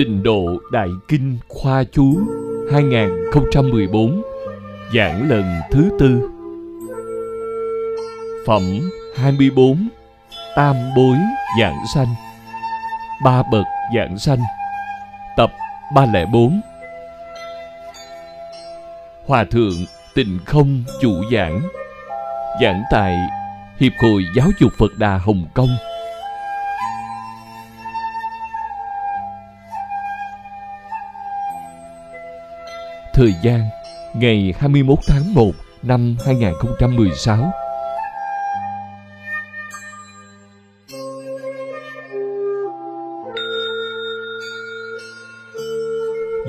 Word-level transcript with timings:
Tình 0.00 0.22
độ 0.22 0.44
Đại 0.72 0.88
Kinh 1.08 1.38
Khoa 1.48 1.84
Chú 1.92 2.18
2014 2.72 4.22
Giảng 4.94 5.30
lần 5.30 5.44
thứ 5.70 5.90
tư. 5.98 6.30
Phẩm 8.46 8.62
24 9.16 9.88
Tam 10.56 10.76
bối 10.96 11.16
giảng 11.60 11.76
sanh. 11.94 12.06
Ba 13.24 13.42
bậc 13.52 13.66
giảng 13.96 14.18
sanh. 14.18 14.38
Tập 15.36 15.52
304 15.94 16.60
Hòa 19.26 19.44
Thượng 19.44 19.84
Tịnh 20.14 20.38
Không 20.46 20.84
chủ 21.00 21.12
giảng. 21.32 21.60
Giảng 22.62 22.82
tại 22.90 23.16
Hiệp 23.80 23.92
hội 24.02 24.24
Giáo 24.36 24.48
dục 24.60 24.72
Phật 24.78 24.98
Đà 24.98 25.18
Hồng 25.18 25.46
Kông. 25.54 25.70
Thời 33.20 33.34
gian, 33.42 33.60
ngày 34.14 34.54
21 34.58 34.98
tháng 35.06 35.34
1 35.34 35.52
năm 35.82 36.16
2016 36.26 37.52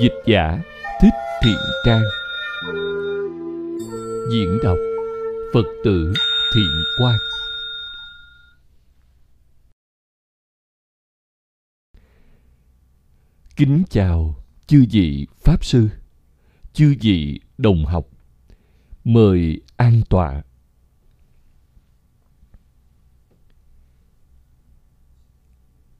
Dịch 0.00 0.12
giả 0.26 0.58
Thích 1.00 1.14
Thiện 1.42 1.58
Trang. 1.86 2.02
Diễn 4.32 4.58
đọc 4.62 4.76
Phật 5.54 5.66
tử 5.84 6.12
Thiện 6.54 6.84
Quang. 6.98 7.18
Kính 13.56 13.82
chào 13.90 14.34
chư 14.66 14.84
vị 14.90 15.26
Pháp 15.44 15.64
Sư 15.64 15.88
chư 16.72 16.94
vị 17.00 17.40
đồng 17.58 17.84
học. 17.84 18.08
Mời 19.04 19.60
an 19.76 20.02
tọa. 20.08 20.42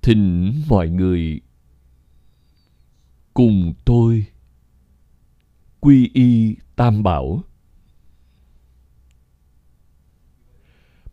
Thỉnh 0.03 0.55
mọi 0.69 0.89
người 0.89 1.41
cùng 3.35 3.75
tôi 3.85 4.27
quy 5.81 6.11
y 6.15 6.57
tam 6.77 7.03
bảo. 7.03 7.45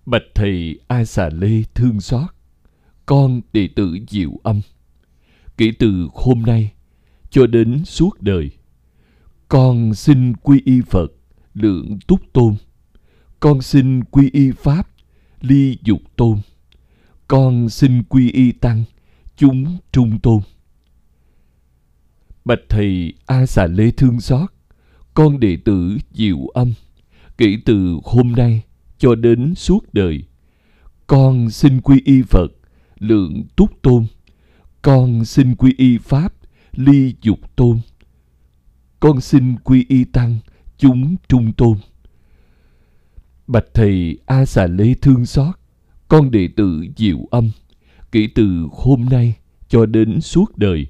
Bạch 0.06 0.24
thầy 0.36 0.80
a 0.88 1.06
xà 1.06 1.30
lê 1.30 1.64
thương 1.74 2.02
xót, 2.02 2.30
con 3.06 3.42
đệ 3.54 3.70
tử 3.76 3.98
diệu 4.10 4.32
âm. 4.44 4.62
Kể 5.58 5.72
từ 5.80 6.08
hôm 6.14 6.42
nay 6.42 6.72
cho 7.30 7.48
đến 7.48 7.86
suốt 7.86 8.22
đời 8.22 8.52
con 9.50 9.94
xin 9.94 10.34
quy 10.36 10.62
y 10.66 10.82
Phật, 10.82 11.12
lượng 11.54 12.00
túc 12.08 12.22
tôn. 12.34 12.56
Con 13.40 13.62
xin 13.62 14.04
quy 14.04 14.30
y 14.34 14.52
Pháp, 14.52 14.90
ly 15.42 15.78
dục 15.84 16.02
tôn. 16.16 16.38
Con 17.28 17.70
xin 17.70 18.04
quy 18.04 18.32
y 18.32 18.52
Tăng, 18.52 18.84
chúng 19.38 19.78
trung 19.92 20.20
tôn. 20.20 20.42
Bạch 22.46 22.60
Thầy 22.70 23.14
A 23.26 23.46
Xà 23.46 23.68
Lê 23.68 23.92
thương 23.92 24.22
xót, 24.22 24.50
con 25.14 25.40
đệ 25.40 25.58
tử 25.66 25.98
Diệu 26.12 26.48
Âm, 26.54 26.74
kể 27.38 27.58
từ 27.66 28.00
hôm 28.04 28.32
nay 28.32 28.62
cho 28.98 29.16
đến 29.16 29.56
suốt 29.56 29.94
đời. 29.94 30.24
Con 31.08 31.50
xin 31.50 31.82
quy 31.82 32.02
y 32.06 32.22
Phật, 32.22 32.48
lượng 33.00 33.44
túc 33.56 33.82
tôn. 33.82 34.06
Con 34.82 35.26
xin 35.26 35.56
quy 35.56 35.74
y 35.78 35.98
Pháp, 35.98 36.34
ly 36.72 37.14
dục 37.22 37.56
tôn 37.56 37.80
con 39.00 39.22
xin 39.22 39.56
quy 39.64 39.86
y 39.90 40.04
tăng, 40.04 40.38
chúng 40.78 41.16
trung 41.28 41.54
tôn. 41.54 41.78
Bạch 43.48 43.66
thầy 43.74 44.20
a 44.26 44.46
xà 44.46 44.68
lê 44.68 44.94
thương 44.94 45.26
xót, 45.26 45.56
con 46.08 46.32
đệ 46.32 46.48
tử 46.56 46.86
diệu 46.98 47.28
âm, 47.32 47.52
kể 48.12 48.28
từ 48.36 48.68
hôm 48.72 49.06
nay 49.06 49.34
cho 49.68 49.86
đến 49.86 50.22
suốt 50.22 50.58
đời. 50.58 50.88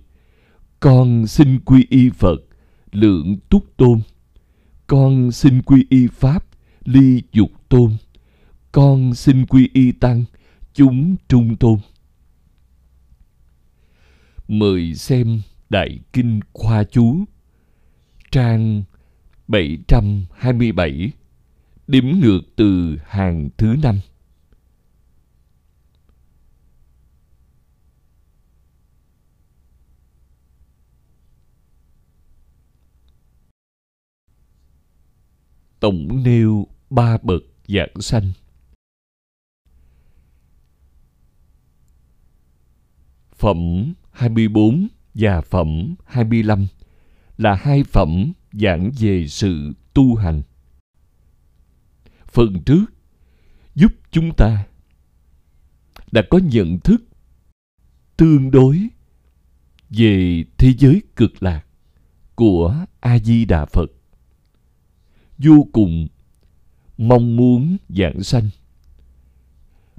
Con 0.80 1.28
xin 1.28 1.60
quy 1.60 1.86
y 1.90 2.10
phật, 2.10 2.38
lượng 2.92 3.38
túc 3.50 3.78
tôn. 3.78 4.02
Con 4.88 5.32
xin 5.32 5.62
quy 5.62 5.86
y 5.90 6.08
pháp, 6.08 6.46
ly 6.86 7.22
dục 7.32 7.52
tôn. 7.70 7.92
Con 8.72 9.16
xin 9.16 9.46
quy 9.46 9.70
y 9.74 9.92
tăng, 9.92 10.24
chúng 10.74 11.16
trung 11.28 11.56
tôn. 11.56 11.80
Mời 14.48 14.94
xem 14.96 15.42
đại 15.70 16.00
kinh 16.14 16.40
khoa 16.54 16.84
chú 16.84 17.26
trang 18.32 18.84
727, 19.48 21.12
điểm 21.88 22.20
ngược 22.20 22.42
từ 22.56 22.98
hàng 23.06 23.50
thứ 23.58 23.76
năm. 23.84 24.00
Tổng 35.80 36.24
nêu 36.24 36.68
ba 36.90 37.18
bậc 37.24 37.42
giảng 37.68 38.02
sanh. 38.02 38.32
Phẩm 43.36 43.94
24 44.12 44.88
và 45.14 45.42
phẩm 45.42 45.96
25 46.06 46.68
là 47.40 47.56
hai 47.56 47.84
phẩm 47.84 48.34
giảng 48.52 48.92
về 49.00 49.28
sự 49.28 49.74
tu 49.94 50.16
hành. 50.16 50.42
Phần 52.26 52.64
trước, 52.66 52.86
giúp 53.76 53.92
chúng 54.12 54.32
ta 54.38 54.66
đã 56.12 56.22
có 56.30 56.38
nhận 56.38 56.80
thức 56.80 57.04
tương 58.18 58.52
đối 58.52 58.88
về 59.90 60.44
thế 60.58 60.74
giới 60.78 61.02
cực 61.16 61.44
lạc 61.44 61.66
của 62.36 62.86
A 63.00 63.20
Di 63.20 63.46
Đà 63.46 63.66
Phật. 63.66 63.92
Vô 65.38 65.68
cùng 65.72 66.08
mong 66.98 67.36
muốn 67.36 67.78
giảng 67.90 68.24
sanh. 68.24 68.50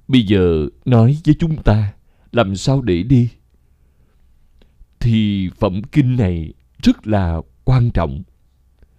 Bây 0.08 0.22
giờ 0.26 0.66
nói 0.84 1.18
với 1.24 1.34
chúng 1.38 1.62
ta 1.62 1.92
làm 2.32 2.56
sao 2.56 2.82
để 2.82 3.02
đi. 3.02 3.28
Thì 5.00 5.50
phẩm 5.58 5.82
kinh 5.92 6.16
này 6.16 6.52
rất 6.82 7.06
là 7.06 7.40
quan 7.64 7.90
trọng. 7.90 8.22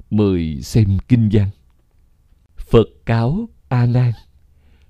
Mời 0.10 0.62
xem 0.62 0.98
kinh 1.08 1.30
văn. 1.32 1.50
Phật 2.58 2.88
cáo 3.06 3.50
A 3.70 3.86
Nan, 3.86 4.12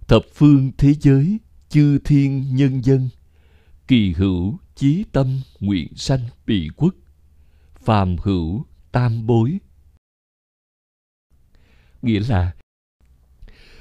thập 0.08 0.22
phương 0.34 0.72
thế 0.78 0.94
giới, 0.94 1.40
chư 1.70 2.00
thiên 2.00 2.56
nhân 2.56 2.84
dân, 2.86 3.10
kỳ 3.88 4.14
hữu 4.14 4.58
chí 4.76 5.04
tâm 5.12 5.42
nguyện 5.60 5.88
sanh 5.96 6.20
bị 6.46 6.70
quốc, 6.76 6.96
phàm 7.76 8.16
hữu 8.24 8.66
tam 8.92 9.28
bối. 9.28 9.60
Nghĩa 12.02 12.20
là 12.30 12.56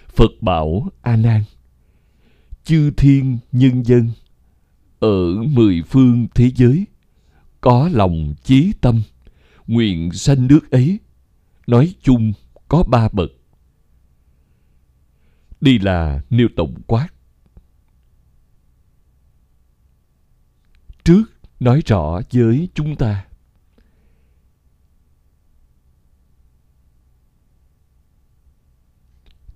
Phật 0.08 0.30
bảo 0.40 0.88
A 1.02 1.16
Nan, 1.16 1.44
chư 2.64 2.90
thiên 2.96 3.38
nhân 3.52 3.82
dân 3.86 4.10
ở 5.00 5.34
mười 5.34 5.82
phương 5.82 6.26
thế 6.34 6.50
giới 6.56 6.86
có 7.60 7.88
lòng 7.92 8.34
chí 8.42 8.72
tâm, 8.80 9.02
nguyện 9.66 10.12
sanh 10.12 10.46
nước 10.46 10.70
ấy, 10.70 10.98
nói 11.66 11.94
chung 12.02 12.32
có 12.68 12.82
ba 12.82 13.08
bậc. 13.12 13.30
Đi 15.60 15.78
là 15.78 16.22
nêu 16.30 16.48
tổng 16.56 16.74
quát. 16.86 17.08
Trước 21.04 21.24
nói 21.60 21.82
rõ 21.86 22.20
với 22.32 22.68
chúng 22.74 22.96
ta, 22.96 23.26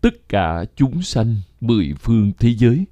tất 0.01 0.29
cả 0.29 0.65
chúng 0.77 1.03
sanh 1.03 1.37
mười 1.61 1.95
phương 2.01 2.33
thế 2.39 2.55
giới 2.55 2.85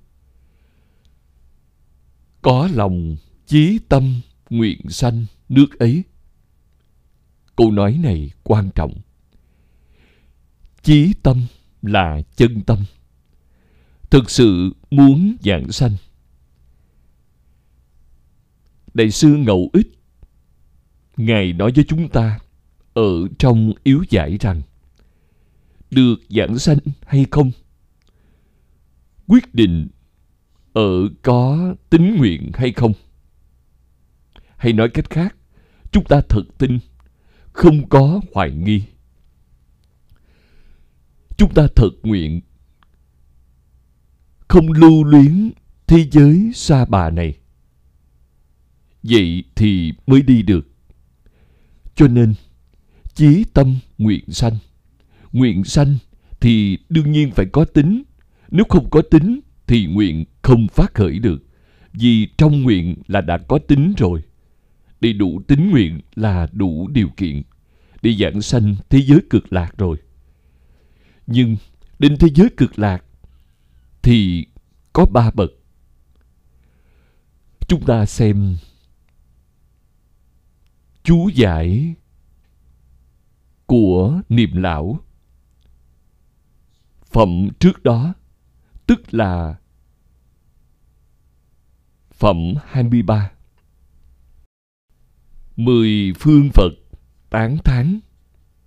có 2.43 2.69
lòng 2.73 3.17
chí 3.47 3.79
tâm 3.89 4.21
nguyện 4.53 4.81
sanh 4.89 5.27
nước 5.49 5.79
ấy. 5.79 6.03
Câu 7.57 7.71
nói 7.71 7.99
này 8.03 8.31
quan 8.43 8.71
trọng. 8.75 9.01
Chí 10.83 11.13
tâm 11.23 11.43
là 11.83 12.23
chân 12.37 12.61
tâm. 12.61 12.79
Thực 14.11 14.31
sự 14.31 14.73
muốn 14.91 15.37
dạng 15.41 15.73
sanh. 15.73 15.97
Đại 18.95 19.11
sư 19.11 19.29
ngẫu 19.29 19.71
ích, 19.73 19.89
ngài 21.17 21.53
nói 21.53 21.73
với 21.75 21.85
chúng 21.89 22.09
ta 22.09 22.39
ở 22.95 23.29
trong 23.39 23.73
yếu 23.85 24.05
giải 24.11 24.37
rằng, 24.41 24.63
được 25.91 26.17
giảng 26.29 26.59
sanh 26.59 26.79
hay 27.07 27.27
không? 27.31 27.51
Quyết 29.27 29.55
định 29.55 29.89
ở 30.73 31.09
có 31.23 31.75
tính 31.91 32.17
nguyện 32.17 32.51
hay 32.55 32.73
không? 32.73 32.93
Hay 34.63 34.73
nói 34.73 34.89
cách 34.89 35.11
khác, 35.11 35.37
chúng 35.93 36.05
ta 36.05 36.21
thật 36.29 36.43
tin, 36.59 36.79
không 37.53 37.89
có 37.89 38.21
hoài 38.35 38.51
nghi. 38.51 38.83
Chúng 41.37 41.55
ta 41.55 41.67
thật 41.77 41.91
nguyện 42.03 42.41
không 44.49 44.73
lưu 44.73 45.05
luyến 45.05 45.51
thế 45.87 46.09
giới 46.11 46.51
xa 46.55 46.85
bà 46.85 47.11
này. 47.11 47.35
Vậy 49.03 49.45
thì 49.55 49.93
mới 50.07 50.23
đi 50.23 50.43
được. 50.43 50.67
Cho 51.95 52.09
nên, 52.09 52.35
chí 53.15 53.45
tâm 53.55 53.77
nguyện 53.99 54.25
sanh. 54.29 54.59
Nguyện 55.33 55.65
sanh 55.65 55.97
thì 56.41 56.79
đương 56.89 57.13
nhiên 57.13 57.31
phải 57.31 57.47
có 57.53 57.65
tính. 57.65 58.03
Nếu 58.51 58.65
không 58.69 58.91
có 58.91 59.03
tính 59.03 59.41
thì 59.67 59.87
nguyện 59.87 60.25
không 60.43 60.69
phát 60.69 60.95
khởi 60.95 61.19
được. 61.19 61.43
Vì 61.93 62.29
trong 62.39 62.63
nguyện 62.63 62.97
là 63.07 63.21
đã 63.21 63.39
có 63.39 63.59
tính 63.59 63.95
rồi 63.97 64.23
đi 65.03 65.13
đủ 65.13 65.43
tín 65.49 65.71
nguyện 65.71 66.01
là 66.15 66.47
đủ 66.53 66.89
điều 66.89 67.09
kiện. 67.17 67.43
Đi 68.03 68.17
giảng 68.17 68.43
sanh 68.43 68.75
thế 68.89 69.03
giới 69.03 69.21
cực 69.31 69.53
lạc 69.53 69.79
rồi. 69.79 69.97
Nhưng 71.27 71.57
đến 71.99 72.17
thế 72.21 72.29
giới 72.35 72.49
cực 72.57 72.79
lạc 72.79 73.05
thì 74.03 74.47
có 74.93 75.07
ba 75.07 75.31
bậc. 75.31 75.51
Chúng 77.69 77.85
ta 77.87 78.07
xem 78.07 78.57
chú 81.03 81.29
giải 81.29 81.95
của 83.67 84.21
niệm 84.29 84.57
lão. 84.57 84.99
Phẩm 87.05 87.49
trước 87.59 87.83
đó, 87.83 88.15
tức 88.87 89.15
là 89.15 89.57
phẩm 92.13 92.55
23 92.67 93.31
Mười 95.57 96.13
phương 96.19 96.51
Phật 96.55 96.71
tán 97.31 97.57
thán 97.65 98.01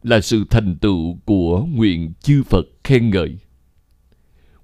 là 0.04 0.22
sự 0.22 0.46
thành 0.50 0.78
tựu 0.82 1.18
của 1.26 1.66
nguyện 1.66 2.14
chư 2.20 2.44
Phật 2.44 2.66
khen 2.84 3.10
ngợi. 3.10 3.38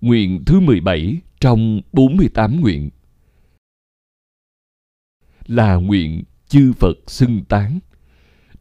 Nguyện 0.01 0.43
thứ 0.45 0.59
17 0.59 1.17
trong 1.39 1.81
48 1.93 2.61
nguyện 2.61 2.89
là 5.47 5.75
nguyện 5.75 6.23
chư 6.47 6.73
Phật 6.73 6.97
xưng 7.07 7.45
tán. 7.45 7.79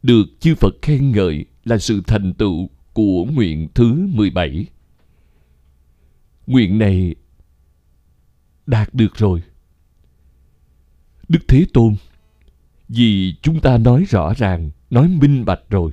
Được 0.03 0.25
chư 0.39 0.55
Phật 0.55 0.73
khen 0.81 1.11
ngợi 1.11 1.45
là 1.63 1.77
sự 1.77 2.01
thành 2.07 2.33
tựu 2.33 2.69
của 2.93 3.25
nguyện 3.25 3.67
thứ 3.73 4.07
17. 4.13 4.65
Nguyện 6.47 6.79
này 6.79 7.15
đạt 8.65 8.93
được 8.93 9.15
rồi. 9.15 9.43
Đức 11.27 11.39
Thế 11.47 11.65
Tôn 11.73 11.95
vì 12.93 13.33
chúng 13.41 13.59
ta 13.59 13.77
nói 13.77 14.05
rõ 14.09 14.33
ràng, 14.33 14.69
nói 14.89 15.07
minh 15.07 15.45
bạch 15.45 15.61
rồi. 15.69 15.91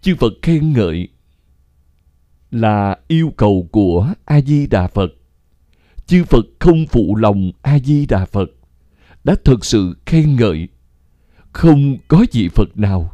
Chư 0.00 0.16
Phật 0.16 0.32
khen 0.42 0.72
ngợi 0.72 1.08
là 2.50 2.98
yêu 3.08 3.32
cầu 3.36 3.68
của 3.72 4.14
A 4.24 4.40
Di 4.40 4.66
Đà 4.66 4.88
Phật. 4.88 5.12
Chư 6.06 6.24
Phật 6.24 6.46
không 6.58 6.86
phụ 6.86 7.16
lòng 7.16 7.52
A 7.62 7.78
Di 7.78 8.06
Đà 8.06 8.24
Phật 8.24 8.50
đã 9.24 9.34
thực 9.44 9.64
sự 9.64 9.96
khen 10.06 10.36
ngợi. 10.36 10.68
Không 11.52 11.96
có 12.08 12.24
vị 12.32 12.48
Phật 12.48 12.78
nào 12.78 13.12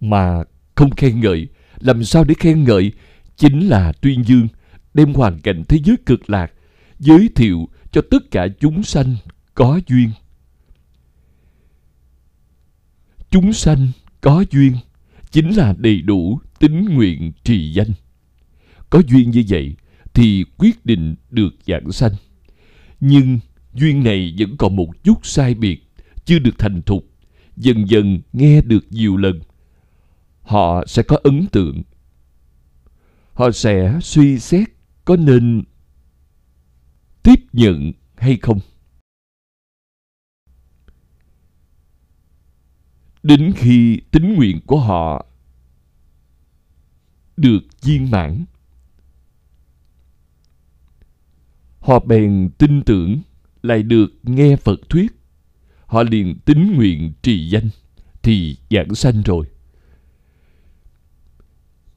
mà 0.00 0.44
không 0.74 0.90
khen 0.90 1.20
ngợi. 1.20 1.48
Làm 1.78 2.04
sao 2.04 2.24
để 2.24 2.34
khen 2.38 2.64
ngợi? 2.64 2.92
Chính 3.36 3.68
là 3.68 3.92
tuyên 3.92 4.24
dương, 4.24 4.48
đem 4.94 5.14
hoàn 5.14 5.40
cảnh 5.40 5.62
thế 5.68 5.78
giới 5.84 5.96
cực 6.06 6.30
lạc, 6.30 6.52
giới 6.98 7.28
thiệu 7.34 7.68
cho 7.92 8.02
tất 8.10 8.30
cả 8.30 8.46
chúng 8.60 8.82
sanh 8.82 9.16
có 9.56 9.80
duyên. 9.86 10.10
Chúng 13.30 13.52
sanh 13.52 13.88
có 14.20 14.44
duyên 14.50 14.76
chính 15.30 15.50
là 15.50 15.74
đầy 15.78 16.02
đủ 16.02 16.40
tính 16.58 16.84
nguyện 16.84 17.32
trì 17.44 17.72
danh. 17.72 17.90
Có 18.90 19.02
duyên 19.08 19.30
như 19.30 19.44
vậy 19.48 19.76
thì 20.14 20.44
quyết 20.56 20.86
định 20.86 21.14
được 21.30 21.54
giảng 21.66 21.92
sanh. 21.92 22.12
Nhưng 23.00 23.38
duyên 23.74 24.04
này 24.04 24.34
vẫn 24.38 24.56
còn 24.56 24.76
một 24.76 25.04
chút 25.04 25.26
sai 25.26 25.54
biệt, 25.54 25.82
chưa 26.24 26.38
được 26.38 26.58
thành 26.58 26.82
thục. 26.82 27.04
Dần 27.56 27.88
dần 27.88 28.20
nghe 28.32 28.60
được 28.60 28.86
nhiều 28.90 29.16
lần, 29.16 29.40
họ 30.42 30.84
sẽ 30.86 31.02
có 31.02 31.18
ấn 31.24 31.46
tượng. 31.52 31.82
Họ 33.32 33.50
sẽ 33.50 33.98
suy 34.02 34.38
xét 34.38 34.68
có 35.04 35.16
nên 35.16 35.62
tiếp 37.22 37.40
nhận 37.52 37.92
hay 38.16 38.36
không. 38.42 38.60
Đến 43.26 43.52
khi 43.56 44.00
tính 44.10 44.34
nguyện 44.34 44.60
của 44.66 44.80
họ 44.80 45.26
được 47.36 47.58
viên 47.82 48.10
mãn, 48.10 48.44
họ 51.78 51.98
bèn 51.98 52.50
tin 52.58 52.82
tưởng 52.82 53.20
lại 53.62 53.82
được 53.82 54.06
nghe 54.22 54.56
Phật 54.56 54.80
thuyết. 54.88 55.12
Họ 55.86 56.02
liền 56.02 56.38
tính 56.44 56.72
nguyện 56.76 57.12
trì 57.22 57.48
danh 57.48 57.68
thì 58.22 58.56
giảng 58.70 58.94
sanh 58.94 59.22
rồi. 59.22 59.46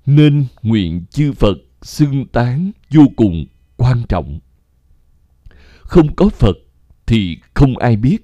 Nên 0.06 0.46
nguyện 0.62 1.06
chư 1.10 1.34
Phật 1.34 1.58
xưng 1.82 2.28
tán 2.28 2.72
vô 2.90 3.04
cùng 3.16 3.46
quan 3.78 4.04
trọng. 4.10 4.40
Không 5.80 6.16
có 6.16 6.30
Phật 6.30 6.58
thì 7.06 7.38
không 7.54 7.78
ai 7.78 7.96
biết. 7.96 8.18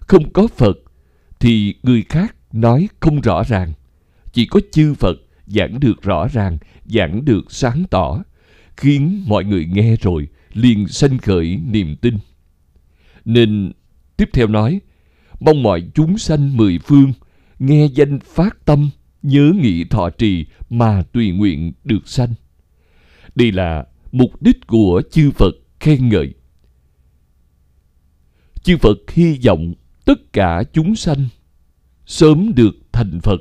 Không 0.00 0.32
có 0.32 0.46
Phật 0.46 0.76
thì 1.40 1.74
người 1.82 2.04
khác 2.08 2.36
nói 2.52 2.88
không 3.00 3.20
rõ 3.20 3.42
ràng. 3.44 3.72
Chỉ 4.32 4.46
có 4.46 4.60
chư 4.72 4.94
Phật 4.94 5.16
giảng 5.46 5.80
được 5.80 6.02
rõ 6.02 6.28
ràng, 6.28 6.58
giảng 6.84 7.24
được 7.24 7.52
sáng 7.52 7.84
tỏ, 7.90 8.22
khiến 8.76 9.24
mọi 9.26 9.44
người 9.44 9.66
nghe 9.66 9.96
rồi 9.96 10.28
liền 10.52 10.88
sanh 10.88 11.18
khởi 11.18 11.60
niềm 11.70 11.96
tin. 11.96 12.18
Nên 13.24 13.72
tiếp 14.16 14.30
theo 14.32 14.46
nói, 14.46 14.80
mong 15.40 15.62
mọi 15.62 15.82
chúng 15.94 16.18
sanh 16.18 16.56
mười 16.56 16.78
phương 16.78 17.12
nghe 17.58 17.86
danh 17.86 18.18
phát 18.20 18.64
tâm, 18.64 18.90
nhớ 19.22 19.52
nghị 19.60 19.84
thọ 19.84 20.10
trì 20.10 20.44
mà 20.70 21.02
tùy 21.02 21.30
nguyện 21.30 21.72
được 21.84 22.08
sanh. 22.08 22.34
Đây 23.34 23.52
là 23.52 23.86
mục 24.12 24.42
đích 24.42 24.66
của 24.66 25.02
chư 25.10 25.30
Phật 25.30 25.54
khen 25.80 26.08
ngợi. 26.08 26.34
Chư 28.62 28.76
Phật 28.76 28.96
hy 29.08 29.38
vọng 29.46 29.74
tất 30.04 30.32
cả 30.32 30.62
chúng 30.72 30.96
sanh 30.96 31.28
sớm 32.06 32.54
được 32.54 32.74
thành 32.92 33.20
Phật. 33.22 33.38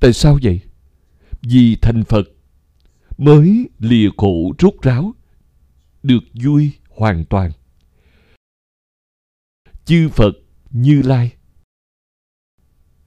Tại 0.00 0.12
sao 0.12 0.38
vậy? 0.42 0.60
Vì 1.42 1.76
thành 1.82 2.04
Phật 2.04 2.24
mới 3.18 3.68
lìa 3.78 4.08
khổ 4.16 4.52
rốt 4.58 4.74
ráo, 4.82 5.14
được 6.02 6.24
vui 6.34 6.72
hoàn 6.88 7.24
toàn. 7.24 7.50
Chư 9.84 10.08
Phật 10.08 10.32
Như 10.70 11.02
Lai 11.02 11.32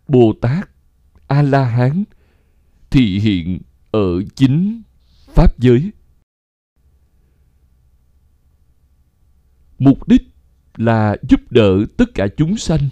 Bồ 0.08 0.34
Tát 0.42 0.70
A-la-hán 1.28 2.04
thị 2.90 3.20
hiện 3.20 3.62
ở 3.92 4.24
chính 4.36 4.82
Pháp 5.28 5.60
giới. 5.60 5.92
Mục 9.80 10.08
đích 10.08 10.22
là 10.78 11.16
giúp 11.30 11.52
đỡ 11.52 11.86
tất 11.98 12.06
cả 12.14 12.28
chúng 12.38 12.58
sanh 12.58 12.90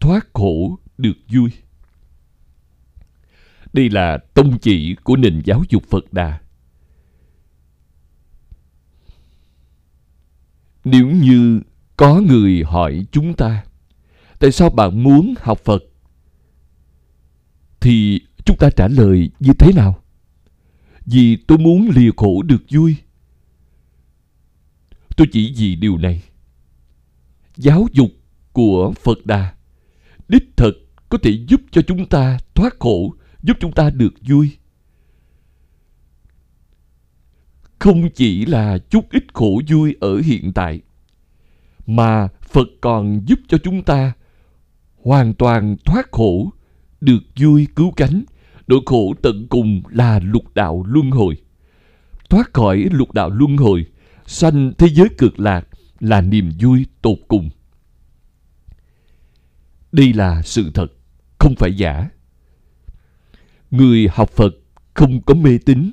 thoát 0.00 0.26
khổ 0.32 0.78
được 0.98 1.16
vui. 1.32 1.50
Đây 3.72 3.90
là 3.90 4.18
tông 4.34 4.58
chỉ 4.58 4.94
của 5.04 5.16
nền 5.16 5.42
giáo 5.44 5.62
dục 5.68 5.84
Phật 5.90 6.12
Đà. 6.12 6.40
Nếu 10.84 11.06
như 11.10 11.60
có 11.96 12.20
người 12.20 12.62
hỏi 12.66 13.06
chúng 13.12 13.34
ta, 13.34 13.64
tại 14.38 14.52
sao 14.52 14.70
bạn 14.70 15.02
muốn 15.02 15.34
học 15.40 15.58
Phật 15.64 15.82
thì 17.80 18.20
chúng 18.44 18.56
ta 18.56 18.70
trả 18.70 18.88
lời 18.88 19.30
như 19.40 19.52
thế 19.58 19.72
nào? 19.72 20.02
Vì 21.04 21.36
tôi 21.36 21.58
muốn 21.58 21.88
lìa 21.94 22.10
khổ 22.16 22.42
được 22.42 22.62
vui. 22.70 22.96
Tôi 25.16 25.26
chỉ 25.32 25.54
vì 25.56 25.76
điều 25.76 25.98
này. 25.98 26.22
Giáo 27.56 27.86
dục 27.92 28.10
của 28.52 28.92
Phật 29.02 29.26
Đà 29.26 29.54
đích 30.28 30.56
thực 30.56 30.74
có 31.08 31.18
thể 31.18 31.30
giúp 31.48 31.60
cho 31.70 31.82
chúng 31.82 32.06
ta 32.06 32.38
thoát 32.54 32.74
khổ, 32.78 33.14
giúp 33.42 33.56
chúng 33.60 33.72
ta 33.72 33.90
được 33.90 34.14
vui. 34.28 34.50
Không 37.78 38.10
chỉ 38.10 38.46
là 38.46 38.78
chút 38.78 39.04
ít 39.10 39.24
khổ 39.34 39.60
vui 39.68 39.96
ở 40.00 40.20
hiện 40.20 40.52
tại, 40.52 40.80
mà 41.86 42.28
Phật 42.28 42.68
còn 42.80 43.20
giúp 43.26 43.38
cho 43.48 43.58
chúng 43.58 43.82
ta 43.82 44.12
hoàn 45.02 45.34
toàn 45.34 45.76
thoát 45.84 46.12
khổ, 46.12 46.52
được 47.00 47.22
vui 47.40 47.66
cứu 47.76 47.92
cánh. 47.96 48.24
Nỗi 48.66 48.80
khổ 48.86 49.14
tận 49.22 49.46
cùng 49.48 49.82
là 49.88 50.18
lục 50.18 50.54
đạo 50.54 50.84
luân 50.88 51.10
hồi. 51.10 51.36
Thoát 52.30 52.54
khỏi 52.54 52.86
lục 52.92 53.12
đạo 53.12 53.30
luân 53.30 53.56
hồi 53.56 53.86
sanh 54.26 54.72
thế 54.78 54.88
giới 54.88 55.08
cực 55.18 55.40
lạc 55.40 55.68
là 56.00 56.20
niềm 56.20 56.52
vui 56.60 56.86
tột 57.02 57.18
cùng. 57.28 57.50
Đây 59.92 60.12
là 60.12 60.42
sự 60.42 60.70
thật, 60.74 60.86
không 61.38 61.54
phải 61.58 61.76
giả. 61.76 62.08
Người 63.70 64.08
học 64.10 64.30
Phật 64.30 64.54
không 64.94 65.22
có 65.22 65.34
mê 65.34 65.58
tín. 65.58 65.92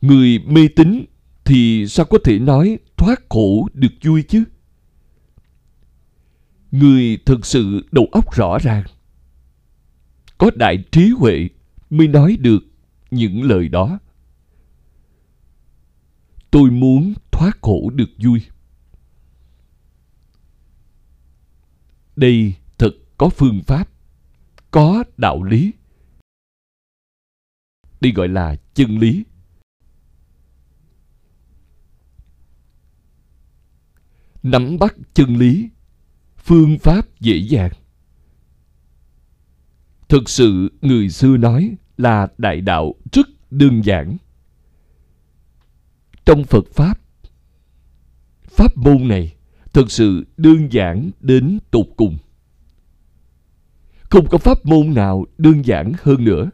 Người 0.00 0.38
mê 0.38 0.68
tín 0.76 1.04
thì 1.44 1.86
sao 1.88 2.06
có 2.06 2.18
thể 2.24 2.38
nói 2.38 2.78
thoát 2.96 3.20
khổ 3.28 3.68
được 3.74 3.92
vui 4.02 4.22
chứ? 4.22 4.44
Người 6.70 7.18
thực 7.26 7.46
sự 7.46 7.86
đầu 7.92 8.08
óc 8.12 8.34
rõ 8.34 8.58
ràng, 8.58 8.84
có 10.38 10.50
đại 10.56 10.84
trí 10.92 11.10
huệ 11.18 11.48
mới 11.90 12.08
nói 12.08 12.36
được 12.40 12.64
những 13.10 13.42
lời 13.42 13.68
đó. 13.68 13.98
Tôi 16.54 16.70
muốn 16.70 17.14
thoát 17.30 17.58
khổ 17.62 17.90
được 17.94 18.10
vui. 18.18 18.42
Đây 22.16 22.54
thật 22.78 22.90
có 23.18 23.28
phương 23.28 23.60
pháp, 23.66 23.88
có 24.70 25.04
đạo 25.16 25.42
lý. 25.42 25.72
Đây 28.00 28.12
gọi 28.12 28.28
là 28.28 28.56
chân 28.74 28.98
lý. 28.98 29.24
Nắm 34.42 34.78
bắt 34.78 34.94
chân 35.14 35.36
lý, 35.36 35.68
phương 36.36 36.78
pháp 36.78 37.20
dễ 37.20 37.36
dàng. 37.36 37.72
Thực 40.08 40.28
sự 40.28 40.72
người 40.80 41.10
xưa 41.10 41.36
nói 41.36 41.76
là 41.96 42.28
đại 42.38 42.60
đạo 42.60 42.94
rất 43.12 43.26
đơn 43.50 43.84
giản. 43.84 44.16
Trong 46.24 46.44
Phật 46.44 46.64
Pháp, 46.72 47.00
pháp 48.44 48.76
môn 48.76 49.08
này 49.08 49.34
thực 49.72 49.90
sự 49.90 50.26
đơn 50.36 50.72
giản 50.72 51.10
đến 51.20 51.58
tột 51.70 51.86
cùng. 51.96 52.18
Không 54.10 54.26
có 54.28 54.38
pháp 54.38 54.66
môn 54.66 54.94
nào 54.94 55.26
đơn 55.38 55.64
giản 55.64 55.92
hơn 56.02 56.24
nữa. 56.24 56.50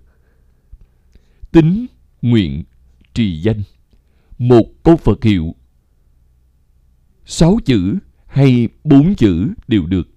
Tính, 1.53 1.87
nguyện, 2.23 2.65
trì 3.15 3.41
danh. 3.43 3.63
Một 4.39 4.65
câu 4.83 4.97
Phật 4.97 5.25
hiệu. 5.25 5.55
Sáu 7.25 7.59
chữ 7.65 7.99
hay 8.27 8.69
bốn 8.85 9.15
chữ 9.15 9.49
đều 9.69 9.87
được. 9.87 10.09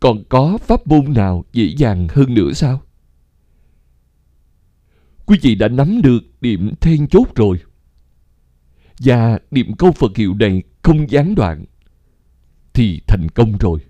Còn 0.00 0.24
có 0.28 0.58
pháp 0.58 0.86
môn 0.86 1.12
nào 1.12 1.44
dễ 1.52 1.74
dàng 1.76 2.08
hơn 2.10 2.34
nữa 2.34 2.52
sao? 2.52 2.82
Quý 5.32 5.38
vị 5.42 5.54
đã 5.54 5.68
nắm 5.68 6.02
được 6.02 6.20
điểm 6.40 6.70
then 6.80 7.08
chốt 7.08 7.26
rồi. 7.34 7.60
Và 8.98 9.38
điểm 9.50 9.72
câu 9.78 9.92
Phật 9.92 10.16
hiệu 10.16 10.34
này 10.34 10.62
không 10.82 11.10
gián 11.10 11.34
đoạn, 11.34 11.64
thì 12.72 13.00
thành 13.06 13.28
công 13.28 13.58
rồi. 13.58 13.80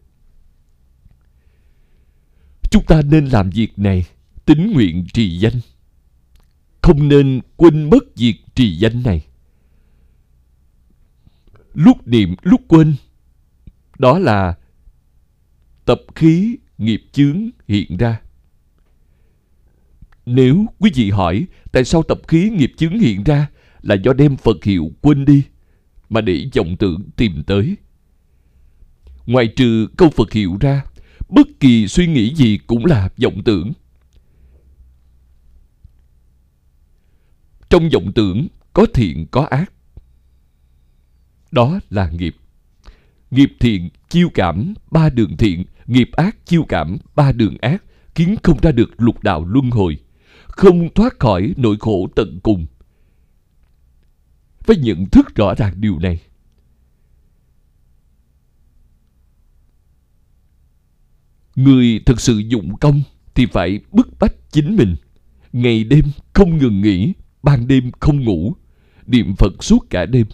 Chúng 2.70 2.84
ta 2.84 3.02
nên 3.02 3.26
làm 3.26 3.50
việc 3.50 3.78
này 3.78 4.04
tính 4.44 4.72
nguyện 4.75 5.06
trì 5.12 5.38
danh. 5.38 5.61
Không 6.82 7.08
nên 7.08 7.40
quên 7.56 7.90
mất 7.90 8.16
việc 8.16 8.37
trì 8.54 8.76
danh 8.76 9.02
này. 9.02 9.26
Lúc 11.75 12.08
niệm, 12.08 12.34
lúc 12.42 12.61
quên. 12.68 12.94
Đó 13.99 14.18
là 14.18 14.54
tập 15.84 16.00
khí 16.14 16.56
nghiệp 16.78 17.02
chướng 17.12 17.50
hiện 17.68 17.96
ra. 17.96 18.20
Nếu 20.26 20.67
quý 20.79 20.91
vị 20.95 21.11
hỏi 21.11 21.47
tại 21.73 21.85
sao 21.85 22.02
tập 22.02 22.21
khí 22.29 22.50
nghiệp 22.50 22.73
chướng 22.76 22.99
hiện 22.99 23.25
ra 23.25 23.50
là 23.83 23.95
do 23.95 24.12
đem 24.12 24.37
Phật 24.37 24.64
hiệu 24.64 24.91
quên 25.00 25.25
đi 25.25 25.43
mà 26.09 26.21
để 26.21 26.49
vọng 26.57 26.76
tưởng 26.76 27.11
tìm 27.17 27.43
tới. 27.47 27.76
Ngoài 29.26 29.47
trừ 29.47 29.88
câu 29.97 30.11
Phật 30.11 30.33
hiệu 30.33 30.57
ra, 30.61 30.85
bất 31.29 31.47
kỳ 31.61 31.88
suy 31.88 32.07
nghĩ 32.07 32.35
gì 32.35 32.59
cũng 32.67 32.87
là 32.87 33.09
vọng 33.23 33.43
tưởng. 33.45 33.73
Trong 37.71 37.88
vọng 37.88 38.12
tưởng 38.14 38.47
có 38.73 38.87
thiện 38.95 39.26
có 39.31 39.43
ác. 39.50 39.73
Đó 41.50 41.81
là 41.91 42.11
nghiệp. 42.11 42.37
Nghiệp 43.31 43.52
thiện 43.61 43.88
chiêu 44.09 44.29
cảm 44.35 44.75
ba 44.91 45.11
đường 45.11 45.37
thiện, 45.37 45.64
nghiệp 45.87 46.11
ác 46.12 46.47
chiêu 46.47 46.64
cảm 46.69 46.99
ba 47.14 47.33
đường 47.33 47.57
ác, 47.61 47.83
khiến 48.14 48.37
không 48.43 48.59
ra 48.62 48.73
được 48.73 48.91
lục 48.99 49.23
đạo 49.23 49.45
luân 49.45 49.71
hồi, 49.71 49.99
không 50.52 50.94
thoát 50.94 51.21
khỏi 51.21 51.54
nỗi 51.56 51.76
khổ 51.80 52.09
tận 52.16 52.40
cùng. 52.42 52.66
Phải 54.61 54.76
nhận 54.76 55.06
thức 55.06 55.35
rõ 55.35 55.54
ràng 55.54 55.80
điều 55.80 55.99
này. 55.99 56.21
Người 61.56 62.00
thực 62.06 62.21
sự 62.21 62.38
dụng 62.38 62.76
công 62.80 63.02
thì 63.35 63.47
phải 63.47 63.80
bức 63.92 64.09
bách 64.21 64.35
chính 64.50 64.76
mình. 64.76 64.97
Ngày 65.52 65.85
đêm 65.85 66.04
không 66.32 66.59
ngừng 66.59 66.80
nghỉ, 66.80 67.12
ban 67.42 67.68
đêm 67.68 67.90
không 68.00 68.25
ngủ, 68.25 68.54
niệm 69.06 69.35
Phật 69.38 69.64
suốt 69.64 69.87
cả 69.90 70.06
đêm. 70.06 70.26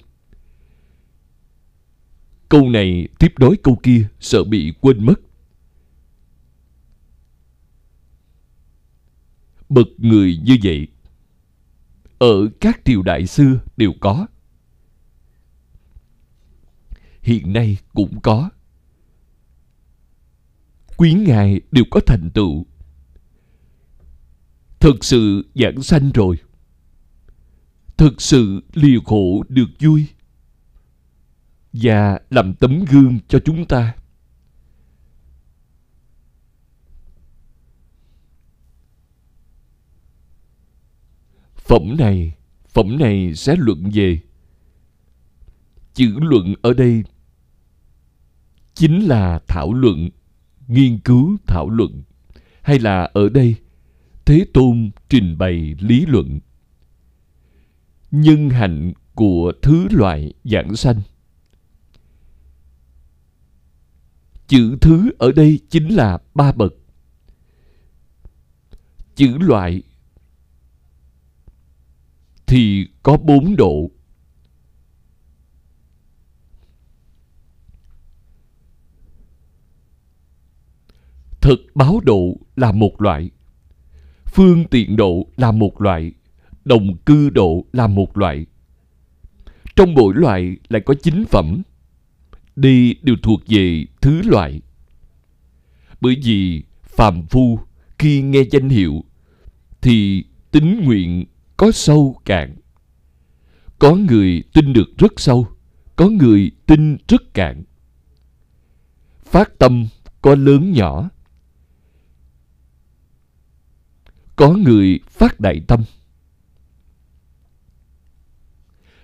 Câu 2.49 2.69
này 2.71 3.09
tiếp 3.19 3.33
đối 3.37 3.57
câu 3.57 3.79
kia 3.83 4.09
sợ 4.21 4.45
bị 4.45 4.73
quên 4.81 5.07
mất. 5.07 5.21
Bậc 9.69 9.89
người 9.99 10.41
như 10.45 10.57
vậy 10.63 10.89
ở 12.19 12.49
các 12.61 12.81
triều 12.85 13.03
đại 13.03 13.27
xưa 13.27 13.61
đều 13.77 13.93
có. 14.01 14.27
Hiện 17.23 17.53
nay 17.53 17.77
cũng 17.95 18.21
có. 18.21 18.51
Quý 20.97 21.15
ngài 21.15 21.61
đều 21.71 21.85
có 21.91 22.01
thành 22.07 22.31
tựu. 22.35 22.67
Thực 24.81 25.05
sự 25.05 25.47
giảng 25.55 25.83
sanh 25.83 26.11
rồi. 26.15 26.37
Thực 27.97 28.21
sự 28.23 28.61
liều 28.73 29.01
khổ 29.01 29.45
được 29.49 29.69
vui. 29.81 30.07
Và 31.73 32.21
làm 32.31 32.55
tấm 32.55 32.85
gương 32.85 33.19
cho 33.29 33.39
chúng 33.45 33.67
ta. 33.67 33.95
Phẩm 41.69 41.97
này, 41.99 42.35
phẩm 42.69 42.99
này 42.99 43.35
sẽ 43.35 43.57
luận 43.59 43.91
về. 43.95 44.21
Chữ 45.95 46.19
luận 46.21 46.55
ở 46.63 46.75
đây 46.75 47.05
chính 48.75 49.01
là 49.01 49.41
thảo 49.49 49.73
luận, 49.73 50.11
nghiên 50.69 50.99
cứu 50.99 51.37
thảo 51.47 51.71
luận. 51.71 52.03
Hay 52.63 52.79
là 52.79 53.11
ở 53.15 53.29
đây, 53.29 53.55
Thế 54.25 54.47
Tôn 54.55 54.91
trình 55.09 55.39
bày 55.39 55.75
lý 55.81 56.07
luận. 56.07 56.41
Nhân 58.11 58.51
hạnh 58.51 58.93
của 59.15 59.53
thứ 59.63 59.89
loại 59.91 60.33
giảng 60.45 60.77
sanh. 60.77 61.01
Chữ 64.47 64.77
thứ 64.81 65.11
ở 65.19 65.33
đây 65.33 65.61
chính 65.71 65.89
là 65.89 66.19
ba 66.35 66.53
bậc. 66.53 66.75
Chữ 69.15 69.39
loại 69.39 69.83
thì 72.49 72.87
có 73.03 73.17
bốn 73.17 73.57
độ. 73.57 73.91
Thực 81.41 81.61
báo 81.75 82.01
độ 82.05 82.37
là 82.57 82.73
một 82.73 83.03
loại, 83.03 83.31
phương 84.27 84.65
tiện 84.65 84.97
độ 84.97 85.27
là 85.37 85.53
một 85.53 85.81
loại, 85.81 86.13
đồng 86.65 86.97
cư 86.97 87.31
độ 87.31 87.65
là 87.73 87.87
một 87.87 88.19
loại. 88.19 88.47
Trong 89.77 89.95
mỗi 89.95 90.15
loại 90.15 90.57
lại 90.69 90.83
có 90.87 90.95
chính 91.03 91.25
phẩm. 91.25 91.63
Đây 92.57 92.97
đều 93.03 93.17
thuộc 93.23 93.41
về 93.47 93.85
thứ 94.01 94.23
loại. 94.23 94.61
Bởi 96.01 96.17
vì 96.25 96.63
phàm 96.83 97.27
phu 97.27 97.59
khi 97.99 98.23
nghe 98.23 98.43
danh 98.51 98.69
hiệu 98.69 99.05
thì 99.81 100.25
tính 100.51 100.81
nguyện 100.85 101.25
có 101.59 101.73
sâu 101.73 102.21
cạn. 102.25 102.57
Có 103.79 103.95
người 103.95 104.43
tin 104.55 104.73
được 104.73 104.89
rất 104.99 105.13
sâu, 105.17 105.49
có 105.97 106.09
người 106.09 106.51
tin 106.67 106.97
rất 107.09 107.35
cạn. 107.35 107.65
Phát 109.25 109.59
tâm 109.59 109.87
có 110.23 110.35
lớn 110.35 110.73
nhỏ. 110.73 111.11
Có 114.37 114.51
người 114.51 115.01
phát 115.07 115.41
đại 115.41 115.61
tâm. 115.69 115.85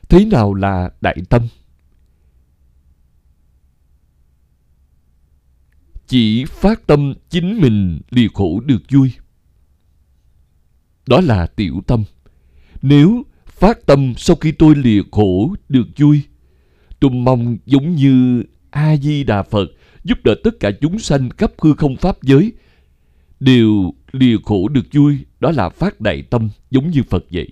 Thế 0.08 0.24
nào 0.24 0.54
là 0.54 0.90
đại 1.00 1.16
tâm? 1.30 1.42
Chỉ 6.06 6.44
phát 6.44 6.86
tâm 6.86 7.14
chính 7.28 7.60
mình 7.60 8.00
lìa 8.10 8.28
khổ 8.34 8.60
được 8.60 8.82
vui. 8.90 9.12
Đó 11.06 11.20
là 11.20 11.46
tiểu 11.46 11.80
tâm. 11.86 12.04
Nếu 12.86 13.22
phát 13.46 13.86
tâm 13.86 14.14
sau 14.16 14.36
khi 14.36 14.52
tôi 14.52 14.74
lìa 14.74 15.02
khổ 15.12 15.54
được 15.68 15.86
vui. 15.96 16.20
Tôi 17.00 17.10
mong 17.10 17.56
giống 17.66 17.94
như 17.94 18.44
A-di-đà 18.70 19.42
Phật 19.42 19.68
giúp 20.04 20.18
đỡ 20.24 20.34
tất 20.44 20.60
cả 20.60 20.70
chúng 20.80 20.98
sanh 20.98 21.30
khắp 21.30 21.52
hư 21.58 21.74
không 21.74 21.96
pháp 21.96 22.22
giới 22.22 22.52
đều 23.40 23.94
lìa 24.12 24.36
khổ 24.44 24.68
được 24.68 24.86
vui 24.92 25.18
đó 25.40 25.50
là 25.50 25.68
phát 25.68 26.00
đại 26.00 26.22
tâm 26.22 26.48
giống 26.70 26.90
như 26.90 27.02
Phật 27.02 27.24
vậy. 27.30 27.48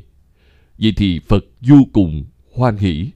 Vậy 0.78 0.92
thì 0.96 1.20
Phật 1.28 1.44
vô 1.60 1.76
cùng 1.92 2.24
hoan 2.54 2.76
hỷ. 2.76 3.10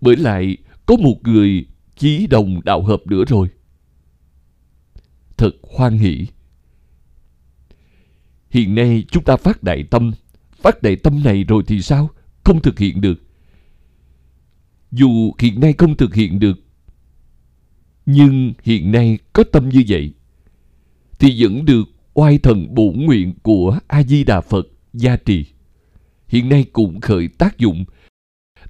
Bởi 0.00 0.16
lại 0.16 0.56
có 0.86 0.96
một 0.96 1.16
người 1.22 1.66
chí 1.96 2.26
đồng 2.26 2.60
đạo 2.64 2.82
hợp 2.82 3.02
nữa 3.06 3.24
rồi. 3.28 3.48
Thật 5.36 5.50
hoan 5.62 5.98
hỷ. 5.98 6.26
Hiện 8.50 8.74
nay 8.74 9.04
chúng 9.10 9.24
ta 9.24 9.36
phát 9.36 9.62
đại 9.62 9.84
tâm. 9.90 10.12
Phát 10.66 10.82
đại 10.82 10.96
tâm 10.96 11.22
này 11.24 11.44
rồi 11.44 11.62
thì 11.66 11.82
sao? 11.82 12.10
Không 12.44 12.62
thực 12.62 12.78
hiện 12.78 13.00
được. 13.00 13.22
Dù 14.92 15.32
hiện 15.38 15.60
nay 15.60 15.74
không 15.78 15.96
thực 15.96 16.14
hiện 16.14 16.38
được, 16.38 16.60
nhưng 18.06 18.52
hiện 18.62 18.92
nay 18.92 19.18
có 19.32 19.44
tâm 19.52 19.68
như 19.68 19.84
vậy, 19.88 20.14
thì 21.18 21.42
vẫn 21.42 21.64
được 21.64 21.84
oai 22.14 22.38
thần 22.38 22.74
bổ 22.74 22.92
nguyện 22.96 23.34
của 23.42 23.78
A-di-đà 23.86 24.40
Phật 24.40 24.66
gia 24.92 25.16
trì. 25.16 25.44
Hiện 26.28 26.48
nay 26.48 26.64
cũng 26.72 27.00
khởi 27.00 27.28
tác 27.28 27.58
dụng, 27.58 27.84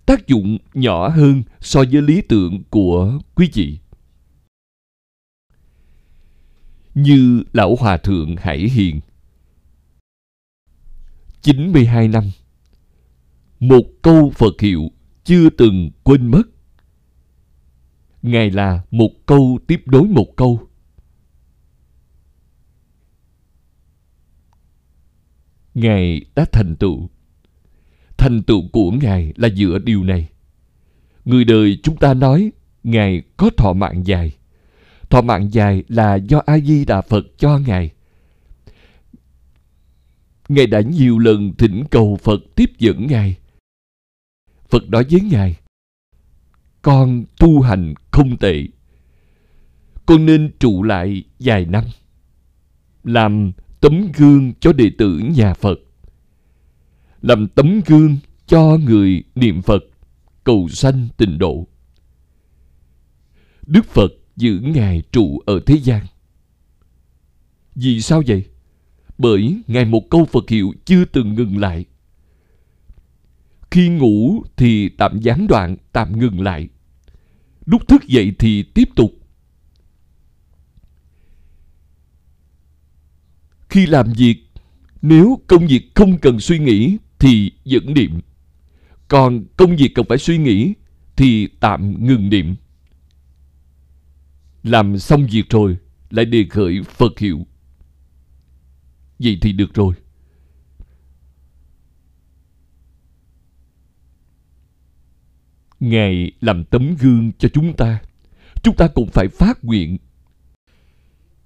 tác 0.07 0.27
dụng 0.27 0.59
nhỏ 0.75 1.09
hơn 1.09 1.43
so 1.61 1.85
với 1.93 2.03
lý 2.03 2.21
tưởng 2.21 2.63
của 2.71 3.19
quý 3.35 3.51
vị. 3.55 3.79
Như 6.95 7.43
Lão 7.53 7.77
Hòa 7.77 7.97
Thượng 7.97 8.37
Hải 8.37 8.59
Hiền 8.59 9.01
92 11.47 12.09
năm, 12.09 12.25
Một 13.61 13.83
câu 14.03 14.31
Phật 14.35 14.61
hiệu 14.61 14.91
chưa 15.25 15.51
từng 15.51 15.91
quên 16.05 16.27
mất. 16.27 16.43
Ngài 18.23 18.51
là 18.51 18.83
một 18.91 19.11
câu 19.27 19.59
tiếp 19.67 19.83
đối 19.87 20.03
một 20.03 20.37
câu. 20.37 20.61
Ngài 25.75 26.25
đã 26.35 26.45
thành 26.53 26.77
tựu. 26.77 27.09
Thành 28.17 28.43
tựu 28.43 28.69
của 28.73 28.91
Ngài 28.91 29.33
là 29.37 29.49
dựa 29.49 29.79
điều 29.85 30.05
này. 30.05 30.29
Người 31.25 31.45
đời 31.45 31.79
chúng 31.83 31.97
ta 31.97 32.15
nói 32.15 32.53
Ngài 32.85 33.23
có 33.37 33.51
thọ 33.57 33.73
mạng 33.73 34.07
dài. 34.07 34.33
Thọ 35.11 35.23
mạng 35.23 35.49
dài 35.53 35.85
là 35.89 36.15
do 36.15 36.43
A-di-đà 36.47 37.01
Phật 37.01 37.25
cho 37.39 37.59
Ngài. 37.59 37.91
Ngài 40.49 40.67
đã 40.67 40.81
nhiều 40.81 41.19
lần 41.19 41.53
thỉnh 41.59 41.85
cầu 41.91 42.17
Phật 42.17 42.41
tiếp 42.55 42.71
dẫn 42.79 43.07
Ngài. 43.07 43.37
Phật 44.69 44.89
nói 44.89 45.07
với 45.11 45.21
Ngài, 45.21 45.57
con 46.83 47.25
tu 47.39 47.61
hành 47.61 47.95
không 48.11 48.37
tệ. 48.37 48.67
Con 50.07 50.27
nên 50.27 50.53
trụ 50.59 50.83
lại 50.83 51.25
vài 51.39 51.65
năm. 51.65 51.85
Làm 53.05 53.53
tấm 53.81 54.13
gương 54.17 54.53
cho 54.61 54.73
đệ 54.73 54.91
tử 54.99 55.19
nhà 55.37 55.55
Phật. 55.55 55.81
Làm 57.23 57.49
tấm 57.49 57.81
gương 57.87 58.17
cho 58.47 58.79
người 58.85 59.25
niệm 59.35 59.63
Phật, 59.63 59.85
cầu 60.45 60.69
sanh 60.69 61.09
tịnh 61.17 61.39
độ. 61.39 61.67
Đức 63.67 63.85
Phật 63.85 64.13
giữ 64.37 64.61
Ngài 64.63 65.03
trụ 65.13 65.39
ở 65.47 65.61
thế 65.67 65.75
gian. 65.75 66.07
Vì 67.75 68.01
sao 68.01 68.23
vậy? 68.27 68.45
Bởi 69.19 69.63
Ngài 69.67 69.85
một 69.85 70.11
câu 70.11 70.25
Phật 70.25 70.49
hiệu 70.49 70.73
chưa 70.85 71.05
từng 71.05 71.35
ngừng 71.35 71.59
lại. 71.59 71.85
Khi 73.71 73.89
ngủ 73.89 74.43
thì 74.57 74.89
tạm 74.89 75.21
gián 75.21 75.47
đoạn, 75.47 75.77
tạm 75.93 76.19
ngừng 76.19 76.41
lại. 76.41 76.69
Lúc 77.67 77.89
thức 77.89 78.07
dậy 78.07 78.33
thì 78.39 78.63
tiếp 78.63 78.89
tục. 78.97 79.13
Khi 83.69 83.87
làm 83.87 84.13
việc, 84.13 84.37
nếu 85.03 85.41
công 85.47 85.67
việc 85.67 85.91
không 85.95 86.19
cần 86.19 86.41
suy 86.41 86.59
nghĩ 86.59 86.97
thì 87.19 87.53
dẫn 87.65 87.95
niệm. 87.95 88.21
Còn 89.09 89.45
công 89.57 89.77
việc 89.77 89.93
cần 89.95 90.07
phải 90.09 90.19
suy 90.19 90.39
nghĩ 90.39 90.75
thì 91.17 91.49
tạm 91.61 92.07
ngừng 92.07 92.31
niệm. 92.31 92.55
Làm 94.63 94.99
xong 94.99 95.27
việc 95.27 95.51
rồi 95.51 95.77
lại 96.11 96.25
đề 96.25 96.45
khởi 96.51 96.83
Phật 96.83 97.19
hiệu. 97.19 97.47
Vậy 99.19 99.39
thì 99.43 99.53
được 99.53 99.75
rồi. 99.75 99.95
Ngài 105.81 106.33
làm 106.41 106.65
tấm 106.65 106.97
gương 107.01 107.33
cho 107.39 107.49
chúng 107.49 107.77
ta. 107.77 108.03
Chúng 108.63 108.77
ta 108.77 108.89
cũng 108.89 109.09
phải 109.09 109.29
phát 109.29 109.65
nguyện. 109.65 109.99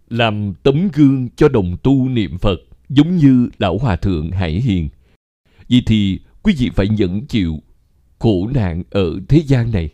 Làm 0.09 0.55
tấm 0.63 0.89
gương 0.93 1.29
cho 1.37 1.49
đồng 1.49 1.77
tu 1.83 2.09
niệm 2.09 2.39
Phật, 2.39 2.61
giống 2.89 3.17
như 3.17 3.49
Lão 3.59 3.79
Hòa 3.79 3.97
Thượng 3.97 4.31
Hải 4.31 4.61
Hiền. 4.61 4.89
Vậy 5.69 5.83
thì 5.87 6.21
quý 6.43 6.55
vị 6.59 6.71
phải 6.75 6.89
nhẫn 6.89 7.27
chịu 7.27 7.63
khổ 8.19 8.51
nạn 8.55 8.83
ở 8.91 9.21
thế 9.29 9.43
gian 9.47 9.73
này. 9.73 9.91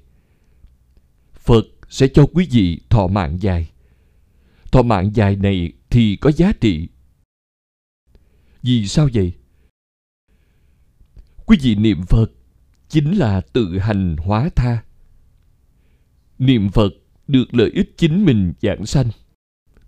Phật 1.34 1.66
sẽ 1.88 2.08
cho 2.08 2.26
quý 2.26 2.48
vị 2.50 2.80
thọ 2.90 3.06
mạng 3.06 3.38
dài. 3.40 3.70
Thọ 4.72 4.82
mạng 4.82 5.10
dài 5.14 5.36
này 5.36 5.72
thì 5.90 6.16
có 6.16 6.30
giá 6.30 6.52
trị. 6.60 6.88
Vì 8.62 8.86
sao 8.86 9.08
vậy? 9.14 9.32
Quý 11.46 11.58
vị 11.60 11.74
niệm 11.74 12.02
Phật 12.08 12.32
chính 12.88 13.12
là 13.18 13.40
tự 13.40 13.78
hành 13.78 14.16
hóa 14.16 14.48
tha. 14.56 14.82
Niệm 16.38 16.70
Phật 16.70 16.92
được 17.28 17.54
lợi 17.54 17.70
ích 17.74 17.94
chính 17.96 18.24
mình 18.24 18.52
giảng 18.62 18.86
sanh. 18.86 19.10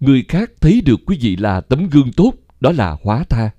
Người 0.01 0.25
khác 0.29 0.51
thấy 0.61 0.81
được 0.81 1.01
quý 1.07 1.19
vị 1.21 1.37
là 1.37 1.61
tấm 1.61 1.89
gương 1.89 2.13
tốt, 2.13 2.33
đó 2.61 2.73
là 2.73 2.97
hóa 3.03 3.25
tha. 3.25 3.51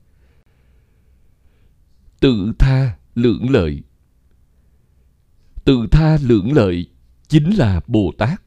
Tự 2.20 2.54
tha 2.60 2.98
lưỡng 3.16 3.50
lợi. 3.50 3.84
Tự 5.66 5.88
tha 5.92 6.18
lưỡng 6.22 6.54
lợi 6.54 6.88
chính 7.28 7.50
là 7.50 7.82
Bồ 7.88 8.14
Tát. 8.18 8.42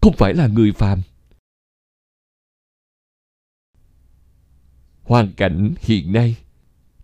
Không 0.00 0.16
phải 0.16 0.34
là 0.34 0.46
người 0.46 0.72
phàm. 0.72 1.02
Hoàn 5.06 5.32
cảnh 5.32 5.74
hiện 5.80 6.12
nay 6.12 6.36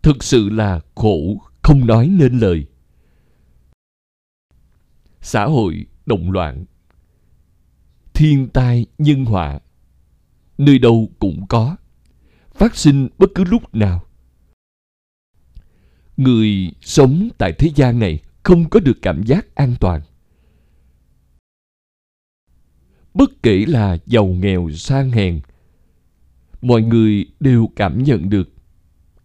thực 0.03 0.25
sự 0.25 0.49
là 0.49 0.81
khổ 0.95 1.43
không 1.62 1.87
nói 1.87 2.09
nên 2.09 2.38
lời. 2.38 2.67
Xã 5.21 5.45
hội 5.45 5.87
động 6.07 6.31
loạn, 6.31 6.65
thiên 8.15 8.49
tai 8.49 8.87
nhân 8.99 9.25
họa, 9.25 9.61
nơi 10.59 10.79
đâu 10.79 11.09
cũng 11.19 11.47
có, 11.49 11.77
phát 12.55 12.77
sinh 12.77 13.09
bất 13.19 13.31
cứ 13.35 13.45
lúc 13.45 13.75
nào. 13.75 14.05
Người 16.17 16.73
sống 16.81 17.29
tại 17.38 17.53
thế 17.59 17.71
gian 17.75 17.99
này 17.99 18.23
không 18.43 18.71
có 18.71 18.81
được 18.81 18.99
cảm 19.03 19.23
giác 19.23 19.55
an 19.55 19.75
toàn. 19.81 20.03
Bất 23.15 23.31
kể 23.43 23.65
là 23.67 23.97
giàu 24.07 24.27
nghèo 24.27 24.71
sang 24.71 25.11
hèn 25.11 25.41
mọi 26.62 26.83
người 26.83 27.27
đều 27.40 27.70
cảm 27.77 28.03
nhận 28.03 28.31
được 28.31 28.53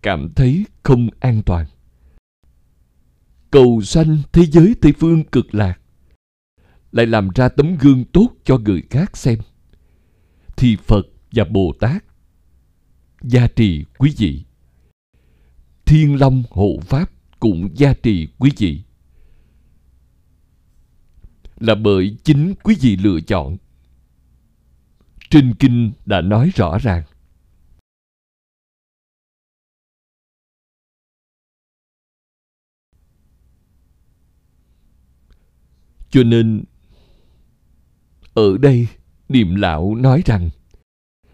cảm 0.02 0.30
thấy 0.36 0.66
không 0.84 1.10
an 1.20 1.42
toàn. 1.46 1.66
Cầu 3.52 3.82
sanh 3.82 4.18
thế 4.32 4.46
giới 4.46 4.76
Tây 4.82 4.94
Phương 5.00 5.24
cực 5.24 5.56
lạc 5.56 5.80
lại 6.92 7.06
làm 7.06 7.30
ra 7.36 7.50
tấm 7.50 7.78
gương 7.80 8.06
tốt 8.06 8.30
cho 8.44 8.58
người 8.58 8.82
khác 8.90 9.18
xem. 9.18 9.40
Thì 10.58 10.76
Phật 10.76 11.08
và 11.32 11.46
Bồ 11.46 11.74
Tát 11.80 12.04
gia 13.22 13.48
trì 13.48 13.86
quý 13.98 14.14
vị. 14.18 14.44
Thiên 15.86 16.20
Long 16.20 16.44
hộ 16.50 16.80
Pháp 16.82 17.12
cũng 17.40 17.70
gia 17.74 17.94
trì 17.94 18.28
quý 18.38 18.52
vị. 18.58 18.82
Là 21.60 21.76
bởi 21.76 22.18
chính 22.24 22.54
quý 22.64 22.76
vị 22.82 22.96
lựa 22.96 23.20
chọn. 23.22 23.58
Trên 25.30 25.54
kinh 25.54 25.92
đã 26.06 26.22
nói 26.22 26.52
rõ 26.56 26.78
ràng. 26.78 27.04
Cho 36.10 36.24
nên, 36.24 36.64
ở 38.34 38.58
đây, 38.58 38.88
Niệm 39.30 39.56
Lão 39.56 39.96
nói 39.96 40.24
rằng, 40.26 40.50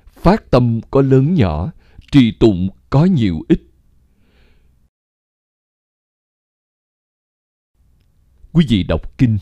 phát 0.06 0.52
tâm 0.52 0.82
có 0.92 1.02
lớn 1.02 1.34
nhỏ, 1.34 1.72
trì 2.12 2.32
tụng 2.32 2.70
có 2.90 3.06
nhiều 3.06 3.42
ít. 3.48 3.62
Quý 8.52 8.66
vị 8.70 8.84
đọc 8.84 9.18
kinh, 9.18 9.38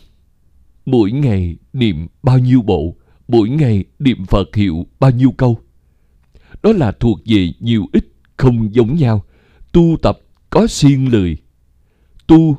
mỗi 0.86 1.12
ngày 1.12 1.58
niệm 1.74 2.08
bao 2.24 2.39
nhiêu 2.39 2.62
bộ, 2.62 2.96
mỗi 3.28 3.50
ngày 3.50 3.86
niệm 4.00 4.26
Phật 4.26 4.56
hiệu 4.56 4.86
bao 5.00 5.12
nhiêu 5.12 5.32
câu. 5.38 5.60
Đó 6.63 6.72
là 6.74 6.91
thuộc 6.91 7.20
về 7.26 7.54
nhiều 7.60 7.86
ít 7.94 8.06
không 8.38 8.74
giống 8.76 8.96
nhau, 8.96 9.24
tu 9.72 9.98
tập 10.02 10.20
có 10.50 10.67
siêng 10.67 11.10
lười. 11.10 11.38
Tu 12.28 12.58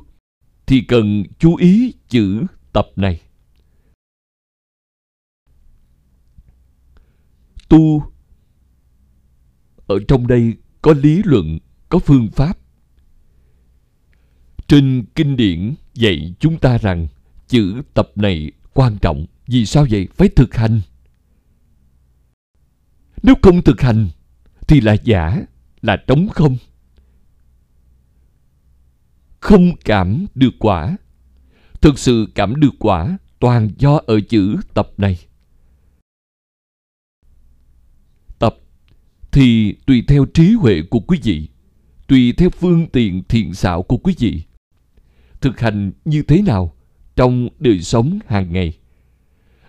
thì 0.67 0.81
cần 0.81 1.25
chú 1.39 1.57
ý 1.57 1.95
chữ 2.09 2.47
tập 2.73 2.87
này. 2.97 3.21
Tu 7.69 8.03
ở 9.87 9.99
trong 10.09 10.27
đây 10.27 10.55
có 10.83 10.93
lý 10.93 11.23
luận, 11.25 11.59
có 11.89 11.99
phương 11.99 12.29
pháp. 12.31 12.59
Trên 14.69 15.05
kinh 15.15 15.37
điển 15.37 15.75
dạy 15.95 16.35
chúng 16.41 16.59
ta 16.59 16.79
rằng 16.79 17.07
chữ 17.49 17.83
tập 17.95 18.11
này 18.15 18.53
quan 18.75 18.99
trọng. 19.03 19.27
Vì 19.47 19.67
sao 19.67 19.87
vậy? 19.91 20.09
Phải 20.15 20.29
thực 20.29 20.55
hành. 20.55 20.81
Nếu 23.23 23.35
không 23.43 23.63
thực 23.63 23.81
hành 23.81 24.09
thì 24.69 24.81
là 24.81 24.97
giả, 25.05 25.43
là 25.83 25.97
trống 26.07 26.29
không. 26.29 26.57
Không 29.41 29.77
cảm 29.85 30.27
được 30.35 30.55
quả. 30.59 30.97
Thực 31.83 31.99
sự 31.99 32.29
cảm 32.35 32.61
được 32.61 32.75
quả 32.79 33.19
toàn 33.39 33.71
do 33.79 34.01
ở 34.07 34.21
chữ 34.21 34.57
tập 34.75 34.89
này. 34.97 35.19
Tập 38.39 38.57
thì 39.33 39.75
tùy 39.87 40.05
theo 40.09 40.25
trí 40.25 40.53
huệ 40.53 40.83
của 40.91 41.01
quý 41.01 41.19
vị, 41.23 41.49
tùy 42.09 42.33
theo 42.33 42.51
phương 42.51 42.87
tiện 42.93 43.23
thiện 43.29 43.55
xảo 43.55 43.83
của 43.83 43.97
quý 43.97 44.15
vị. 44.19 44.43
Thực 45.41 45.61
hành 45.61 45.93
như 46.05 46.23
thế 46.23 46.43
nào 46.43 46.77
trong 47.17 47.49
đời 47.59 47.81
sống 47.81 48.19
hàng 48.27 48.53
ngày 48.53 48.79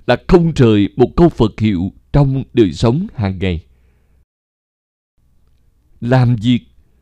là 0.08 0.18
không 0.28 0.52
rời 0.56 0.90
một 0.96 1.10
câu 1.16 1.30
Phật 1.30 1.60
hiệu 1.60 1.92
trong 2.14 2.44
đời 2.54 2.74
sống 2.74 3.08
hàng 3.16 3.40
ngày. 3.40 3.66
Làm 6.02 6.36
việc, 6.36 6.60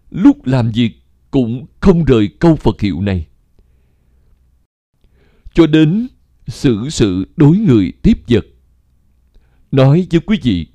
lúc 0.09 0.45
làm 0.45 0.71
việc 0.71 0.91
cũng 1.31 1.65
không 1.79 2.05
rời 2.05 2.29
câu 2.39 2.55
Phật 2.55 2.81
hiệu 2.81 3.01
này. 3.01 3.27
Cho 5.53 5.67
đến 5.67 6.07
xử 6.47 6.89
sự 6.89 7.25
đối 7.35 7.57
người 7.57 7.93
tiếp 8.01 8.17
vật. 8.27 8.45
Nói 9.71 10.07
với 10.11 10.21
quý 10.25 10.39
vị, 10.43 10.67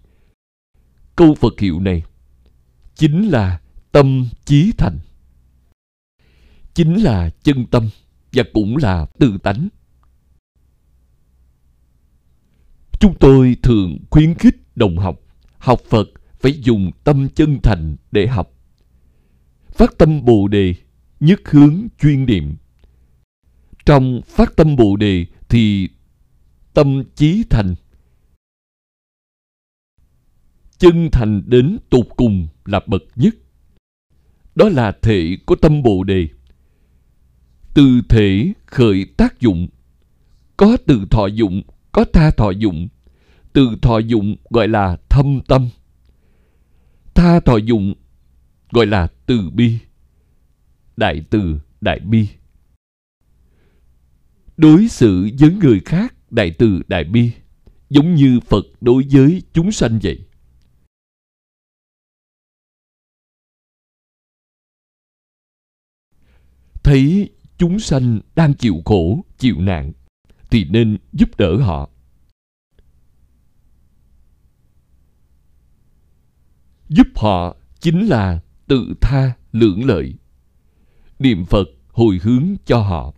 câu 1.16 1.34
Phật 1.34 1.60
hiệu 1.60 1.80
này 1.80 2.02
chính 2.94 3.28
là 3.28 3.60
tâm 3.92 4.28
chí 4.44 4.72
thành. 4.78 4.98
Chính 6.74 6.94
là 6.94 7.30
chân 7.42 7.66
tâm 7.66 7.88
và 8.32 8.44
cũng 8.52 8.76
là 8.76 9.06
tự 9.18 9.38
tánh. 9.38 9.68
Chúng 13.00 13.14
tôi 13.20 13.56
thường 13.62 13.98
khuyến 14.10 14.34
khích 14.34 14.56
đồng 14.76 14.98
học 14.98 15.20
học 15.66 15.80
Phật 15.88 16.08
phải 16.40 16.60
dùng 16.60 16.90
tâm 17.04 17.28
chân 17.28 17.58
thành 17.62 17.96
để 18.10 18.26
học. 18.26 18.52
Phát 19.68 19.98
tâm 19.98 20.24
Bồ 20.24 20.48
Đề, 20.48 20.74
nhất 21.20 21.40
hướng 21.44 21.86
chuyên 22.00 22.26
niệm. 22.26 22.56
Trong 23.86 24.20
phát 24.26 24.56
tâm 24.56 24.76
Bồ 24.76 24.96
Đề 24.96 25.26
thì 25.48 25.88
tâm 26.74 27.02
chí 27.14 27.44
thành. 27.50 27.74
Chân 30.78 31.08
thành 31.12 31.42
đến 31.46 31.78
tột 31.90 32.06
cùng 32.16 32.48
là 32.64 32.80
bậc 32.86 33.02
nhất. 33.16 33.34
Đó 34.54 34.68
là 34.68 34.92
thể 35.02 35.36
của 35.46 35.56
tâm 35.56 35.82
Bồ 35.82 36.04
Đề. 36.04 36.28
Từ 37.74 38.00
thể 38.08 38.52
khởi 38.66 39.06
tác 39.16 39.40
dụng. 39.40 39.68
Có 40.56 40.76
từ 40.86 41.06
thọ 41.10 41.26
dụng, 41.26 41.62
có 41.92 42.04
tha 42.12 42.30
thọ 42.30 42.50
dụng. 42.50 42.88
Từ 43.52 43.68
thọ 43.82 43.98
dụng 43.98 44.36
gọi 44.50 44.68
là 44.68 44.96
thâm 45.08 45.40
tâm. 45.48 45.68
Tha 47.14 47.40
thọ 47.40 47.56
dụng 47.56 47.94
gọi 48.70 48.86
là 48.86 49.08
từ 49.26 49.50
bi. 49.50 49.78
Đại 50.96 51.24
từ, 51.30 51.60
đại 51.80 52.00
bi. 52.00 52.28
Đối 54.56 54.88
xử 54.88 55.30
với 55.38 55.50
người 55.52 55.80
khác 55.84 56.14
đại 56.30 56.54
từ 56.58 56.82
đại 56.88 57.04
bi, 57.04 57.30
giống 57.90 58.14
như 58.14 58.40
Phật 58.40 58.64
đối 58.80 59.06
với 59.10 59.42
chúng 59.52 59.72
sanh 59.72 59.98
vậy. 60.02 60.26
Thấy 66.84 67.30
chúng 67.58 67.78
sanh 67.78 68.20
đang 68.36 68.54
chịu 68.54 68.82
khổ, 68.84 69.24
chịu 69.38 69.60
nạn, 69.60 69.92
thì 70.50 70.64
nên 70.64 70.98
giúp 71.12 71.36
đỡ 71.38 71.56
họ. 71.56 71.90
Giúp 76.88 77.06
họ 77.16 77.56
chính 77.80 78.06
là 78.06 78.40
tự 78.66 78.94
tha 79.00 79.32
lưỡng 79.52 79.84
lợi. 79.84 80.14
Niệm 81.18 81.44
Phật 81.44 81.68
hồi 81.88 82.20
hướng 82.22 82.56
cho 82.66 82.82
họ. 82.82 83.14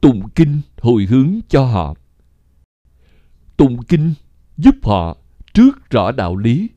Tụng 0.00 0.28
kinh 0.34 0.60
hồi 0.80 1.06
hướng 1.06 1.40
cho 1.48 1.64
họ. 1.64 1.94
Tụng 3.56 3.82
kinh 3.82 4.14
giúp 4.56 4.74
họ 4.82 5.16
trước 5.54 5.90
rõ 5.90 6.12
đạo 6.12 6.36
lý, 6.36 6.68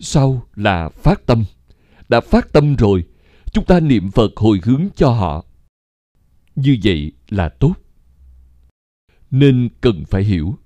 sau 0.00 0.46
là 0.54 0.88
phát 0.88 1.26
tâm. 1.26 1.44
Đã 2.08 2.20
phát 2.20 2.52
tâm 2.52 2.76
rồi, 2.76 3.04
chúng 3.52 3.64
ta 3.64 3.80
niệm 3.80 4.10
Phật 4.10 4.30
hồi 4.36 4.60
hướng 4.64 4.88
cho 4.96 5.10
họ. 5.10 5.44
Như 6.54 6.78
vậy 6.84 7.12
là 7.28 7.48
tốt. 7.48 7.74
Nên 9.30 9.68
cần 9.80 10.04
phải 10.10 10.24
hiểu 10.24 10.58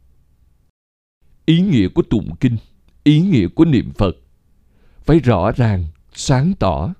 ý 1.46 1.60
nghĩa 1.60 1.88
của 1.88 2.02
tụng 2.02 2.36
kinh, 2.40 2.56
ý 3.04 3.20
nghĩa 3.20 3.48
của 3.48 3.64
niệm 3.64 3.90
Phật 3.90 4.16
phải 5.04 5.18
rõ 5.18 5.52
ràng, 5.52 5.86
sáng 6.12 6.52
tỏ. 6.58 6.94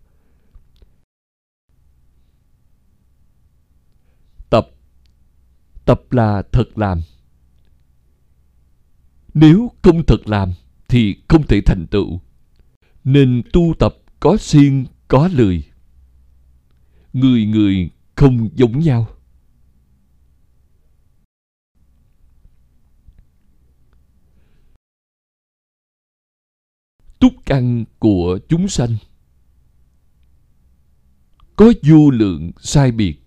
Tập 4.51 4.69
Tập 5.85 6.03
là 6.11 6.43
thật 6.53 6.79
làm. 6.79 7.03
Nếu 9.35 9.73
không 9.83 10.07
thật 10.07 10.29
làm 10.29 10.53
thì 10.89 11.17
không 11.29 11.47
thể 11.47 11.61
thành 11.67 11.87
tựu. 11.87 12.21
Nên 13.05 13.43
tu 13.53 13.75
tập 13.79 13.97
có 14.21 14.37
siêng, 14.37 14.87
có 15.09 15.29
lười. 15.33 15.65
Người 17.13 17.47
người 17.47 17.91
không 18.15 18.49
giống 18.55 18.81
nhau. 18.81 19.09
túc 27.23 27.33
căn 27.47 27.85
của 27.99 28.39
chúng 28.49 28.69
sanh 28.69 28.97
có 31.57 31.73
vô 31.83 32.11
lượng 32.11 32.51
sai 32.61 32.93
biệt 32.93 33.23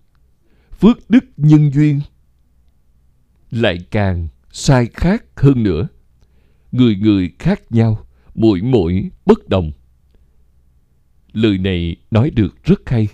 phước 0.70 1.10
đức 1.10 1.24
nhân 1.36 1.70
duyên 1.74 2.00
lại 3.50 3.78
càng 3.90 4.28
sai 4.52 4.86
khác 4.92 5.24
hơn 5.36 5.62
nữa. 5.62 5.88
Người 6.72 6.96
người 6.96 7.30
khác 7.38 7.62
nhau 7.70 8.06
mỗi 8.34 8.62
mỗi 8.62 9.10
bất 9.26 9.48
đồng. 9.48 9.72
Lời 11.32 11.58
này 11.58 11.96
nói 12.10 12.30
được 12.30 12.64
rất 12.64 12.80
hay. 12.86 13.08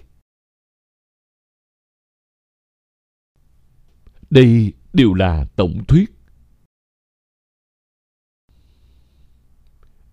Đây 4.31 4.73
đều 4.93 5.15
là 5.15 5.47
tổng 5.57 5.85
thuyết. 5.89 6.13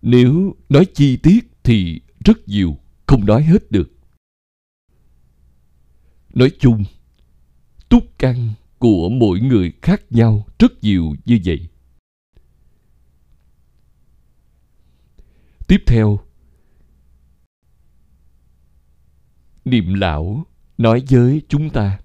Nếu 0.02 0.56
nói 0.68 0.86
chi 0.94 1.16
tiết 1.16 1.40
thì 1.62 2.00
rất 2.24 2.48
nhiều, 2.48 2.78
không 3.06 3.26
nói 3.26 3.42
hết 3.42 3.70
được. 3.70 3.90
Nói 6.34 6.50
chung, 6.58 6.84
túc 7.88 8.18
căn 8.18 8.54
của 8.80 9.08
mỗi 9.08 9.40
người 9.40 9.72
khác 9.82 10.02
nhau 10.10 10.46
rất 10.58 10.72
nhiều 10.82 11.14
như 11.24 11.38
vậy. 11.44 11.68
Tiếp 15.68 15.82
theo, 15.86 16.18
Niệm 19.64 19.94
lão 19.94 20.46
nói 20.78 21.02
với 21.10 21.42
chúng 21.48 21.70
ta 21.70 22.00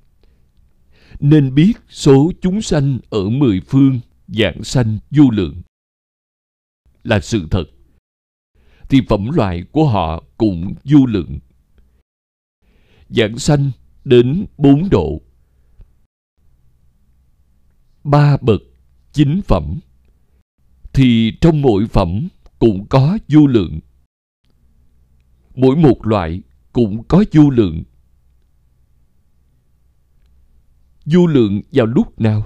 nên 1.19 1.55
biết 1.55 1.73
số 1.89 2.31
chúng 2.41 2.61
sanh 2.61 2.99
ở 3.09 3.29
mười 3.29 3.61
phương 3.61 3.99
dạng 4.27 4.63
sanh 4.63 4.97
vô 5.11 5.23
lượng 5.31 5.61
là 7.03 7.19
sự 7.19 7.47
thật 7.51 7.63
thì 8.89 9.01
phẩm 9.09 9.29
loại 9.33 9.63
của 9.71 9.87
họ 9.87 10.23
cũng 10.37 10.75
du 10.83 11.05
lượng. 11.05 11.39
dạng 13.09 13.37
sanh 13.37 13.71
đến 14.03 14.45
bốn 14.57 14.89
độ. 14.89 15.21
Ba 18.05 18.37
bậc 18.41 18.61
chính 19.11 19.41
phẩm, 19.41 19.79
thì 20.93 21.37
trong 21.41 21.61
mỗi 21.61 21.87
phẩm 21.87 22.27
cũng 22.59 22.85
có 22.89 23.17
du 23.27 23.47
lượng. 23.47 23.79
Mỗi 25.55 25.75
một 25.75 26.05
loại 26.05 26.41
cũng 26.73 27.03
có 27.03 27.23
du 27.31 27.49
lượng. 27.49 27.83
Du 31.05 31.27
lượng 31.27 31.61
vào 31.71 31.85
lúc 31.85 32.21
nào? 32.21 32.45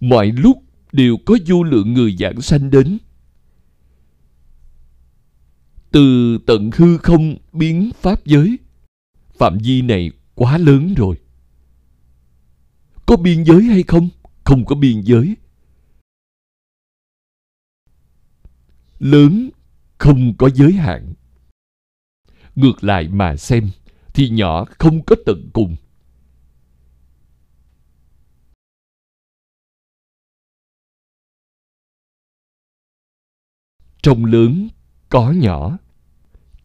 Mọi 0.00 0.26
lúc 0.26 0.62
đều 0.92 1.16
có 1.26 1.38
du 1.46 1.64
lượng 1.64 1.94
người 1.94 2.16
giảng 2.18 2.40
sanh 2.40 2.70
đến 2.70 2.98
từ 5.90 6.38
tận 6.46 6.70
hư 6.74 6.98
không 6.98 7.36
biến 7.52 7.90
pháp 8.00 8.24
giới, 8.24 8.58
phạm 9.38 9.58
vi 9.58 9.82
này 9.82 10.10
quá 10.34 10.58
lớn 10.58 10.94
rồi 10.96 11.16
có 13.06 13.16
biên 13.16 13.44
giới 13.44 13.62
hay 13.62 13.82
không 13.82 14.08
không 14.44 14.64
có 14.64 14.76
biên 14.76 15.00
giới. 15.00 15.36
Lớn 18.98 19.50
không 19.98 20.34
có 20.38 20.50
giới 20.54 20.72
hạn. 20.72 21.14
Ngược 22.54 22.84
lại 22.84 23.08
mà 23.08 23.36
xem 23.36 23.70
thì 24.14 24.28
nhỏ 24.28 24.64
không 24.78 25.04
có 25.04 25.16
tận 25.26 25.50
cùng. 25.52 25.76
Trong 34.02 34.24
lớn 34.24 34.68
có 35.08 35.30
nhỏ, 35.30 35.78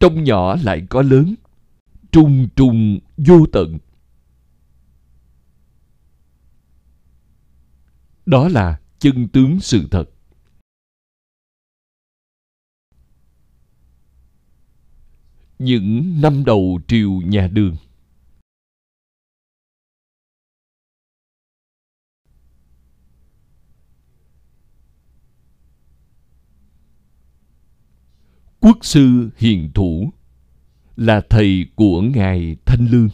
trong 0.00 0.24
nhỏ 0.24 0.56
lại 0.62 0.86
có 0.90 1.02
lớn. 1.02 1.34
Trùng 2.12 2.48
trùng 2.56 2.98
vô 3.16 3.46
tận. 3.52 3.78
Đó 8.30 8.48
là 8.48 8.80
chân 8.98 9.28
tướng 9.28 9.60
sự 9.60 9.88
thật. 9.90 10.04
Những 15.58 16.20
năm 16.22 16.44
đầu 16.44 16.80
triều 16.88 17.10
nhà 17.10 17.48
đường. 17.52 17.76
Quốc 28.60 28.78
sư 28.82 29.30
hiền 29.36 29.70
thủ 29.74 30.12
là 30.96 31.20
thầy 31.30 31.66
của 31.74 32.02
ngài 32.02 32.56
thanh 32.66 32.86
lương. 32.90 33.08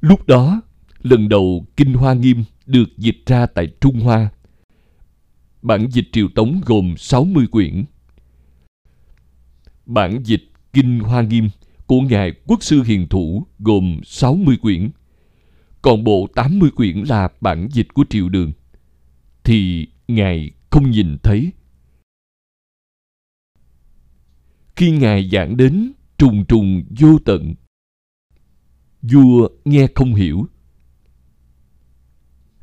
Lúc 0.00 0.26
đó 0.26 0.62
lần 1.08 1.28
đầu 1.28 1.66
kinh 1.76 1.92
hoa 1.94 2.14
nghiêm 2.14 2.44
được 2.66 2.98
dịch 2.98 3.26
ra 3.26 3.46
tại 3.46 3.68
trung 3.80 4.00
hoa. 4.00 4.28
Bản 5.62 5.88
dịch 5.90 6.08
triều 6.12 6.28
tống 6.34 6.60
gồm 6.66 6.94
60 6.96 7.46
quyển. 7.46 7.84
Bản 9.86 10.22
dịch 10.24 10.44
kinh 10.72 11.00
hoa 11.00 11.22
nghiêm 11.22 11.48
của 11.86 12.00
ngài 12.00 12.32
quốc 12.46 12.62
sư 12.62 12.82
hiền 12.82 13.08
thủ 13.08 13.46
gồm 13.58 14.00
60 14.04 14.56
quyển, 14.56 14.90
còn 15.82 16.04
bộ 16.04 16.28
80 16.34 16.70
quyển 16.70 16.96
là 17.08 17.28
bản 17.40 17.68
dịch 17.72 17.94
của 17.94 18.04
triều 18.10 18.28
đường. 18.28 18.52
Thì 19.44 19.86
ngài 20.08 20.50
không 20.70 20.90
nhìn 20.90 21.16
thấy. 21.22 21.52
Khi 24.76 24.90
ngài 24.90 25.28
giảng 25.32 25.56
đến 25.56 25.92
trùng 26.18 26.44
trùng 26.48 26.84
vô 27.00 27.18
tận, 27.24 27.54
vua 29.02 29.48
nghe 29.64 29.86
không 29.94 30.14
hiểu 30.14 30.46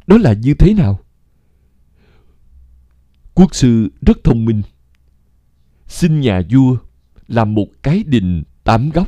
đó 0.08 0.18
là 0.18 0.34
như 0.34 0.54
thế 0.54 0.74
nào? 0.74 1.00
Quốc 3.34 3.56
sư 3.56 3.90
rất 4.02 4.18
thông 4.24 4.46
minh. 4.46 4.62
Xin 5.88 6.20
nhà 6.20 6.42
vua 6.50 6.78
làm 7.28 7.54
một 7.54 7.68
cái 7.84 8.04
đình 8.04 8.44
tám 8.64 8.90
góc. 8.90 9.08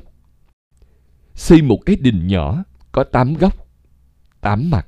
Xây 1.33 1.61
một 1.61 1.79
cái 1.85 1.95
đình 1.95 2.27
nhỏ 2.27 2.63
có 2.91 3.03
tám 3.03 3.33
góc, 3.33 3.67
tám 4.41 4.69
mặt. 4.69 4.87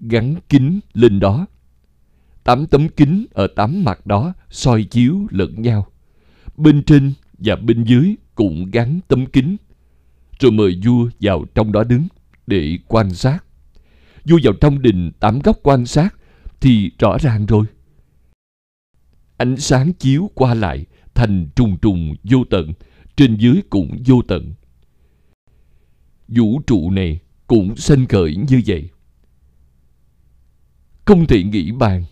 Gắn 0.00 0.34
kính 0.48 0.80
lên 0.92 1.20
đó. 1.20 1.46
Tám 2.44 2.66
tấm 2.66 2.88
kính 2.88 3.26
ở 3.32 3.46
tám 3.56 3.84
mặt 3.84 4.06
đó 4.06 4.32
soi 4.50 4.84
chiếu 4.84 5.26
lẫn 5.30 5.62
nhau. 5.62 5.86
Bên 6.56 6.82
trên 6.82 7.12
và 7.32 7.56
bên 7.56 7.84
dưới 7.84 8.16
cũng 8.34 8.70
gắn 8.70 9.00
tấm 9.08 9.26
kính. 9.26 9.56
Rồi 10.40 10.52
mời 10.52 10.80
vua 10.84 11.10
vào 11.20 11.44
trong 11.54 11.72
đó 11.72 11.84
đứng 11.84 12.08
để 12.46 12.78
quan 12.88 13.14
sát 13.14 13.44
vô 14.24 14.38
vào 14.42 14.54
trong 14.60 14.82
đình 14.82 15.12
tám 15.20 15.38
góc 15.38 15.58
quan 15.62 15.86
sát 15.86 16.14
thì 16.60 16.90
rõ 16.98 17.18
ràng 17.20 17.46
rồi. 17.46 17.64
Ánh 19.36 19.56
sáng 19.56 19.92
chiếu 19.92 20.30
qua 20.34 20.54
lại 20.54 20.86
thành 21.14 21.48
trùng 21.56 21.76
trùng 21.82 22.14
vô 22.22 22.44
tận, 22.50 22.72
trên 23.16 23.36
dưới 23.36 23.62
cũng 23.70 24.02
vô 24.06 24.22
tận. 24.28 24.52
Vũ 26.28 26.60
trụ 26.66 26.90
này 26.90 27.20
cũng 27.46 27.76
sanh 27.76 28.06
khởi 28.06 28.36
như 28.36 28.62
vậy. 28.66 28.88
Không 31.04 31.26
thể 31.26 31.42
nghĩ 31.42 31.72
bàn, 31.72 32.04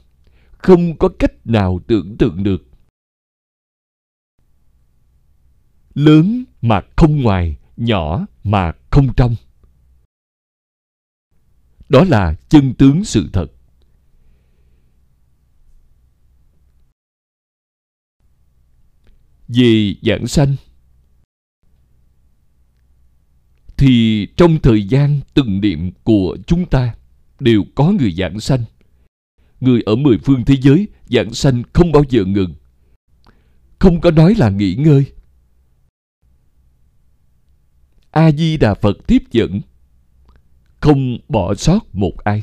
không 0.51 0.99
có 0.99 1.09
cách 1.19 1.47
nào 1.47 1.81
tưởng 1.87 2.17
tượng 2.19 2.43
được. 2.43 2.65
Lớn 5.95 6.45
mà 6.63 6.81
không 6.97 7.23
ngoài, 7.23 7.57
nhỏ 7.77 8.27
mà 8.45 8.73
không 8.91 9.15
trong 9.17 9.35
đó 11.89 12.05
là 12.05 12.35
chân 12.49 12.75
tướng 12.75 13.05
sự 13.05 13.29
thật. 13.33 13.47
Về 19.49 19.95
giảng 20.03 20.27
sanh, 20.27 20.57
thì 23.77 24.27
trong 24.37 24.59
thời 24.63 24.89
gian 24.89 25.21
từng 25.35 25.61
niệm 25.61 25.91
của 26.03 26.37
chúng 26.47 26.67
ta 26.67 26.95
đều 27.41 27.65
có 27.75 27.93
người 27.99 28.13
giảng 28.13 28.41
sanh. 28.41 28.65
Người 29.61 29.83
ở 29.83 29.97
mười 29.97 30.19
phương 30.19 30.45
thế 30.45 30.55
giới 30.63 30.89
giảng 31.07 31.35
sanh 31.35 31.63
không 31.73 31.93
bao 31.93 32.03
giờ 32.11 32.25
ngừng. 32.25 32.55
Không 33.79 34.01
có 34.01 34.11
nói 34.11 34.35
là 34.35 34.51
nghỉ 34.51 34.75
ngơi. 34.75 35.05
A 38.11 38.33
di 38.33 38.57
đà 38.57 38.75
phật 38.75 38.97
tiếp 39.07 39.23
dẫn 39.31 39.61
không 40.81 41.19
bỏ 41.29 41.55
sót 41.55 41.95
một 41.95 42.19
ai. 42.25 42.43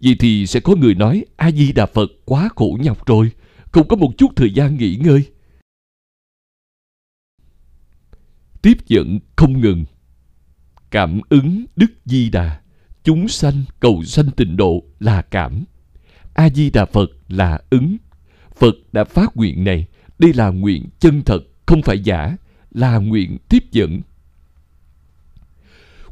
Vậy 0.00 0.16
thì 0.18 0.46
sẽ 0.46 0.60
có 0.60 0.74
người 0.76 0.94
nói, 0.94 1.24
a 1.36 1.50
di 1.50 1.72
đà 1.72 1.86
phật 1.86 2.10
quá 2.24 2.48
khổ 2.56 2.78
nhọc 2.80 3.06
rồi, 3.06 3.30
không 3.72 3.88
có 3.88 3.96
một 3.96 4.12
chút 4.18 4.30
thời 4.36 4.50
gian 4.54 4.76
nghỉ 4.76 4.96
ngơi. 4.96 5.24
Tiếp 8.62 8.76
dẫn 8.86 9.18
không 9.36 9.60
ngừng. 9.60 9.84
Cảm 10.90 11.20
ứng 11.28 11.64
đức 11.76 11.90
di 12.04 12.30
đà, 12.30 12.60
chúng 13.04 13.28
sanh 13.28 13.64
cầu 13.80 14.04
sanh 14.04 14.30
tịnh 14.30 14.56
độ 14.56 14.84
là 15.00 15.22
cảm. 15.22 15.64
A 16.34 16.50
di 16.50 16.70
đà 16.70 16.84
phật 16.84 17.10
là 17.28 17.60
ứng. 17.70 17.96
Phật 18.56 18.74
đã 18.92 19.04
phát 19.04 19.36
nguyện 19.36 19.64
này, 19.64 19.86
đây 20.18 20.32
là 20.32 20.48
nguyện 20.48 20.88
chân 20.98 21.22
thật, 21.22 21.40
không 21.66 21.82
phải 21.82 21.98
giả, 22.00 22.36
là 22.70 22.98
nguyện 22.98 23.38
tiếp 23.48 23.64
dẫn 23.72 24.00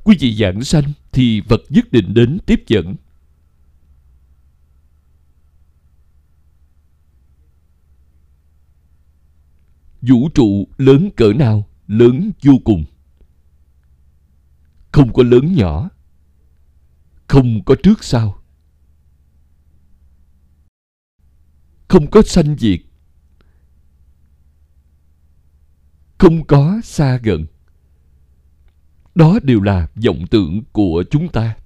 quý 0.05 0.17
vị 0.21 0.37
giảng 0.37 0.65
sanh 0.65 0.93
thì 1.13 1.41
Phật 1.49 1.61
nhất 1.69 1.93
định 1.93 2.15
đến 2.15 2.39
tiếp 2.47 2.65
dẫn. 2.67 2.97
Vũ 10.03 10.29
trụ 10.35 10.69
lớn 10.79 11.11
cỡ 11.17 11.33
nào? 11.33 11.69
Lớn 11.87 12.31
vô 12.43 12.53
cùng. 12.65 12.85
Không 14.93 15.13
có 15.13 15.23
lớn 15.23 15.55
nhỏ. 15.55 15.91
Không 17.27 17.65
có 17.65 17.77
trước 17.83 18.05
sau. 18.05 18.43
Không 21.89 22.11
có 22.11 22.23
sanh 22.23 22.57
diệt. 22.59 22.81
Không 26.19 26.47
có 26.47 26.81
xa 26.85 27.21
gần 27.23 27.47
đó 29.15 29.39
đều 29.43 29.61
là 29.61 29.89
vọng 30.05 30.27
tưởng 30.31 30.63
của 30.73 31.05
chúng 31.11 31.29
ta. 31.29 31.57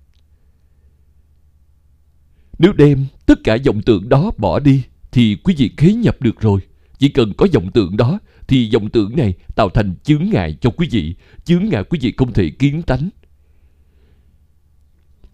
Nếu 2.58 2.72
đem 2.72 3.06
tất 3.26 3.38
cả 3.44 3.56
vọng 3.66 3.82
tưởng 3.82 4.08
đó 4.08 4.30
bỏ 4.38 4.58
đi, 4.58 4.82
thì 5.12 5.36
quý 5.44 5.54
vị 5.58 5.70
khế 5.76 5.92
nhập 5.92 6.16
được 6.20 6.40
rồi. 6.40 6.60
Chỉ 6.98 7.08
cần 7.08 7.32
có 7.36 7.46
vọng 7.54 7.70
tưởng 7.74 7.96
đó, 7.96 8.18
thì 8.46 8.70
vọng 8.72 8.90
tưởng 8.90 9.16
này 9.16 9.34
tạo 9.56 9.68
thành 9.68 9.94
chướng 10.02 10.30
ngại 10.30 10.56
cho 10.60 10.70
quý 10.70 10.88
vị. 10.90 11.14
Chướng 11.44 11.64
ngại 11.64 11.84
quý 11.84 11.98
vị 12.02 12.14
không 12.16 12.32
thể 12.32 12.50
kiến 12.50 12.82
tánh. 12.82 13.08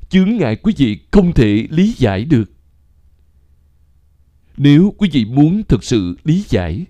Chướng 0.09 0.37
ngại 0.37 0.57
quý 0.57 0.75
vị 0.77 0.99
không 1.11 1.33
thể 1.33 1.67
lý 1.71 1.93
giải 1.93 2.25
được. 2.25 2.51
Nếu 4.57 4.95
quý 4.99 5.09
vị 5.13 5.25
muốn 5.25 5.63
thực 5.69 5.85
sự 5.85 6.17
lý 6.25 6.45
giải, 6.49 6.87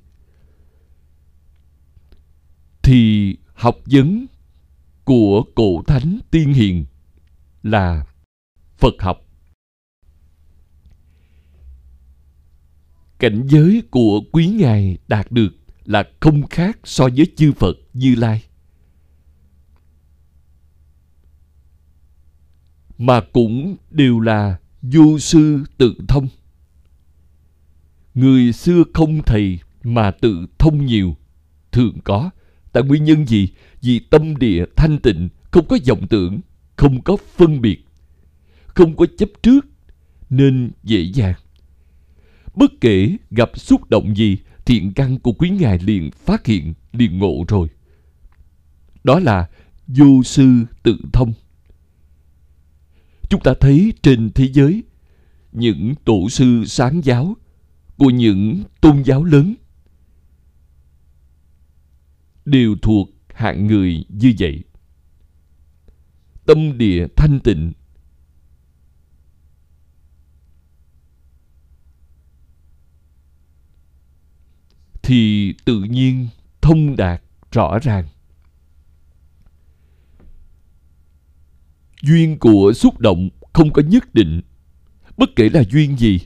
thì 2.82 3.36
học 3.54 3.76
vấn 3.86 4.26
của 5.04 5.44
cổ 5.54 5.82
thánh 5.86 6.18
tiên 6.30 6.52
hiền 6.54 6.84
là 7.62 8.06
Phật 8.78 8.94
học. 9.00 9.20
Cảnh 13.18 13.46
giới 13.46 13.82
của 13.90 14.20
quý 14.32 14.46
ngài 14.46 14.98
đạt 15.08 15.32
được 15.32 15.54
là 15.84 16.04
không 16.20 16.46
khác 16.46 16.78
so 16.84 17.08
với 17.16 17.26
chư 17.36 17.52
Phật 17.52 17.76
Như 17.92 18.14
Lai. 18.14 18.42
Mà 22.98 23.20
cũng 23.32 23.76
đều 23.90 24.20
là 24.20 24.58
du 24.82 25.18
sư 25.18 25.64
tự 25.78 25.94
thông. 26.08 26.28
Người 28.14 28.52
xưa 28.52 28.82
không 28.94 29.22
thầy 29.22 29.58
mà 29.82 30.10
tự 30.10 30.46
thông 30.58 30.86
nhiều 30.86 31.16
thường 31.72 31.98
có. 32.04 32.30
Tại 32.72 32.82
nguyên 32.82 33.04
nhân 33.04 33.26
gì? 33.26 33.48
Vì 33.84 33.98
tâm 33.98 34.36
địa 34.36 34.64
thanh 34.76 34.98
tịnh, 34.98 35.28
không 35.50 35.66
có 35.68 35.78
vọng 35.88 36.06
tưởng, 36.10 36.40
không 36.76 37.02
có 37.02 37.16
phân 37.36 37.60
biệt, 37.60 37.84
không 38.66 38.96
có 38.96 39.06
chấp 39.18 39.28
trước, 39.42 39.66
nên 40.30 40.70
dễ 40.82 41.00
dàng. 41.14 41.34
Bất 42.54 42.70
kể 42.80 43.16
gặp 43.30 43.50
xúc 43.54 43.90
động 43.90 44.16
gì, 44.16 44.38
thiện 44.64 44.92
căn 44.92 45.18
của 45.18 45.32
quý 45.32 45.50
ngài 45.50 45.78
liền 45.78 46.10
phát 46.10 46.46
hiện, 46.46 46.74
liền 46.92 47.18
ngộ 47.18 47.44
rồi. 47.48 47.68
Đó 49.04 49.18
là 49.18 49.48
vô 49.86 50.22
sư 50.22 50.64
tự 50.82 50.96
thông. 51.12 51.32
Chúng 53.30 53.40
ta 53.40 53.54
thấy 53.60 53.92
trên 54.02 54.30
thế 54.34 54.48
giới, 54.52 54.82
những 55.52 55.94
tổ 56.04 56.28
sư 56.28 56.64
sáng 56.66 57.04
giáo 57.04 57.36
của 57.98 58.10
những 58.10 58.62
tôn 58.80 59.02
giáo 59.02 59.24
lớn 59.24 59.54
đều 62.44 62.76
thuộc 62.82 63.13
hạng 63.34 63.66
người 63.66 64.04
như 64.08 64.34
vậy. 64.38 64.64
Tâm 66.46 66.78
địa 66.78 67.06
thanh 67.16 67.40
tịnh 67.40 67.72
thì 75.02 75.52
tự 75.64 75.82
nhiên 75.82 76.28
thông 76.60 76.96
đạt 76.96 77.22
rõ 77.52 77.78
ràng. 77.78 78.04
Duyên 82.02 82.38
của 82.38 82.72
xúc 82.74 82.98
động 82.98 83.28
không 83.52 83.72
có 83.72 83.82
nhất 83.82 84.14
định, 84.14 84.40
bất 85.16 85.30
kể 85.36 85.48
là 85.48 85.62
duyên 85.70 85.98
gì. 85.98 86.20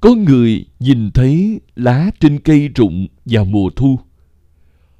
Có 0.00 0.14
người 0.14 0.66
nhìn 0.78 1.10
thấy 1.10 1.60
lá 1.76 2.10
trên 2.20 2.38
cây 2.38 2.68
rụng 2.68 3.06
vào 3.24 3.44
mùa 3.44 3.70
thu. 3.76 3.98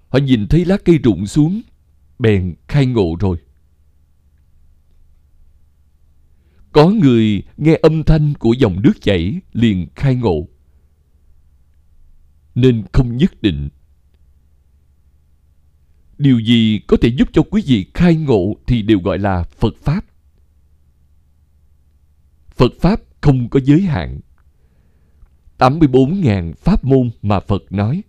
Họ 0.09 0.19
nhìn 0.19 0.47
thấy 0.47 0.65
lá 0.65 0.77
cây 0.85 0.99
rụng 0.99 1.27
xuống, 1.27 1.63
bèn 2.19 2.55
khai 2.69 2.87
ngộ 2.87 3.17
rồi. 3.21 3.39
Có 6.73 6.89
người 6.89 7.43
nghe 7.57 7.79
âm 7.83 8.05
thanh 8.05 8.35
của 8.35 8.53
dòng 8.53 8.83
nước 8.83 8.93
chảy 9.01 9.41
liền 9.53 9.87
khai 9.95 10.15
ngộ 10.15 10.49
nên 12.55 12.85
không 12.93 13.17
nhất 13.17 13.43
định. 13.43 13.69
Điều 16.19 16.39
gì 16.39 16.81
có 16.87 16.97
thể 17.03 17.09
giúp 17.09 17.29
cho 17.33 17.43
quý 17.51 17.63
vị 17.67 17.87
khai 17.95 18.17
ngộ 18.17 18.55
thì 18.67 18.83
đều 18.83 19.01
gọi 19.01 19.19
là 19.19 19.43
Phật 19.43 19.75
Pháp. 19.83 20.05
Phật 22.51 22.73
Pháp 22.81 23.01
không 23.21 23.49
có 23.49 23.61
giới 23.65 23.81
hạn. 23.81 24.21
84.000 25.59 26.53
pháp 26.53 26.85
môn 26.85 27.11
mà 27.23 27.41
Phật 27.41 27.73
nói 27.73 28.03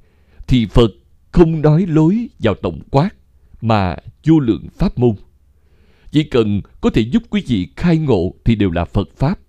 thì 0.47 0.65
Phật 0.65 0.91
không 1.31 1.61
nói 1.61 1.85
lối 1.85 2.29
vào 2.39 2.55
tổng 2.55 2.81
quát 2.91 3.09
mà 3.61 3.95
vô 4.27 4.39
lượng 4.39 4.67
pháp 4.77 4.97
môn. 4.97 5.15
Chỉ 6.11 6.23
cần 6.23 6.61
có 6.81 6.89
thể 6.89 7.01
giúp 7.01 7.23
quý 7.29 7.43
vị 7.47 7.67
khai 7.75 7.97
ngộ 7.97 8.33
thì 8.45 8.55
đều 8.55 8.71
là 8.71 8.85
Phật 8.85 9.09
Pháp. 9.17 9.39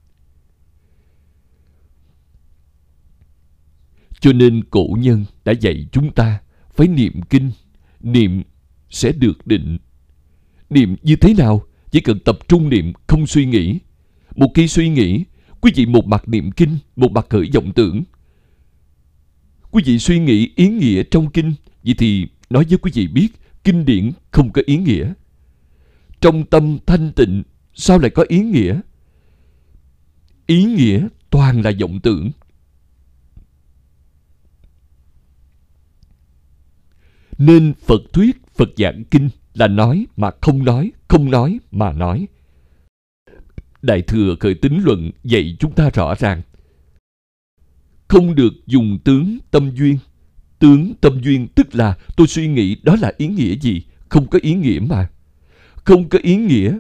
Cho 4.20 4.32
nên 4.32 4.64
cổ 4.70 4.96
nhân 4.98 5.24
đã 5.44 5.52
dạy 5.52 5.86
chúng 5.92 6.12
ta 6.12 6.40
phải 6.74 6.88
niệm 6.88 7.20
kinh, 7.30 7.50
niệm 8.00 8.42
sẽ 8.90 9.12
được 9.12 9.46
định. 9.46 9.78
Niệm 10.70 10.96
như 11.02 11.16
thế 11.16 11.34
nào? 11.34 11.62
Chỉ 11.90 12.00
cần 12.00 12.18
tập 12.20 12.38
trung 12.48 12.68
niệm, 12.68 12.92
không 13.06 13.26
suy 13.26 13.46
nghĩ. 13.46 13.78
Một 14.36 14.50
khi 14.54 14.68
suy 14.68 14.88
nghĩ, 14.88 15.24
quý 15.60 15.72
vị 15.74 15.86
một 15.86 16.06
mặt 16.06 16.28
niệm 16.28 16.50
kinh, 16.50 16.78
một 16.96 17.12
mặt 17.12 17.26
khởi 17.28 17.50
vọng 17.54 17.72
tưởng. 17.72 18.02
Quý 19.70 19.82
vị 19.86 19.98
suy 19.98 20.18
nghĩ 20.18 20.50
ý 20.56 20.68
nghĩa 20.68 21.02
trong 21.02 21.30
kinh, 21.30 21.52
vậy 21.84 21.94
thì 21.98 22.28
nói 22.50 22.64
với 22.68 22.78
quý 22.78 22.90
vị 22.94 23.08
biết, 23.08 23.28
kinh 23.64 23.84
điển 23.84 24.12
không 24.30 24.52
có 24.52 24.62
ý 24.66 24.76
nghĩa. 24.76 25.12
Trong 26.20 26.46
tâm 26.46 26.78
thanh 26.86 27.12
tịnh, 27.16 27.42
sao 27.74 27.98
lại 27.98 28.10
có 28.10 28.24
ý 28.28 28.40
nghĩa? 28.40 28.80
Ý 30.46 30.64
nghĩa 30.64 31.08
toàn 31.30 31.62
là 31.62 31.72
vọng 31.80 32.00
tưởng. 32.02 32.30
Nên 37.38 37.74
Phật 37.74 38.00
thuyết, 38.12 38.36
Phật 38.54 38.68
giảng 38.76 39.04
kinh 39.10 39.28
là 39.54 39.68
nói 39.68 40.06
mà 40.16 40.30
không 40.40 40.64
nói, 40.64 40.92
không 41.08 41.30
nói 41.30 41.58
mà 41.70 41.92
nói. 41.92 42.26
Đại 43.82 44.02
thừa 44.02 44.36
khởi 44.40 44.54
tính 44.54 44.82
luận 44.84 45.10
dạy 45.24 45.56
chúng 45.60 45.72
ta 45.72 45.90
rõ 45.90 46.14
ràng. 46.14 46.42
Không 48.08 48.34
được 48.34 48.52
dùng 48.66 48.98
tướng 49.04 49.38
tâm 49.50 49.70
duyên. 49.74 49.98
Tướng 50.60 50.94
tâm 51.00 51.20
duyên 51.22 51.48
tức 51.48 51.74
là 51.74 51.96
tôi 52.16 52.26
suy 52.26 52.48
nghĩ 52.48 52.76
đó 52.82 52.96
là 53.00 53.12
ý 53.18 53.26
nghĩa 53.26 53.54
gì? 53.54 53.82
Không 54.08 54.26
có 54.26 54.38
ý 54.42 54.54
nghĩa 54.54 54.78
mà. 54.80 55.08
Không 55.74 56.08
có 56.08 56.18
ý 56.22 56.36
nghĩa. 56.36 56.78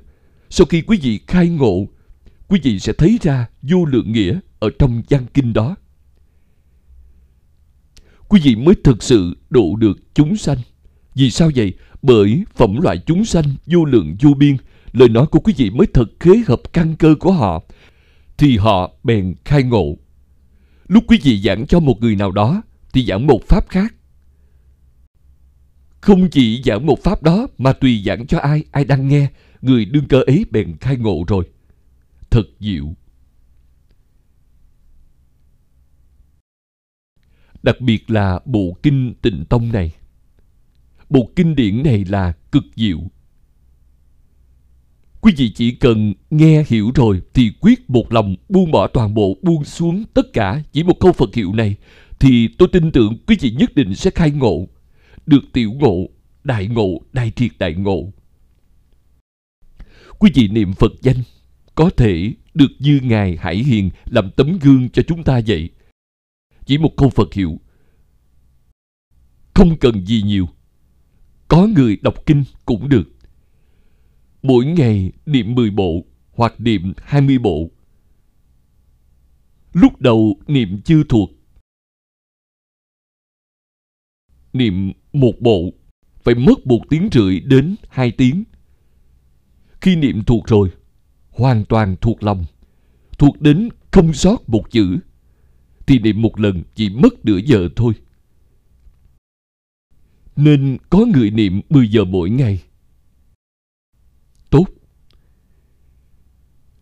Sau 0.50 0.66
khi 0.66 0.82
quý 0.82 0.98
vị 1.02 1.20
khai 1.26 1.48
ngộ, 1.48 1.86
quý 2.48 2.60
vị 2.62 2.78
sẽ 2.78 2.92
thấy 2.92 3.18
ra 3.22 3.48
vô 3.62 3.84
lượng 3.84 4.12
nghĩa 4.12 4.38
ở 4.58 4.70
trong 4.78 5.02
văn 5.10 5.26
kinh 5.34 5.52
đó 5.52 5.76
quý 8.30 8.40
vị 8.44 8.56
mới 8.56 8.74
thực 8.84 9.02
sự 9.02 9.36
độ 9.50 9.76
được 9.76 10.14
chúng 10.14 10.36
sanh. 10.36 10.58
Vì 11.14 11.30
sao 11.30 11.50
vậy? 11.56 11.72
Bởi 12.02 12.44
phẩm 12.54 12.80
loại 12.80 12.98
chúng 13.06 13.24
sanh 13.24 13.44
vô 13.66 13.84
lượng 13.84 14.16
vô 14.20 14.34
biên, 14.34 14.56
lời 14.92 15.08
nói 15.08 15.26
của 15.26 15.40
quý 15.40 15.54
vị 15.56 15.70
mới 15.70 15.86
thật 15.94 16.08
khế 16.20 16.30
hợp 16.46 16.60
căn 16.72 16.96
cơ 16.96 17.14
của 17.20 17.32
họ, 17.32 17.62
thì 18.38 18.56
họ 18.56 18.92
bèn 19.04 19.34
khai 19.44 19.62
ngộ. 19.62 19.96
Lúc 20.88 21.04
quý 21.06 21.18
vị 21.22 21.40
giảng 21.40 21.66
cho 21.66 21.80
một 21.80 22.00
người 22.00 22.16
nào 22.16 22.30
đó, 22.30 22.62
thì 22.92 23.04
giảng 23.04 23.26
một 23.26 23.40
pháp 23.48 23.68
khác. 23.68 23.94
Không 26.00 26.30
chỉ 26.30 26.62
giảng 26.64 26.86
một 26.86 27.02
pháp 27.02 27.22
đó, 27.22 27.46
mà 27.58 27.72
tùy 27.72 28.02
giảng 28.06 28.26
cho 28.26 28.38
ai, 28.38 28.64
ai 28.70 28.84
đang 28.84 29.08
nghe, 29.08 29.28
người 29.60 29.84
đương 29.84 30.08
cơ 30.08 30.22
ấy 30.26 30.46
bèn 30.50 30.76
khai 30.80 30.96
ngộ 30.96 31.24
rồi. 31.28 31.44
Thật 32.30 32.44
diệu. 32.60 32.94
Đặc 37.62 37.80
biệt 37.80 38.10
là 38.10 38.40
bộ 38.44 38.76
kinh 38.82 39.14
tịnh 39.22 39.44
tông 39.44 39.72
này. 39.72 39.94
Bộ 41.08 41.30
kinh 41.36 41.54
điển 41.54 41.82
này 41.82 42.04
là 42.04 42.32
cực 42.52 42.64
diệu. 42.76 42.98
Quý 45.20 45.32
vị 45.36 45.52
chỉ 45.54 45.70
cần 45.74 46.14
nghe 46.30 46.64
hiểu 46.68 46.90
rồi 46.94 47.22
thì 47.34 47.52
quyết 47.60 47.90
một 47.90 48.12
lòng 48.12 48.36
buông 48.48 48.70
bỏ 48.70 48.86
toàn 48.86 49.14
bộ, 49.14 49.36
buông 49.42 49.64
xuống 49.64 50.04
tất 50.14 50.32
cả 50.32 50.62
chỉ 50.72 50.82
một 50.82 51.00
câu 51.00 51.12
Phật 51.12 51.34
hiệu 51.34 51.52
này 51.52 51.76
thì 52.20 52.48
tôi 52.58 52.68
tin 52.72 52.92
tưởng 52.92 53.18
quý 53.26 53.36
vị 53.40 53.50
nhất 53.50 53.74
định 53.74 53.94
sẽ 53.94 54.10
khai 54.10 54.30
ngộ, 54.30 54.68
được 55.26 55.40
tiểu 55.52 55.72
ngộ, 55.72 56.08
đại 56.44 56.66
ngộ, 56.66 57.00
đại 57.12 57.32
triệt 57.36 57.50
đại 57.58 57.74
ngộ. 57.74 58.12
Quý 60.18 60.30
vị 60.34 60.48
niệm 60.48 60.72
Phật 60.72 60.92
danh 61.00 61.16
có 61.74 61.90
thể 61.96 62.32
được 62.54 62.70
như 62.78 63.00
Ngài 63.02 63.36
Hải 63.36 63.56
Hiền 63.56 63.90
làm 64.06 64.30
tấm 64.36 64.58
gương 64.58 64.88
cho 64.90 65.02
chúng 65.02 65.22
ta 65.22 65.40
vậy. 65.46 65.70
Chỉ 66.66 66.78
một 66.78 66.96
câu 66.96 67.10
Phật 67.10 67.34
hiệu. 67.34 67.60
Không 69.54 69.76
cần 69.78 70.06
gì 70.06 70.22
nhiều. 70.22 70.48
Có 71.48 71.66
người 71.66 71.96
đọc 72.02 72.14
kinh 72.26 72.44
cũng 72.64 72.88
được. 72.88 73.08
Mỗi 74.42 74.64
ngày 74.64 75.12
niệm 75.26 75.54
10 75.54 75.70
bộ 75.70 76.04
hoặc 76.32 76.60
niệm 76.60 76.92
20 76.96 77.38
bộ. 77.38 77.70
Lúc 79.72 80.00
đầu 80.00 80.36
niệm 80.46 80.80
chưa 80.84 81.02
thuộc. 81.08 81.39
Niệm 84.52 84.92
một 85.12 85.40
bộ 85.40 85.72
phải 86.24 86.34
mất 86.34 86.66
một 86.66 86.80
tiếng 86.90 87.08
rưỡi 87.12 87.40
đến 87.40 87.76
hai 87.88 88.10
tiếng. 88.10 88.44
Khi 89.80 89.96
niệm 89.96 90.22
thuộc 90.24 90.46
rồi, 90.46 90.70
hoàn 91.30 91.64
toàn 91.64 91.96
thuộc 92.00 92.22
lòng, 92.22 92.44
thuộc 93.18 93.40
đến 93.40 93.68
không 93.90 94.12
sót 94.12 94.48
một 94.48 94.70
chữ 94.70 94.98
thì 95.86 95.98
niệm 95.98 96.22
một 96.22 96.40
lần 96.40 96.62
chỉ 96.74 96.90
mất 96.90 97.24
nửa 97.24 97.36
giờ 97.36 97.68
thôi. 97.76 97.92
Nên 100.36 100.78
có 100.90 100.98
người 101.14 101.30
niệm 101.30 101.60
10 101.68 101.88
giờ 101.88 102.04
mỗi 102.04 102.30
ngày. 102.30 102.62
Tốt. 104.50 104.66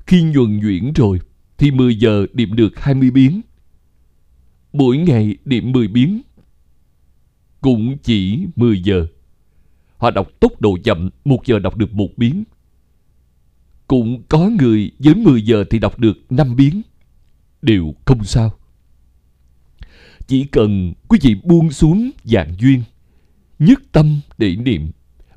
Khi 0.06 0.22
nhuần 0.22 0.60
nhuyễn 0.60 0.92
rồi 0.92 1.20
thì 1.58 1.70
10 1.70 1.96
giờ 1.98 2.26
niệm 2.32 2.56
được 2.56 2.80
20 2.80 3.10
biến. 3.10 3.40
Mỗi 4.72 4.96
ngày 4.96 5.36
niệm 5.44 5.72
10 5.72 5.88
biến 5.88 6.22
cũng 7.60 7.98
chỉ 8.02 8.46
10 8.56 8.82
giờ. 8.82 9.06
Họ 9.96 10.10
đọc 10.10 10.28
tốc 10.40 10.60
độ 10.60 10.78
chậm, 10.84 11.10
một 11.24 11.46
giờ 11.46 11.58
đọc 11.58 11.76
được 11.76 11.92
một 11.92 12.08
biến. 12.16 12.44
Cũng 13.86 14.22
có 14.28 14.50
người 14.58 14.90
với 14.98 15.14
10 15.14 15.42
giờ 15.42 15.64
thì 15.70 15.78
đọc 15.78 15.98
được 15.98 16.18
5 16.30 16.56
biến. 16.56 16.82
Đều 17.62 17.94
không 18.04 18.24
sao. 18.24 18.52
Chỉ 20.26 20.44
cần 20.44 20.92
quý 21.08 21.18
vị 21.22 21.34
buông 21.44 21.72
xuống 21.72 22.10
dạng 22.24 22.54
duyên, 22.58 22.82
nhất 23.58 23.82
tâm 23.92 24.20
để 24.38 24.56
niệm, 24.56 24.90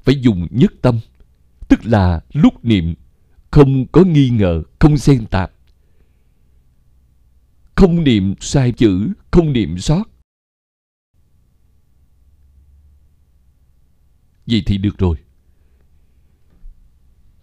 phải 0.04 0.22
dùng 0.22 0.48
nhất 0.52 0.74
tâm, 0.82 1.00
tức 1.68 1.86
là 1.86 2.22
lúc 2.34 2.66
niệm 2.66 2.96
không 3.52 3.86
có 3.88 4.04
nghi 4.04 4.30
ngờ, 4.30 4.64
không 4.80 4.98
xen 4.98 5.26
tạp. 5.26 5.52
Không 7.76 8.04
niệm 8.04 8.36
sai 8.40 8.72
chữ, 8.72 9.10
không 9.32 9.54
niệm 9.54 9.78
sót. 9.78 10.11
Vậy 14.52 14.64
thì 14.66 14.78
được 14.78 14.98
rồi. 14.98 15.18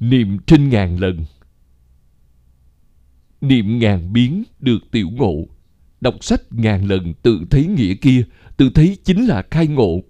Niệm 0.01 0.39
trên 0.47 0.69
ngàn 0.69 1.01
lần. 1.01 1.25
Niệm 3.41 3.79
ngàn 3.79 4.13
biến 4.13 4.45
được 4.61 4.79
tiểu 4.91 5.11
ngộ. 5.11 5.47
Đọc 6.01 6.25
sách 6.25 6.43
ngàn 6.51 6.85
lần 6.85 7.15
tự 7.15 7.41
thấy 7.51 7.67
nghĩa 7.67 7.95
kia, 7.95 8.25
tự 8.57 8.71
thấy 8.75 8.99
chính 9.05 9.27
là 9.27 9.43
khai 9.51 9.67
ngộ. 9.67 10.01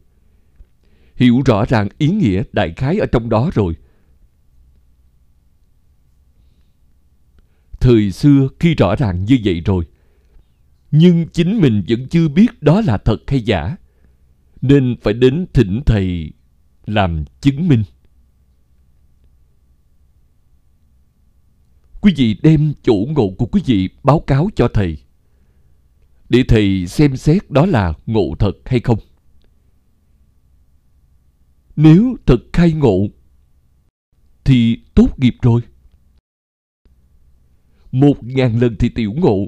Hiểu 1.14 1.42
rõ 1.46 1.64
ràng 1.64 1.88
ý 1.98 2.08
nghĩa 2.08 2.42
đại 2.52 2.74
khái 2.76 2.98
ở 2.98 3.06
trong 3.06 3.28
đó 3.28 3.50
rồi. 3.54 3.74
Thời 7.80 8.10
xưa 8.12 8.48
khi 8.60 8.74
rõ 8.74 8.96
ràng 8.96 9.24
như 9.24 9.38
vậy 9.44 9.62
rồi, 9.64 9.84
nhưng 10.90 11.28
chính 11.28 11.60
mình 11.60 11.84
vẫn 11.88 12.08
chưa 12.08 12.28
biết 12.28 12.62
đó 12.62 12.80
là 12.80 12.98
thật 12.98 13.18
hay 13.26 13.40
giả, 13.40 13.76
nên 14.62 14.96
phải 15.02 15.14
đến 15.14 15.46
thỉnh 15.52 15.80
thầy 15.86 16.32
làm 16.88 17.24
chứng 17.40 17.68
minh. 17.68 17.84
Quý 22.00 22.14
vị 22.16 22.36
đem 22.42 22.72
chủ 22.82 23.06
ngộ 23.10 23.30
của 23.38 23.46
quý 23.46 23.62
vị 23.66 23.88
báo 24.02 24.20
cáo 24.20 24.48
cho 24.56 24.68
thầy, 24.74 24.98
để 26.28 26.42
thầy 26.48 26.86
xem 26.86 27.16
xét 27.16 27.50
đó 27.50 27.66
là 27.66 27.94
ngộ 28.06 28.34
thật 28.38 28.52
hay 28.64 28.80
không. 28.80 28.98
Nếu 31.76 32.16
thật 32.26 32.38
khai 32.52 32.72
ngộ, 32.72 33.06
thì 34.44 34.78
tốt 34.94 35.18
nghiệp 35.18 35.36
rồi. 35.42 35.60
Một 37.92 38.24
ngàn 38.24 38.58
lần 38.60 38.76
thì 38.78 38.88
tiểu 38.88 39.12
ngộ, 39.12 39.46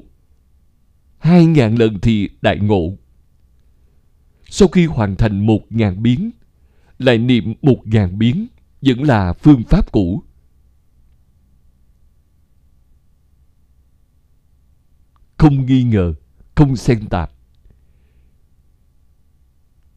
hai 1.17 1.45
ngàn 1.45 1.75
lần 1.75 1.99
thì 1.99 2.29
đại 2.41 2.59
ngộ. 2.59 2.97
Sau 4.49 4.67
khi 4.67 4.85
hoàn 4.85 5.15
thành 5.15 5.45
một 5.45 5.61
ngàn 5.69 6.03
biến, 6.03 6.31
lại 7.03 7.17
niệm 7.17 7.53
một 7.61 7.81
ngàn 7.85 8.19
biến 8.19 8.47
vẫn 8.81 9.03
là 9.03 9.33
phương 9.33 9.63
pháp 9.63 9.91
cũ. 9.91 10.23
Không 15.37 15.65
nghi 15.65 15.83
ngờ, 15.83 16.13
không 16.55 16.75
xen 16.75 17.07
tạp. 17.09 17.31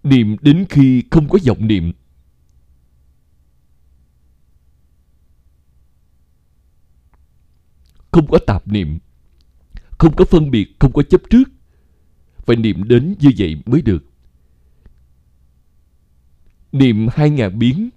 Niệm 0.02 0.36
đến 0.40 0.66
khi 0.70 1.02
không 1.10 1.28
có 1.28 1.38
vọng 1.46 1.66
niệm. 1.66 1.92
Không 8.10 8.26
có 8.26 8.38
tạp 8.46 8.68
niệm. 8.68 8.98
Không 9.98 10.16
có 10.16 10.24
phân 10.24 10.50
biệt, 10.50 10.76
không 10.78 10.92
có 10.92 11.02
chấp 11.02 11.20
trước. 11.30 11.44
Phải 12.36 12.56
niệm 12.56 12.84
đến 12.88 13.14
như 13.20 13.30
vậy 13.38 13.62
mới 13.66 13.82
được 13.82 14.13
niệm 16.74 17.08
hai 17.12 17.30
ngàn 17.30 17.58
biến. 17.58 17.90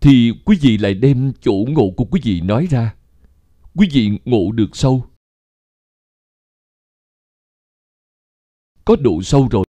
Thì 0.00 0.32
quý 0.44 0.58
vị 0.60 0.78
lại 0.78 0.94
đem 0.94 1.32
chỗ 1.40 1.52
ngộ 1.68 1.90
của 1.96 2.04
quý 2.04 2.20
vị 2.24 2.40
nói 2.40 2.66
ra. 2.70 2.94
Quý 3.74 3.88
vị 3.92 4.18
ngộ 4.24 4.52
được 4.52 4.76
sâu. 4.76 5.04
Có 8.84 8.96
độ 8.96 9.22
sâu 9.22 9.48
rồi. 9.50 9.64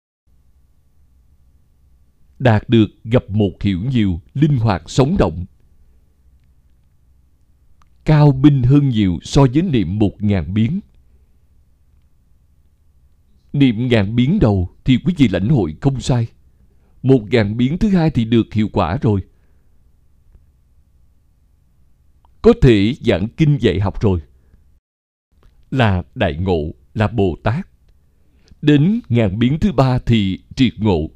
Đạt 2.38 2.68
được 2.68 2.86
gặp 3.04 3.30
một 3.30 3.52
hiểu 3.62 3.80
nhiều, 3.84 4.20
linh 4.34 4.56
hoạt, 4.56 4.82
sống 4.86 5.16
động. 5.18 5.44
Cao 8.04 8.32
binh 8.32 8.62
hơn 8.62 8.88
nhiều 8.88 9.18
so 9.22 9.46
với 9.52 9.62
niệm 9.62 9.98
một 9.98 10.22
ngàn 10.22 10.54
biến 10.54 10.80
niệm 13.54 13.88
ngàn 13.88 14.16
biến 14.16 14.38
đầu 14.38 14.68
thì 14.84 14.98
quý 15.04 15.14
vị 15.18 15.28
lãnh 15.28 15.48
hội 15.48 15.76
không 15.80 16.00
sai 16.00 16.26
một 17.04 17.20
ngàn 17.30 17.56
biến 17.56 17.78
thứ 17.78 17.88
hai 17.88 18.10
thì 18.10 18.24
được 18.24 18.54
hiệu 18.54 18.68
quả 18.72 18.98
rồi. 19.02 19.20
Có 22.42 22.52
thể 22.62 22.94
giảng 23.00 23.28
kinh 23.28 23.58
dạy 23.60 23.80
học 23.80 24.00
rồi. 24.00 24.20
Là 25.70 26.02
đại 26.14 26.36
ngộ, 26.36 26.74
là 26.94 27.08
Bồ 27.08 27.36
Tát. 27.42 27.68
Đến 28.62 29.00
ngàn 29.08 29.38
biến 29.38 29.58
thứ 29.60 29.72
ba 29.72 29.98
thì 29.98 30.38
triệt 30.56 30.72
ngộ. 30.78 31.10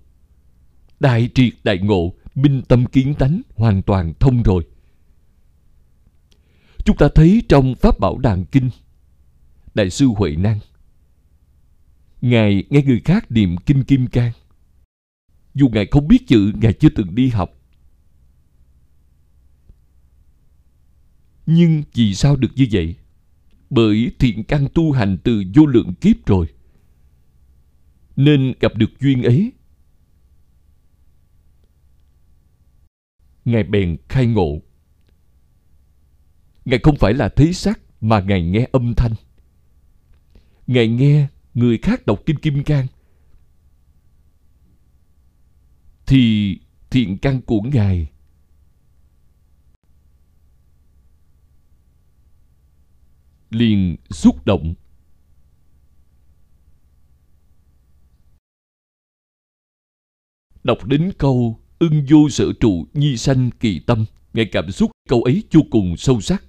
Đại 1.01 1.29
triệt 1.35 1.53
đại 1.65 1.79
ngộ, 1.79 2.13
minh 2.35 2.63
tâm 2.69 2.87
kiến 2.87 3.15
tánh 3.15 3.43
hoàn 3.57 3.83
toàn 3.83 4.13
thông 4.21 4.43
rồi. 4.43 4.67
Chúng 6.85 6.97
ta 6.97 7.09
thấy 7.15 7.43
trong 7.49 7.75
Pháp 7.75 7.99
Bảo 7.99 8.19
Đàn 8.19 8.45
Kinh, 8.45 8.71
Đại 9.75 9.91
sư 9.91 10.07
Huệ 10.07 10.37
Năng, 10.37 10.59
Ngài 12.21 12.65
nghe 12.71 12.83
người 12.83 13.01
khác 13.05 13.31
niệm 13.31 13.57
Kinh 13.67 13.85
Kim 13.85 14.07
Cang, 14.07 14.33
dù 15.55 15.69
Ngài 15.69 15.87
không 15.91 16.09
biết 16.09 16.27
chữ, 16.27 16.53
Ngài 16.61 16.73
chưa 16.73 16.89
từng 16.89 17.15
đi 17.15 17.29
học. 17.29 17.51
Nhưng 21.47 21.83
vì 21.95 22.15
sao 22.15 22.37
được 22.37 22.49
như 22.55 22.67
vậy? 22.73 22.97
Bởi 23.71 24.13
thiện 24.19 24.45
căn 24.45 24.67
tu 24.75 24.93
hành 24.93 25.19
từ 25.25 25.43
vô 25.55 25.67
lượng 25.67 25.95
kiếp 25.95 26.27
rồi. 26.27 26.47
Nên 28.17 28.55
gặp 28.61 28.75
được 28.77 29.01
duyên 29.01 29.23
ấy. 29.23 29.53
Ngài 33.45 33.63
bèn 33.63 33.97
khai 34.09 34.27
ngộ. 34.27 34.63
Ngài 36.65 36.81
không 36.83 36.97
phải 36.97 37.15
là 37.15 37.29
thấy 37.29 37.53
sắc 37.53 37.81
mà 38.01 38.21
Ngài 38.21 38.43
nghe 38.43 38.69
âm 38.73 38.95
thanh. 38.95 39.13
Ngài 40.67 40.89
nghe 40.89 41.29
người 41.59 41.79
khác 41.79 42.07
đọc 42.07 42.23
Kinh 42.27 42.39
Kim 42.39 42.65
Cang. 42.65 42.87
Thì 46.07 46.55
thiện 46.91 47.19
căn 47.19 47.41
của 47.43 47.61
ngài. 47.61 48.11
Liền 53.51 53.97
xúc 54.11 54.47
động. 54.47 54.75
Đọc 60.65 60.85
đến 60.85 61.13
câu, 61.19 61.61
ưng 61.79 62.07
vô 62.11 62.29
sở 62.31 62.53
trụ 62.61 62.87
nhi 62.93 63.17
sanh 63.17 63.51
kỳ 63.61 63.81
tâm. 63.81 64.05
Ngài 64.33 64.49
cảm 64.53 64.71
xúc 64.71 64.91
câu 65.09 65.23
ấy 65.23 65.45
vô 65.53 65.61
cùng 65.71 65.97
sâu 65.97 66.21
sắc. 66.21 66.45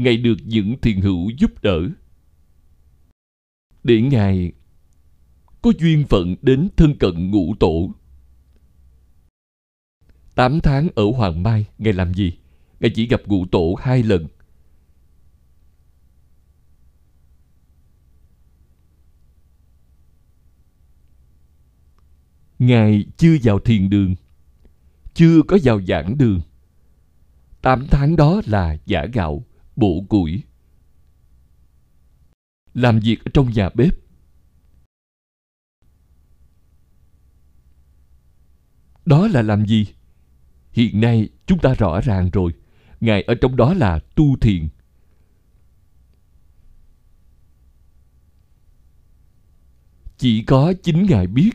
Ngài 0.00 0.16
được 0.16 0.36
những 0.44 0.80
thiền 0.80 1.00
hữu 1.00 1.30
giúp 1.38 1.62
đỡ. 1.62 1.80
Để 3.84 4.00
Ngài 4.00 4.52
có 5.62 5.72
duyên 5.78 6.06
phận 6.08 6.36
đến 6.42 6.68
thân 6.76 6.98
cận 6.98 7.30
ngũ 7.30 7.54
tổ. 7.60 7.94
Tám 10.34 10.60
tháng 10.60 10.88
ở 10.94 11.04
Hoàng 11.16 11.42
Mai, 11.42 11.66
Ngài 11.78 11.92
làm 11.92 12.14
gì? 12.14 12.38
Ngài 12.80 12.90
chỉ 12.94 13.06
gặp 13.06 13.20
ngũ 13.26 13.46
tổ 13.46 13.76
hai 13.80 14.02
lần. 14.02 14.26
Ngài 22.58 23.04
chưa 23.16 23.36
vào 23.42 23.58
thiền 23.58 23.90
đường, 23.90 24.14
chưa 25.14 25.42
có 25.48 25.58
vào 25.64 25.82
giảng 25.82 26.18
đường. 26.18 26.40
Tám 27.62 27.86
tháng 27.90 28.16
đó 28.16 28.40
là 28.46 28.76
giả 28.86 29.06
gạo 29.12 29.44
bộ 29.76 30.04
củi. 30.08 30.42
Làm 32.74 33.00
việc 33.00 33.24
ở 33.24 33.30
trong 33.34 33.50
nhà 33.52 33.70
bếp. 33.74 33.94
Đó 39.06 39.28
là 39.28 39.42
làm 39.42 39.66
gì? 39.66 39.86
Hiện 40.72 41.00
nay 41.00 41.28
chúng 41.46 41.58
ta 41.58 41.74
rõ 41.74 42.00
ràng 42.00 42.30
rồi. 42.30 42.52
Ngài 43.00 43.22
ở 43.22 43.34
trong 43.40 43.56
đó 43.56 43.74
là 43.74 43.98
tu 44.14 44.36
thiền. 44.36 44.68
Chỉ 50.16 50.44
có 50.46 50.72
chính 50.82 51.06
ngài 51.06 51.26
biết. 51.26 51.50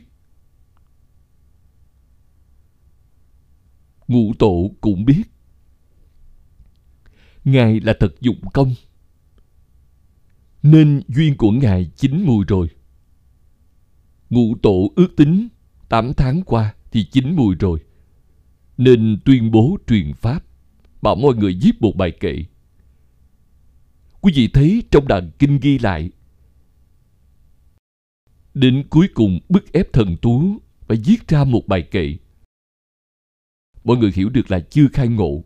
Ngũ 4.08 4.34
tổ 4.40 4.72
cũng 4.82 5.06
biết. 5.06 5.24
Ngài 7.46 7.80
là 7.80 7.94
thật 8.00 8.22
dụng 8.22 8.42
công. 8.54 8.74
Nên 10.64 11.02
duyên 11.08 11.38
của 11.38 11.52
Ngài 11.52 11.92
chín 11.96 12.24
mùi 12.26 12.46
rồi. 12.48 12.68
Ngũ 14.30 14.56
tổ 14.62 14.92
ước 14.96 15.08
tính 15.18 15.48
8 15.90 16.14
tháng 16.14 16.42
qua 16.46 16.74
thì 16.92 17.04
chín 17.12 17.36
mùi 17.36 17.56
rồi. 17.56 17.80
Nên 18.78 19.20
tuyên 19.26 19.52
bố 19.52 19.78
truyền 19.88 20.14
Pháp, 20.14 20.44
bảo 21.02 21.16
mọi 21.16 21.36
người 21.36 21.60
viết 21.62 21.82
một 21.82 21.96
bài 21.96 22.12
kệ. 22.20 22.46
Quý 24.22 24.32
vị 24.36 24.48
thấy 24.54 24.84
trong 24.92 25.08
đàn 25.08 25.32
kinh 25.40 25.60
ghi 25.60 25.80
lại 25.80 26.12
Đến 28.54 28.84
cuối 28.90 29.08
cùng 29.14 29.40
bức 29.50 29.72
ép 29.74 29.94
thần 29.94 30.18
tú 30.22 30.62
phải 30.88 30.98
viết 31.06 31.28
ra 31.28 31.44
một 31.44 31.68
bài 31.68 31.82
kệ. 31.92 32.18
Mọi 33.84 33.98
người 33.98 34.12
hiểu 34.16 34.30
được 34.30 34.52
là 34.52 34.60
chưa 34.60 34.88
khai 34.94 35.08
ngộ 35.08 35.44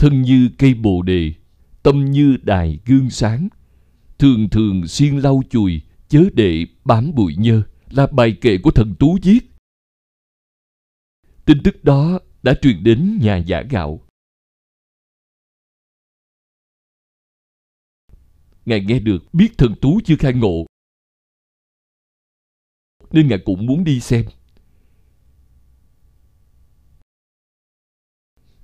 thân 0.00 0.22
như 0.22 0.50
cây 0.58 0.74
bồ 0.74 1.02
đề, 1.02 1.32
tâm 1.82 2.04
như 2.04 2.36
đài 2.42 2.80
gương 2.86 3.10
sáng. 3.10 3.48
Thường 4.18 4.48
thường 4.50 4.86
xuyên 4.86 5.18
lau 5.18 5.42
chùi, 5.50 5.82
chớ 6.08 6.24
để 6.34 6.66
bám 6.84 7.14
bụi 7.14 7.36
nhơ 7.38 7.62
là 7.90 8.06
bài 8.06 8.36
kệ 8.40 8.58
của 8.62 8.70
thần 8.70 8.94
tú 8.98 9.18
viết. 9.22 9.40
Tin 11.44 11.58
tức 11.64 11.84
đó 11.84 12.18
đã 12.42 12.54
truyền 12.62 12.84
đến 12.84 13.18
nhà 13.22 13.36
giả 13.36 13.62
gạo. 13.70 14.00
Ngài 18.64 18.84
nghe 18.84 18.98
được, 18.98 19.34
biết 19.34 19.58
thần 19.58 19.74
tú 19.80 20.00
chưa 20.04 20.16
khai 20.18 20.32
ngộ, 20.32 20.66
nên 23.10 23.28
ngài 23.28 23.38
cũng 23.44 23.66
muốn 23.66 23.84
đi 23.84 24.00
xem. 24.00 24.24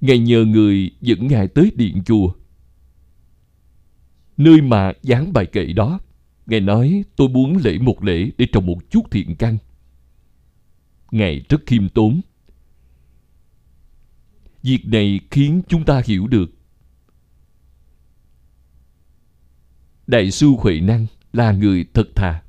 Ngài 0.01 0.19
nhờ 0.19 0.45
người 0.45 0.91
dẫn 1.01 1.27
ngài 1.27 1.49
tới 1.49 1.73
điện 1.77 2.03
chùa. 2.07 2.33
Nơi 4.37 4.61
mà 4.61 4.93
dán 5.03 5.33
bài 5.33 5.47
kệ 5.47 5.65
đó, 5.73 6.01
ngài 6.47 6.61
nói, 6.61 7.05
tôi 7.17 7.29
muốn 7.29 7.57
lễ 7.57 7.79
một 7.79 8.05
lễ 8.05 8.31
để 8.39 8.47
trồng 8.53 8.67
một 8.67 8.79
chút 8.91 9.11
thiện 9.11 9.37
căn. 9.37 9.59
Ngài 11.11 11.43
rất 11.49 11.61
khiêm 11.67 11.89
tốn. 11.89 12.21
Việc 14.63 14.87
này 14.87 15.21
khiến 15.31 15.63
chúng 15.69 15.85
ta 15.85 16.03
hiểu 16.05 16.27
được. 16.27 16.51
Đại 20.07 20.31
sư 20.31 20.49
huệ 20.59 20.81
năng 20.81 21.07
là 21.33 21.53
người 21.53 21.85
thật 21.95 22.09
thà. 22.15 22.43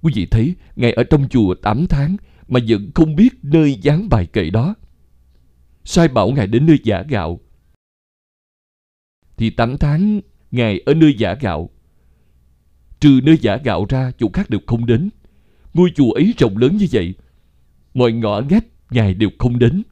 Quý 0.00 0.12
vị 0.16 0.26
thấy, 0.26 0.54
ngài 0.76 0.92
ở 0.92 1.04
trong 1.04 1.28
chùa 1.28 1.54
8 1.54 1.86
tháng 1.86 2.16
mà 2.48 2.60
vẫn 2.68 2.90
không 2.94 3.16
biết 3.16 3.34
nơi 3.42 3.74
dán 3.82 4.08
bài 4.08 4.26
kệ 4.26 4.50
đó 4.50 4.74
sai 5.90 6.08
bảo 6.08 6.30
ngài 6.30 6.46
đến 6.46 6.66
nơi 6.66 6.78
giả 6.84 7.02
gạo. 7.08 7.40
Thì 9.36 9.50
8 9.50 9.78
tháng 9.78 10.20
ngài 10.50 10.80
ở 10.86 10.94
nơi 10.94 11.14
giả 11.18 11.34
gạo. 11.34 11.70
Trừ 13.00 13.20
nơi 13.22 13.38
giả 13.40 13.56
gạo 13.56 13.86
ra, 13.88 14.10
chỗ 14.18 14.28
khác 14.32 14.50
đều 14.50 14.60
không 14.66 14.86
đến. 14.86 15.10
Ngôi 15.74 15.90
chùa 15.94 16.12
ấy 16.12 16.34
rộng 16.38 16.56
lớn 16.56 16.76
như 16.76 16.86
vậy, 16.92 17.14
mọi 17.94 18.12
ngõ 18.12 18.40
ngách 18.40 18.64
ngài 18.90 19.14
đều 19.14 19.30
không 19.38 19.58
đến. 19.58 19.82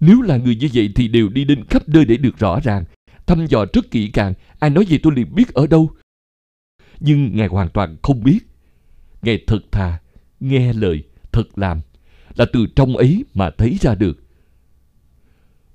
Nếu 0.00 0.22
là 0.22 0.36
người 0.36 0.56
như 0.56 0.68
vậy 0.74 0.92
thì 0.94 1.08
đều 1.08 1.28
đi 1.28 1.44
đến 1.44 1.64
khắp 1.64 1.88
nơi 1.88 2.04
để 2.04 2.16
được 2.16 2.38
rõ 2.38 2.60
ràng, 2.60 2.84
thăm 3.26 3.46
dò 3.46 3.66
rất 3.72 3.90
kỹ 3.90 4.10
càng, 4.12 4.34
ai 4.58 4.70
nói 4.70 4.86
gì 4.86 4.98
tôi 4.98 5.12
liền 5.16 5.34
biết 5.34 5.54
ở 5.54 5.66
đâu. 5.66 5.90
Nhưng 7.00 7.36
ngài 7.36 7.48
hoàn 7.48 7.68
toàn 7.68 7.96
không 8.02 8.22
biết. 8.24 8.38
Ngài 9.22 9.44
thật 9.46 9.60
thà, 9.72 10.00
nghe 10.40 10.72
lời, 10.72 11.02
thật 11.32 11.58
làm, 11.58 11.80
là 12.34 12.46
từ 12.52 12.66
trong 12.76 12.96
ấy 12.96 13.24
mà 13.34 13.50
thấy 13.50 13.78
ra 13.80 13.94
được 13.94 14.25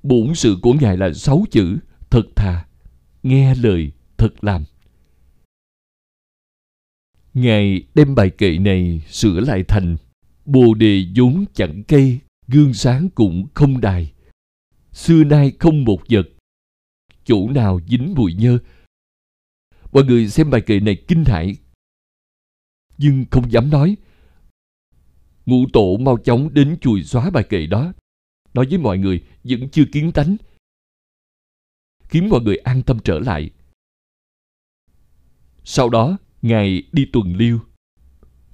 bổn 0.04 0.36
sự 0.36 0.58
của 0.62 0.74
ngài 0.74 0.98
là 0.98 1.14
sáu 1.14 1.46
chữ, 1.52 1.78
thật 2.10 2.24
thà. 2.36 2.66
Nghe 3.24 3.56
lời, 3.56 3.92
thật 4.18 4.44
làm. 4.44 4.64
Ngài 7.34 7.84
đem 7.96 8.16
bài 8.16 8.30
kệ 8.30 8.58
này 8.58 9.02
sửa 9.10 9.40
lại 9.40 9.64
thành 9.68 9.98
bồ 10.46 10.74
đề 10.74 11.06
vốn 11.16 11.46
chẳng 11.54 11.84
cây 11.88 12.20
gương 12.48 12.74
sáng 12.74 13.10
cũng 13.16 13.48
không 13.54 13.82
đài. 13.82 14.12
Xưa 14.94 15.24
nay 15.24 15.52
không 15.60 15.84
một 15.84 16.02
vật, 16.10 16.28
chỗ 17.24 17.50
nào 17.50 17.80
dính 17.88 18.16
bụi 18.16 18.34
nhơ. 18.34 18.58
Mọi 19.92 20.04
người 20.04 20.30
xem 20.30 20.50
bài 20.50 20.62
kệ 20.62 20.80
này 20.80 21.04
kinh 21.08 21.24
hãi, 21.26 21.56
nhưng 22.98 23.26
không 23.32 23.52
dám 23.52 23.70
nói. 23.70 23.98
Ngũ 25.46 25.66
tổ 25.74 25.98
mau 25.98 26.18
chóng 26.18 26.54
đến 26.54 26.78
chùi 26.82 27.04
xóa 27.04 27.30
bài 27.30 27.44
kệ 27.50 27.66
đó 27.66 27.94
nói 28.54 28.66
với 28.70 28.78
mọi 28.78 28.98
người, 28.98 29.24
vẫn 29.44 29.70
chưa 29.70 29.86
kiến 29.92 30.12
tánh. 30.12 30.36
Khiến 32.04 32.30
mọi 32.30 32.42
người 32.42 32.58
an 32.58 32.84
tâm 32.84 33.00
trở 33.04 33.20
lại. 33.20 33.50
Sau 35.64 35.90
đó, 35.90 36.18
ngài 36.42 36.84
đi 36.92 37.06
tuần 37.14 37.36
liêu 37.36 37.60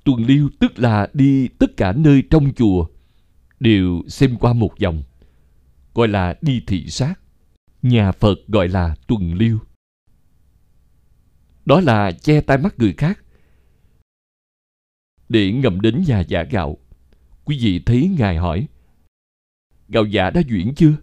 tuần 0.07 0.25
liêu 0.25 0.49
tức 0.59 0.79
là 0.79 1.07
đi 1.13 1.47
tất 1.47 1.77
cả 1.77 1.93
nơi 1.97 2.23
trong 2.29 2.53
chùa, 2.53 2.87
đều 3.59 4.01
xem 4.07 4.37
qua 4.39 4.53
một 4.53 4.71
vòng, 4.79 5.03
gọi 5.93 6.07
là 6.07 6.37
đi 6.41 6.63
thị 6.67 6.87
sát. 6.89 7.13
Nhà 7.81 8.11
phật 8.11 8.35
gọi 8.47 8.67
là 8.67 8.95
tuần 9.07 9.33
liêu 9.33 9.59
đó 11.65 11.81
là 11.81 12.11
che 12.11 12.41
tai 12.41 12.57
mắt 12.57 12.79
người 12.79 12.93
khác. 12.97 13.19
Để 15.29 15.51
ngầm 15.51 15.81
đến 15.81 16.03
nhà 16.07 16.19
giả 16.19 16.43
gạo, 16.43 16.77
quý 17.45 17.57
vị 17.61 17.81
thấy 17.85 18.15
ngài 18.17 18.37
hỏi 18.37 18.67
gạo 19.87 20.05
giả 20.05 20.29
đã 20.29 20.41
duyển 20.49 20.75
chưa? 20.75 20.93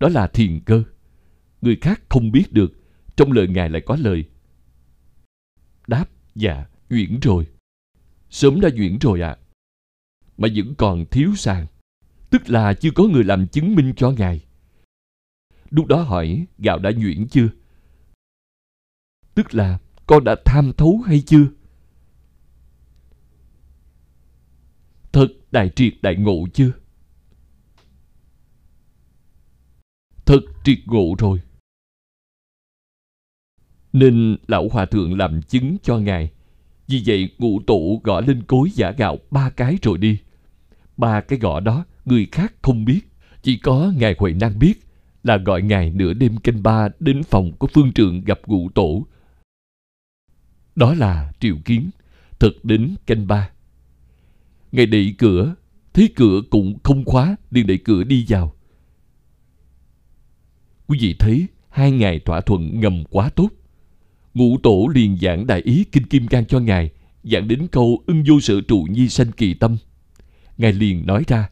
Đó 0.00 0.08
là 0.08 0.26
thiền 0.26 0.60
cơ. 0.66 0.82
Người 1.60 1.76
khác 1.80 2.02
không 2.08 2.32
biết 2.32 2.52
được, 2.52 2.72
trong 3.16 3.32
lời 3.32 3.48
ngài 3.48 3.70
lại 3.70 3.82
có 3.86 3.96
lời. 3.96 4.24
Đáp 5.86 6.10
dạ 6.34 6.66
duyển 6.90 7.20
rồi. 7.22 7.46
Sớm 8.30 8.60
đã 8.60 8.68
duyển 8.76 8.98
rồi 8.98 9.20
ạ. 9.20 9.30
À. 9.30 9.38
mà 10.36 10.48
vẫn 10.54 10.74
còn 10.78 11.06
thiếu 11.10 11.34
sàng. 11.36 11.66
Tức 12.30 12.50
là 12.50 12.74
chưa 12.74 12.90
có 12.94 13.04
người 13.04 13.24
làm 13.24 13.48
chứng 13.48 13.74
minh 13.74 13.92
cho 13.96 14.10
ngài. 14.10 14.44
Lúc 15.70 15.86
đó 15.86 16.02
hỏi, 16.02 16.46
gạo 16.58 16.78
đã 16.78 16.90
nhuyễn 16.96 17.28
chưa? 17.28 17.48
Tức 19.34 19.54
là, 19.54 19.78
con 20.06 20.24
đã 20.24 20.36
tham 20.44 20.72
thấu 20.76 21.02
hay 21.06 21.22
chưa 21.26 21.46
thật 25.12 25.28
đại 25.50 25.70
triệt 25.76 25.92
đại 26.02 26.16
ngộ 26.16 26.46
chưa 26.52 26.72
thật 30.28 30.40
triệt 30.64 30.78
ngộ 30.86 31.14
rồi. 31.18 31.40
Nên 33.92 34.36
lão 34.48 34.68
hòa 34.68 34.86
thượng 34.86 35.18
làm 35.18 35.42
chứng 35.42 35.76
cho 35.82 35.98
ngài. 35.98 36.30
Vì 36.88 37.02
vậy 37.06 37.30
ngũ 37.38 37.60
tổ 37.66 38.00
gõ 38.04 38.20
lên 38.20 38.42
cối 38.42 38.70
giả 38.74 38.90
gạo 38.90 39.16
ba 39.30 39.50
cái 39.50 39.78
rồi 39.82 39.98
đi. 39.98 40.18
Ba 40.96 41.20
cái 41.20 41.38
gõ 41.38 41.60
đó 41.60 41.84
người 42.04 42.26
khác 42.32 42.54
không 42.62 42.84
biết. 42.84 43.00
Chỉ 43.42 43.56
có 43.56 43.92
ngài 43.96 44.14
huệ 44.18 44.32
năng 44.32 44.58
biết 44.58 44.74
là 45.22 45.36
gọi 45.36 45.62
ngài 45.62 45.90
nửa 45.90 46.12
đêm 46.12 46.36
canh 46.36 46.62
ba 46.62 46.88
đến 46.98 47.22
phòng 47.22 47.52
của 47.58 47.66
phương 47.66 47.92
trượng 47.92 48.24
gặp 48.24 48.40
ngũ 48.46 48.68
tổ. 48.74 49.06
Đó 50.76 50.94
là 50.94 51.32
triệu 51.40 51.56
kiến, 51.64 51.90
thật 52.38 52.52
đến 52.62 52.94
canh 53.06 53.26
ba 53.26 53.50
ngài 54.72 54.86
đẩy 54.86 55.14
cửa 55.18 55.54
thấy 55.98 56.10
cửa 56.16 56.40
cũng 56.50 56.78
không 56.82 57.04
khóa, 57.04 57.36
liền 57.50 57.66
đẩy 57.66 57.78
cửa 57.78 58.04
đi 58.04 58.26
vào. 58.28 58.54
Quý 60.86 60.98
vị 61.00 61.16
thấy, 61.18 61.46
hai 61.68 61.90
ngài 61.90 62.18
thỏa 62.18 62.40
thuận 62.40 62.80
ngầm 62.80 63.04
quá 63.10 63.28
tốt. 63.28 63.48
Ngũ 64.34 64.58
tổ 64.62 64.88
liền 64.94 65.18
giảng 65.22 65.46
đại 65.46 65.60
ý 65.60 65.84
kinh 65.92 66.06
kim 66.06 66.28
cang 66.28 66.46
cho 66.46 66.60
ngài, 66.60 66.90
giảng 67.24 67.48
đến 67.48 67.68
câu 67.72 68.02
ưng 68.06 68.24
vô 68.28 68.40
sự 68.40 68.60
trụ 68.60 68.86
nhi 68.90 69.08
sanh 69.08 69.32
kỳ 69.32 69.54
tâm. 69.54 69.76
Ngài 70.58 70.72
liền 70.72 71.06
nói 71.06 71.24
ra, 71.28 71.50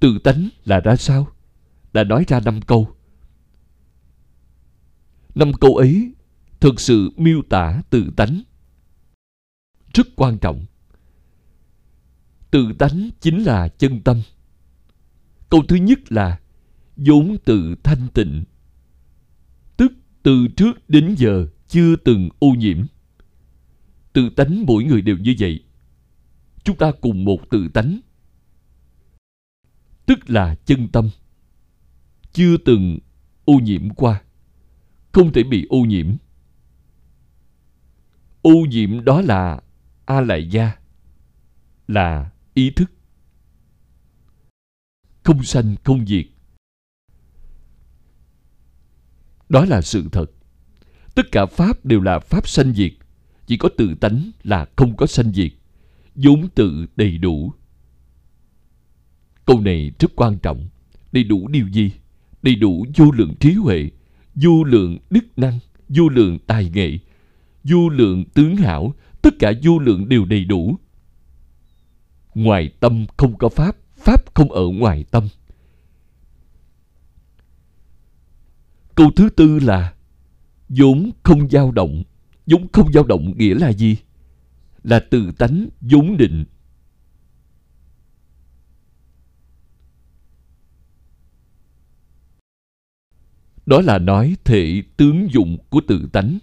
tự 0.00 0.18
tánh 0.18 0.48
là 0.64 0.80
ra 0.80 0.96
sao? 0.96 1.28
Đã 1.92 2.04
nói 2.04 2.24
ra 2.28 2.40
năm 2.40 2.60
câu. 2.62 2.88
Năm 5.34 5.52
câu 5.52 5.76
ấy 5.76 6.12
thực 6.60 6.80
sự 6.80 7.10
miêu 7.16 7.42
tả 7.48 7.82
tự 7.90 8.10
tánh 8.16 8.42
rất 9.94 10.06
quan 10.16 10.38
trọng. 10.38 10.64
Tự 12.50 12.72
tánh 12.78 13.10
chính 13.20 13.42
là 13.42 13.68
chân 13.68 14.00
tâm. 14.00 14.22
Câu 15.48 15.62
thứ 15.68 15.76
nhất 15.76 16.12
là 16.12 16.40
vốn 16.96 17.36
tự 17.44 17.74
thanh 17.82 18.08
tịnh, 18.14 18.44
tức 19.76 19.92
từ 20.22 20.48
trước 20.56 20.88
đến 20.88 21.14
giờ 21.18 21.46
chưa 21.68 21.96
từng 21.96 22.28
ô 22.38 22.48
nhiễm. 22.48 22.84
Tự 24.12 24.30
tánh 24.30 24.64
mỗi 24.66 24.84
người 24.84 25.02
đều 25.02 25.18
như 25.18 25.34
vậy. 25.38 25.64
Chúng 26.64 26.76
ta 26.76 26.92
cùng 27.00 27.24
một 27.24 27.50
tự 27.50 27.68
tánh, 27.68 28.00
tức 30.06 30.30
là 30.30 30.54
chân 30.54 30.88
tâm, 30.88 31.10
chưa 32.32 32.56
từng 32.56 32.98
ô 33.44 33.54
nhiễm 33.54 33.90
qua, 33.90 34.22
không 35.12 35.32
thể 35.32 35.42
bị 35.42 35.66
ô 35.68 35.78
nhiễm. 35.78 36.16
Ô 38.42 38.54
nhiễm 38.70 39.04
đó 39.04 39.20
là 39.20 39.60
a 40.10 40.20
lại 40.20 40.48
gia 40.48 40.72
là 41.88 42.30
ý 42.54 42.70
thức. 42.70 42.90
Không 45.22 45.42
sanh, 45.42 45.76
không 45.84 46.06
diệt. 46.06 46.26
Đó 49.48 49.64
là 49.64 49.80
sự 49.80 50.08
thật. 50.12 50.26
Tất 51.14 51.32
cả 51.32 51.46
pháp 51.46 51.84
đều 51.84 52.00
là 52.00 52.18
pháp 52.18 52.48
sanh 52.48 52.72
diệt. 52.74 52.92
Chỉ 53.46 53.56
có 53.56 53.68
tự 53.76 53.94
tánh 53.94 54.30
là 54.42 54.66
không 54.76 54.96
có 54.96 55.06
sanh 55.06 55.32
diệt. 55.32 55.52
Vốn 56.14 56.48
tự 56.54 56.86
đầy 56.96 57.18
đủ. 57.18 57.52
Câu 59.44 59.60
này 59.60 59.92
rất 59.98 60.12
quan 60.16 60.38
trọng. 60.38 60.68
Đầy 61.12 61.24
đủ 61.24 61.48
điều 61.48 61.68
gì? 61.68 61.92
Đầy 62.42 62.54
đủ 62.54 62.86
vô 62.96 63.10
lượng 63.10 63.34
trí 63.40 63.52
huệ, 63.52 63.90
vô 64.34 64.64
lượng 64.64 64.98
đức 65.10 65.38
năng, 65.38 65.58
vô 65.88 66.08
lượng 66.08 66.38
tài 66.46 66.70
nghệ, 66.74 66.98
vô 67.64 67.88
lượng 67.88 68.24
tướng 68.24 68.56
hảo 68.56 68.94
tất 69.22 69.34
cả 69.38 69.52
vô 69.62 69.78
lượng 69.78 70.08
đều 70.08 70.24
đầy 70.24 70.44
đủ 70.44 70.78
ngoài 72.34 72.70
tâm 72.80 73.06
không 73.16 73.38
có 73.38 73.48
pháp 73.48 73.76
pháp 73.96 74.34
không 74.34 74.52
ở 74.52 74.62
ngoài 74.66 75.04
tâm 75.10 75.28
Câu 79.00 79.10
thứ 79.16 79.28
tư 79.28 79.58
là, 79.58 79.94
vốn 80.68 81.10
không 81.22 81.50
dao 81.50 81.72
động. 81.72 82.02
vốn 82.46 82.68
không 82.72 82.92
dao 82.92 83.04
động 83.04 83.38
nghĩa 83.38 83.54
là 83.54 83.72
gì? 83.72 83.96
Là 84.82 85.00
từ 85.10 85.32
tánh 85.38 85.68
vốn 85.80 86.16
định. 86.16 86.44
Đó 93.66 93.80
là 93.80 93.98
nói 93.98 94.36
thể 94.44 94.82
tướng 94.96 95.28
dụng 95.32 95.58
của 95.70 95.80
tự 95.88 96.08
tánh. 96.12 96.38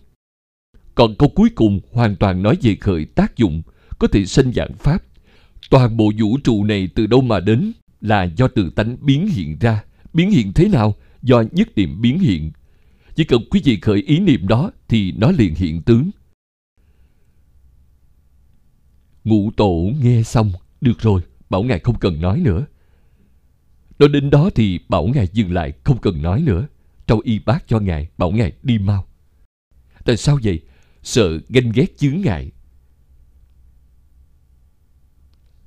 Còn 0.98 1.16
câu 1.16 1.30
cuối 1.30 1.50
cùng 1.56 1.80
hoàn 1.92 2.16
toàn 2.16 2.44
nói 2.44 2.58
về 2.62 2.76
khởi 2.76 3.06
tác 3.06 3.38
dụng, 3.38 3.62
có 4.00 4.08
thể 4.08 4.26
sinh 4.26 4.54
dạng 4.54 4.74
pháp. 4.74 5.04
Toàn 5.70 5.98
bộ 5.98 6.12
vũ 6.18 6.38
trụ 6.44 6.64
này 6.64 6.90
từ 6.96 7.08
đâu 7.08 7.22
mà 7.22 7.40
đến 7.40 7.72
là 8.02 8.24
do 8.24 8.48
tự 8.48 8.70
tánh 8.70 8.98
biến 9.02 9.28
hiện 9.28 9.58
ra. 9.60 9.84
Biến 10.14 10.32
hiện 10.32 10.54
thế 10.54 10.68
nào? 10.68 10.96
Do 11.22 11.44
nhất 11.52 11.68
niệm 11.76 12.02
biến 12.02 12.20
hiện. 12.20 12.52
Chỉ 13.16 13.24
cần 13.24 13.42
quý 13.50 13.62
vị 13.64 13.80
khởi 13.80 14.02
ý 14.02 14.20
niệm 14.20 14.48
đó 14.48 14.72
thì 14.88 15.12
nó 15.12 15.32
liền 15.32 15.56
hiện 15.56 15.82
tướng. 15.82 16.10
Ngũ 19.24 19.52
tổ 19.58 19.92
nghe 20.02 20.24
xong, 20.24 20.52
được 20.82 21.00
rồi, 21.00 21.22
bảo 21.50 21.64
ngài 21.64 21.80
không 21.80 22.00
cần 22.00 22.22
nói 22.22 22.40
nữa. 22.40 22.66
Nói 24.00 24.10
đến 24.10 24.30
đó 24.30 24.50
thì 24.56 24.80
bảo 24.90 25.08
ngài 25.08 25.28
dừng 25.34 25.54
lại, 25.54 25.74
không 25.84 25.98
cần 26.02 26.22
nói 26.22 26.42
nữa. 26.42 26.68
Trao 27.08 27.20
y 27.24 27.40
bác 27.40 27.68
cho 27.68 27.80
ngài, 27.80 28.08
bảo 28.18 28.32
ngài 28.32 28.52
đi 28.64 28.80
mau. 28.80 29.08
Tại 30.06 30.18
sao 30.18 30.40
vậy? 30.44 30.62
Sợ 31.08 31.40
ganh 31.50 31.72
ghét 31.72 31.98
chướng 31.98 32.22
ngại. 32.22 32.52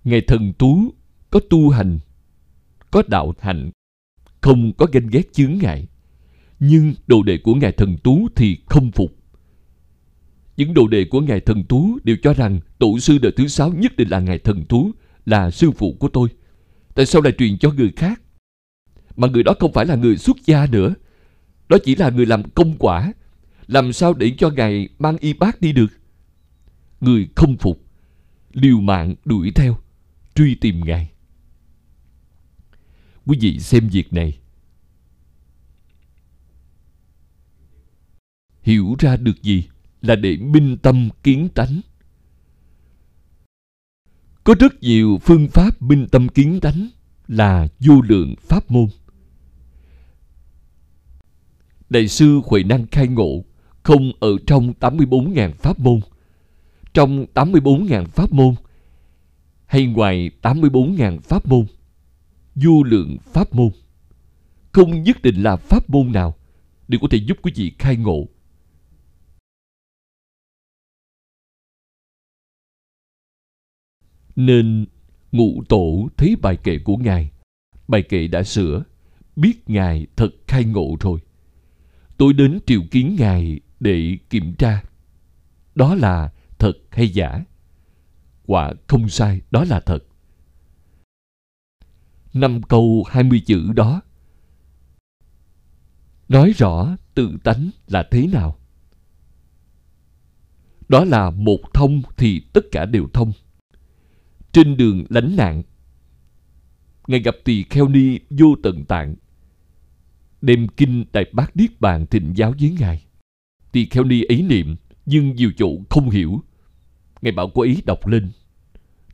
Ngài 0.05 0.21
thần 0.21 0.53
tú 0.53 0.95
có 1.31 1.41
tu 1.51 1.71
hành, 1.71 1.99
có 2.91 3.03
đạo 3.09 3.35
hạnh, 3.39 3.71
không 4.41 4.73
có 4.73 4.87
ganh 4.93 5.07
ghét 5.07 5.33
chướng 5.33 5.59
ngại. 5.59 5.87
Nhưng 6.59 6.95
đồ 7.07 7.23
đệ 7.23 7.39
của 7.39 7.55
Ngài 7.55 7.73
Thần 7.73 7.97
Tú 7.99 8.29
thì 8.37 8.59
không 8.67 8.91
phục. 8.91 9.17
Những 10.57 10.75
đồ 10.75 10.89
đệ 10.89 11.05
của 11.05 11.21
Ngài 11.21 11.41
Thần 11.41 11.65
Tú 11.65 11.99
đều 12.05 12.17
cho 12.23 12.33
rằng 12.33 12.61
tổ 12.79 12.99
sư 12.99 13.19
đời 13.19 13.33
thứ 13.37 13.49
sáu 13.49 13.73
nhất 13.73 13.97
định 13.97 14.09
là 14.09 14.21
Ngài 14.21 14.39
Thần 14.39 14.65
Tú, 14.65 14.91
là 15.27 15.51
sư 15.51 15.71
phụ 15.71 15.97
của 16.01 16.09
tôi. 16.09 16.29
Tại 16.95 17.07
sao 17.07 17.23
lại 17.23 17.33
truyền 17.39 17.59
cho 17.59 17.73
người 17.73 17.93
khác? 17.97 18.23
Mà 19.17 19.29
người 19.29 19.43
đó 19.43 19.55
không 19.61 19.73
phải 19.73 19.87
là 19.87 19.95
người 19.95 20.17
xuất 20.17 20.37
gia 20.47 20.67
nữa. 20.67 20.95
Đó 21.69 21.79
chỉ 21.85 21.97
là 21.97 22.11
người 22.11 22.27
làm 22.27 22.51
công 22.51 22.75
quả. 22.79 23.13
Làm 23.71 23.93
sao 23.93 24.15
để 24.15 24.35
cho 24.39 24.51
Ngài 24.51 24.89
mang 24.99 25.17
y 25.19 25.33
bác 25.33 25.61
đi 25.61 25.73
được? 25.73 25.87
Người 27.01 27.29
không 27.37 27.57
phục, 27.57 27.85
liều 28.53 28.81
mạng 28.81 29.15
đuổi 29.25 29.53
theo, 29.55 29.79
truy 30.35 30.55
tìm 30.55 30.81
Ngài. 30.85 31.11
Quý 33.27 33.39
vị 33.41 33.59
xem 33.59 33.89
việc 33.89 34.13
này. 34.13 34.39
Hiểu 38.63 38.97
ra 38.99 39.17
được 39.17 39.43
gì 39.43 39.69
là 40.03 40.17
để 40.17 40.37
minh 40.37 40.77
tâm 40.83 41.09
kiến 41.23 41.49
tánh. 41.55 41.81
Có 44.45 44.55
rất 44.61 44.81
nhiều 44.81 45.19
phương 45.23 45.49
pháp 45.49 45.83
minh 45.83 46.07
tâm 46.13 46.29
kiến 46.29 46.59
tánh 46.63 46.89
là 47.29 47.69
vô 47.79 48.01
lượng 48.01 48.35
pháp 48.41 48.71
môn. 48.71 48.87
Đại 51.91 52.09
sư 52.09 52.41
Huệ 52.45 52.63
Năng 52.63 52.87
khai 52.87 53.09
ngộ 53.09 53.45
không 53.91 54.13
ở 54.21 54.37
trong 54.47 54.73
84.000 54.81 55.53
pháp 55.53 55.79
môn. 55.79 56.01
Trong 56.95 57.27
84.000 57.35 58.05
pháp 58.05 58.33
môn 58.33 58.55
hay 59.67 59.87
ngoài 59.87 60.31
84.000 60.43 61.21
pháp 61.21 61.47
môn 61.47 61.67
vô 62.55 62.83
lượng 62.83 63.17
pháp 63.25 63.55
môn. 63.55 63.71
Không 64.73 65.03
nhất 65.03 65.23
định 65.23 65.43
là 65.43 65.57
pháp 65.57 65.91
môn 65.91 66.13
nào 66.13 66.35
đều 66.89 67.01
có 67.01 67.09
thể 67.11 67.19
giúp 67.19 67.39
quý 67.43 67.53
vị 67.55 67.73
khai 67.79 67.97
ngộ. 67.97 68.27
Nên 74.37 74.87
ngụ 75.33 75.63
tổ 75.69 76.09
thấy 76.17 76.37
bài 76.43 76.57
kệ 76.57 76.79
của 76.85 76.97
Ngài. 76.97 77.31
Bài 77.89 78.03
kệ 78.03 78.27
đã 78.27 78.43
sửa, 78.43 78.85
biết 79.37 79.71
Ngài 79.71 80.07
thật 80.17 80.31
khai 80.47 80.65
ngộ 80.65 80.97
rồi. 81.01 81.21
Tôi 82.17 82.33
đến 82.33 82.59
triều 82.67 82.81
kiến 82.91 83.17
Ngài 83.19 83.61
để 83.81 84.19
kiểm 84.31 84.55
tra. 84.55 84.83
Đó 85.75 85.95
là 85.95 86.33
thật 86.59 86.73
hay 86.91 87.09
giả? 87.09 87.45
Quả 88.47 88.73
không 88.87 89.09
sai, 89.09 89.41
đó 89.51 89.65
là 89.65 89.81
thật. 89.81 90.05
Năm 92.35 92.63
câu 92.63 93.05
hai 93.09 93.25
mươi 93.25 93.43
chữ 93.47 93.73
đó. 93.73 94.03
Nói 96.29 96.53
rõ 96.57 96.97
tự 97.15 97.37
tánh 97.45 97.71
là 97.87 98.09
thế 98.11 98.27
nào? 98.27 98.59
Đó 100.89 101.05
là 101.05 101.31
một 101.31 101.61
thông 101.75 102.03
thì 102.17 102.41
tất 102.53 102.65
cả 102.73 102.85
đều 102.85 103.09
thông. 103.13 103.33
Trên 104.53 104.77
đường 104.77 105.05
lánh 105.09 105.37
nạn 105.37 105.63
ngài 107.07 107.21
gặp 107.21 107.35
tỳ 107.45 107.63
kheo 107.63 107.89
ni 107.89 108.19
vô 108.31 108.47
tận 108.63 108.85
tạng. 108.85 109.15
Đem 110.43 110.69
kinh 110.69 111.05
đại 111.13 111.25
bát 111.33 111.57
niết 111.57 111.81
bàn 111.81 112.07
thịnh 112.07 112.33
giáo 112.37 112.55
với 112.61 112.77
ngài 112.81 113.05
tỳ 113.73 113.87
kheo 113.87 114.05
ni 114.05 114.23
ấy 114.23 114.43
niệm 114.43 114.77
nhưng 115.07 115.35
nhiều 115.35 115.53
chỗ 115.57 115.69
không 115.91 116.11
hiểu 116.11 116.41
ngài 117.23 117.33
bảo 117.33 117.51
cô 117.55 117.63
ấy 117.63 117.83
đọc 117.85 118.07
lên 118.07 118.31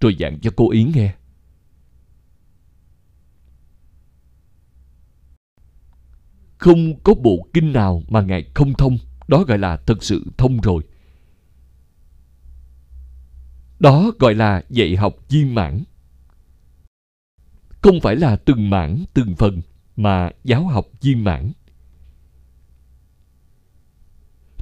rồi 0.00 0.14
dặn 0.14 0.38
cho 0.40 0.50
cô 0.56 0.70
ấy 0.70 0.84
nghe 0.94 1.14
Không 6.58 7.00
có 7.02 7.14
bộ 7.14 7.48
kinh 7.52 7.72
nào 7.72 8.02
mà 8.08 8.20
Ngài 8.20 8.44
không 8.54 8.72
thông. 8.72 8.98
Đó 9.28 9.42
gọi 9.42 9.58
là 9.58 9.76
thật 9.76 10.02
sự 10.02 10.24
thông 10.38 10.60
rồi. 10.60 10.82
Đó 13.78 14.12
gọi 14.18 14.34
là 14.34 14.62
dạy 14.70 14.96
học 14.96 15.14
viên 15.28 15.54
mãn. 15.54 15.82
Không 17.82 18.00
phải 18.02 18.16
là 18.16 18.36
từng 18.36 18.70
mảng, 18.70 19.04
từng 19.14 19.34
phần, 19.36 19.62
mà 19.96 20.30
giáo 20.44 20.66
học 20.66 20.86
viên 21.00 21.24
mãn. 21.24 21.52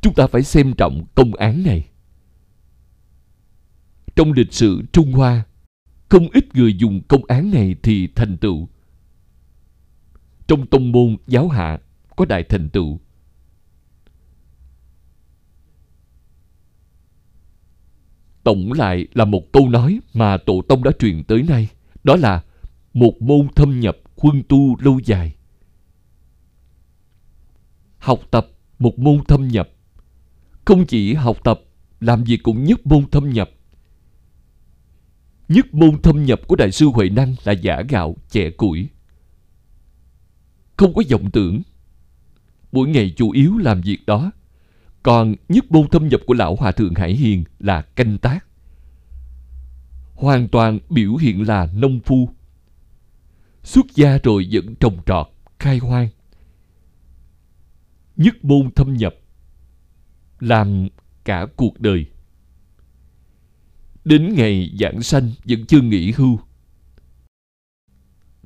Chúng 0.05 0.15
ta 0.15 0.27
phải 0.27 0.43
xem 0.43 0.73
trọng 0.73 1.05
công 1.15 1.35
án 1.35 1.63
này. 1.63 1.89
Trong 4.17 4.33
lịch 4.33 4.53
sử 4.53 4.83
Trung 4.93 5.13
Hoa, 5.13 5.45
không 6.09 6.29
ít 6.33 6.55
người 6.55 6.77
dùng 6.77 7.03
công 7.09 7.25
án 7.25 7.51
này 7.51 7.77
thì 7.83 8.09
thành 8.15 8.37
tựu. 8.37 8.69
Trong 10.47 10.67
tông 10.67 10.93
môn 10.93 11.17
giáo 11.27 11.49
hạ 11.49 11.79
có 12.17 12.25
đại 12.25 12.45
thành 12.49 12.69
tựu. 12.69 13.01
Tổng 18.43 18.73
lại 18.73 19.07
là 19.15 19.25
một 19.25 19.53
câu 19.53 19.69
nói 19.69 20.01
mà 20.15 20.37
Tổ 20.37 20.63
Tông 20.69 20.85
đã 20.85 20.91
truyền 20.99 21.25
tới 21.25 21.43
nay. 21.43 21.69
Đó 22.05 22.17
là 22.17 22.45
một 22.95 23.13
môn 23.21 23.49
thâm 23.57 23.81
nhập 23.81 23.97
khuân 24.17 24.43
tu 24.49 24.77
lâu 24.81 25.01
dài. 25.05 25.35
Học 27.99 28.21
tập 28.31 28.47
một 28.79 28.99
môn 28.99 29.25
thâm 29.29 29.49
nhập. 29.49 29.71
Không 30.65 30.87
chỉ 30.87 31.15
học 31.15 31.37
tập, 31.45 31.61
làm 32.01 32.25
gì 32.25 32.37
cũng 32.37 32.65
nhất 32.65 32.87
môn 32.87 33.11
thâm 33.11 33.31
nhập. 33.31 33.51
Nhất 35.49 35.75
môn 35.75 36.03
thâm 36.03 36.25
nhập 36.25 36.41
của 36.47 36.57
Đại 36.57 36.73
sư 36.73 36.87
Huệ 36.87 37.09
Năng 37.09 37.35
là 37.45 37.53
giả 37.53 37.83
gạo, 37.89 38.17
chẻ 38.31 38.51
củi. 38.51 38.89
Không 40.77 40.95
có 40.95 41.03
vọng 41.11 41.31
tưởng, 41.31 41.63
mỗi 42.73 42.89
ngày 42.89 43.15
chủ 43.17 43.31
yếu 43.31 43.59
làm 43.59 43.81
việc 43.81 44.07
đó. 44.07 44.31
Còn 45.03 45.35
nhất 45.49 45.73
môn 45.73 45.89
thâm 45.89 46.09
nhập 46.09 46.21
của 46.27 46.35
lão 46.35 46.57
hòa 46.57 46.73
thượng 46.73 46.95
Hải 46.95 47.17
Hiền 47.17 47.45
là 47.59 47.83
canh 47.83 48.19
tác. 48.19 48.47
Hoàn 50.15 50.49
toàn 50.49 50.79
biểu 50.91 51.17
hiện 51.17 51.49
là 51.49 51.69
nông 51.75 52.01
phu. 52.01 52.29
Xuất 53.63 53.87
gia 53.95 54.19
rồi 54.19 54.47
vẫn 54.51 54.75
trồng 54.75 54.99
trọt, 55.07 55.27
khai 55.59 55.79
hoang. 55.79 56.09
Nhất 58.17 58.45
môn 58.45 58.71
thâm 58.71 58.97
nhập 58.97 59.15
làm 60.45 60.89
cả 61.25 61.47
cuộc 61.57 61.81
đời. 61.81 62.07
Đến 64.05 64.35
ngày 64.35 64.77
giảng 64.81 65.03
sanh 65.03 65.31
vẫn 65.45 65.67
chưa 65.67 65.81
nghỉ 65.81 66.13
hưu. 66.13 66.39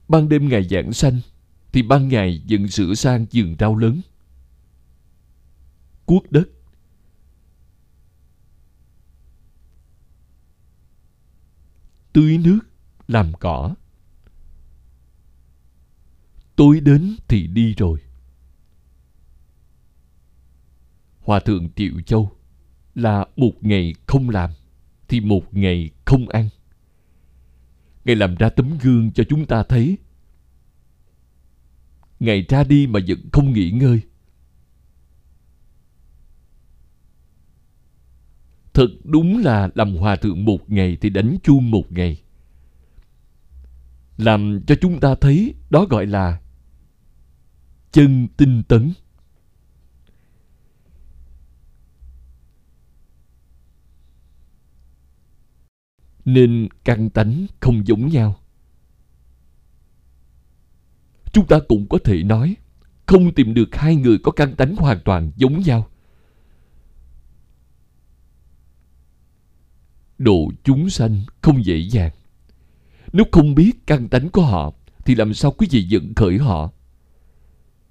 Ban 0.08 0.28
đêm 0.28 0.48
ngày 0.48 0.68
giảng 0.70 0.92
sanh 0.92 1.20
thì 1.72 1.82
ban 1.82 2.08
ngày 2.08 2.42
vẫn 2.48 2.68
sửa 2.68 2.94
sang 2.94 3.26
giường 3.30 3.56
rau 3.58 3.76
lớn 3.76 4.00
cuốc 6.06 6.32
đất 6.32 6.48
tưới 12.12 12.38
nước 12.38 12.60
làm 13.08 13.32
cỏ 13.40 13.74
tối 16.56 16.80
đến 16.80 17.16
thì 17.28 17.46
đi 17.46 17.74
rồi 17.74 18.00
Hòa 21.28 21.40
thượng 21.40 21.68
Tiệu 21.68 22.00
Châu 22.06 22.30
là 22.94 23.26
một 23.36 23.52
ngày 23.60 23.94
không 24.06 24.30
làm 24.30 24.50
thì 25.08 25.20
một 25.20 25.54
ngày 25.54 25.90
không 26.04 26.28
ăn. 26.28 26.48
Ngài 28.04 28.16
làm 28.16 28.34
ra 28.34 28.48
tấm 28.48 28.78
gương 28.82 29.12
cho 29.12 29.24
chúng 29.28 29.46
ta 29.46 29.62
thấy. 29.62 29.98
ngày 32.20 32.46
ra 32.48 32.64
đi 32.64 32.86
mà 32.86 33.00
vẫn 33.08 33.18
không 33.32 33.52
nghỉ 33.52 33.70
ngơi. 33.70 34.00
Thật 38.74 38.88
đúng 39.04 39.38
là 39.38 39.68
làm 39.74 39.96
hòa 39.96 40.16
thượng 40.16 40.44
một 40.44 40.70
ngày 40.70 40.96
thì 41.00 41.10
đánh 41.10 41.36
chuông 41.42 41.70
một 41.70 41.92
ngày. 41.92 42.22
Làm 44.16 44.60
cho 44.66 44.74
chúng 44.80 45.00
ta 45.00 45.14
thấy 45.14 45.54
đó 45.70 45.84
gọi 45.84 46.06
là 46.06 46.40
chân 47.92 48.28
tinh 48.36 48.62
tấn. 48.68 48.92
Nên 56.28 56.68
căn 56.84 57.10
tánh 57.10 57.46
không 57.60 57.86
giống 57.86 58.08
nhau. 58.08 58.40
Chúng 61.32 61.46
ta 61.46 61.58
cũng 61.68 61.88
có 61.88 61.98
thể 62.04 62.22
nói 62.22 62.56
không 63.06 63.34
tìm 63.34 63.54
được 63.54 63.74
hai 63.74 63.96
người 63.96 64.18
có 64.18 64.32
căn 64.32 64.56
tánh 64.56 64.76
hoàn 64.76 65.00
toàn 65.04 65.30
giống 65.36 65.60
nhau. 65.60 65.88
Độ 70.18 70.50
chúng 70.64 70.90
sanh 70.90 71.20
không 71.40 71.64
dễ 71.64 71.76
dàng. 71.76 72.12
Nếu 73.12 73.26
không 73.32 73.54
biết 73.54 73.72
căn 73.86 74.08
tánh 74.08 74.28
của 74.28 74.42
họ, 74.42 74.72
thì 75.04 75.14
làm 75.14 75.34
sao 75.34 75.50
quý 75.50 75.66
vị 75.70 75.82
dẫn 75.82 76.14
khởi 76.14 76.38
họ, 76.38 76.70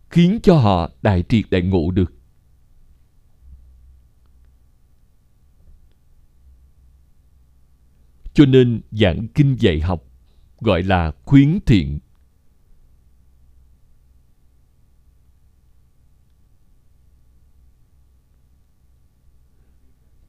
khiến 0.09 0.39
cho 0.43 0.57
họ 0.57 0.89
đại 1.01 1.23
triệt 1.29 1.45
đại 1.49 1.61
ngộ 1.61 1.91
được. 1.91 2.13
Cho 8.37 8.45
nên 8.45 8.81
giảng 8.91 9.27
kinh 9.27 9.55
dạy 9.59 9.81
học 9.81 10.03
gọi 10.59 10.83
là 10.83 11.11
khuyến 11.25 11.59
thiện. 11.65 11.99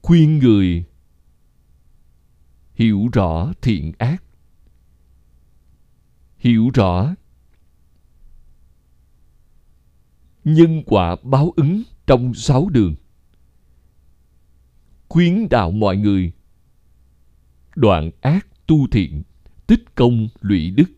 Khuyên 0.02 0.38
người 0.38 0.84
hiểu 2.74 3.08
rõ 3.12 3.52
thiện 3.62 3.92
ác. 3.98 4.22
Hiểu 6.38 6.70
rõ 6.74 7.14
nhân 10.44 10.82
quả 10.86 11.16
báo 11.22 11.52
ứng 11.56 11.82
trong 12.06 12.34
sáu 12.34 12.68
đường. 12.68 12.94
Khuyến 15.08 15.48
đạo 15.50 15.70
mọi 15.70 15.96
người 15.96 16.32
đoạn 17.78 18.10
ác 18.20 18.46
tu 18.66 18.86
thiện, 18.86 19.22
tích 19.66 19.84
công 19.94 20.28
lụy 20.40 20.70
đức. 20.70 20.90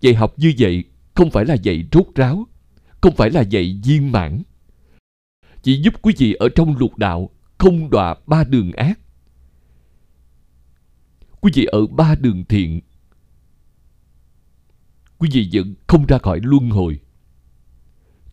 Dạy 0.00 0.14
học 0.14 0.34
như 0.36 0.52
vậy 0.58 0.84
không 1.14 1.30
phải 1.30 1.44
là 1.44 1.54
dạy 1.54 1.84
rốt 1.92 2.06
ráo, 2.14 2.46
không 3.00 3.16
phải 3.16 3.30
là 3.30 3.40
dạy 3.40 3.80
viên 3.84 4.12
mãn. 4.12 4.42
Chỉ 5.62 5.82
giúp 5.82 5.94
quý 6.02 6.14
vị 6.18 6.32
ở 6.32 6.48
trong 6.54 6.76
lục 6.76 6.96
đạo 6.96 7.30
không 7.58 7.90
đọa 7.90 8.14
ba 8.26 8.44
đường 8.44 8.72
ác. 8.72 8.98
Quý 11.40 11.52
vị 11.54 11.64
ở 11.64 11.86
ba 11.86 12.14
đường 12.14 12.44
thiện, 12.44 12.80
quý 15.18 15.28
vị 15.32 15.48
vẫn 15.52 15.74
không 15.86 16.06
ra 16.06 16.18
khỏi 16.18 16.40
luân 16.42 16.70
hồi. 16.70 17.00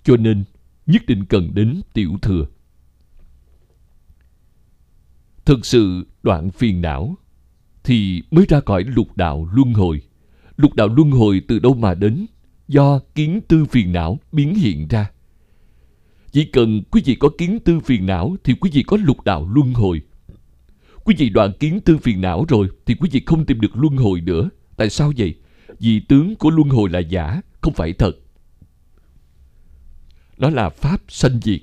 Cho 0.03 0.17
nên 0.17 0.43
nhất 0.85 1.01
định 1.07 1.25
cần 1.25 1.51
đến 1.53 1.81
tiểu 1.93 2.17
thừa 2.21 2.45
thực 5.49 5.65
sự 5.65 6.05
đoạn 6.23 6.51
phiền 6.51 6.81
não 6.81 7.15
thì 7.83 8.21
mới 8.31 8.45
ra 8.49 8.59
khỏi 8.65 8.83
lục 8.83 9.17
đạo 9.17 9.49
luân 9.53 9.73
hồi 9.73 10.01
lục 10.57 10.73
đạo 10.73 10.87
luân 10.87 11.11
hồi 11.11 11.41
từ 11.47 11.59
đâu 11.59 11.73
mà 11.73 11.93
đến 11.93 12.25
do 12.67 12.99
kiến 13.15 13.41
tư 13.47 13.65
phiền 13.65 13.91
não 13.91 14.19
biến 14.31 14.55
hiện 14.55 14.87
ra 14.87 15.09
chỉ 16.31 16.45
cần 16.45 16.81
quý 16.91 17.01
vị 17.05 17.15
có 17.15 17.29
kiến 17.37 17.59
tư 17.65 17.79
phiền 17.79 18.05
não 18.05 18.35
thì 18.43 18.53
quý 18.53 18.69
vị 18.73 18.83
có 18.83 18.97
lục 18.97 19.23
đạo 19.23 19.49
luân 19.53 19.73
hồi. 19.73 20.01
Quý 21.03 21.15
vị 21.17 21.29
đoạn 21.29 21.51
kiến 21.59 21.79
tư 21.85 21.97
phiền 21.97 22.21
não 22.21 22.45
rồi 22.49 22.69
thì 22.85 22.95
quý 22.95 23.09
vị 23.11 23.21
không 23.25 23.45
tìm 23.45 23.61
được 23.61 23.75
luân 23.75 23.97
hồi 23.97 24.21
nữa. 24.21 24.49
Tại 24.77 24.89
sao 24.89 25.11
vậy? 25.17 25.35
Vì 25.79 25.99
tướng 25.99 26.35
của 26.35 26.49
luân 26.49 26.69
hồi 26.69 26.89
là 26.89 26.99
giả, 26.99 27.41
không 27.61 27.73
phải 27.73 27.93
thật. 27.93 28.11
Nó 30.37 30.49
là 30.49 30.69
pháp 30.69 31.01
sanh 31.07 31.39
diệt. 31.43 31.59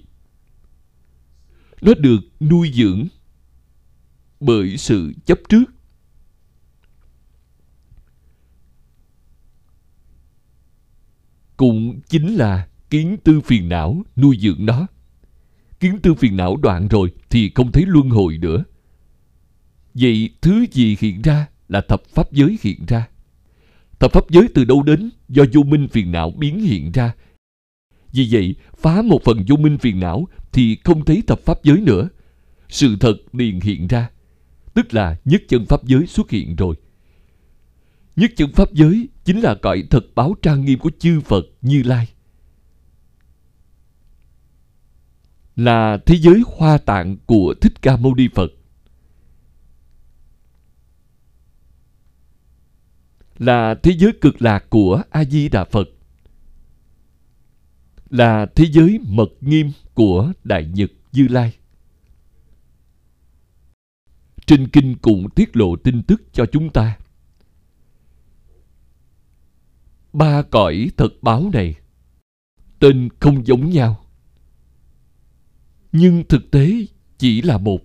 Nó 1.83 1.93
được 1.95 2.21
nuôi 2.41 2.71
dưỡng 2.75 3.07
bởi 4.41 4.77
sự 4.77 5.13
chấp 5.27 5.39
trước. 5.49 5.65
Cũng 11.57 12.01
chính 12.09 12.35
là 12.35 12.69
kiến 12.91 13.17
tư 13.25 13.41
phiền 13.41 13.69
não 13.69 14.03
nuôi 14.17 14.39
dưỡng 14.41 14.67
nó. 14.67 14.87
Kiến 15.81 15.99
tư 16.03 16.15
phiền 16.15 16.37
não 16.37 16.57
đoạn 16.57 16.89
rồi 16.89 17.13
thì 17.31 17.51
không 17.55 17.73
thấy 17.73 17.85
luân 17.87 18.11
hồi 18.11 18.39
nữa. 18.39 18.65
Vậy 19.95 20.31
thứ 20.41 20.67
gì 20.73 20.97
hiện 21.01 21.23
ra 21.23 21.47
là 21.69 21.81
thập 21.89 22.03
pháp 22.05 22.33
giới 22.33 22.59
hiện 22.63 22.87
ra. 22.89 23.09
Thập 23.99 24.13
pháp 24.13 24.31
giới 24.31 24.49
từ 24.55 24.65
đâu 24.65 24.83
đến 24.83 25.11
do 25.29 25.45
vô 25.53 25.63
minh 25.63 25.89
phiền 25.89 26.13
não 26.13 26.31
biến 26.31 26.61
hiện 26.61 26.93
ra. 26.93 27.13
Vì 28.13 28.29
vậy, 28.31 28.55
phá 28.77 29.03
một 29.03 29.25
phần 29.25 29.45
vô 29.49 29.57
minh 29.57 29.79
phiền 29.79 30.01
não 30.01 30.29
thì 30.53 30.77
không 30.85 31.05
thấy 31.05 31.23
thập 31.27 31.41
pháp 31.41 31.65
giới 31.65 31.81
nữa. 31.81 32.09
Sự 32.69 32.97
thật 33.01 33.15
liền 33.33 33.61
hiện 33.61 33.87
ra. 33.87 34.11
Tức 34.77 34.95
là 34.95 35.17
nhất 35.25 35.43
chân 35.49 35.67
pháp 35.67 35.85
giới 35.85 36.07
xuất 36.07 36.31
hiện 36.31 36.57
rồi. 36.57 36.75
Nhất 38.17 38.31
chân 38.37 38.53
pháp 38.53 38.73
giới 38.73 39.09
chính 39.25 39.41
là 39.41 39.55
cõi 39.63 39.85
thật 39.91 40.05
báo 40.15 40.35
trang 40.43 40.65
nghiêm 40.65 40.79
của 40.79 40.91
chư 40.99 41.21
Phật 41.21 41.45
Như 41.63 41.83
Lai. 41.83 42.09
là 45.57 45.99
thế 46.07 46.17
giới 46.17 46.43
hoa 46.57 46.79
tạng 46.79 47.17
của 47.27 47.55
Thích 47.61 47.83
Ca 47.83 47.97
Mâu 47.97 48.15
Ni 48.15 48.29
Phật. 48.35 48.51
Là 53.39 53.75
thế 53.83 53.93
giới 53.99 54.13
cực 54.21 54.43
lạc 54.43 54.65
của 54.71 55.03
A 55.11 55.25
Di 55.25 55.49
Đà 55.49 55.65
Phật. 55.65 55.89
Là 58.11 58.47
thế 58.55 58.65
giới 58.73 58.99
mật 59.09 59.29
nghiêm 59.41 59.73
của 59.95 60.33
Đại 60.45 60.65
Nhật 60.75 60.91
Như 61.13 61.29
Lai. 61.29 61.55
Trên 64.47 64.69
kinh 64.69 64.97
cũng 65.03 65.31
tiết 65.31 65.57
lộ 65.57 65.77
tin 65.77 66.03
tức 66.03 66.23
cho 66.33 66.47
chúng 66.53 66.71
ta. 66.71 66.99
Ba 70.13 70.43
cõi 70.43 70.91
thật 70.97 71.23
báo 71.23 71.51
này 71.53 71.75
tên 72.79 73.09
không 73.21 73.47
giống 73.47 73.71
nhau 73.71 74.07
nhưng 75.99 76.25
thực 76.29 76.51
tế 76.51 76.73
chỉ 77.19 77.43
là 77.43 77.59
một. 77.59 77.81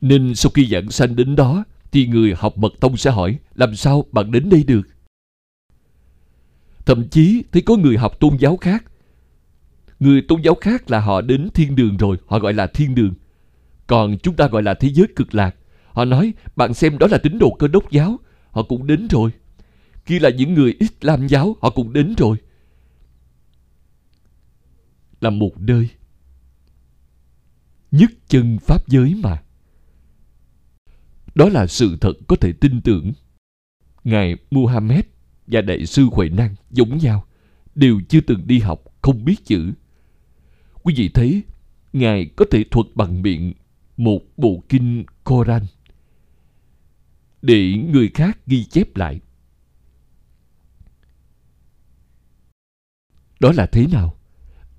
Nên 0.00 0.34
sau 0.34 0.50
khi 0.54 0.66
giảng 0.66 0.90
sanh 0.90 1.16
đến 1.16 1.36
đó, 1.36 1.64
thì 1.92 2.06
người 2.06 2.34
học 2.36 2.58
mật 2.58 2.72
tông 2.80 2.96
sẽ 2.96 3.10
hỏi 3.10 3.38
làm 3.54 3.76
sao 3.76 4.04
bạn 4.12 4.32
đến 4.32 4.48
đây 4.50 4.64
được. 4.64 4.82
Thậm 6.86 7.08
chí 7.08 7.44
thấy 7.52 7.62
có 7.62 7.76
người 7.76 7.96
học 7.96 8.20
tôn 8.20 8.36
giáo 8.36 8.56
khác. 8.56 8.84
Người 10.00 10.22
tôn 10.28 10.42
giáo 10.42 10.54
khác 10.60 10.90
là 10.90 11.00
họ 11.00 11.20
đến 11.20 11.48
thiên 11.54 11.76
đường 11.76 11.96
rồi, 11.96 12.16
họ 12.26 12.38
gọi 12.38 12.54
là 12.54 12.66
thiên 12.66 12.94
đường. 12.94 13.14
Còn 13.88 14.18
chúng 14.18 14.36
ta 14.36 14.48
gọi 14.48 14.62
là 14.62 14.74
thế 14.74 14.88
giới 14.92 15.06
cực 15.16 15.34
lạc. 15.34 15.56
Họ 15.92 16.04
nói, 16.04 16.32
bạn 16.56 16.74
xem 16.74 16.98
đó 16.98 17.06
là 17.10 17.18
tín 17.18 17.38
đồ 17.38 17.56
cơ 17.58 17.68
đốc 17.68 17.90
giáo, 17.90 18.18
họ 18.50 18.62
cũng 18.62 18.86
đến 18.86 19.08
rồi. 19.10 19.30
Kia 20.06 20.18
là 20.18 20.30
những 20.30 20.54
người 20.54 20.76
Islam 20.78 21.26
giáo, 21.26 21.56
họ 21.60 21.70
cũng 21.70 21.92
đến 21.92 22.14
rồi. 22.18 22.36
Là 25.20 25.30
một 25.30 25.60
nơi 25.60 25.88
nhất 27.90 28.10
chân 28.28 28.58
pháp 28.58 28.88
giới 28.88 29.14
mà. 29.14 29.42
Đó 31.34 31.48
là 31.48 31.66
sự 31.66 31.96
thật 32.00 32.12
có 32.26 32.36
thể 32.36 32.52
tin 32.52 32.80
tưởng. 32.80 33.12
Ngài 34.04 34.36
muhammad 34.50 35.04
và 35.46 35.60
đại 35.60 35.86
sư 35.86 36.06
huệ 36.12 36.28
năng 36.28 36.54
giống 36.70 36.98
nhau 36.98 37.24
đều 37.74 38.00
chưa 38.08 38.20
từng 38.20 38.46
đi 38.46 38.58
học 38.58 38.84
không 39.02 39.24
biết 39.24 39.44
chữ. 39.44 39.72
Quý 40.82 40.94
vị 40.96 41.08
thấy 41.08 41.42
ngài 41.92 42.30
có 42.36 42.44
thể 42.50 42.64
thuật 42.70 42.86
bằng 42.94 43.22
miệng 43.22 43.52
một 43.98 44.20
bộ 44.36 44.62
kinh 44.68 45.04
koran. 45.24 45.62
Để 47.42 47.72
người 47.72 48.10
khác 48.14 48.38
ghi 48.46 48.64
chép 48.64 48.96
lại. 48.96 49.20
Đó 53.40 53.52
là 53.52 53.66
thế 53.66 53.86
nào? 53.86 54.18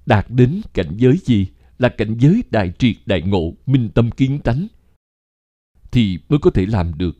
Đạt 0.05 0.25
đến 0.29 0.61
cảnh 0.73 0.97
giới 0.97 1.17
gì? 1.17 1.47
Là 1.77 1.89
cảnh 1.97 2.17
giới 2.19 2.43
đại 2.51 2.73
triệt, 2.79 2.95
đại 3.05 3.21
ngộ, 3.21 3.53
minh 3.65 3.89
tâm 3.95 4.11
kiến 4.11 4.39
tánh. 4.43 4.67
Thì 5.91 6.19
mới 6.29 6.39
có 6.41 6.51
thể 6.51 6.65
làm 6.65 6.97
được. 6.97 7.17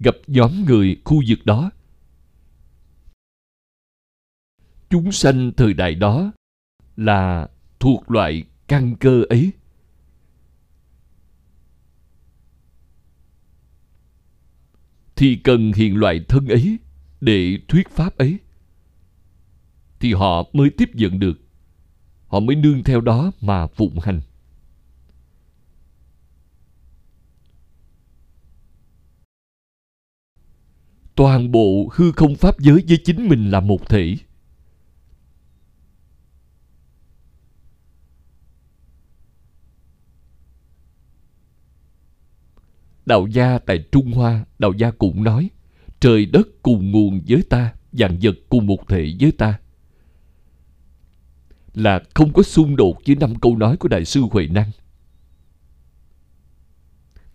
Gặp 0.00 0.14
nhóm 0.26 0.64
người 0.64 1.00
khu 1.04 1.22
vực 1.28 1.38
đó. 1.44 1.70
Chúng 4.90 5.12
sanh 5.12 5.52
thời 5.56 5.74
đại 5.74 5.94
đó 5.94 6.32
là 6.96 7.48
thuộc 7.78 8.10
loại 8.10 8.44
căn 8.68 8.96
cơ 8.96 9.22
ấy. 9.28 9.52
Thì 15.16 15.36
cần 15.44 15.72
hiện 15.72 15.96
loại 15.96 16.24
thân 16.28 16.48
ấy 16.48 16.78
để 17.20 17.58
thuyết 17.68 17.88
pháp 17.90 18.18
ấy. 18.18 18.38
Thì 20.00 20.12
họ 20.12 20.42
mới 20.52 20.70
tiếp 20.70 20.90
nhận 20.94 21.18
được. 21.18 21.40
Họ 22.26 22.40
mới 22.40 22.56
nương 22.56 22.84
theo 22.84 23.00
đó 23.00 23.32
mà 23.40 23.66
phụng 23.66 23.98
hành. 23.98 24.20
Toàn 31.14 31.52
bộ 31.52 31.88
hư 31.92 32.12
không 32.12 32.36
pháp 32.36 32.58
giới 32.58 32.84
với 32.88 32.98
chính 33.04 33.28
mình 33.28 33.50
là 33.50 33.60
một 33.60 33.88
thể. 33.88 34.16
Đạo 43.08 43.26
gia 43.26 43.58
tại 43.58 43.84
trung 43.92 44.12
hoa, 44.12 44.44
đạo 44.58 44.72
gia 44.72 44.90
cũng 44.90 45.24
nói, 45.24 45.50
trời 46.00 46.26
đất 46.26 46.48
cùng 46.62 46.90
nguồn 46.90 47.20
với 47.28 47.42
ta, 47.50 47.74
vạn 47.92 48.18
vật 48.22 48.34
cùng 48.48 48.66
một 48.66 48.88
thể 48.88 49.14
với 49.20 49.32
ta. 49.32 49.58
Là 51.74 52.02
không 52.14 52.32
có 52.32 52.42
xung 52.42 52.76
đột 52.76 52.98
với 53.06 53.16
năm 53.16 53.34
câu 53.34 53.56
nói 53.56 53.76
của 53.76 53.88
đại 53.88 54.04
sư 54.04 54.20
huệ 54.30 54.46
năng. 54.46 54.70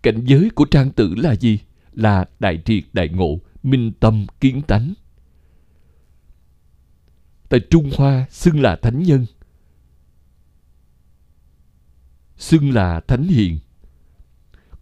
Cảnh 0.02 0.24
giới 0.24 0.50
của 0.50 0.64
trang 0.64 0.90
tử 0.90 1.14
là 1.14 1.36
gì? 1.36 1.58
Là 1.92 2.24
đại 2.40 2.62
triệt 2.64 2.84
đại 2.92 3.08
ngộ, 3.08 3.40
minh 3.62 3.92
tâm 4.00 4.26
kiến 4.40 4.62
tánh. 4.62 4.94
Tại 7.48 7.60
trung 7.70 7.90
hoa, 7.96 8.26
xưng 8.30 8.60
là 8.60 8.76
thánh 8.76 9.02
nhân. 9.02 9.26
Xưng 12.36 12.70
là 12.70 13.00
thánh 13.00 13.24
hiền 13.24 13.58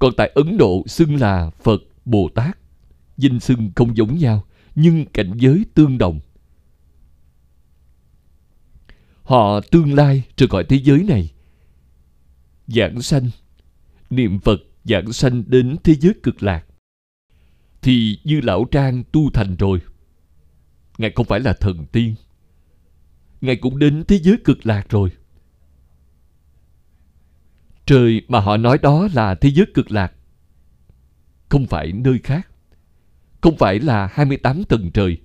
còn 0.02 0.14
tại 0.16 0.32
ấn 0.34 0.58
độ 0.58 0.84
xưng 0.86 1.16
là 1.16 1.50
phật 1.50 1.82
bồ 2.04 2.28
tát. 2.34 2.58
Danh 3.16 3.40
xưng 3.40 3.70
không 3.76 3.96
giống 3.96 4.18
nhau, 4.18 4.44
nhưng 4.74 5.06
cảnh 5.06 5.32
giới 5.36 5.64
tương 5.74 5.98
đồng. 5.98 6.20
Họ 9.22 9.60
tương 9.60 9.94
lai 9.94 10.22
rời 10.36 10.48
khỏi 10.48 10.64
thế 10.68 10.76
giới 10.76 11.02
này. 11.02 11.32
Giảng 12.66 13.02
sanh, 13.02 13.30
niệm 14.10 14.40
phật 14.40 14.60
giảng 14.84 15.12
sanh 15.12 15.44
đến 15.46 15.76
thế 15.84 15.94
giới 15.94 16.14
cực 16.22 16.42
lạc, 16.42 16.66
thì 17.82 18.18
như 18.24 18.40
lão 18.40 18.64
trang 18.70 19.02
tu 19.12 19.30
thành 19.30 19.56
rồi. 19.56 19.80
Ngài 20.98 21.12
không 21.14 21.26
phải 21.26 21.40
là 21.40 21.52
thần 21.52 21.86
tiên. 21.92 22.14
Ngài 23.40 23.56
cũng 23.56 23.78
đến 23.78 24.04
thế 24.08 24.18
giới 24.18 24.36
cực 24.44 24.66
lạc 24.66 24.88
rồi 24.88 25.10
trời 27.86 28.22
mà 28.28 28.40
họ 28.40 28.56
nói 28.56 28.78
đó 28.78 29.08
là 29.14 29.34
thế 29.34 29.50
giới 29.50 29.66
cực 29.74 29.90
lạc. 29.90 30.12
Không 31.48 31.66
phải 31.66 31.92
nơi 31.92 32.18
khác. 32.18 32.48
Không 33.40 33.56
phải 33.56 33.78
là 33.78 34.08
28 34.12 34.64
tầng 34.64 34.90
trời, 34.94 35.18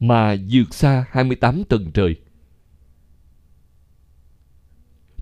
mà 0.00 0.36
vượt 0.50 0.74
xa 0.74 1.04
28 1.10 1.64
tầng 1.64 1.90
trời. 1.94 2.16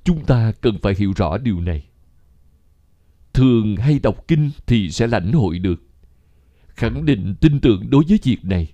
Chúng 0.04 0.24
ta 0.24 0.52
cần 0.60 0.78
phải 0.82 0.94
hiểu 0.98 1.12
rõ 1.16 1.38
điều 1.38 1.60
này. 1.60 1.84
Thường 3.32 3.76
hay 3.76 3.98
đọc 3.98 4.24
kinh 4.28 4.50
thì 4.66 4.90
sẽ 4.90 5.06
lãnh 5.06 5.32
hội 5.32 5.58
được. 5.58 5.82
Khẳng 6.68 7.04
định 7.04 7.34
tin 7.40 7.60
tưởng 7.60 7.90
đối 7.90 8.04
với 8.08 8.18
việc 8.22 8.44
này, 8.44 8.72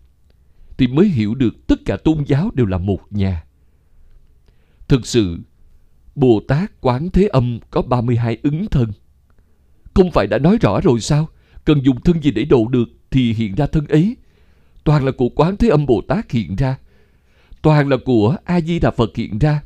thì 0.78 0.86
mới 0.86 1.08
hiểu 1.08 1.34
được 1.34 1.66
tất 1.66 1.80
cả 1.84 1.96
tôn 1.96 2.24
giáo 2.26 2.50
đều 2.54 2.66
là 2.66 2.78
một 2.78 3.00
nhà. 3.10 3.44
Thực 4.88 5.06
sự 5.06 5.38
bồ 6.16 6.40
tát 6.48 6.80
quán 6.80 7.10
thế 7.10 7.26
âm 7.26 7.58
có 7.70 7.82
32 7.82 8.38
ứng 8.42 8.66
thân. 8.70 8.92
Không 9.94 10.10
phải 10.10 10.26
đã 10.26 10.38
nói 10.38 10.58
rõ 10.60 10.80
rồi 10.80 11.00
sao? 11.00 11.28
Cần 11.64 11.84
dùng 11.84 12.00
thân 12.00 12.22
gì 12.22 12.30
để 12.30 12.44
độ 12.44 12.68
được 12.68 12.88
thì 13.10 13.32
hiện 13.32 13.54
ra 13.54 13.66
thân 13.66 13.86
ấy. 13.86 14.16
Toàn 14.84 15.04
là 15.04 15.12
của 15.18 15.28
quán 15.28 15.56
thế 15.56 15.68
âm 15.68 15.86
bồ 15.86 16.02
tát 16.08 16.30
hiện 16.30 16.56
ra. 16.56 16.78
Toàn 17.62 17.88
là 17.88 17.96
của 18.04 18.36
a 18.44 18.60
di 18.60 18.78
đà 18.78 18.90
phật 18.90 19.16
hiện 19.16 19.38
ra. 19.38 19.62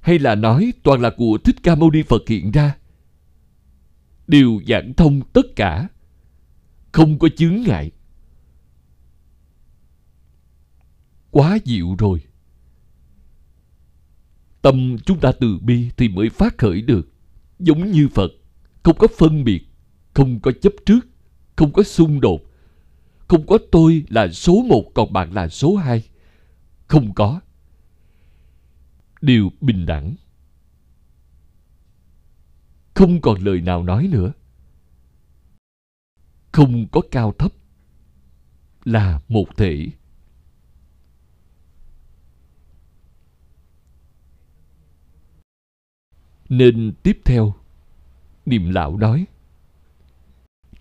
Hay 0.00 0.18
là 0.18 0.34
nói 0.34 0.72
toàn 0.82 1.00
là 1.00 1.10
của 1.16 1.38
thích 1.44 1.56
ca 1.62 1.74
mâu 1.74 1.90
ni 1.90 2.02
phật 2.02 2.28
hiện 2.28 2.50
ra. 2.50 2.76
Đều 4.26 4.60
giảng 4.68 4.94
thông 4.94 5.20
tất 5.32 5.46
cả. 5.56 5.88
Không 6.92 7.18
có 7.18 7.28
chướng 7.36 7.62
ngại. 7.66 7.90
Quá 11.30 11.58
dịu 11.64 11.96
rồi 11.98 12.20
tâm 14.62 14.96
chúng 15.04 15.20
ta 15.20 15.32
từ 15.32 15.58
bi 15.58 15.90
thì 15.96 16.08
mới 16.08 16.30
phát 16.30 16.58
khởi 16.58 16.82
được. 16.82 17.08
Giống 17.58 17.90
như 17.90 18.08
phật, 18.08 18.30
không 18.82 18.98
có 18.98 19.06
phân 19.18 19.44
biệt, 19.44 19.62
không 20.14 20.40
có 20.40 20.52
chấp 20.62 20.72
trước, 20.86 21.00
không 21.56 21.72
có 21.72 21.82
xung 21.82 22.20
đột. 22.20 22.40
Không 23.28 23.46
có 23.46 23.58
tôi 23.72 24.04
là 24.08 24.28
số 24.28 24.62
một 24.68 24.84
còn 24.94 25.12
bạn 25.12 25.32
là 25.32 25.48
số 25.48 25.76
hai. 25.76 26.08
Không 26.86 27.14
có. 27.14 27.40
Đều 29.20 29.50
bình 29.60 29.86
đẳng. 29.86 30.14
Không 32.94 33.20
còn 33.20 33.40
lời 33.40 33.60
nào 33.60 33.82
nói 33.82 34.08
nữa. 34.12 34.32
Không 36.52 36.86
có 36.92 37.00
cao 37.10 37.34
thấp 37.38 37.52
là 38.84 39.20
một 39.28 39.56
thể. 39.56 39.86
Nên 46.48 46.92
tiếp 47.02 47.18
theo, 47.24 47.54
niệm 48.46 48.70
lão 48.70 48.96
nói, 48.96 49.26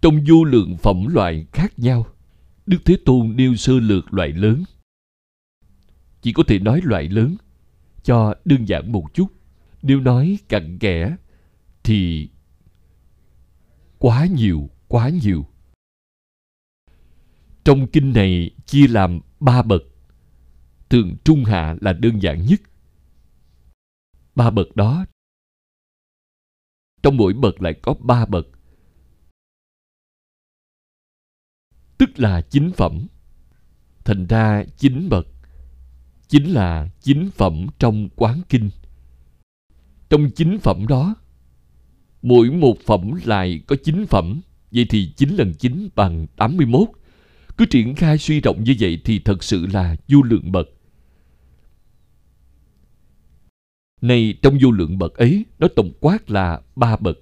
trong 0.01 0.19
vô 0.27 0.43
lượng 0.43 0.77
phẩm 0.77 1.07
loại 1.07 1.45
khác 1.53 1.79
nhau, 1.79 2.05
đức 2.65 2.77
thế 2.85 2.97
tôn 3.05 3.35
nêu 3.35 3.55
sơ 3.55 3.73
lược 3.79 4.13
loại 4.13 4.29
lớn. 4.29 4.63
Chỉ 6.21 6.33
có 6.33 6.43
thể 6.47 6.59
nói 6.59 6.81
loại 6.83 7.09
lớn, 7.09 7.35
cho 8.03 8.35
đơn 8.45 8.65
giản 8.67 8.91
một 8.91 9.13
chút. 9.13 9.27
Nếu 9.81 10.01
nói 10.01 10.39
cặn 10.49 10.79
kẽ, 10.79 11.15
thì 11.83 12.29
quá 13.97 14.25
nhiều 14.25 14.69
quá 14.87 15.09
nhiều. 15.09 15.45
Trong 17.63 17.87
kinh 17.87 18.13
này 18.13 18.51
chia 18.65 18.87
làm 18.87 19.19
ba 19.39 19.61
bậc. 19.61 19.83
Thường 20.89 21.15
trung 21.23 21.43
hạ 21.43 21.75
là 21.81 21.93
đơn 21.93 22.21
giản 22.21 22.45
nhất. 22.45 22.61
Ba 24.35 24.49
bậc 24.49 24.75
đó 24.75 25.05
trong 27.03 27.17
mỗi 27.17 27.33
bậc 27.33 27.61
lại 27.61 27.73
có 27.81 27.93
ba 27.93 28.25
bậc. 28.25 28.47
Tức 31.97 32.19
là 32.19 32.41
chính 32.41 32.71
phẩm. 32.71 33.07
Thành 34.05 34.27
ra 34.27 34.63
chính 34.77 35.09
bậc. 35.09 35.27
Chính 36.27 36.53
là 36.53 36.89
chính 37.01 37.29
phẩm 37.31 37.67
trong 37.79 38.09
quán 38.15 38.41
kinh. 38.49 38.69
Trong 40.09 40.29
chính 40.35 40.59
phẩm 40.59 40.87
đó, 40.87 41.15
mỗi 42.21 42.49
một 42.51 42.77
phẩm 42.85 43.11
lại 43.23 43.61
có 43.67 43.75
chính 43.83 44.05
phẩm. 44.05 44.41
Vậy 44.71 44.85
thì 44.89 45.13
9 45.17 45.29
lần 45.29 45.53
9 45.53 45.89
bằng 45.95 46.27
81 46.27 46.89
cứ 47.57 47.65
triển 47.65 47.95
khai 47.95 48.17
suy 48.17 48.41
rộng 48.41 48.63
như 48.63 48.75
vậy 48.79 49.01
thì 49.05 49.19
thật 49.19 49.43
sự 49.43 49.65
là 49.65 49.95
vô 50.07 50.21
lượng 50.21 50.51
bậc. 50.51 50.69
Này 54.01 54.33
trong 54.41 54.57
vô 54.61 54.71
lượng 54.71 54.97
bậc 54.97 55.13
ấy, 55.13 55.45
nó 55.59 55.67
tổng 55.75 55.91
quát 55.99 56.29
là 56.29 56.61
ba 56.75 56.95
bậc. 56.95 57.19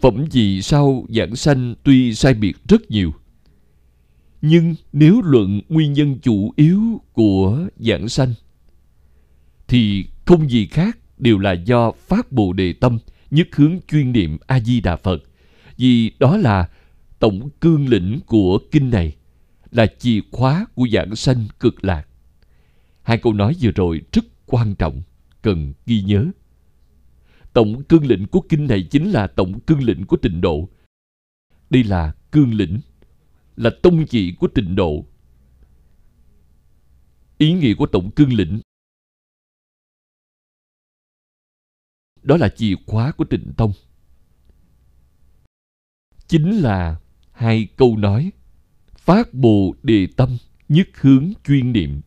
Phẩm 0.00 0.24
gì 0.30 0.62
sau 0.62 1.06
giảng 1.08 1.36
sanh 1.36 1.74
tuy 1.82 2.14
sai 2.14 2.34
biệt 2.34 2.56
rất 2.68 2.90
nhiều. 2.90 3.12
Nhưng 4.42 4.74
nếu 4.92 5.22
luận 5.24 5.60
nguyên 5.68 5.92
nhân 5.92 6.18
chủ 6.22 6.52
yếu 6.56 7.00
của 7.12 7.68
giảng 7.76 8.08
sanh, 8.08 8.34
thì 9.68 10.06
không 10.24 10.50
gì 10.50 10.66
khác 10.66 10.98
đều 11.18 11.38
là 11.38 11.52
do 11.52 11.92
phát 11.92 12.32
bồ 12.32 12.52
đề 12.52 12.72
tâm 12.72 12.98
nhất 13.30 13.48
hướng 13.52 13.78
chuyên 13.88 14.12
niệm 14.12 14.38
a 14.46 14.60
di 14.60 14.80
đà 14.80 14.96
phật 14.96 15.22
vì 15.76 16.12
đó 16.18 16.36
là 16.36 16.68
tổng 17.18 17.48
cương 17.60 17.88
lĩnh 17.88 18.20
của 18.26 18.58
kinh 18.70 18.90
này 18.90 19.14
là 19.70 19.86
chìa 19.98 20.20
khóa 20.30 20.66
của 20.74 20.86
giảng 20.92 21.16
sanh 21.16 21.46
cực 21.60 21.84
lạc 21.84 22.06
hai 23.02 23.18
câu 23.18 23.32
nói 23.32 23.56
vừa 23.60 23.70
rồi 23.70 24.00
rất 24.12 24.24
quan 24.52 24.74
trọng 24.74 25.02
cần 25.42 25.72
ghi 25.86 26.02
nhớ. 26.02 26.26
Tổng 27.52 27.84
cương 27.84 28.06
lĩnh 28.06 28.26
của 28.26 28.40
kinh 28.48 28.66
này 28.66 28.88
chính 28.90 29.10
là 29.10 29.26
tổng 29.26 29.60
cương 29.60 29.82
lĩnh 29.82 30.06
của 30.06 30.16
tịnh 30.16 30.40
độ. 30.40 30.68
Đây 31.70 31.84
là 31.84 32.14
cương 32.32 32.54
lĩnh, 32.54 32.80
là 33.56 33.70
tông 33.82 34.06
chỉ 34.06 34.34
của 34.34 34.48
tịnh 34.48 34.74
độ. 34.76 35.06
Ý 37.38 37.52
nghĩa 37.52 37.74
của 37.74 37.86
tổng 37.86 38.10
cương 38.10 38.32
lĩnh, 38.32 38.60
đó 42.22 42.36
là 42.36 42.48
chìa 42.48 42.74
khóa 42.86 43.12
của 43.12 43.24
tịnh 43.24 43.52
tông. 43.56 43.72
Chính 46.26 46.50
là 46.50 47.00
hai 47.32 47.68
câu 47.76 47.96
nói, 47.96 48.32
phát 48.96 49.34
bồ 49.34 49.74
đề 49.82 50.08
tâm, 50.16 50.36
nhất 50.68 50.88
hướng 50.94 51.32
chuyên 51.44 51.72
niệm 51.72 52.00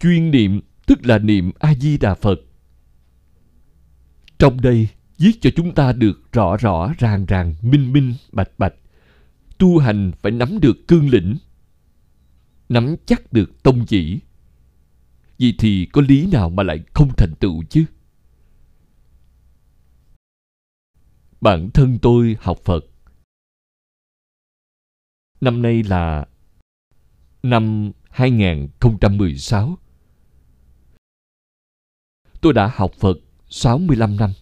chuyên 0.00 0.30
niệm, 0.30 0.60
tức 0.86 1.06
là 1.06 1.18
niệm 1.18 1.52
a 1.58 1.74
di 1.74 1.98
đà 1.98 2.14
phật. 2.14 2.40
Trong 4.38 4.60
đây 4.60 4.88
viết 5.18 5.32
cho 5.40 5.50
chúng 5.56 5.74
ta 5.74 5.92
được 5.92 6.32
rõ 6.32 6.56
rõ, 6.56 6.92
ràng 6.98 7.26
ràng, 7.26 7.54
minh 7.62 7.92
minh, 7.92 8.14
bạch 8.32 8.58
bạch. 8.58 8.74
Tu 9.58 9.78
hành 9.78 10.12
phải 10.22 10.32
nắm 10.32 10.58
được 10.60 10.88
cương 10.88 11.08
lĩnh, 11.08 11.36
nắm 12.68 12.96
chắc 13.06 13.32
được 13.32 13.62
tông 13.62 13.86
chỉ. 13.86 14.20
Vì 15.38 15.54
thì 15.58 15.86
có 15.92 16.02
lý 16.08 16.26
nào 16.26 16.50
mà 16.50 16.62
lại 16.62 16.84
không 16.94 17.10
thành 17.16 17.34
tựu 17.40 17.62
chứ? 17.70 17.84
Bản 21.40 21.70
thân 21.74 21.98
tôi 22.02 22.36
học 22.40 22.58
phật. 22.64 22.84
Năm 25.40 25.62
nay 25.62 25.82
là 25.82 26.26
năm 27.42 27.92
2016 28.10 29.78
tôi 32.46 32.52
đã 32.52 32.72
học 32.74 32.92
Phật 32.98 33.18
65 33.48 34.16
năm. 34.16 34.32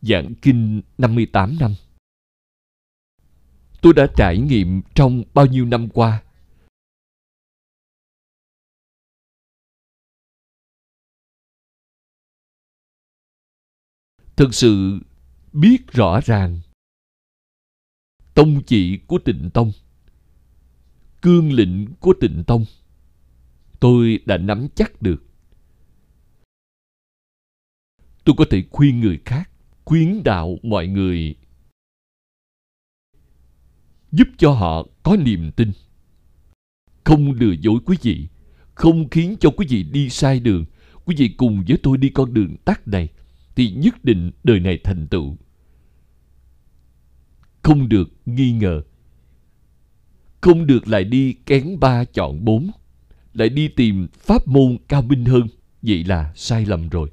Giảng 0.00 0.34
kinh 0.42 0.82
58 0.98 1.56
năm. 1.60 1.74
Tôi 3.82 3.92
đã 3.92 4.06
trải 4.16 4.38
nghiệm 4.38 4.82
trong 4.94 5.22
bao 5.34 5.46
nhiêu 5.46 5.64
năm 5.64 5.88
qua. 5.88 6.22
Thực 14.36 14.54
sự 14.54 14.98
biết 15.52 15.78
rõ 15.92 16.20
ràng, 16.24 16.60
tông 18.34 18.62
chỉ 18.66 18.98
của 19.06 19.18
tịnh 19.24 19.50
tông, 19.54 19.72
cương 21.20 21.52
lĩnh 21.52 21.86
của 22.00 22.14
tịnh 22.20 22.44
tông, 22.46 22.64
tôi 23.80 24.20
đã 24.26 24.38
nắm 24.38 24.68
chắc 24.74 25.02
được 25.02 25.31
tôi 28.24 28.34
có 28.38 28.44
thể 28.50 28.62
khuyên 28.70 29.00
người 29.00 29.18
khác, 29.24 29.50
khuyến 29.84 30.22
đạo 30.22 30.58
mọi 30.62 30.86
người. 30.86 31.34
Giúp 34.12 34.28
cho 34.38 34.52
họ 34.52 34.86
có 35.02 35.16
niềm 35.16 35.50
tin. 35.56 35.72
Không 37.04 37.32
lừa 37.32 37.54
dối 37.60 37.80
quý 37.86 37.96
vị, 38.02 38.28
không 38.74 39.08
khiến 39.08 39.36
cho 39.40 39.50
quý 39.56 39.66
vị 39.68 39.82
đi 39.82 40.08
sai 40.08 40.40
đường. 40.40 40.64
Quý 41.04 41.14
vị 41.18 41.28
cùng 41.28 41.64
với 41.68 41.78
tôi 41.82 41.98
đi 41.98 42.08
con 42.08 42.34
đường 42.34 42.56
tắt 42.64 42.88
này, 42.88 43.08
thì 43.56 43.70
nhất 43.70 44.04
định 44.04 44.30
đời 44.44 44.60
này 44.60 44.78
thành 44.84 45.06
tựu. 45.06 45.36
Không 47.62 47.88
được 47.88 48.10
nghi 48.26 48.52
ngờ. 48.52 48.82
Không 50.40 50.66
được 50.66 50.88
lại 50.88 51.04
đi 51.04 51.32
kén 51.32 51.80
ba 51.80 52.04
chọn 52.04 52.44
bốn. 52.44 52.70
Lại 53.34 53.48
đi 53.48 53.68
tìm 53.68 54.08
pháp 54.18 54.48
môn 54.48 54.78
cao 54.88 55.02
minh 55.02 55.24
hơn, 55.24 55.46
vậy 55.82 56.04
là 56.04 56.32
sai 56.34 56.66
lầm 56.66 56.88
rồi 56.88 57.10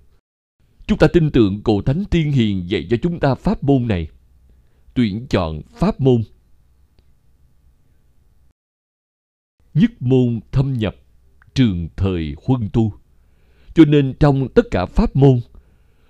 chúng 0.90 0.98
ta 0.98 1.08
tin 1.08 1.32
tưởng 1.32 1.64
cổ 1.64 1.82
thánh 1.82 2.04
tiên 2.12 2.32
hiền 2.32 2.70
dạy 2.70 2.88
cho 2.90 2.98
chúng 3.02 3.20
ta 3.20 3.36
pháp 3.36 3.64
môn 3.64 3.88
này. 3.88 4.08
Tuyển 4.94 5.28
chọn 5.28 5.62
pháp 5.72 6.00
môn. 6.00 6.24
Nhất 9.74 9.92
môn 10.00 10.40
thâm 10.52 10.74
nhập, 10.74 10.96
trường 11.54 11.88
thời 11.96 12.36
huân 12.46 12.70
tu. 12.74 12.94
Cho 13.74 13.86
nên 13.86 14.14
trong 14.20 14.48
tất 14.56 14.66
cả 14.72 14.86
pháp 14.86 15.16
môn, 15.16 15.40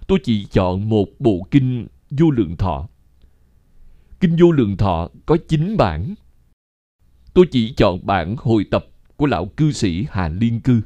tôi 0.08 0.20
chỉ 0.24 0.46
chọn 0.46 0.90
một 0.90 1.08
bộ 1.20 1.48
kinh 1.52 1.88
vô 2.10 2.32
lượng 2.32 2.58
thọ. 2.58 2.88
Kinh 4.20 4.36
vô 4.40 4.52
lượng 4.52 4.78
thọ 4.78 5.10
có 5.26 5.38
chín 5.48 5.78
bản. 5.78 6.14
Tôi 7.34 7.46
chỉ 7.52 7.74
chọn 7.78 8.06
bản 8.06 8.36
hồi 8.38 8.66
tập 8.72 8.86
của 9.16 9.26
lão 9.26 9.46
cư 9.46 9.72
sĩ 9.72 10.06
hà 10.10 10.28
liên 10.28 10.62
cư. 10.62 10.82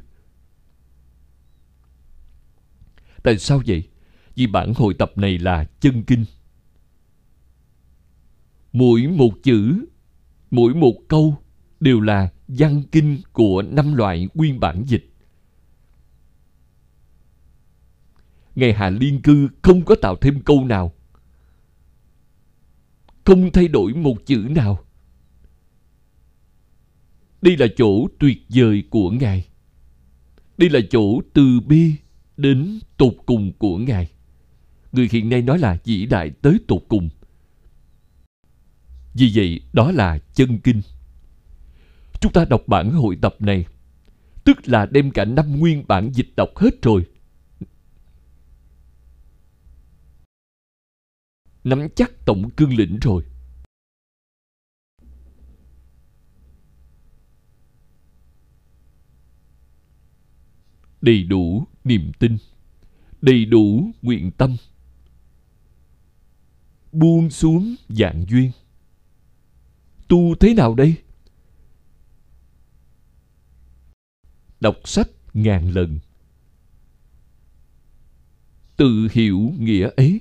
Tại 3.24 3.38
sao 3.38 3.62
vậy 3.66 3.88
vì 4.34 4.46
bản 4.46 4.72
hội 4.76 4.94
tập 4.94 5.12
này 5.16 5.38
là 5.38 5.64
chân 5.80 6.02
kinh 6.02 6.24
mỗi 8.72 9.06
một 9.06 9.30
chữ, 9.42 9.84
mỗi 10.50 10.74
một 10.74 10.94
câu 11.08 11.36
đều 11.80 12.00
là 12.00 12.32
văn 12.48 12.82
kinh 12.92 13.18
của 13.32 13.62
năm 13.62 13.94
loại 13.94 14.28
nguyên 14.34 14.60
bản 14.60 14.84
dịch 14.86 15.10
Ngài 18.54 18.72
Hà 18.72 18.90
Liên 18.90 19.22
Cư 19.22 19.48
không 19.62 19.84
có 19.84 19.94
tạo 20.02 20.16
thêm 20.16 20.40
câu 20.44 20.64
nào. 20.64 20.92
Không 23.24 23.50
thay 23.52 23.68
đổi 23.68 23.94
một 23.94 24.26
chữ 24.26 24.46
nào. 24.50 24.84
Đây 27.42 27.56
là 27.56 27.66
chỗ 27.76 28.08
tuyệt 28.18 28.38
vời 28.48 28.84
của 28.90 29.10
Ngài. 29.10 29.46
Đây 30.58 30.70
là 30.70 30.80
chỗ 30.90 31.20
từ 31.32 31.60
bi 31.66 31.92
đến 32.36 32.78
tột 32.96 33.14
cùng 33.26 33.52
của 33.58 33.78
Ngài. 33.78 34.10
Người 34.92 35.08
hiện 35.12 35.28
nay 35.28 35.42
nói 35.42 35.58
là 35.58 35.78
vĩ 35.84 36.06
đại 36.06 36.30
tới 36.30 36.58
tột 36.68 36.82
cùng. 36.88 37.08
Vì 39.14 39.32
vậy, 39.34 39.60
đó 39.72 39.90
là 39.92 40.18
chân 40.18 40.58
kinh. 40.58 40.80
Chúng 42.20 42.32
ta 42.32 42.44
đọc 42.44 42.62
bản 42.66 42.90
hội 42.90 43.18
tập 43.22 43.36
này, 43.38 43.66
tức 44.44 44.68
là 44.68 44.86
đem 44.86 45.10
cả 45.10 45.24
năm 45.24 45.56
nguyên 45.58 45.84
bản 45.88 46.10
dịch 46.12 46.28
đọc 46.36 46.48
hết 46.56 46.82
rồi. 46.82 47.06
Nắm 51.64 51.88
chắc 51.96 52.26
tổng 52.26 52.50
cương 52.50 52.76
lĩnh 52.76 52.98
rồi. 53.02 53.24
đầy 61.04 61.22
đủ 61.22 61.66
niềm 61.84 62.12
tin, 62.18 62.38
đầy 63.22 63.44
đủ 63.44 63.90
nguyện 64.02 64.30
tâm. 64.30 64.56
Buông 66.92 67.30
xuống 67.30 67.74
dạng 67.88 68.24
duyên. 68.28 68.50
Tu 70.08 70.34
thế 70.34 70.54
nào 70.54 70.74
đây? 70.74 70.94
Đọc 74.60 74.76
sách 74.84 75.08
ngàn 75.34 75.70
lần. 75.70 75.98
Tự 78.76 79.08
hiểu 79.12 79.38
nghĩa 79.58 79.88
ấy. 79.96 80.20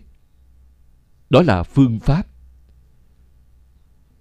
Đó 1.30 1.42
là 1.42 1.64
phương 1.64 2.00
pháp. 2.00 2.28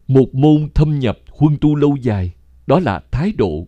Một 0.09 0.35
môn 0.35 0.69
thâm 0.75 0.99
nhập 0.99 1.19
huân 1.31 1.57
tu 1.61 1.75
lâu 1.75 1.97
dài, 1.97 2.33
đó 2.67 2.81
là 2.81 3.03
thái 3.11 3.33
độ 3.33 3.67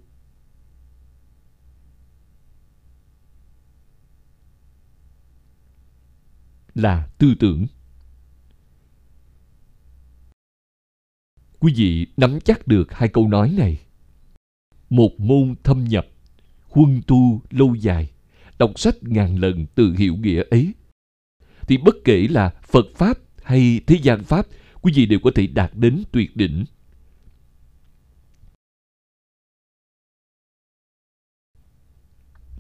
là 6.75 7.09
tư 7.19 7.35
tưởng. 7.41 7.67
Quý 11.61 11.73
vị 11.77 12.07
nắm 12.17 12.39
chắc 12.45 12.67
được 12.67 12.93
hai 12.93 13.09
câu 13.09 13.29
nói 13.29 13.55
này. 13.59 13.81
Một 14.91 15.21
môn 15.21 15.55
thâm 15.63 15.85
nhập, 15.85 16.07
huân 16.69 17.03
tu 17.07 17.43
lâu 17.51 17.75
dài, 17.75 18.11
đọc 18.59 18.79
sách 18.79 19.03
ngàn 19.03 19.39
lần 19.39 19.67
từ 19.75 19.95
hiểu 19.99 20.17
nghĩa 20.17 20.43
ấy. 20.51 20.75
Thì 21.61 21.79
bất 21.79 21.95
kể 22.05 22.27
là 22.31 22.51
phật 22.63 22.87
pháp 22.95 23.19
hay 23.43 23.81
thế 23.87 23.99
gian 24.03 24.25
pháp, 24.25 24.47
quý 24.83 24.93
vị 24.97 25.07
đều 25.07 25.19
có 25.23 25.31
thể 25.35 25.47
đạt 25.47 25.71
đến 25.75 26.03
tuyệt 26.13 26.37
đỉnh. 26.37 26.65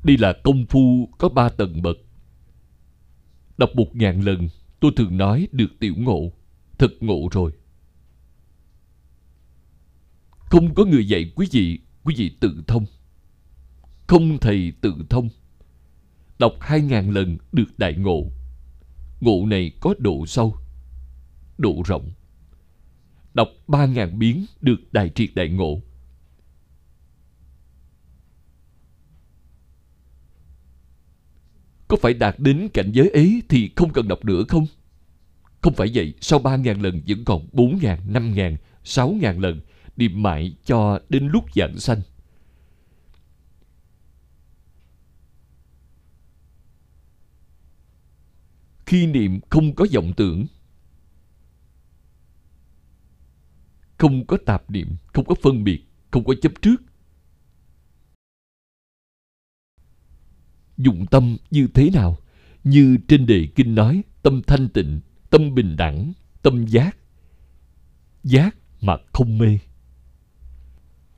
Đây 0.04 0.16
là 0.18 0.34
công 0.44 0.66
phu 0.66 1.08
có 1.18 1.28
ba 1.28 1.48
tầng 1.48 1.82
bậc. 1.82 1.96
Đọc 3.58 3.70
một 3.74 3.96
ngàn 3.96 4.20
lần, 4.20 4.48
tôi 4.80 4.92
thường 4.96 5.16
nói 5.16 5.48
được 5.52 5.78
tiểu 5.80 5.94
ngộ. 5.96 6.32
Thật 6.78 6.90
ngộ 7.00 7.28
rồi. 7.32 7.52
Không 10.30 10.74
có 10.74 10.84
người 10.84 11.08
dạy 11.08 11.32
quý 11.34 11.48
vị, 11.52 11.78
quý 12.04 12.14
vị 12.18 12.36
tự 12.40 12.62
thông. 12.66 12.86
Không 14.06 14.38
thầy 14.38 14.72
tự 14.80 14.94
thông. 15.10 15.28
Đọc 16.38 16.52
hai 16.60 16.80
ngàn 16.80 17.10
lần 17.10 17.38
được 17.52 17.78
đại 17.78 17.94
ngộ. 17.94 18.30
Ngộ 19.20 19.46
này 19.46 19.72
có 19.80 19.94
độ 19.98 20.26
sâu, 20.26 20.56
độ 21.58 21.82
rộng. 21.86 22.10
Đọc 23.34 23.48
ba 23.66 23.86
ngàn 23.86 24.18
biến 24.18 24.46
được 24.60 24.92
đại 24.92 25.10
triệt 25.14 25.30
đại 25.34 25.48
ngộ. 25.48 25.80
Có 31.88 31.96
phải 31.96 32.14
đạt 32.14 32.34
đến 32.38 32.68
cảnh 32.74 32.92
giới 32.92 33.08
ấy 33.08 33.42
thì 33.48 33.70
không 33.76 33.92
cần 33.92 34.08
đọc 34.08 34.24
nữa 34.24 34.44
không? 34.48 34.66
Không 35.60 35.74
phải 35.74 35.90
vậy, 35.94 36.14
sau 36.20 36.38
ba 36.38 36.56
ngàn 36.56 36.82
lần 36.82 37.02
vẫn 37.08 37.24
còn 37.24 37.46
bốn 37.52 37.78
ngàn, 37.82 38.00
năm 38.06 38.34
ngàn, 38.34 38.56
sáu 38.84 39.10
ngàn 39.10 39.38
lần, 39.40 39.60
niệm 39.96 40.22
mãi 40.22 40.54
cho 40.64 40.98
đến 41.08 41.28
lúc 41.28 41.44
giảng 41.54 41.78
sanh. 41.78 42.00
Khi 48.86 49.06
niệm 49.06 49.40
không 49.50 49.74
có 49.74 49.86
vọng 49.94 50.12
tưởng, 50.16 50.46
không 53.98 54.26
có 54.26 54.38
tạp 54.46 54.70
niệm, 54.70 54.96
không 55.06 55.24
có 55.24 55.34
phân 55.42 55.64
biệt, 55.64 55.84
không 56.10 56.24
có 56.24 56.34
chấp 56.42 56.52
trước, 56.62 56.82
dụng 60.76 61.06
tâm 61.06 61.36
như 61.50 61.68
thế 61.74 61.90
nào? 61.90 62.16
Như 62.64 62.96
trên 63.08 63.26
đề 63.26 63.48
kinh 63.54 63.74
nói, 63.74 64.02
tâm 64.22 64.42
thanh 64.46 64.68
tịnh, 64.68 65.00
tâm 65.30 65.54
bình 65.54 65.76
đẳng, 65.76 66.12
tâm 66.42 66.66
giác. 66.66 66.96
Giác 68.24 68.56
mà 68.80 68.96
không 69.12 69.38
mê. 69.38 69.58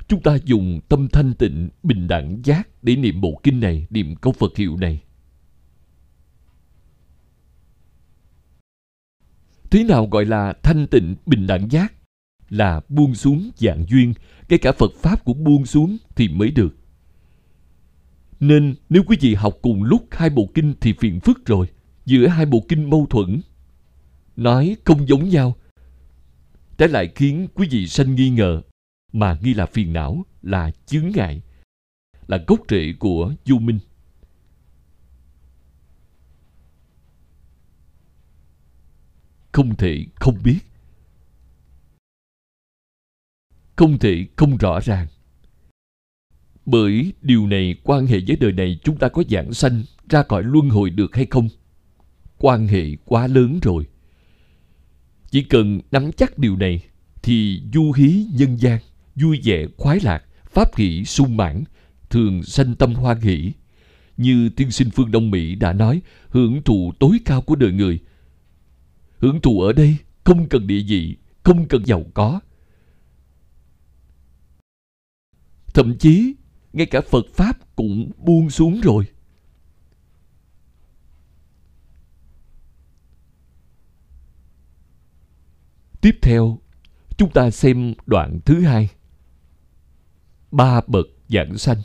Chúng 0.09 0.23
ta 0.23 0.39
dùng 0.45 0.81
tâm 0.89 1.09
thanh 1.13 1.35
tịnh, 1.35 1.69
bình 1.83 2.09
đẳng, 2.09 2.41
giác 2.45 2.69
để 2.83 2.97
niệm 2.97 3.21
bộ 3.21 3.41
kinh 3.43 3.61
này, 3.61 3.87
niệm 3.91 4.17
câu 4.17 4.33
phật 4.33 4.57
hiệu 4.57 4.77
này. 4.77 5.03
Thế 9.71 9.85
nào 9.85 10.07
gọi 10.07 10.25
là 10.25 10.55
thanh 10.63 10.87
tịnh, 10.87 11.15
bình 11.27 11.47
đẳng, 11.47 11.71
giác? 11.71 11.93
Là 12.49 12.81
buông 12.89 13.15
xuống 13.15 13.51
dạng 13.57 13.85
duyên. 13.89 14.15
Cái 14.49 14.59
cả 14.59 14.73
phật 14.73 14.93
pháp 15.03 15.25
cũng 15.25 15.45
buông 15.45 15.67
xuống 15.67 15.97
thì 16.17 16.29
mới 16.29 16.51
được 16.51 16.77
nên 18.41 18.75
nếu 18.89 19.03
quý 19.07 19.17
vị 19.21 19.35
học 19.35 19.55
cùng 19.63 19.83
lúc 19.83 20.07
hai 20.11 20.31
bộ 20.31 20.49
kinh 20.55 20.75
thì 20.81 20.95
phiền 21.01 21.21
phức 21.21 21.47
rồi, 21.47 21.67
giữa 22.05 22.27
hai 22.27 22.47
bộ 22.47 22.65
kinh 22.69 22.91
mâu 22.91 23.07
thuẫn. 23.11 23.41
Nói 24.37 24.77
không 24.85 25.09
giống 25.09 25.29
nhau. 25.29 25.57
Trái 26.79 26.89
lại 26.89 27.13
khiến 27.15 27.49
quý 27.55 27.69
vị 27.71 27.87
sanh 27.87 28.15
nghi 28.15 28.31
ngờ, 28.31 28.63
mà 29.13 29.39
nghi 29.43 29.55
là 29.55 29.67
phiền 29.67 29.93
não, 29.93 30.25
là 30.43 30.71
chướng 30.87 31.11
ngại, 31.15 31.43
là 32.27 32.39
gốc 32.47 32.61
rễ 32.69 32.93
của 32.99 33.35
du 33.45 33.59
minh. 33.59 33.79
Không 39.53 39.77
thể 39.77 40.07
không 40.15 40.39
biết. 40.45 40.59
Không 43.77 43.99
thể 43.99 44.27
không 44.37 44.57
rõ 44.57 44.81
ràng 44.81 45.07
bởi 46.67 47.13
điều 47.23 47.47
này 47.47 47.75
quan 47.83 48.07
hệ 48.07 48.21
với 48.27 48.37
đời 48.37 48.53
này 48.53 48.79
chúng 48.85 48.97
ta 48.97 49.09
có 49.09 49.23
giảng 49.31 49.53
sanh, 49.53 49.83
ra 50.09 50.23
cõi 50.23 50.43
luân 50.43 50.69
hồi 50.69 50.91
được 50.91 51.17
hay 51.17 51.27
không? 51.31 51.49
Quan 52.39 52.69
hệ 52.69 52.97
quá 53.05 53.27
lớn 53.27 53.59
rồi. 53.63 53.87
Chỉ 55.31 55.43
cần 55.43 55.81
nắm 55.91 56.11
chắc 56.13 56.39
điều 56.39 56.57
này 56.57 56.83
thì 57.23 57.63
du 57.75 57.93
hí 57.93 58.27
nhân 58.33 58.57
gian, 58.57 58.79
vui 59.15 59.41
vẻ 59.45 59.67
khoái 59.77 60.01
lạc, 60.03 60.25
pháp 60.51 60.77
hỷ 60.77 61.05
sung 61.05 61.37
mãn, 61.37 61.65
thường 62.11 62.43
sanh 62.43 62.75
tâm 62.75 62.95
hoan 62.95 63.21
hỷ. 63.21 63.53
Như 64.17 64.49
tiên 64.49 64.71
sinh 64.71 64.91
phương 64.91 65.11
đông 65.11 65.31
mỹ 65.31 65.55
đã 65.55 65.73
nói, 65.73 66.01
hưởng 66.29 66.63
thụ 66.63 66.93
tối 66.99 67.19
cao 67.25 67.43
của 67.43 67.57
đời 67.57 67.73
người. 67.73 67.99
Hưởng 69.19 69.41
thụ 69.41 69.61
ở 69.61 69.73
đây, 69.73 69.97
không 70.25 70.49
cần 70.49 70.67
địa 70.67 70.83
vị, 70.89 71.17
không 71.43 71.69
cần 71.69 71.87
giàu 71.87 72.05
có. 72.15 72.41
Thậm 75.75 75.99
chí 75.99 76.35
ngay 76.73 76.87
cả 76.87 77.01
phật 77.11 77.27
pháp 77.35 77.77
cũng 77.77 78.11
buông 78.17 78.51
xuống 78.51 78.81
rồi. 78.81 79.07
Tiếp 86.01 86.19
theo, 86.23 86.59
chúng 87.17 87.31
ta 87.31 87.51
xem 87.51 87.95
đoạn 88.07 88.41
thứ 88.45 88.61
hai. 88.61 88.89
Ba 90.51 90.81
bậc 90.87 91.07
giảng 91.29 91.59
sanh. 91.59 91.83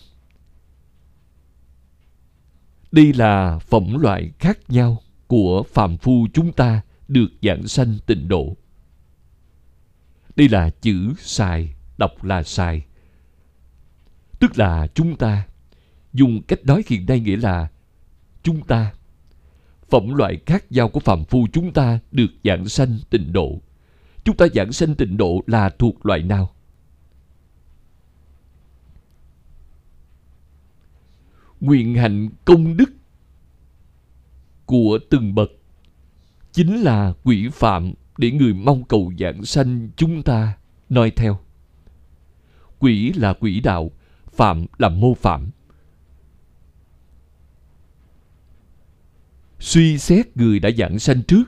Đây 2.92 3.14
là 3.14 3.60
phẩm 3.60 3.98
loại 4.00 4.32
khác 4.40 4.60
nhau 4.70 5.02
của 5.28 5.64
phàm 5.64 5.98
phu 5.98 6.28
chúng 6.34 6.54
ta 6.54 6.82
được 7.08 7.28
giảng 7.42 7.68
sanh 7.68 7.98
tịnh 8.06 8.28
độ. 8.28 8.58
Đây 10.36 10.50
là 10.50 10.70
chữ 10.70 11.14
xài, 11.20 11.76
đọc 11.98 12.24
là 12.24 12.44
xài 12.44 12.86
tức 14.42 14.58
là 14.58 14.88
chúng 14.94 15.16
ta. 15.16 15.48
Dùng 16.14 16.42
cách 16.42 16.66
nói 16.66 16.84
hiện 16.88 17.06
nay 17.06 17.20
nghĩa 17.20 17.38
là 17.38 17.68
chúng 18.44 18.62
ta. 18.62 18.94
Phẩm 19.89 20.14
loại 20.16 20.39
khác 20.46 20.72
nhau 20.72 20.89
của 20.89 21.00
phàm 21.00 21.26
phu 21.26 21.48
chúng 21.54 21.74
ta 21.74 22.00
được 22.12 22.28
giảng 22.44 22.70
sanh 22.70 22.98
tịnh 23.10 23.34
độ. 23.34 23.62
Chúng 24.24 24.38
ta 24.38 24.46
giảng 24.56 24.72
sanh 24.72 24.96
tịnh 24.96 25.18
độ 25.18 25.44
là 25.48 25.70
thuộc 25.70 26.06
loại 26.06 26.24
nào? 26.24 26.52
Nguyện 31.60 31.96
hạnh 31.96 32.30
công 32.46 32.78
đức 32.78 32.92
của 34.66 35.00
từng 35.10 35.36
bậc 35.36 35.52
chính 36.52 36.82
là 36.82 37.14
quỷ 37.24 37.50
phạm 37.54 37.94
để 38.18 38.32
người 38.32 38.54
mong 38.54 38.84
cầu 38.84 39.14
giảng 39.20 39.46
sanh 39.46 39.89
chúng 39.96 40.24
ta. 40.24 40.58
Noi 40.89 41.12
theo, 41.12 41.39
quỷ 42.80 43.14
là 43.14 43.34
quỷ 43.34 43.60
đạo 43.60 43.92
phạm 44.34 44.66
là 44.78 44.90
mô 44.90 45.14
phạm. 45.14 45.50
Suy 49.60 49.98
xét 49.98 50.38
người 50.38 50.60
đã 50.60 50.70
giảng 50.78 51.00
sanh 51.00 51.24
trước, 51.24 51.44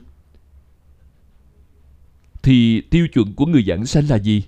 thì 2.42 2.80
tiêu 2.80 3.08
chuẩn 3.08 3.34
của 3.34 3.46
người 3.46 3.64
giảng 3.64 3.86
sanh 3.86 4.08
là 4.08 4.16
gì? 4.18 4.44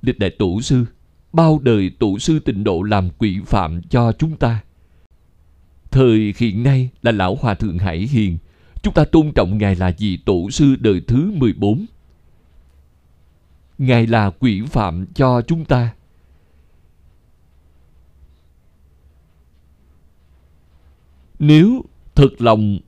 Lịch 0.00 0.18
đại 0.18 0.30
tổ 0.38 0.60
sư, 0.60 0.84
bao 1.32 1.58
đời 1.62 1.90
tổ 1.98 2.18
sư 2.18 2.38
tịnh 2.38 2.64
độ 2.64 2.82
làm 2.82 3.10
quỷ 3.18 3.40
phạm 3.46 3.82
cho 3.82 4.12
chúng 4.12 4.36
ta? 4.36 4.60
Thời 5.90 6.34
hiện 6.36 6.62
nay 6.62 6.90
là 7.02 7.12
lão 7.12 7.34
hòa 7.34 7.54
thượng 7.54 7.78
hải 7.78 7.98
hiền, 7.98 8.38
chúng 8.82 8.94
ta 8.94 9.04
tôn 9.04 9.32
trọng 9.32 9.58
ngài 9.58 9.76
là 9.76 9.92
vị 9.98 10.18
tổ 10.24 10.50
sư 10.50 10.76
đời 10.80 11.00
thứ 11.06 11.30
14 11.34 11.86
ngài 13.80 14.06
là 14.06 14.30
quỷ 14.30 14.62
phạm 14.66 15.06
cho 15.14 15.42
chúng 15.42 15.64
ta. 15.64 15.94
Nếu 21.40 21.84
thật 22.14 22.28
lòng 22.38 22.78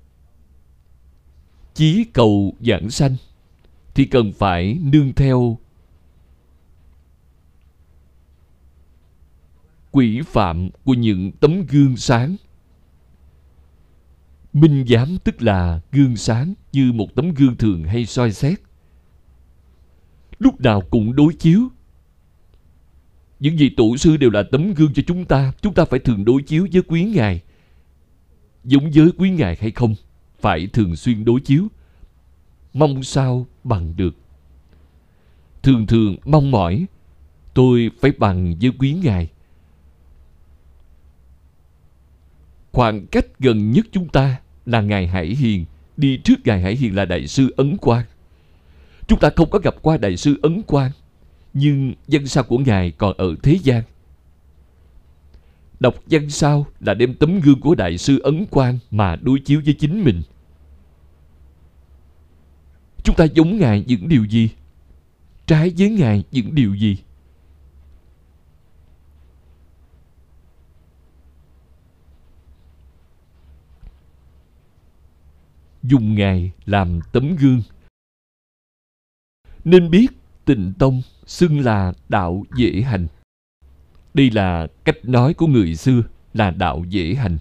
chí 1.75 2.05
cầu 2.13 2.55
giảng 2.61 2.91
sanh, 2.91 3.17
thì 3.95 4.05
cần 4.05 4.33
phải 4.33 4.79
nương 4.83 5.13
theo 5.13 5.59
quỷ 9.91 10.21
phạm 10.27 10.71
của 10.85 10.95
những 10.95 11.33
tấm 11.33 11.67
gương 11.67 11.97
sáng. 11.97 12.37
Minh 14.53 14.85
giám 14.89 15.19
tức 15.25 15.43
là 15.43 15.81
gương 15.93 16.17
sáng 16.17 16.55
như 16.73 16.93
một 16.93 17.15
tấm 17.15 17.35
gương 17.35 17.57
thường 17.57 17.85
hay 17.85 18.07
soi 18.07 18.33
xét. 18.33 18.61
Lúc 20.39 20.61
nào 20.61 20.81
cũng 20.91 21.17
đối 21.17 21.35
chiếu. 21.35 21.69
Những 23.41 23.57
vị 23.57 23.71
tổ 23.77 23.97
sư 23.97 24.17
đều 24.17 24.31
là 24.31 24.43
tấm 24.53 24.75
gương 24.75 24.93
cho 24.95 25.03
chúng 25.07 25.25
ta. 25.25 25.53
Chúng 25.63 25.75
ta 25.75 25.85
phải 25.85 26.01
thường 26.01 26.25
đối 26.25 26.43
chiếu 26.43 26.67
với 26.73 26.83
quý 26.83 27.05
ngài 27.05 27.43
giống 28.65 28.95
giới 28.95 29.11
quý 29.19 29.31
ngài 29.31 29.57
hay 29.61 29.71
không, 29.71 29.95
phải 30.41 30.67
thường 30.67 30.97
xuyên 30.97 31.25
đối 31.25 31.41
chiếu. 31.41 31.69
Mong 32.75 33.03
sao 33.03 33.47
bằng 33.65 33.97
được. 33.97 34.17
Thường 35.63 35.87
thường 35.87 36.17
mong 36.25 36.51
mỏi, 36.51 36.87
tôi 37.55 37.91
phải 38.01 38.13
bằng 38.19 38.55
với 38.61 38.71
quý 38.79 38.93
ngài. 38.93 39.29
Khoảng 42.73 43.07
cách 43.07 43.27
gần 43.39 43.71
nhất 43.71 43.87
chúng 43.93 44.09
ta 44.09 44.41
là 44.67 44.81
ngài 44.81 45.07
hải 45.07 45.27
hiền. 45.27 45.65
Đi 45.97 46.17
trước 46.25 46.35
ngài 46.45 46.61
hải 46.61 46.77
hiền 46.77 46.97
là 46.97 47.05
đại 47.05 47.27
sư 47.27 47.55
ấn 47.57 47.77
quang. 47.77 48.05
Chúng 49.07 49.19
ta 49.19 49.31
không 49.37 49.51
có 49.51 49.59
gặp 49.59 49.75
qua 49.83 49.97
đại 49.97 50.17
sư 50.17 50.39
ấn 50.43 50.63
quang, 50.63 50.91
nhưng 51.55 51.95
dân 52.09 52.27
sao 52.27 52.45
của 52.45 52.59
ngài 52.59 52.91
còn 52.91 53.17
ở 53.17 53.35
thế 53.43 53.59
gian 53.63 53.83
đọc 55.83 55.95
văn 56.07 56.31
sao 56.31 56.67
là 56.81 56.95
đem 56.95 57.15
tấm 57.15 57.41
gương 57.41 57.61
của 57.61 57.75
đại 57.75 57.99
sư 57.99 58.21
ấn 58.23 58.47
quang 58.47 58.79
mà 58.91 59.17
đối 59.17 59.41
chiếu 59.41 59.63
với 59.65 59.75
chính 59.75 60.05
mình? 60.05 60.23
Chúng 63.05 63.17
ta 63.17 63.25
giống 63.25 63.59
ngài 63.59 63.85
những 63.87 64.09
điều 64.09 64.25
gì? 64.25 64.51
Trái 65.47 65.73
với 65.79 65.91
ngài 65.91 66.25
những 66.31 66.55
điều 66.55 66.75
gì? 66.75 66.97
Dùng 75.83 76.15
ngài 76.15 76.53
làm 76.65 77.01
tấm 77.13 77.37
gương. 77.37 77.63
Nên 79.65 79.91
biết 79.91 80.07
tịnh 80.45 80.73
tông 80.79 81.03
xưng 81.27 81.61
là 81.61 81.93
đạo 82.09 82.45
dễ 82.57 82.83
hành 82.83 83.07
đây 84.15 84.31
là 84.31 84.67
cách 84.85 84.97
nói 85.03 85.35
của 85.35 85.47
người 85.47 85.77
xưa, 85.77 86.03
là 86.35 86.51
đạo 86.51 86.85
dễ 86.89 87.15
hành. 87.15 87.39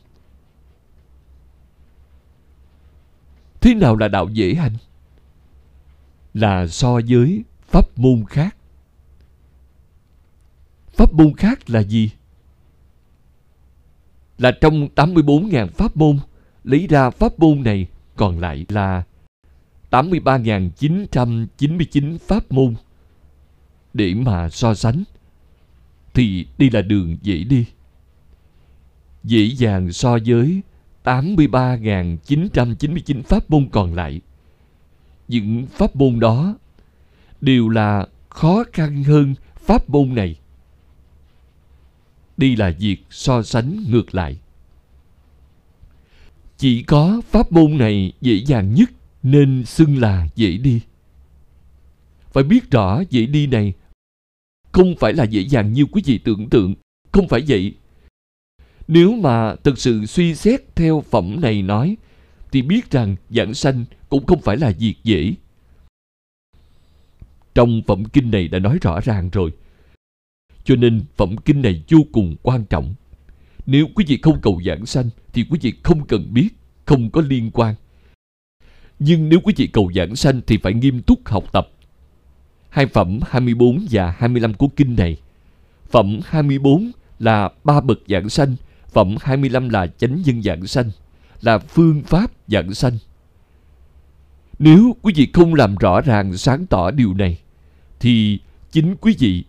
Thế 3.62 3.74
nào 3.74 3.96
là 3.96 4.08
đạo 4.08 4.30
dễ 4.30 4.54
hành? 4.54 4.74
Là 6.34 6.68
so 6.68 7.00
với 7.08 7.44
pháp 7.62 8.00
môn 8.00 8.26
khác. 8.30 8.56
Pháp 10.88 11.14
môn 11.14 11.34
khác 11.34 11.70
là 11.70 11.80
gì? 11.80 12.12
Là 14.38 14.52
trong 14.62 14.88
84.000 14.96 15.68
pháp 15.68 15.98
môn, 15.98 16.20
lấy 16.64 16.88
ra 16.88 17.10
pháp 17.10 17.40
môn 17.40 17.64
này, 17.64 17.88
còn 18.16 18.40
lại 18.40 18.66
là 18.70 19.04
83.999 19.92 22.18
pháp 22.18 22.52
môn 22.52 22.76
để 23.94 24.14
mà 24.14 24.50
so 24.50 24.74
sánh 24.74 25.04
thì 26.14 26.46
đi 26.58 26.70
là 26.70 26.82
đường 26.82 27.18
dễ 27.22 27.44
đi. 27.44 27.66
Dễ 29.24 29.46
dàng 29.46 29.94
so 29.94 30.18
với 30.26 30.62
83.999 31.04 33.24
pháp 33.24 33.50
môn 33.50 33.70
còn 33.72 33.94
lại. 33.94 34.22
Những 35.28 35.66
pháp 35.72 35.96
môn 35.96 36.20
đó 36.20 36.56
đều 37.42 37.70
là 37.70 38.08
khó 38.30 38.64
khăn 38.74 39.04
hơn 39.04 39.36
pháp 39.56 39.90
môn 39.90 40.16
này 40.16 40.36
đi 42.38 42.56
là 42.56 42.74
việc 42.80 43.06
so 43.10 43.44
sánh 43.44 43.84
ngược 43.90 44.16
lại 44.16 44.38
chỉ 46.58 46.84
có 46.84 47.22
pháp 47.30 47.52
môn 47.52 47.78
này 47.78 48.14
dễ 48.22 48.34
dàng 48.34 48.74
nhất 48.74 48.90
nên 49.24 49.66
xưng 49.66 49.98
là 49.98 50.28
dễ 50.36 50.58
đi 50.58 50.82
phải 52.32 52.44
biết 52.44 52.72
rõ 52.72 53.02
dễ 53.10 53.26
đi 53.26 53.48
này 53.48 53.74
không 54.72 54.96
phải 55.00 55.14
là 55.14 55.24
dễ 55.24 55.42
dàng 55.42 55.74
như 55.74 55.86
quý 55.86 56.02
vị 56.06 56.18
tưởng 56.18 56.50
tượng. 56.50 56.76
Không 57.12 57.28
phải 57.28 57.42
vậy. 57.48 57.74
Nếu 58.88 59.12
mà 59.12 59.56
thực 59.56 59.78
sự 59.78 60.06
suy 60.06 60.36
xét 60.36 60.76
theo 60.76 61.04
phẩm 61.10 61.42
này 61.42 61.62
nói, 61.62 61.98
thì 62.52 62.62
biết 62.62 62.92
rằng 62.92 63.16
giảng 63.30 63.54
sanh 63.54 63.86
cũng 64.10 64.26
không 64.26 64.42
phải 64.42 64.58
là 64.58 64.74
việc 64.80 64.96
dễ. 65.04 65.34
Trong 67.56 67.82
phẩm 67.88 68.04
kinh 68.06 68.32
này 68.32 68.48
đã 68.48 68.60
nói 68.60 68.78
rõ 68.82 69.00
ràng 69.00 69.30
rồi. 69.30 69.52
Cho 70.64 70.76
nên 70.76 71.04
phẩm 71.16 71.36
kinh 71.46 71.62
này 71.62 71.84
vô 71.90 72.00
cùng 72.12 72.36
quan 72.42 72.66
trọng. 72.66 72.94
Nếu 73.66 73.88
quý 73.96 74.06
vị 74.08 74.20
không 74.22 74.42
cầu 74.42 74.62
giảng 74.66 74.86
sanh, 74.86 75.10
thì 75.34 75.46
quý 75.50 75.60
vị 75.62 75.74
không 75.84 76.08
cần 76.08 76.34
biết, 76.34 76.50
không 76.86 77.10
có 77.10 77.22
liên 77.22 77.52
quan. 77.54 77.76
Nhưng 79.00 79.30
nếu 79.30 79.40
quý 79.44 79.54
vị 79.58 79.68
cầu 79.68 79.92
giảng 79.96 80.16
sanh, 80.16 80.42
thì 80.48 80.58
phải 80.58 80.74
nghiêm 80.74 81.02
túc 81.02 81.28
học 81.28 81.52
tập 81.54 81.70
hai 82.72 82.86
phẩm 82.86 83.20
24 83.28 83.86
và 83.92 84.16
25 84.18 84.54
của 84.54 84.68
kinh 84.68 84.96
này. 84.96 85.18
Phẩm 85.90 86.20
24 86.26 86.92
là 87.20 87.50
ba 87.64 87.82
bậc 87.82 88.00
giảng 88.08 88.30
sanh, 88.30 88.56
phẩm 88.94 89.16
25 89.22 89.70
là 89.70 89.88
chánh 89.88 90.22
nhân 90.26 90.44
giảng 90.44 90.68
sanh, 90.68 90.90
là 91.42 91.58
phương 91.58 92.02
pháp 92.04 92.32
giảng 92.48 92.74
sanh. 92.74 92.98
Nếu 94.60 94.96
quý 95.02 95.14
vị 95.16 95.28
không 95.34 95.54
làm 95.54 95.76
rõ 95.76 96.02
ràng 96.02 96.38
sáng 96.38 96.66
tỏ 96.66 96.92
điều 96.92 97.14
này, 97.14 97.38
thì 98.00 98.40
chính 98.72 98.96
quý 99.02 99.16
vị 99.20 99.44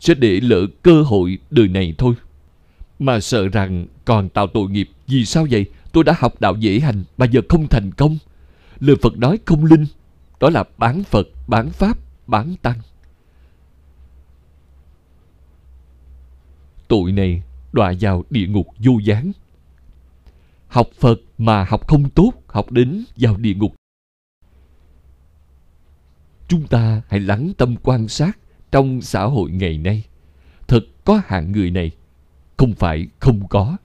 sẽ 0.00 0.14
để 0.14 0.40
lỡ 0.40 0.66
cơ 0.82 1.02
hội 1.02 1.38
đời 1.50 1.68
này 1.68 1.94
thôi. 1.98 2.14
Mà 2.98 3.20
sợ 3.20 3.48
rằng 3.48 3.86
còn 4.04 4.28
tạo 4.28 4.46
tội 4.46 4.70
nghiệp. 4.70 4.90
Vì 5.06 5.24
sao 5.24 5.46
vậy? 5.50 5.66
Tôi 5.92 6.04
đã 6.04 6.14
học 6.18 6.40
đạo 6.40 6.56
dễ 6.58 6.80
hành 6.80 7.04
mà 7.16 7.26
giờ 7.26 7.40
không 7.48 7.66
thành 7.68 7.90
công. 7.92 8.18
Lời 8.80 8.96
Phật 9.02 9.18
nói 9.18 9.38
không 9.44 9.64
linh. 9.64 9.86
Đó 10.40 10.50
là 10.50 10.64
bán 10.78 11.04
Phật, 11.04 11.28
bán 11.46 11.70
Pháp, 11.70 11.98
bán 12.30 12.54
Tăng. 12.62 12.78
Tội 16.88 17.12
này 17.12 17.42
đọa 17.72 17.92
vào 18.00 18.24
địa 18.30 18.46
ngục 18.46 18.66
vô 18.78 18.92
gián. 19.04 19.32
Học 20.68 20.86
Phật 21.00 21.20
mà 21.38 21.64
học 21.64 21.88
không 21.88 22.10
tốt, 22.10 22.32
học 22.46 22.72
đến 22.72 23.04
vào 23.16 23.36
địa 23.36 23.54
ngục. 23.54 23.74
Chúng 26.48 26.66
ta 26.66 27.02
hãy 27.08 27.20
lắng 27.20 27.52
tâm 27.58 27.76
quan 27.82 28.08
sát 28.08 28.38
trong 28.72 29.02
xã 29.02 29.24
hội 29.24 29.50
ngày 29.50 29.78
nay. 29.78 30.04
Thật 30.68 30.80
có 31.04 31.20
hạng 31.24 31.52
người 31.52 31.70
này, 31.70 31.90
không 32.56 32.74
phải 32.74 33.08
không 33.20 33.48
có. 33.48 33.76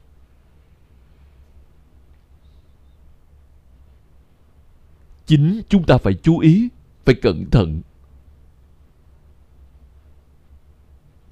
Chính 5.26 5.62
chúng 5.70 5.84
ta 5.84 5.98
phải 5.98 6.14
chú 6.14 6.40
ý, 6.40 6.70
phải 7.06 7.16
cẩn 7.16 7.50
thận. 7.50 7.82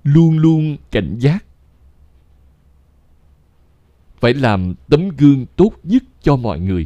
Luôn 0.03 0.37
luôn 0.37 0.77
cảnh 0.91 1.17
giác. 1.19 1.45
Phải 4.19 4.33
làm 4.33 4.73
tấm 4.89 5.09
gương 5.09 5.45
tốt 5.55 5.71
nhất 5.83 6.03
cho 6.21 6.35
mọi 6.35 6.59
người. 6.59 6.85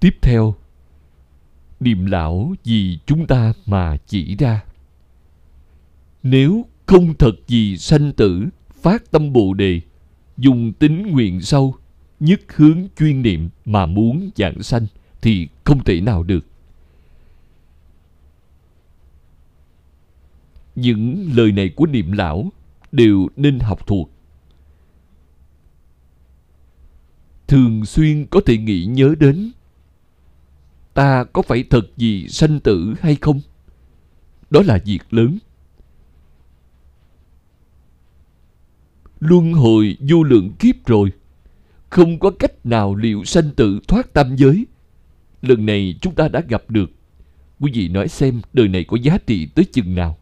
Tiếp 0.00 0.16
theo, 0.22 0.54
niệm 1.80 2.06
lão 2.06 2.54
vì 2.64 2.98
chúng 3.06 3.26
ta 3.26 3.52
mà 3.66 3.96
chỉ 4.06 4.36
ra. 4.36 4.64
Nếu 6.22 6.66
không 6.86 7.14
thật 7.18 7.32
gì 7.46 7.76
sanh 7.76 8.12
tử, 8.12 8.48
phát 8.82 9.10
tâm 9.10 9.32
bồ 9.32 9.54
đề 9.54 9.80
dùng 10.36 10.72
tính 10.72 11.02
nguyện 11.02 11.40
sâu, 11.40 11.76
nhất 12.20 12.40
hướng 12.48 12.88
chuyên 12.98 13.22
niệm 13.22 13.48
mà 13.64 13.86
muốn 13.86 14.30
dạng 14.36 14.62
sanh 14.62 14.86
thì 15.22 15.48
không 15.64 15.84
thể 15.84 16.00
nào 16.00 16.22
được. 16.22 16.46
Những 20.74 21.30
lời 21.34 21.52
này 21.52 21.68
của 21.68 21.86
niệm 21.86 22.12
lão 22.12 22.52
đều 22.92 23.28
nên 23.36 23.58
học 23.58 23.86
thuộc. 23.86 24.10
Thường 27.46 27.84
xuyên 27.84 28.26
có 28.26 28.40
thể 28.46 28.58
nghĩ 28.58 28.84
nhớ 28.84 29.14
đến, 29.20 29.50
ta 30.94 31.24
có 31.24 31.42
phải 31.42 31.64
thật 31.70 31.86
gì 31.96 32.28
sanh 32.28 32.60
tử 32.60 32.94
hay 33.00 33.16
không? 33.20 33.40
Đó 34.50 34.62
là 34.62 34.78
việc 34.84 35.02
lớn. 35.10 35.38
Luân 39.24 39.52
hồi 39.52 39.96
vô 40.08 40.22
lượng 40.22 40.52
kiếp 40.58 40.86
rồi. 40.86 41.12
Không 41.90 42.18
có 42.18 42.30
cách 42.30 42.66
nào 42.66 42.94
liệu 42.94 43.24
sanh 43.24 43.50
tự 43.56 43.80
thoát 43.88 44.12
tam 44.12 44.36
giới. 44.36 44.66
Lần 45.42 45.66
này 45.66 45.98
chúng 46.00 46.14
ta 46.14 46.28
đã 46.28 46.40
gặp 46.48 46.62
được. 46.68 46.90
Quý 47.60 47.70
vị 47.74 47.88
nói 47.88 48.08
xem 48.08 48.40
đời 48.52 48.68
này 48.68 48.84
có 48.84 48.96
giá 48.96 49.18
trị 49.18 49.46
tới 49.46 49.64
chừng 49.64 49.94
nào. 49.94 50.18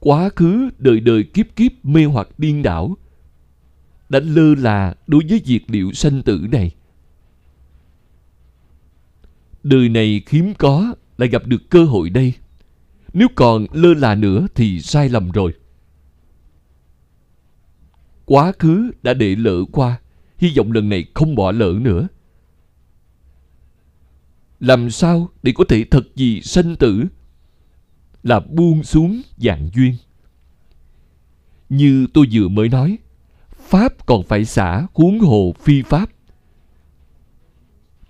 Quá 0.00 0.30
khứ, 0.36 0.70
đời 0.78 1.00
đời 1.00 1.24
kiếp 1.24 1.46
kiếp 1.56 1.72
mê 1.82 2.04
hoặc 2.04 2.28
điên 2.38 2.62
đảo, 2.62 2.96
đã 4.08 4.20
lơ 4.20 4.54
là 4.54 4.94
đối 5.06 5.22
với 5.28 5.42
việc 5.46 5.60
liệu 5.68 5.92
sanh 5.92 6.22
tử 6.22 6.46
này. 6.52 6.70
Đời 9.62 9.88
này 9.88 10.22
hiếm 10.28 10.52
có, 10.58 10.94
lại 11.18 11.28
gặp 11.28 11.46
được 11.46 11.70
cơ 11.70 11.84
hội 11.84 12.10
đây 12.10 12.34
nếu 13.12 13.28
còn 13.34 13.66
lơ 13.72 13.94
là 13.94 14.14
nữa 14.14 14.46
thì 14.54 14.80
sai 14.80 15.08
lầm 15.08 15.30
rồi. 15.30 15.54
Quá 18.24 18.52
khứ 18.58 18.90
đã 19.02 19.14
để 19.14 19.36
lỡ 19.36 19.64
qua, 19.72 20.00
hy 20.38 20.52
vọng 20.56 20.72
lần 20.72 20.88
này 20.88 21.04
không 21.14 21.34
bỏ 21.34 21.52
lỡ 21.52 21.74
nữa. 21.80 22.08
Làm 24.60 24.90
sao 24.90 25.28
để 25.42 25.52
có 25.56 25.64
thể 25.68 25.84
thật 25.90 26.16
gì 26.16 26.40
sanh 26.40 26.76
tử? 26.76 27.04
Là 28.22 28.40
buông 28.40 28.82
xuống 28.82 29.22
dạng 29.36 29.70
duyên. 29.74 29.94
Như 31.68 32.06
tôi 32.14 32.26
vừa 32.32 32.48
mới 32.48 32.68
nói, 32.68 32.98
pháp 33.58 34.06
còn 34.06 34.22
phải 34.22 34.44
xả 34.44 34.86
huống 34.94 35.18
hồ 35.18 35.54
phi 35.60 35.82
pháp. 35.82 36.10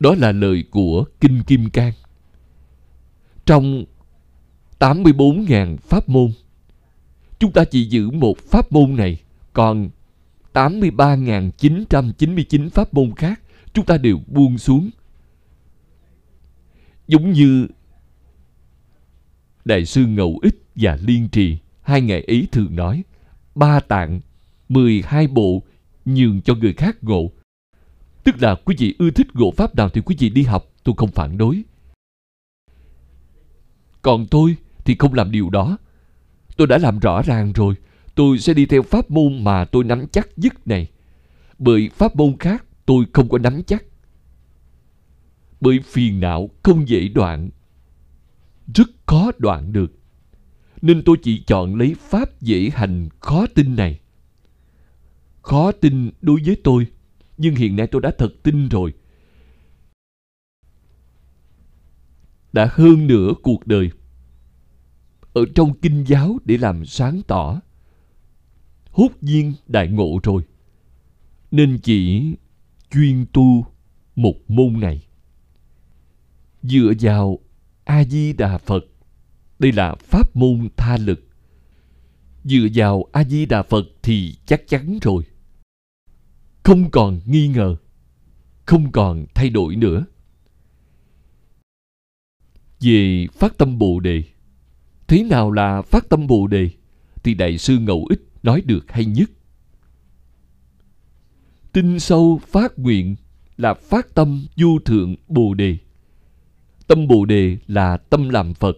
Đó 0.01 0.15
là 0.15 0.33
lời 0.33 0.65
của 0.71 1.05
kinh 1.21 1.43
kim 1.43 1.71
cang. 1.71 1.93
Trong 3.45 3.85
84.000 4.83 5.77
pháp 5.77 6.09
môn 6.09 6.31
chúng 7.39 7.53
ta 7.53 7.65
chỉ 7.65 7.85
giữ 7.85 8.11
một 8.11 8.39
pháp 8.39 8.73
môn 8.73 8.97
này 8.97 9.21
còn 9.53 9.91
83.999 10.53 12.71
pháp 12.71 12.95
môn 12.95 13.15
khác 13.15 13.41
chúng 13.73 13.85
ta 13.85 13.97
đều 13.97 14.19
buông 14.27 14.59
xuống. 14.59 14.91
Giống 17.09 17.33
như 17.33 17.67
Đại 19.65 19.87
sư 19.87 20.07
Ngẫu 20.07 20.39
Ích 20.43 20.63
và 20.75 20.99
Liên 21.03 21.29
Trì 21.29 21.59
hai 21.83 22.01
ngày 22.01 22.23
ấy 22.23 22.49
thường 22.53 22.77
nói 22.77 23.05
ba 23.55 23.81
tạng, 23.81 24.21
12 24.69 25.27
bộ 25.27 25.63
nhường 26.05 26.41
cho 26.41 26.55
người 26.55 26.73
khác 26.73 26.97
ngộ. 27.03 27.31
Tức 28.25 28.43
là 28.43 28.55
quý 28.65 28.77
vị 28.79 28.95
ưa 28.99 29.11
thích 29.11 29.27
ngộ 29.35 29.51
pháp 29.51 29.75
nào 29.75 29.89
thì 29.89 30.01
quý 30.01 30.17
vị 30.19 30.29
đi 30.29 30.43
học, 30.43 30.65
tôi 30.85 30.95
không 30.99 31.11
phản 31.11 31.39
đối. 31.39 31.63
Còn 34.03 34.27
tôi 34.27 34.57
thì 34.85 34.97
không 34.99 35.15
làm 35.15 35.31
điều 35.31 35.51
đó. 35.51 35.79
Tôi 36.57 36.67
đã 36.67 36.79
làm 36.79 36.99
rõ 36.99 37.23
ràng 37.23 37.53
rồi, 37.53 37.75
tôi 38.15 38.39
sẽ 38.39 38.55
đi 38.55 38.67
theo 38.67 38.83
pháp 38.83 39.11
môn 39.11 39.45
mà 39.45 39.65
tôi 39.65 39.85
nắm 39.85 40.07
chắc 40.13 40.29
nhất 40.37 40.67
này. 40.67 40.91
Bởi 41.59 41.91
pháp 41.95 42.17
môn 42.17 42.37
khác 42.39 42.65
tôi 42.87 43.05
không 43.13 43.29
có 43.29 43.39
nắm 43.39 43.63
chắc. 43.67 43.85
Bởi 45.61 45.81
phiền 45.85 46.21
não 46.21 46.51
không 46.63 46.89
dễ 46.89 47.09
đoạn. 47.09 47.51
Rất 48.75 48.89
khó 49.07 49.33
đoạn 49.39 49.73
được. 49.73 49.93
Nên 50.83 51.03
tôi 51.05 51.17
chỉ 51.23 51.43
chọn 51.47 51.75
lấy 51.75 51.95
pháp 52.01 52.41
dễ 52.41 52.71
hành 52.75 53.09
khó 53.21 53.47
tin 53.55 53.77
này. 53.77 54.01
Khó 55.43 55.73
tin 55.73 56.11
đối 56.21 56.41
với 56.47 56.57
tôi, 56.65 56.87
nhưng 57.39 57.55
hiện 57.55 57.77
nay 57.77 57.87
tôi 57.87 58.03
đã 58.03 58.13
thật 58.19 58.33
tin 58.43 58.69
rồi. 58.69 58.93
Đã 62.53 62.69
hơn 62.73 63.07
nửa 63.07 63.33
cuộc 63.43 63.67
đời 63.67 63.91
ở 65.33 65.45
trong 65.55 65.75
kinh 65.75 66.05
giáo 66.05 66.39
để 66.45 66.57
làm 66.57 66.85
sáng 66.85 67.21
tỏ. 67.27 67.61
Hốt 68.91 69.09
nhiên 69.21 69.53
đại 69.67 69.89
ngộ 69.89 70.19
rồi, 70.23 70.43
nên 71.51 71.79
chỉ 71.83 72.23
chuyên 72.91 73.27
tu 73.33 73.67
một 74.17 74.51
môn 74.51 74.81
này. 74.81 75.07
Dựa 76.63 76.93
vào 77.01 77.39
a 77.85 78.05
di 78.05 78.33
đà 78.33 78.59
phật, 78.59 78.85
đây 79.59 79.73
là 79.73 79.95
pháp 79.95 80.37
môn 80.37 80.69
tha 80.77 80.97
lực. 80.97 81.27
Dựa 82.45 82.67
vào 82.75 83.05
a 83.13 83.25
di 83.25 83.47
đà 83.47 83.63
phật 83.63 83.85
thì 84.03 84.37
chắc 84.47 84.69
chắn 84.69 84.99
rồi. 85.03 85.23
Không 86.63 86.91
còn 86.91 87.21
nghi 87.27 87.49
ngờ, 87.49 87.77
không 88.67 88.93
còn 88.93 89.27
thay 89.35 89.51
đổi 89.51 89.77
nữa. 89.77 90.07
Về 92.81 93.27
phát 93.33 93.59
tâm 93.59 93.79
bồ 93.79 94.01
đề 94.01 94.25
thế 95.13 95.25
nào 95.25 95.51
là 95.51 95.83
phát 95.83 96.09
tâm 96.09 96.27
bồ 96.27 96.47
đề, 96.47 96.71
thì 97.23 97.35
đại 97.35 97.59
sư 97.59 97.79
ngẫu 97.79 98.07
ích 98.11 98.21
nói 98.43 98.63
được 98.67 98.93
hay 98.93 99.05
nhất. 99.05 99.31
Tinh 101.73 102.01
sâu 102.01 102.41
phát 102.47 102.79
nguyện 102.79 103.17
là 103.57 103.75
phát 103.75 104.15
tâm 104.15 104.47
du 104.57 104.79
thượng 104.85 105.17
bồ 105.29 105.55
đề. 105.55 105.77
Tâm 106.87 107.09
bồ 107.09 107.25
đề 107.25 107.59
là 107.67 107.97
tâm 107.97 108.29
làm 108.29 108.55
phật. 108.55 108.77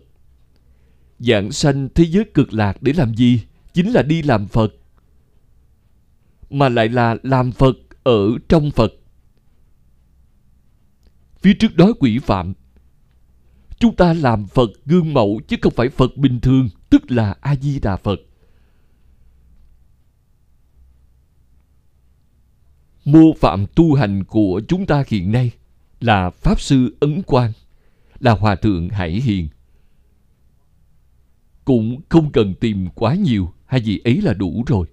Dạng 1.18 1.52
sanh 1.52 1.88
thế 1.94 2.04
giới 2.04 2.24
cực 2.34 2.52
lạc 2.52 2.82
để 2.82 2.92
làm 2.92 3.14
gì? 3.14 3.40
Chính 3.72 3.90
là 3.90 4.02
đi 4.02 4.22
làm 4.22 4.48
phật. 4.48 4.74
Mà 6.50 6.68
lại 6.68 6.88
là 6.88 7.16
làm 7.22 7.52
phật 7.52 7.76
ở 8.02 8.38
trong 8.48 8.70
phật. 8.70 8.92
Phía 11.38 11.54
trước 11.54 11.76
đó 11.76 11.92
quỷ 12.00 12.18
phạm 12.18 12.54
chúng 13.84 13.96
ta 13.96 14.12
làm 14.12 14.46
phật 14.46 14.70
gương 14.86 15.14
mẫu 15.14 15.40
chứ 15.48 15.56
không 15.62 15.72
phải 15.76 15.88
phật 15.88 16.16
bình 16.16 16.40
thường, 16.40 16.68
tức 16.90 17.10
là 17.10 17.34
a 17.40 17.56
di 17.56 17.80
đà 17.80 17.96
phật. 17.96 18.20
Mô 23.04 23.32
phạm 23.40 23.66
tu 23.74 23.94
hành 23.94 24.24
của 24.24 24.60
chúng 24.68 24.86
ta 24.86 25.04
hiện 25.08 25.32
nay 25.32 25.50
là 26.00 26.30
pháp 26.30 26.60
sư 26.60 26.96
ấn 27.00 27.22
quang, 27.22 27.52
là 28.18 28.32
hòa 28.32 28.54
thượng 28.54 28.88
hải 28.88 29.10
hiền. 29.10 29.48
Cũng 31.64 32.00
không 32.08 32.32
cần 32.32 32.54
tìm 32.54 32.88
quá 32.94 33.14
nhiều, 33.14 33.52
hay 33.66 33.82
gì 33.82 33.98
ấy 34.04 34.22
là 34.22 34.34
đủ 34.34 34.64
rồi. 34.66 34.86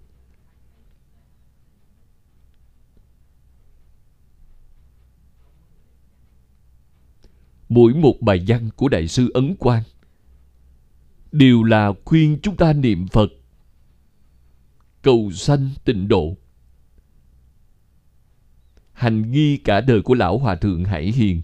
Mỗi 7.72 7.94
một 7.94 8.22
bài 8.22 8.44
văn 8.48 8.70
của 8.76 8.90
đại 8.90 9.08
sư 9.08 9.32
ấn 9.34 9.56
quang 9.56 9.84
đều 11.32 11.64
là 11.64 11.94
khuyên 12.06 12.40
chúng 12.44 12.58
ta 12.58 12.74
niệm 12.74 13.08
phật. 13.08 13.28
Cầu 15.02 15.32
sanh 15.32 15.70
tịnh 15.86 16.08
độ. 16.08 16.38
Hành 18.92 19.32
nghi 19.32 19.58
cả 19.58 19.82
đời 19.82 20.02
của 20.02 20.14
lão 20.14 20.38
hòa 20.38 20.56
thượng 20.56 20.86
hải 20.86 21.12
hiền 21.12 21.42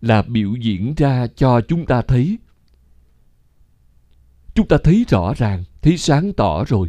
là 0.00 0.22
biểu 0.22 0.54
diễn 0.54 0.94
ra 0.96 1.26
cho 1.26 1.60
chúng 1.60 1.86
ta 1.86 2.02
thấy. 2.02 2.38
Chúng 4.54 4.68
ta 4.68 4.76
thấy 4.84 5.04
rõ 5.08 5.34
ràng, 5.36 5.64
thấy 5.82 5.98
sáng 5.98 6.32
tỏ 6.32 6.64
rồi. 6.64 6.88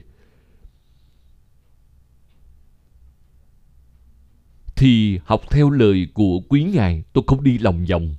Thì 4.75 5.19
học 5.25 5.41
theo 5.49 5.69
lời 5.69 6.07
của 6.13 6.41
quý 6.49 6.63
ngài, 6.63 7.03
tôi 7.13 7.23
không 7.27 7.43
đi 7.43 7.57
lòng 7.57 7.85
vòng. 7.85 8.15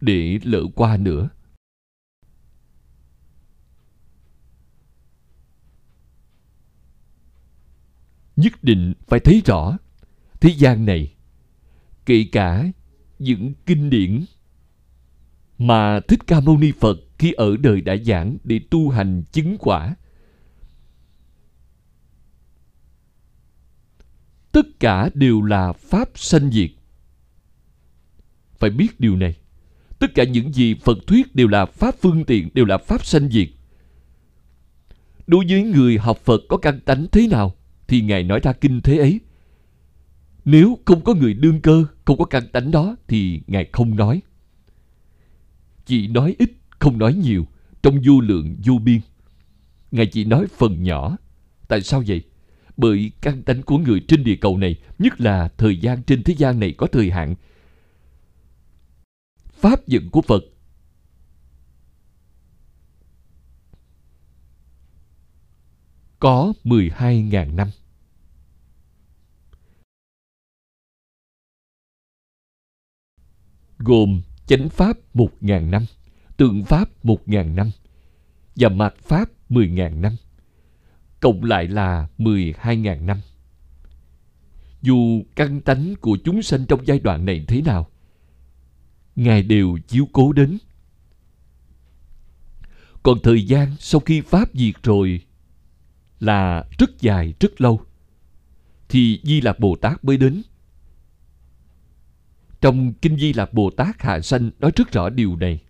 Để 0.00 0.38
lỡ 0.42 0.62
qua 0.74 0.96
nữa. 0.96 1.28
Nhất 8.36 8.64
định 8.64 8.94
phải 9.06 9.20
thấy 9.20 9.42
rõ 9.46 9.78
thế 10.40 10.50
gian 10.50 10.84
này, 10.84 11.14
kể 12.06 12.26
cả 12.32 12.64
những 13.18 13.52
kinh 13.66 13.90
điển 13.90 14.24
mà 15.58 16.00
thích 16.08 16.20
ca 16.26 16.40
mâu 16.40 16.58
ni 16.58 16.72
phật 16.72 16.98
khi 17.18 17.32
ở 17.32 17.56
đời 17.56 17.80
đã 17.80 17.96
giảng 17.96 18.36
để 18.44 18.60
tu 18.70 18.90
hành 18.90 19.22
chứng 19.32 19.56
quả. 19.60 19.94
Tất 24.52 24.66
cả 24.80 25.10
đều 25.14 25.42
là 25.42 25.72
pháp 25.72 26.08
sanh 26.14 26.50
diệt. 26.50 26.70
Phải 28.58 28.70
biết 28.70 29.00
điều 29.00 29.16
này 29.16 29.36
tất 29.98 30.14
cả 30.14 30.24
những 30.24 30.52
gì 30.52 30.74
phật 30.74 30.98
thuyết 31.06 31.34
đều 31.34 31.48
là 31.48 31.66
pháp 31.66 31.94
phương 32.00 32.24
tiện, 32.24 32.48
đều 32.54 32.64
là 32.64 32.78
pháp 32.78 33.04
sanh 33.06 33.28
diệt. 33.30 33.48
Đối 35.26 35.44
với 35.48 35.62
người 35.62 35.98
học 35.98 36.18
phật 36.24 36.40
có 36.48 36.56
căn 36.56 36.80
tánh 36.80 37.06
thế 37.12 37.26
nào, 37.26 37.54
thì 37.88 38.00
ngài 38.00 38.22
nói 38.22 38.40
ra 38.42 38.52
kinh 38.52 38.80
thế 38.80 38.98
ấy. 38.98 39.20
Nếu 40.44 40.78
không 40.84 41.04
có 41.04 41.14
người 41.14 41.34
đương 41.34 41.60
cơ, 41.60 41.84
không 42.04 42.18
có 42.18 42.24
căn 42.24 42.42
tánh 42.52 42.70
đó, 42.70 42.96
thì 43.08 43.40
ngài 43.46 43.68
không 43.72 43.96
nói. 43.96 44.22
Chỉ 45.86 46.08
nói 46.08 46.34
ít, 46.38 46.50
không 46.78 46.98
nói 46.98 47.14
nhiều, 47.14 47.46
trong 47.82 48.00
vô 48.06 48.20
lượng, 48.20 48.56
vô 48.64 48.78
biên. 48.78 49.00
Ngài 49.90 50.06
chỉ 50.06 50.24
nói 50.24 50.46
phần 50.56 50.82
nhỏ. 50.82 51.16
Tại 51.68 51.80
sao 51.80 52.02
vậy? 52.06 52.22
Bởi 52.76 53.10
căn 53.20 53.42
tánh 53.42 53.62
của 53.62 53.78
người 53.78 54.00
trên 54.08 54.24
địa 54.24 54.36
cầu 54.36 54.58
này, 54.58 54.76
nhất 54.98 55.20
là 55.20 55.48
thời 55.58 55.76
gian 55.76 56.02
trên 56.02 56.22
thế 56.22 56.34
gian 56.34 56.60
này 56.60 56.72
có 56.72 56.86
thời 56.86 57.10
hạn 57.10 57.34
pháp 59.58 59.86
dựng 59.86 60.10
của 60.10 60.22
phật 60.22 60.42
có 66.18 66.52
12.000 66.64 67.54
năm. 67.54 67.68
Gồm 73.78 74.22
chánh 74.46 74.68
pháp 74.68 74.96
1.000 75.14 75.70
năm, 75.70 75.84
tượng 76.36 76.64
pháp 76.64 77.04
1.000 77.04 77.54
năm 77.54 77.70
và 78.56 78.68
mạt 78.68 78.94
pháp 78.96 79.30
10.000 79.48 80.00
năm. 80.00 80.12
Cộng 81.20 81.44
lại 81.44 81.68
là 81.68 82.08
12.000 82.18 83.04
năm. 83.04 83.20
Dù 84.82 85.22
căn 85.36 85.60
tánh 85.60 85.94
của 86.00 86.18
chúng 86.24 86.42
sanh 86.42 86.66
trong 86.68 86.86
giai 86.86 86.98
đoạn 86.98 87.24
này 87.24 87.44
thế 87.48 87.62
nào, 87.62 87.90
Ngài 89.18 89.42
đều 89.42 89.78
chiếu 89.88 90.08
cố 90.12 90.32
đến. 90.32 90.58
Còn 93.02 93.18
thời 93.22 93.46
gian 93.46 93.74
sau 93.78 94.00
khi 94.00 94.20
Pháp 94.20 94.48
diệt 94.54 94.74
rồi 94.82 95.20
là 96.20 96.64
rất 96.78 97.00
dài, 97.00 97.34
rất 97.40 97.60
lâu. 97.60 97.80
Thì 98.88 99.20
Di 99.24 99.40
Lạc 99.40 99.58
Bồ 99.58 99.76
Tát 99.76 100.04
mới 100.04 100.16
đến. 100.16 100.42
Trong 102.60 102.92
Kinh 102.92 103.18
Di 103.18 103.32
Lạc 103.32 103.52
Bồ 103.52 103.70
Tát 103.70 104.02
Hạ 104.02 104.20
Sanh 104.20 104.50
nói 104.58 104.72
rất 104.76 104.92
rõ 104.92 105.08
điều 105.08 105.36
này. 105.36 105.62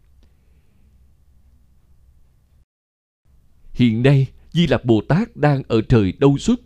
Hiện 3.72 4.02
nay, 4.02 4.26
Di 4.52 4.66
Lạc 4.66 4.84
Bồ 4.84 5.02
Tát 5.08 5.36
đang 5.36 5.62
ở 5.68 5.80
trời 5.88 6.12
đâu 6.12 6.38
xuất. 6.38 6.60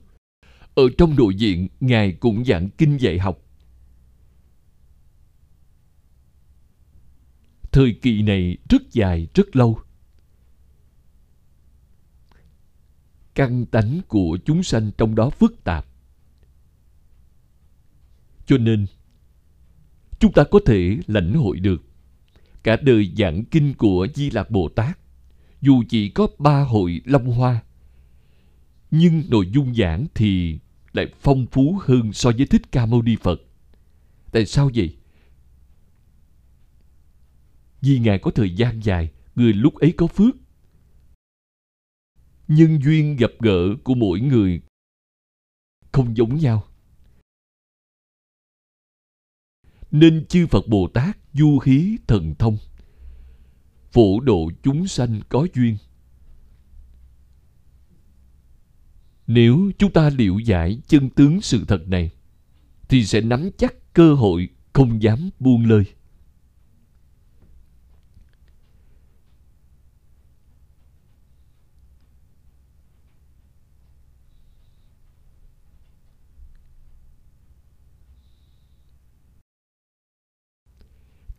Ở 0.74 0.82
trong 0.98 1.16
nội 1.16 1.34
diện, 1.34 1.68
Ngài 1.80 2.12
cũng 2.12 2.44
giảng 2.44 2.68
kinh 2.70 2.96
dạy 2.96 3.18
học. 3.18 3.41
Thời 7.72 7.92
kỳ 8.02 8.22
này 8.22 8.56
rất 8.68 8.92
dài, 8.92 9.28
rất 9.34 9.56
lâu. 9.56 9.78
Căn 13.34 13.66
tánh 13.66 14.00
của 14.08 14.38
chúng 14.44 14.62
sanh 14.62 14.90
trong 14.98 15.14
đó 15.14 15.30
phức 15.30 15.64
tạp. 15.64 15.86
Cho 18.46 18.58
nên, 18.58 18.86
chúng 20.18 20.32
ta 20.32 20.44
có 20.50 20.58
thể 20.66 20.96
lãnh 21.06 21.34
hội 21.34 21.60
được 21.60 21.82
cả 22.62 22.76
đời 22.82 23.12
giảng 23.16 23.44
kinh 23.44 23.74
của 23.74 24.06
Di 24.14 24.30
Lạc 24.30 24.50
Bồ 24.50 24.68
Tát, 24.68 24.98
dù 25.60 25.82
chỉ 25.88 26.08
có 26.08 26.26
ba 26.38 26.60
hội 26.60 27.00
Long 27.04 27.26
Hoa, 27.26 27.62
nhưng 28.90 29.22
nội 29.28 29.46
dung 29.52 29.74
giảng 29.74 30.06
thì 30.14 30.58
lại 30.92 31.06
phong 31.20 31.46
phú 31.46 31.78
hơn 31.84 32.12
so 32.12 32.30
với 32.36 32.46
Thích 32.46 32.72
Ca 32.72 32.86
Mâu 32.86 33.02
Ni 33.02 33.16
Phật. 33.22 33.40
Tại 34.32 34.46
sao 34.46 34.70
vậy? 34.74 34.96
Vì 37.82 37.98
Ngài 37.98 38.18
có 38.18 38.30
thời 38.30 38.54
gian 38.54 38.80
dài, 38.84 39.12
người 39.34 39.52
lúc 39.52 39.74
ấy 39.74 39.94
có 39.96 40.06
phước. 40.06 40.34
Nhân 42.48 42.78
duyên 42.82 43.16
gặp 43.16 43.30
gỡ 43.40 43.76
của 43.84 43.94
mỗi 43.94 44.20
người 44.20 44.62
không 45.92 46.16
giống 46.16 46.36
nhau. 46.36 46.64
Nên 49.90 50.26
chư 50.26 50.46
Phật 50.46 50.68
Bồ 50.68 50.88
Tát 50.94 51.18
du 51.32 51.58
hí 51.64 51.96
thần 52.06 52.34
thông, 52.38 52.56
phổ 53.90 54.20
độ 54.20 54.50
chúng 54.62 54.86
sanh 54.86 55.20
có 55.28 55.46
duyên. 55.54 55.76
Nếu 59.26 59.70
chúng 59.78 59.92
ta 59.92 60.10
liệu 60.10 60.38
giải 60.38 60.78
chân 60.86 61.10
tướng 61.10 61.40
sự 61.40 61.64
thật 61.68 61.88
này, 61.88 62.10
thì 62.88 63.04
sẽ 63.04 63.20
nắm 63.20 63.50
chắc 63.58 63.74
cơ 63.92 64.14
hội 64.14 64.48
không 64.72 65.02
dám 65.02 65.30
buông 65.38 65.66
lơi. 65.66 65.84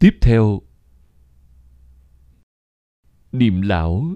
Tiếp 0.04 0.18
theo, 0.22 0.62
niệm 3.32 3.62
lão 3.62 4.16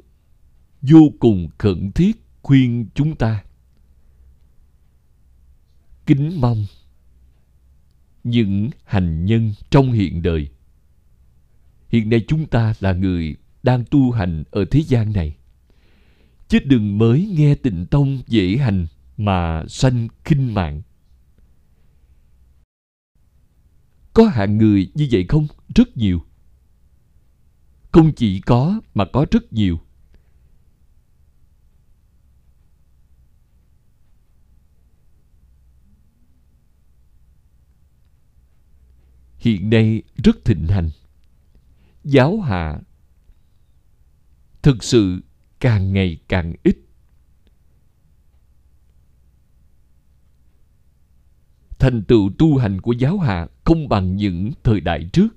vô 0.81 0.99
cùng 1.19 1.49
khẩn 1.57 1.91
thiết 1.91 2.23
khuyên 2.41 2.88
chúng 2.95 3.15
ta. 3.15 3.43
Kính 6.05 6.41
mong 6.41 6.65
những 8.23 8.69
hành 8.85 9.26
nhân 9.26 9.53
trong 9.69 9.91
hiện 9.91 10.22
đời. 10.22 10.49
Hiện 11.89 12.09
nay 12.09 12.26
chúng 12.27 12.45
ta 12.45 12.73
là 12.80 12.93
người 12.93 13.35
đang 13.64 13.85
tu 13.91 14.11
hành 14.11 14.43
ở 14.51 14.65
thế 14.72 14.80
gian 14.80 15.14
này. 15.14 15.35
Chứ 16.47 16.59
đừng 16.65 16.97
mới 16.97 17.34
nghe 17.38 17.55
tịnh 17.55 17.85
tông 17.85 18.22
dễ 18.27 18.57
hành 18.57 18.88
mà 19.18 19.64
sanh 19.68 20.07
khinh 20.23 20.53
mạng. 20.53 20.81
Có 24.14 24.27
hạng 24.27 24.57
người 24.57 24.91
như 24.93 25.07
vậy 25.11 25.26
không? 25.30 25.47
Rất 25.76 25.98
nhiều. 25.98 26.22
Không 27.91 28.11
chỉ 28.15 28.41
có 28.41 28.81
mà 28.94 29.06
có 29.14 29.26
rất 29.31 29.53
nhiều. 29.53 29.80
Hiện 39.38 39.69
nay 39.69 40.03
rất 40.23 40.45
thịnh 40.45 40.68
hành. 40.68 40.89
Giáo 42.03 42.41
hạ 42.41 42.80
thực 44.61 44.84
sự 44.84 45.19
càng 45.60 45.94
ngày 45.94 46.18
càng 46.27 46.53
ít. 46.64 46.77
Thành 51.80 52.03
tựu 52.03 52.30
tu 52.38 52.57
hành 52.57 52.81
của 52.81 52.91
giáo 52.91 53.19
hạ 53.19 53.48
không 53.64 53.89
bằng 53.89 54.15
những 54.15 54.52
thời 54.64 54.81
đại 54.81 55.10
trước. 55.14 55.36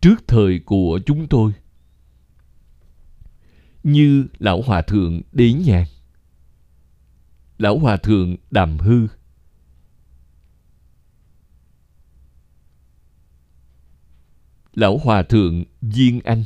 Trước 0.00 0.28
thời 0.28 0.60
của 0.66 1.00
chúng 1.06 1.28
tôi. 1.28 1.52
Như 3.82 4.26
lão 4.38 4.62
hòa 4.62 4.82
thượng 4.82 5.22
đế 5.32 5.52
nhàn 5.52 5.84
lão 7.58 7.78
hòa 7.78 7.96
thượng 7.96 8.36
đàm 8.50 8.78
hư, 8.78 9.06
lão 14.74 14.98
hòa 14.98 15.22
thượng 15.22 15.64
viên 15.80 16.20
anh, 16.20 16.44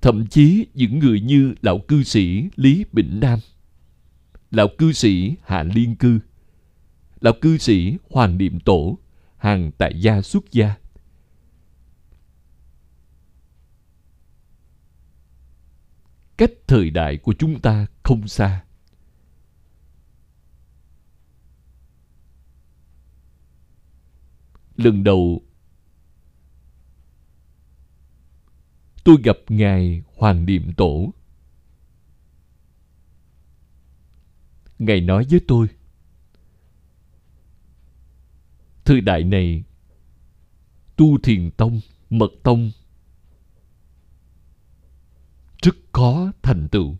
thậm 0.00 0.26
chí 0.26 0.66
những 0.74 0.98
người 0.98 1.20
như 1.20 1.54
lão 1.62 1.78
cư 1.88 2.02
sĩ 2.02 2.48
lý 2.56 2.84
bỉnh 2.92 3.20
nam 3.20 3.38
lão 4.50 4.68
cư 4.78 4.92
sĩ 4.92 5.34
hạ 5.42 5.62
liên 5.62 5.96
cư 5.96 6.18
là 7.22 7.32
cư 7.40 7.58
sĩ 7.58 7.96
hoàng 8.10 8.38
niệm 8.38 8.60
tổ, 8.60 8.98
hàng 9.36 9.70
tại 9.78 10.00
gia 10.00 10.22
xuất 10.22 10.52
gia. 10.52 10.74
Cách 16.36 16.50
thời 16.66 16.90
đại 16.90 17.16
của 17.16 17.34
chúng 17.38 17.60
ta 17.60 17.86
không 18.02 18.28
xa. 18.28 18.64
Lần 24.76 25.04
đầu, 25.04 25.42
tôi 29.04 29.16
gặp 29.24 29.36
ngài 29.48 30.02
hoàng 30.16 30.46
niệm 30.46 30.72
tổ. 30.76 31.14
Ngài 34.78 35.00
nói 35.00 35.26
với 35.30 35.40
tôi 35.48 35.68
thời 38.92 39.00
đại 39.00 39.24
này, 39.24 39.64
tu 40.96 41.18
thiền 41.18 41.50
tông, 41.50 41.80
mật 42.10 42.30
tông 42.42 42.70
rất 45.62 45.76
khó 45.92 46.32
thành 46.42 46.68
tựu. 46.68 46.96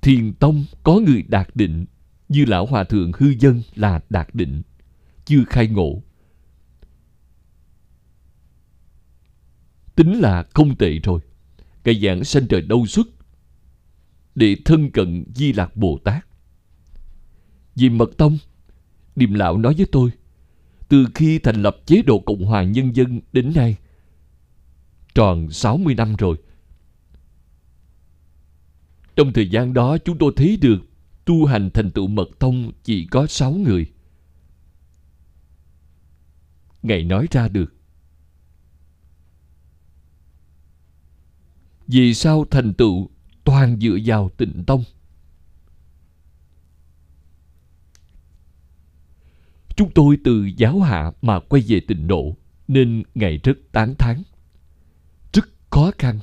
Thiền 0.00 0.34
tông 0.34 0.64
có 0.82 1.00
người 1.06 1.22
đạt 1.22 1.48
định 1.54 1.86
như 2.28 2.44
lão 2.44 2.66
hòa 2.66 2.84
thượng 2.84 3.12
hư 3.18 3.26
dân 3.40 3.62
là 3.74 4.00
đạt 4.10 4.34
định, 4.34 4.62
chưa 5.24 5.44
khai 5.46 5.68
ngộ. 5.68 6.02
Tính 9.94 10.20
là 10.20 10.44
không 10.54 10.76
tệ 10.76 10.98
rồi, 10.98 11.20
cái 11.84 12.00
dạng 12.02 12.24
sanh 12.24 12.48
trời 12.48 12.62
đâu 12.62 12.86
xuất 12.86 13.06
để 14.34 14.56
thân 14.64 14.90
cận 14.90 15.24
di 15.34 15.52
lạc 15.52 15.76
bồ 15.76 15.98
tát 16.04 16.25
vì 17.76 17.88
mật 17.88 18.10
tông 18.16 18.38
điềm 19.16 19.34
lão 19.34 19.58
nói 19.58 19.74
với 19.74 19.86
tôi, 19.92 20.10
từ 20.88 21.06
khi 21.14 21.38
thành 21.38 21.62
lập 21.62 21.76
chế 21.86 22.02
độ 22.02 22.18
cộng 22.18 22.44
hòa 22.44 22.62
nhân 22.62 22.96
dân 22.96 23.20
đến 23.32 23.52
nay, 23.54 23.76
tròn 25.14 25.50
60 25.50 25.94
năm 25.94 26.16
rồi 26.16 26.36
trong 29.16 29.32
thời 29.32 29.48
gian 29.48 29.74
đó, 29.74 29.98
chúng 29.98 30.18
tôi 30.18 30.32
thấy 30.36 30.56
được 30.56 30.78
tu 31.24 31.44
hành 31.44 31.70
thành 31.74 31.90
tựu 31.90 32.06
mật 32.06 32.28
tông 32.38 32.72
chỉ 32.84 33.06
có 33.06 33.26
sáu 33.26 33.52
người. 33.52 33.86
Ngài 36.82 37.04
nói 37.04 37.26
ra 37.30 37.48
được. 37.48 37.74
Vì 41.86 42.14
sao 42.14 42.44
thành 42.50 42.74
tựu 42.74 43.10
toàn 43.44 43.80
dựa 43.80 43.98
vào 44.04 44.30
tịnh 44.36 44.64
tông? 44.66 44.84
Chúng 49.76 49.90
tôi 49.90 50.18
từ 50.24 50.50
giáo 50.56 50.80
hạ 50.80 51.12
mà 51.22 51.40
quay 51.40 51.62
về 51.66 51.80
tịnh 51.80 52.06
độ 52.06 52.36
nên 52.68 53.02
Ngài 53.14 53.38
rất 53.38 53.58
tán 53.72 53.94
thán. 53.94 54.22
Rất 55.32 55.48
khó 55.70 55.90
khăn. 55.98 56.18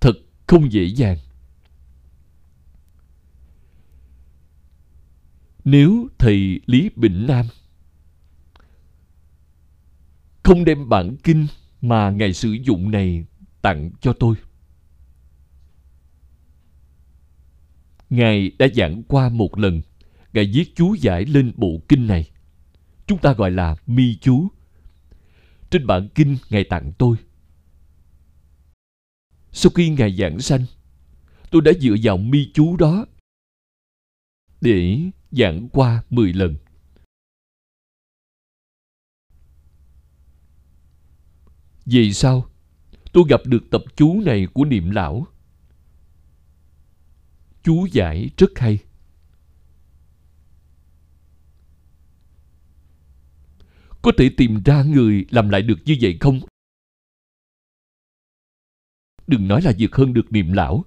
Thật 0.00 0.12
không 0.46 0.72
dễ 0.72 0.84
dàng. 0.84 1.18
Nếu 5.64 6.08
thầy 6.18 6.60
Lý 6.66 6.90
Bỉnh 6.96 7.26
Nam 7.26 7.46
không 10.42 10.64
đem 10.64 10.88
bản 10.88 11.16
kinh 11.22 11.46
mà 11.80 12.10
Ngài 12.10 12.32
sử 12.32 12.50
dụng 12.52 12.90
này 12.90 13.24
tặng 13.62 13.90
cho 14.00 14.12
tôi. 14.12 14.34
Ngài 18.10 18.50
đã 18.58 18.66
giảng 18.74 19.02
qua 19.02 19.28
một 19.28 19.58
lần, 19.58 19.82
Ngài 20.32 20.50
viết 20.54 20.72
chú 20.76 20.94
giải 20.94 21.24
lên 21.24 21.52
bộ 21.56 21.80
kinh 21.88 22.06
này. 22.06 22.30
Chúng 23.06 23.18
ta 23.18 23.32
gọi 23.32 23.50
là 23.50 23.76
mi 23.86 24.16
chú. 24.20 24.48
Trên 25.70 25.86
bản 25.86 26.08
kinh 26.14 26.36
Ngài 26.50 26.64
tặng 26.64 26.92
tôi. 26.98 27.16
Sau 29.52 29.70
khi 29.74 29.88
Ngài 29.88 30.16
giảng 30.16 30.40
sanh, 30.40 30.64
tôi 31.50 31.62
đã 31.62 31.72
dựa 31.80 31.94
vào 32.02 32.16
mi 32.16 32.50
chú 32.54 32.76
đó 32.76 33.06
để 34.60 34.98
giảng 35.30 35.68
qua 35.68 36.02
10 36.10 36.32
lần. 36.32 36.56
Vì 41.84 42.12
sao? 42.12 42.48
Tôi 43.12 43.24
gặp 43.28 43.40
được 43.44 43.62
tập 43.70 43.82
chú 43.96 44.20
này 44.20 44.46
của 44.54 44.64
niệm 44.64 44.90
lão. 44.90 45.26
Chú 47.62 47.86
giải 47.92 48.30
rất 48.36 48.50
hay. 48.56 48.78
Có 54.02 54.12
thể 54.18 54.30
tìm 54.36 54.62
ra 54.64 54.82
người 54.82 55.26
làm 55.30 55.48
lại 55.48 55.62
được 55.62 55.78
như 55.84 55.96
vậy 56.00 56.16
không? 56.20 56.40
Đừng 59.26 59.48
nói 59.48 59.62
là 59.62 59.72
vượt 59.78 59.94
hơn 59.96 60.14
được 60.14 60.32
niệm 60.32 60.52
lão. 60.52 60.84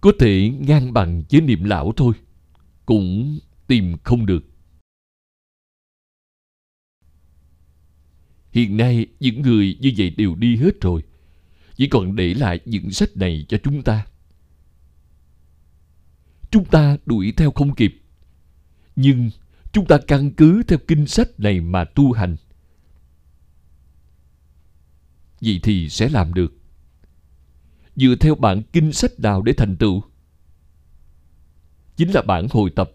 Có 0.00 0.12
thể 0.18 0.50
ngang 0.60 0.92
bằng 0.92 1.22
với 1.30 1.40
niệm 1.40 1.64
lão 1.64 1.92
thôi, 1.96 2.14
cũng 2.86 3.38
tìm 3.66 3.96
không 4.04 4.26
được. 4.26 4.44
Hiện 8.50 8.76
nay 8.76 9.06
những 9.20 9.42
người 9.42 9.78
như 9.80 9.92
vậy 9.96 10.10
đều 10.10 10.34
đi 10.34 10.56
hết 10.56 10.80
rồi, 10.80 11.02
chỉ 11.76 11.88
còn 11.88 12.16
để 12.16 12.34
lại 12.34 12.60
những 12.64 12.90
sách 12.90 13.16
này 13.16 13.46
cho 13.48 13.58
chúng 13.64 13.82
ta. 13.82 14.06
Chúng 16.50 16.64
ta 16.64 16.96
đuổi 17.06 17.32
theo 17.36 17.50
không 17.50 17.74
kịp, 17.74 18.02
nhưng 18.96 19.30
chúng 19.74 19.86
ta 19.86 19.98
căn 20.06 20.30
cứ 20.30 20.62
theo 20.62 20.78
kinh 20.88 21.06
sách 21.06 21.40
này 21.40 21.60
mà 21.60 21.84
tu 21.84 22.12
hành. 22.12 22.36
Vậy 25.40 25.60
thì 25.62 25.88
sẽ 25.88 26.08
làm 26.08 26.34
được. 26.34 26.52
Dựa 27.96 28.14
theo 28.20 28.34
bản 28.34 28.62
kinh 28.72 28.92
sách 28.92 29.20
nào 29.20 29.42
để 29.42 29.52
thành 29.52 29.76
tựu? 29.76 30.02
Chính 31.96 32.10
là 32.10 32.22
bản 32.22 32.46
hồi 32.50 32.70
tập 32.76 32.90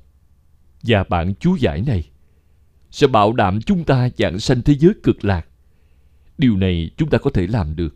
và 0.84 1.03
bản 1.03 1.34
chú 1.39 1.56
giải 1.56 1.81
này 1.81 2.10
sẽ 2.91 3.07
bảo 3.07 3.34
đảm 3.34 3.61
chúng 3.61 3.84
ta 3.84 4.10
dạng 4.18 4.39
sanh 4.39 4.61
thế 4.61 4.76
giới 4.76 4.93
cực 5.03 5.26
lạc. 5.26 5.47
Điều 6.38 6.57
này 6.57 6.91
chúng 6.97 7.10
ta 7.10 7.18
có 7.18 7.31
thể 7.34 7.47
làm 7.47 7.76
được. 7.76 7.95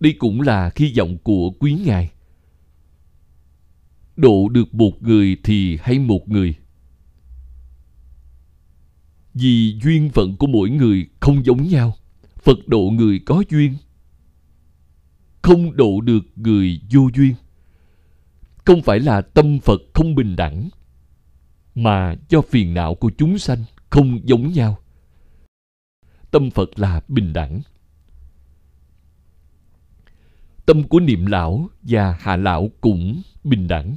Đây 0.00 0.14
cũng 0.18 0.40
là 0.40 0.70
hy 0.76 0.92
vọng 0.98 1.18
của 1.18 1.50
quý 1.50 1.74
ngài. 1.86 2.10
Độ 4.16 4.48
được 4.48 4.74
một 4.74 5.02
người 5.02 5.36
thì 5.44 5.78
hay 5.82 5.98
một 5.98 6.28
người 6.28 6.54
vì 9.34 9.78
duyên 9.82 10.10
phận 10.10 10.36
của 10.36 10.46
mỗi 10.46 10.70
người 10.70 11.06
không 11.20 11.44
giống 11.44 11.68
nhau. 11.68 11.96
Phật 12.42 12.58
độ 12.66 12.90
người 12.92 13.20
có 13.26 13.42
duyên, 13.50 13.74
không 15.42 15.76
độ 15.76 16.00
được 16.00 16.24
người 16.36 16.80
vô 16.90 17.08
duyên. 17.14 17.34
Không 18.64 18.82
phải 18.82 19.00
là 19.00 19.20
tâm 19.20 19.58
phật 19.58 19.80
không 19.94 20.14
bình 20.14 20.36
đẳng, 20.36 20.68
mà 21.74 22.14
do 22.28 22.40
phiền 22.40 22.74
não 22.74 22.94
của 22.94 23.10
chúng 23.18 23.38
sanh 23.38 23.64
không 23.90 24.28
giống 24.28 24.52
nhau. 24.52 24.78
Tâm 26.30 26.50
phật 26.50 26.78
là 26.78 27.00
bình 27.08 27.32
đẳng. 27.32 27.60
Tâm 30.66 30.82
của 30.88 31.00
niệm 31.00 31.26
lão 31.26 31.68
và 31.82 32.16
hạ 32.20 32.36
lão 32.36 32.70
cũng 32.80 33.22
bình 33.44 33.68
đẳng. 33.68 33.96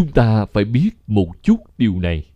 Chúng 0.00 0.12
ta 0.12 0.46
phải 0.46 0.64
biết 0.64 0.90
một 1.06 1.32
chút 1.42 1.78
điều 1.78 2.00
này. 2.00 2.30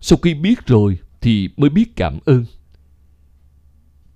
Sau 0.00 0.18
khi 0.22 0.34
biết 0.34 0.66
rồi 0.66 0.98
thì 1.20 1.48
mới 1.56 1.70
biết 1.70 1.96
cảm 1.96 2.18
ơn. 2.26 2.44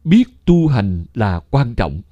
Biết 0.05 0.25
tu 0.45 0.69
hành 0.69 1.05
là 1.15 1.41
quan 1.51 1.75
trọng. 1.75 2.03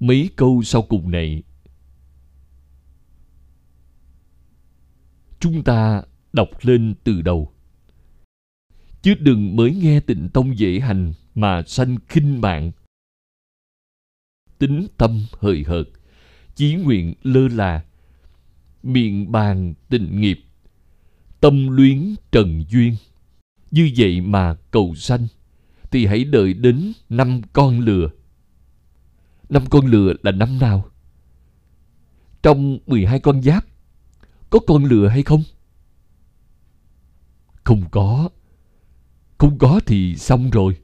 Mấy 0.00 0.30
câu 0.36 0.62
sau 0.62 0.82
cùng 0.82 1.10
này. 1.10 1.42
Chúng 5.40 5.64
ta 5.64 6.02
đọc 6.32 6.48
lên 6.62 6.94
từ 7.04 7.22
đầu. 7.22 7.52
Chứ 9.02 9.14
đừng 9.14 9.56
mới 9.56 9.74
nghe 9.74 10.00
tịnh 10.00 10.28
tông 10.28 10.58
dễ 10.58 10.80
hành 10.80 11.12
mà 11.34 11.62
sanh 11.66 11.96
khinh 12.08 12.40
mạng 12.40 12.72
tính 14.62 14.86
tâm 14.98 15.26
hời 15.40 15.64
hợt. 15.66 15.84
Chí 16.54 16.74
nguyện 16.74 17.14
lơ 17.22 17.48
là, 17.48 17.84
miệng 18.82 19.32
bàn 19.32 19.74
tình 19.88 20.20
nghiệp, 20.20 20.44
tâm 21.40 21.68
luyến 21.68 22.14
trần 22.32 22.64
duyên. 22.68 22.96
Như 23.70 23.90
vậy 23.96 24.20
mà 24.20 24.54
cầu 24.70 24.94
sanh, 24.94 25.26
thì 25.90 26.06
hãy 26.06 26.24
đợi 26.24 26.54
đến 26.54 26.92
năm 27.08 27.40
con 27.52 27.80
lừa. 27.80 28.08
Năm 29.48 29.62
con 29.70 29.86
lừa 29.86 30.12
là 30.22 30.30
năm 30.30 30.58
nào? 30.58 30.84
Trong 32.42 32.78
12 32.86 33.20
con 33.20 33.42
giáp, 33.42 33.64
có 34.50 34.58
con 34.66 34.84
lừa 34.84 35.08
hay 35.08 35.22
không? 35.22 35.42
Không 37.64 37.82
có. 37.90 38.28
Không 39.38 39.58
có 39.58 39.80
thì 39.86 40.16
xong 40.16 40.50
rồi. 40.50 40.76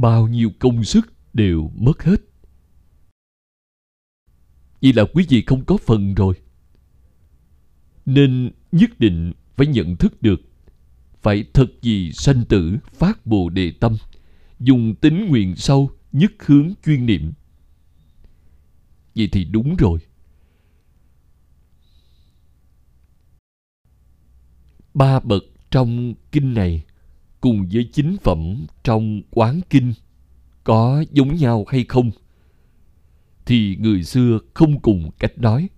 Bao 0.00 0.28
nhiêu 0.28 0.50
công 0.58 0.84
sức 0.84 1.12
đều 1.34 1.70
mất 1.74 2.02
hết. 2.02 2.20
Vậy 4.82 4.92
là 4.92 5.04
quý 5.14 5.26
vị 5.28 5.42
không 5.46 5.64
có 5.64 5.76
phần 5.76 6.14
rồi, 6.14 6.34
nên 8.06 8.52
nhất 8.72 8.98
định 8.98 9.32
phải 9.56 9.66
nhận 9.66 9.96
thức 9.96 10.22
được, 10.22 10.40
phải 11.22 11.44
thật 11.54 11.66
gì 11.82 12.12
sanh 12.12 12.44
tử 12.44 12.76
phát 12.92 13.26
bồ 13.26 13.48
đề 13.48 13.72
tâm, 13.80 13.96
dùng 14.60 14.94
tính 14.94 15.26
nguyện 15.28 15.56
sâu 15.56 15.90
nhất 16.12 16.32
hướng 16.38 16.72
chuyên 16.84 17.06
niệm. 17.06 17.32
Vậy 19.14 19.28
thì 19.32 19.44
đúng 19.44 19.76
rồi. 19.76 19.98
Ba 24.94 25.20
bậc 25.20 25.42
trong 25.70 26.14
kinh 26.32 26.54
này 26.54 26.84
cùng 27.40 27.68
với 27.72 27.90
chính 27.92 28.16
phẩm 28.22 28.66
trong 28.84 29.22
quán 29.30 29.60
kinh 29.70 29.92
có 30.64 31.04
giống 31.12 31.36
nhau 31.36 31.64
hay 31.68 31.84
không? 31.88 32.10
Thì 33.46 33.76
người 33.76 34.04
xưa 34.04 34.38
không 34.54 34.80
cùng 34.80 35.10
cách 35.18 35.38
nói. 35.38 35.68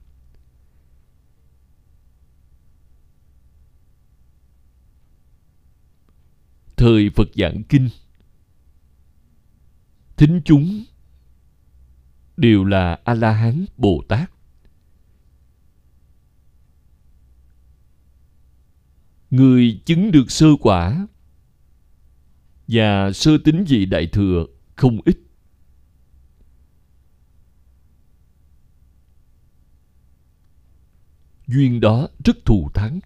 Thời 6.76 7.10
phật 7.10 7.28
giảng 7.34 7.62
kinh, 7.68 7.88
thính 10.16 10.40
chúng 10.44 10.84
đều 12.36 12.64
là 12.64 13.00
a 13.04 13.14
la 13.14 13.32
hán 13.32 13.64
bồ 13.76 14.02
tát 14.08 14.30
người 19.30 19.80
chứng 19.84 20.10
được 20.12 20.30
sơ 20.30 20.46
quả 20.60 21.06
và 22.68 23.12
sơ 23.12 23.38
tính 23.44 23.64
vị 23.68 23.86
đại 23.86 24.06
thừa 24.06 24.46
không 24.76 24.98
ít. 25.04 25.18
Duyên 31.46 31.80
đó 31.80 32.08
rất 32.24 32.44
thù 32.44 32.70
thắng, 32.74 33.00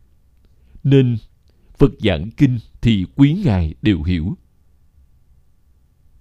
nên 0.84 1.16
phật 1.78 1.90
giảng 1.98 2.30
kinh 2.36 2.58
thì 2.80 3.06
quý 3.16 3.42
ngài 3.44 3.74
đều 3.82 4.02
hiểu. 4.02 4.36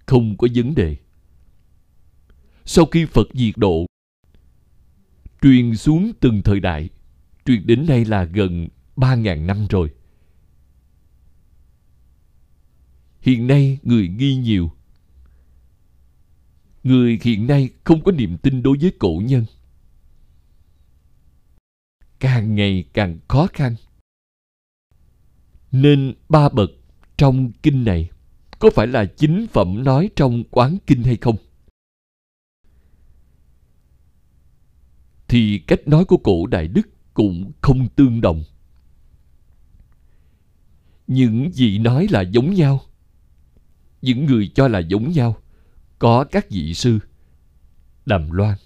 Không 0.06 0.36
có 0.36 0.48
vấn 0.54 0.74
đề. 0.74 0.96
Sau 2.64 2.86
khi 2.86 3.04
phật 3.06 3.28
diệt 3.34 3.54
độ, 3.56 3.86
truyền 5.42 5.76
xuống 5.76 6.12
từng 6.20 6.42
thời 6.42 6.60
đại, 6.60 6.88
truyền 7.46 7.66
đến 7.66 7.86
nay 7.88 8.04
là 8.04 8.24
gần 8.24 8.68
ba 8.96 9.14
ngàn 9.14 9.46
năm 9.46 9.66
rồi. 9.70 9.90
Hiện 13.22 13.46
nay 13.46 13.78
người 13.82 14.08
nghi 14.08 14.36
nhiều. 14.36 14.70
Người 16.82 17.18
hiện 17.22 17.46
nay 17.46 17.70
không 17.84 18.04
có 18.04 18.12
niềm 18.12 18.38
tin 18.38 18.62
đối 18.62 18.78
với 18.78 18.92
cổ 18.98 19.22
nhân. 19.24 19.44
Càng 22.18 22.54
ngày 22.54 22.84
càng 22.92 23.18
khó 23.28 23.46
khăn. 23.52 23.74
Nên 25.72 26.14
ba 26.28 26.48
bậc 26.48 26.70
trong 27.16 27.52
kinh 27.62 27.84
này 27.84 28.10
có 28.58 28.70
phải 28.74 28.86
là 28.86 29.04
chính 29.04 29.46
phẩm 29.46 29.84
nói 29.84 30.10
trong 30.16 30.44
quán 30.50 30.78
kinh 30.86 31.02
hay 31.02 31.16
không? 31.16 31.36
Thì 35.28 35.58
cách 35.66 35.88
nói 35.88 36.04
của 36.04 36.16
cổ 36.16 36.46
đại 36.46 36.68
đức 36.68 36.88
cũng 37.14 37.52
không 37.60 37.88
tương 37.88 38.20
đồng. 38.20 38.44
Những 41.06 41.52
gì 41.52 41.78
nói 41.78 42.06
là 42.10 42.20
giống 42.20 42.54
nhau 42.54 42.80
những 44.02 44.26
người 44.26 44.50
cho 44.54 44.68
là 44.68 44.78
giống 44.78 45.12
nhau, 45.12 45.36
có 45.98 46.24
các 46.24 46.50
vị 46.50 46.74
sư, 46.74 46.98
đàm 48.06 48.30
loan. 48.30 48.58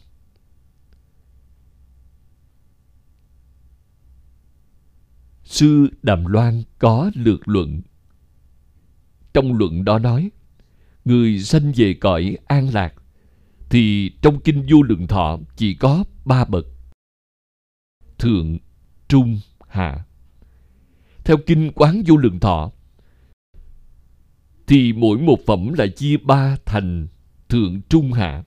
Sư 5.45 5.89
đàm 6.03 6.27
loan 6.27 6.63
có 6.79 7.11
lược 7.15 7.49
luận. 7.49 7.83
Trong 9.35 9.53
luận 9.53 9.85
đó 9.85 9.99
nói, 9.99 10.31
người 11.05 11.41
sanh 11.41 11.73
về 11.77 11.95
cõi 11.95 12.39
an 12.47 12.69
lạc, 12.75 12.95
thì 13.71 14.11
trong 14.23 14.41
kinh 14.41 14.67
vô 14.71 14.83
lượng 14.83 15.07
thọ 15.07 15.39
chỉ 15.57 15.75
có 15.75 16.05
ba 16.25 16.45
bậc. 16.45 16.67
Thượng, 18.19 18.59
trung, 19.09 19.41
hạ. 19.69 20.05
Theo 21.25 21.37
kinh 21.47 21.73
quán 21.75 22.03
vô 22.07 22.17
lượng 22.17 22.41
thọ 22.41 22.73
thì 24.67 24.93
mỗi 24.93 25.19
một 25.19 25.39
phẩm 25.47 25.73
là 25.73 25.87
chia 25.97 26.17
ba 26.17 26.57
thành 26.65 27.09
thượng 27.49 27.81
trung 27.89 28.13
hạ. 28.13 28.45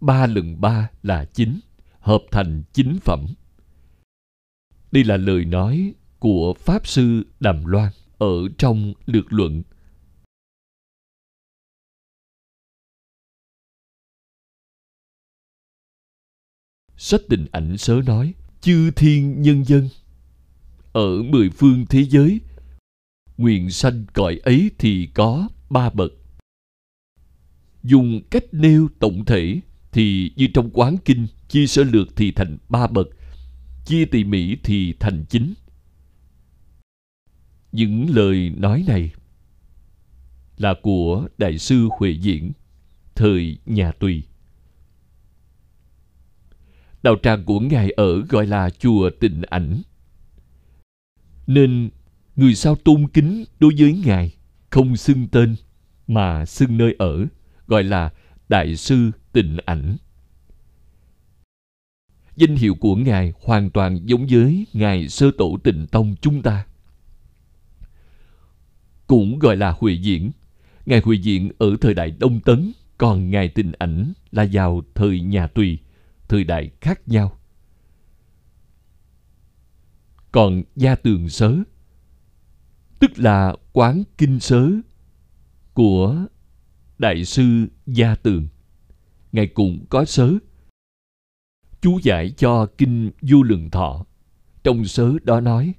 Ba 0.00 0.26
lần 0.26 0.60
ba 0.60 0.90
là 1.02 1.24
chín, 1.24 1.60
hợp 2.00 2.22
thành 2.30 2.62
chín 2.72 2.98
phẩm. 3.02 3.26
Đây 4.92 5.04
là 5.04 5.16
lời 5.16 5.44
nói 5.44 5.94
của 6.18 6.54
pháp 6.54 6.86
sư 6.86 7.26
đàm 7.40 7.64
loan 7.64 7.92
ở 8.18 8.48
trong 8.58 8.92
lược 9.06 9.32
luận. 9.32 9.62
Sách 16.96 17.20
tình 17.28 17.46
ảnh 17.52 17.76
sớ 17.76 18.00
nói, 18.06 18.34
chư 18.60 18.90
thiên 18.90 19.42
nhân 19.42 19.64
dân, 19.64 19.88
ở 20.92 21.22
mười 21.22 21.50
phương 21.50 21.86
thế 21.90 22.04
giới 22.04 22.40
nguyện 23.36 23.70
sanh 23.70 24.04
cõi 24.12 24.40
ấy 24.44 24.70
thì 24.78 25.08
có 25.14 25.48
ba 25.70 25.90
bậc. 25.90 26.12
Dùng 27.82 28.20
cách 28.30 28.44
nêu 28.52 28.88
tổng 28.98 29.24
thể 29.24 29.60
thì 29.92 30.32
như 30.36 30.46
trong 30.54 30.70
quán 30.72 30.96
kinh, 31.04 31.26
chia 31.48 31.66
sơ 31.66 31.84
lược 31.84 32.16
thì 32.16 32.32
thành 32.32 32.58
ba 32.68 32.86
bậc, 32.86 33.08
chia 33.84 34.04
tỉ 34.04 34.24
mỉ 34.24 34.56
thì 34.62 34.94
thành 35.00 35.24
chính. 35.28 35.54
những 37.76 38.10
lời 38.10 38.52
nói 38.56 38.84
này 38.86 39.12
là 40.56 40.74
của 40.82 41.28
đại 41.38 41.58
sư 41.58 41.88
huệ 41.98 42.10
diễn, 42.10 42.52
thời 43.14 43.58
nhà 43.66 43.92
tùy. 43.92 44.22
Đạo 47.02 47.16
tràng 47.22 47.44
của 47.44 47.60
ngài 47.60 47.90
ở 47.90 48.20
gọi 48.20 48.46
là 48.46 48.70
chùa 48.70 49.10
tịnh 49.20 49.42
ảnh. 49.42 49.82
Nên 51.46 51.90
người 52.36 52.54
sao 52.54 52.76
tôn 52.76 53.08
kính 53.08 53.44
đối 53.60 53.74
với 53.78 54.02
ngài 54.04 54.34
không 54.70 54.96
xưng 54.96 55.28
tên 55.28 55.56
mà 56.06 56.44
xưng 56.44 56.78
nơi 56.78 56.94
ở, 56.98 57.26
gọi 57.66 57.84
là 57.84 58.12
đại 58.48 58.76
sư 58.76 59.10
tịnh 59.32 59.56
ảnh. 59.64 59.96
Danh 62.36 62.56
hiệu 62.56 62.74
của 62.74 62.96
ngài 62.96 63.32
hoàn 63.42 63.70
toàn 63.70 64.00
giống 64.04 64.26
với 64.30 64.66
ngài 64.72 65.08
sơ 65.08 65.30
tổ 65.38 65.58
tịnh 65.64 65.86
tông 65.86 66.14
chúng 66.20 66.42
ta. 66.42 66.66
Cũng 69.06 69.38
gọi 69.38 69.56
là 69.56 69.74
huệ 69.78 69.92
diễn. 69.92 70.30
Ngài 70.86 71.00
huệ 71.00 71.16
diễn 71.16 71.50
ở 71.58 71.76
thời 71.80 71.94
đại 71.94 72.10
đông 72.10 72.40
tấn, 72.40 72.72
còn 72.98 73.30
ngài 73.30 73.48
tịnh 73.48 73.72
ảnh 73.78 74.12
là 74.30 74.46
vào 74.52 74.82
thời 74.94 75.20
nhà 75.20 75.46
tùy, 75.46 75.78
thời 76.28 76.44
đại 76.44 76.70
khác 76.80 77.08
nhau. 77.08 77.38
Còn 80.32 80.62
gia 80.76 80.94
tường 80.94 81.28
sớ 81.28 81.54
tức 82.98 83.18
là 83.18 83.56
quán 83.72 84.02
kinh 84.18 84.40
sớ 84.40 84.70
của 85.74 86.26
đại 86.98 87.24
sư 87.24 87.66
gia 87.86 88.14
tường. 88.14 88.48
Ngài 89.32 89.46
cũng 89.46 89.84
có 89.90 90.04
sớ. 90.04 90.32
Chú 91.80 91.98
giải 92.02 92.30
cho 92.36 92.66
kinh 92.78 93.10
vô 93.22 93.42
lượng 93.42 93.70
thọ. 93.70 94.06
Trong 94.64 94.84
sớ 94.84 95.12
đó 95.22 95.40
nói, 95.40 95.74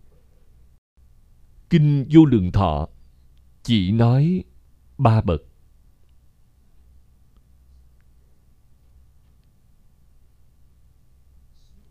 kinh 1.69 2.05
vô 2.09 2.25
lượng 2.25 2.51
thọ 2.51 2.87
chỉ 3.63 3.91
nói 3.91 4.43
ba 4.97 5.21
bậc. 5.21 5.41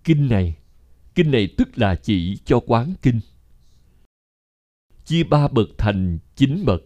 Kinh 0.05 0.29
này 0.29 0.57
kinh 1.17 1.31
này 1.31 1.49
tức 1.57 1.79
là 1.79 1.95
chỉ 1.95 2.39
cho 2.45 2.61
quán 2.67 2.95
kinh 3.03 3.21
chia 5.07 5.23
ba 5.25 5.49
bậc 5.49 5.69
thành 5.79 6.19
chín 6.37 6.65
bậc. 6.65 6.83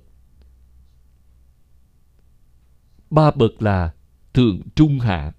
Ba 3.10 3.30
bậc 3.30 3.62
là 3.62 3.94
thượng 4.34 4.60
trung 4.74 4.98
hạ, 4.98 5.32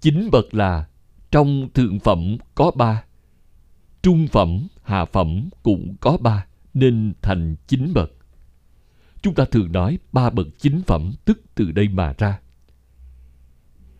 chín 0.00 0.28
bậc 0.32 0.54
là 0.54 0.88
trong 1.30 1.68
thượng 1.74 2.00
phẩm 2.00 2.36
có 2.54 2.70
ba, 2.70 3.04
trung 4.02 4.26
phẩm, 4.32 4.68
hạ 4.82 5.04
phẩm 5.04 5.48
cũng 5.62 5.96
có 6.00 6.16
ba, 6.16 6.46
nên 6.74 7.12
thành 7.22 7.56
chín 7.66 7.92
bậc. 7.94 8.12
Chúng 9.22 9.34
ta 9.34 9.44
thường 9.44 9.72
nói 9.72 9.98
ba 10.12 10.30
bậc 10.30 10.46
chính 10.58 10.82
phẩm 10.82 11.12
tức 11.24 11.40
từ 11.54 11.72
đây 11.72 11.88
mà 11.88 12.14
ra. 12.18 12.40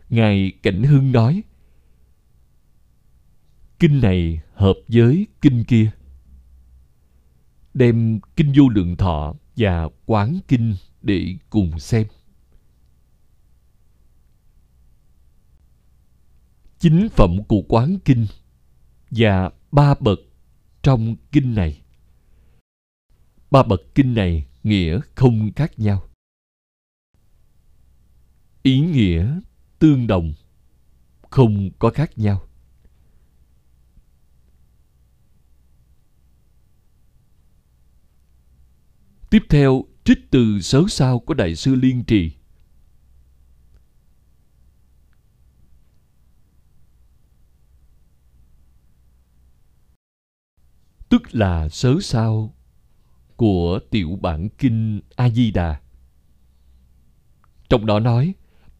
Ngài 0.09 0.51
cảnh 0.63 0.83
hưng 0.83 1.11
nói, 1.11 1.43
kinh 3.79 4.01
này 4.01 4.41
hợp 4.53 4.75
với 4.87 5.27
kinh 5.41 5.63
kia 5.63 5.91
đem 7.73 8.19
kinh 8.35 8.53
vô 8.55 8.69
lượng 8.69 8.95
thọ 8.97 9.33
và 9.55 9.89
quán 10.05 10.39
kinh 10.47 10.75
để 11.01 11.35
cùng 11.49 11.79
xem. 11.79 12.07
Chính 16.79 17.07
phẩm 17.09 17.43
của 17.47 17.61
quán 17.69 17.97
kinh 18.05 18.25
và 19.11 19.49
ba 19.71 19.93
bậc 19.99 20.19
trong 20.81 21.15
kinh 21.31 21.55
này. 21.55 21.81
Ba 23.51 23.63
bậc 23.63 23.81
kinh 23.95 24.13
này 24.13 24.47
nghĩa 24.63 24.99
không 25.15 25.51
khác 25.55 25.79
nhau. 25.79 26.03
Ý 28.63 28.79
nghĩa 28.79 29.39
tương 29.79 30.07
đồng 30.07 30.33
không 31.29 31.69
có 31.79 31.89
khác 31.89 32.17
nhau. 32.17 32.47
Tiếp 39.33 39.43
theo, 39.49 39.83
trích 40.03 40.31
từ 40.31 40.61
sớ 40.61 40.83
sao 40.89 41.19
của 41.19 41.33
đại 41.33 41.55
sư 41.55 41.75
liên 41.75 42.03
trì 42.03 42.31
tức 51.09 51.35
là 51.35 51.69
sớ 51.69 51.95
sao 52.01 52.55
của 53.35 53.79
tiểu 53.89 54.17
bản 54.21 54.49
kinh 54.57 55.01
A 55.15 55.29
Di 55.29 55.51
Đà. 55.51 55.81
Trong 57.69 57.85
đó 57.85 57.99
nói, 57.99 58.33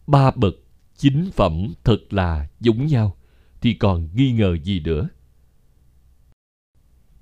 ba 0.06 0.30
bậc 0.30 0.54
chính 0.96 1.30
phẩm 1.32 1.74
thật 1.84 1.98
là 2.10 2.48
giống 2.60 2.86
nhau, 2.86 3.16
thì 3.60 3.74
còn 3.74 4.08
nghi 4.14 4.32
ngờ 4.32 4.56
gì 4.62 4.80
nữa. 4.80 5.08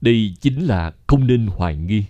Đây 0.00 0.34
chính 0.40 0.60
là 0.60 0.92
không 1.06 1.26
nên 1.26 1.46
hoài 1.46 1.76
nghi. 1.76 2.04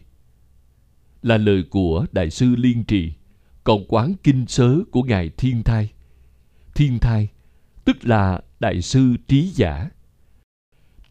Là 1.23 1.37
lời 1.37 1.63
của 1.71 2.07
Đại 2.13 2.31
sư 2.31 2.55
Liên 2.57 2.85
Trì, 2.85 3.13
còn 3.65 3.85
quán 3.89 4.15
kinh 4.23 4.47
sớ 4.47 4.77
của 4.91 5.03
Ngài 5.03 5.29
Thiên 5.29 5.63
Thai. 5.63 5.93
Thiên 6.75 6.99
Thai, 6.99 7.29
tức 7.85 7.97
là 8.03 8.41
Đại 8.61 8.83
sư 8.83 9.17
Trí 9.29 9.49
Giả. 9.49 9.91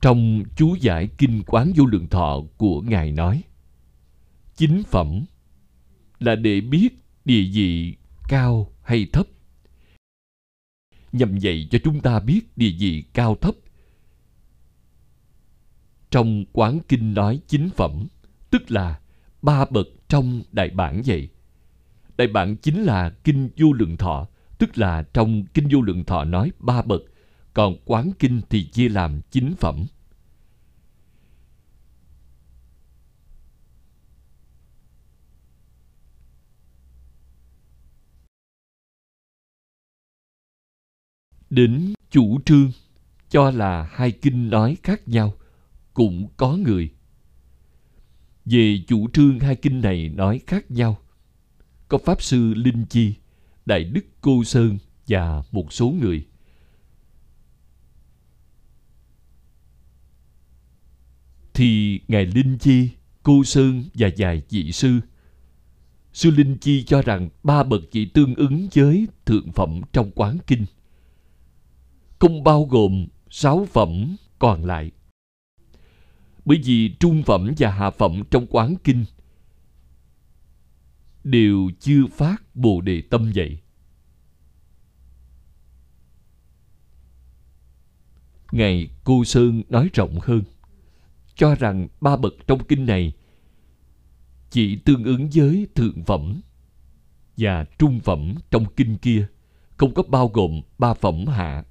Trong 0.02 0.44
chú 0.56 0.76
giải 0.76 1.10
Kinh 1.18 1.44
Quán 1.48 1.72
Vô 1.76 1.86
Lượng 1.86 2.08
Thọ 2.08 2.42
của 2.58 2.82
Ngài 2.82 3.12
nói 3.12 3.44
chính 4.62 4.84
phẩm 4.84 5.26
là 6.20 6.36
để 6.36 6.62
biết 6.62 6.90
địa 7.26 7.44
vị 7.54 7.96
cao 8.30 8.74
hay 8.84 9.08
thấp 9.14 9.28
nhằm 11.12 11.38
dạy 11.38 11.68
cho 11.72 11.80
chúng 11.84 12.00
ta 12.02 12.20
biết 12.20 12.58
địa 12.58 12.72
vị 12.80 13.04
cao 13.14 13.36
thấp 13.36 13.56
trong 16.10 16.46
quán 16.54 16.80
kinh 16.88 17.14
nói 17.14 17.42
chính 17.48 17.70
phẩm 17.70 18.08
tức 18.50 18.72
là 18.72 19.00
ba 19.42 19.66
bậc 19.66 19.88
trong 20.12 20.42
đại 20.52 20.70
bản 20.70 21.02
vậy? 21.06 21.30
Đại 22.18 22.28
bản 22.28 22.56
chính 22.58 22.84
là 22.84 23.10
kinh 23.24 23.50
vô 23.58 23.74
lượng 23.74 23.98
thọ, 23.98 24.28
tức 24.58 24.78
là 24.78 25.04
trong 25.14 25.46
kinh 25.54 25.68
vô 25.72 25.82
lượng 25.82 26.04
thọ 26.06 26.24
nói 26.24 26.52
ba 26.60 26.82
bậc, 26.82 27.02
còn 27.54 27.78
quán 27.86 28.12
kinh 28.20 28.42
thì 28.50 28.64
chia 28.64 28.90
làm 28.90 29.22
chín 29.32 29.54
phẩm. 29.60 29.86
Đến 41.50 41.94
chủ 42.10 42.40
trương, 42.46 42.72
cho 43.30 43.52
là 43.52 43.90
hai 43.92 44.12
kinh 44.12 44.50
nói 44.50 44.78
khác 44.84 45.08
nhau, 45.08 45.34
cũng 45.94 46.28
có 46.38 46.56
người 46.56 46.92
về 48.46 48.80
chủ 48.88 49.08
trương 49.14 49.40
hai 49.40 49.56
kinh 49.56 49.82
này 49.82 50.10
nói 50.10 50.42
khác 50.48 50.72
nhau. 50.72 50.98
Có 51.88 51.98
pháp 51.98 52.22
sư 52.22 52.54
linh 52.54 52.86
chi, 52.86 53.14
đại 53.66 53.84
đức 53.84 54.06
cô 54.22 54.44
sơn 54.44 54.78
và 55.08 55.44
một 55.52 55.74
số 55.74 55.90
người. 55.90 56.26
Thì 61.54 62.00
ngài 62.08 62.26
linh 62.26 62.58
chi, 62.58 62.90
cô 63.24 63.44
sơn 63.44 63.84
và 63.94 64.10
vài 64.18 64.42
vị 64.50 64.72
sư. 64.72 65.00
Sư 66.14 66.32
linh 66.32 66.58
chi 66.58 66.84
cho 66.84 67.02
rằng 67.02 67.30
ba 67.44 67.64
bậc 67.64 67.82
chỉ 67.92 68.06
tương 68.06 68.36
ứng 68.36 68.68
với 68.74 69.08
thượng 69.26 69.52
phẩm 69.52 69.82
trong 69.94 70.12
quán 70.16 70.38
kinh. 70.48 70.66
Không 72.20 72.44
bao 72.44 72.66
gồm 72.66 73.08
sáu 73.30 73.66
phẩm 73.66 74.16
còn 74.40 74.66
lại. 74.66 74.92
Bởi 76.46 76.62
vì 76.64 76.96
trung 77.00 77.24
phẩm 77.24 77.52
và 77.58 77.72
hạ 77.72 77.90
phẩm 77.90 78.24
trong 78.32 78.46
quán 78.50 78.76
kinh 78.84 79.06
đều 81.24 81.70
chưa 81.80 82.06
phát 82.12 82.56
bồ 82.56 82.82
đề 82.82 83.02
tâm 83.02 83.32
vậy. 83.36 83.58
Ngài 88.52 88.90
Cô 89.04 89.24
Sơn 89.26 89.64
nói 89.70 89.90
rộng 89.94 90.20
hơn, 90.22 90.44
cho 91.36 91.56
rằng 91.56 91.88
ba 92.02 92.18
bậc 92.18 92.34
trong 92.48 92.64
kinh 92.64 92.86
này 92.86 93.14
chỉ 94.50 94.76
tương 94.76 95.04
ứng 95.04 95.30
với 95.34 95.68
thượng 95.76 96.04
phẩm 96.04 96.42
và 97.38 97.66
trung 97.80 98.00
phẩm 98.00 98.36
trong 98.52 98.66
kinh 98.76 98.98
kia, 98.98 99.28
không 99.78 99.94
có 99.94 100.04
bao 100.04 100.28
gồm 100.28 100.62
ba 100.78 100.94
phẩm 100.94 101.26
hạ 101.28 101.64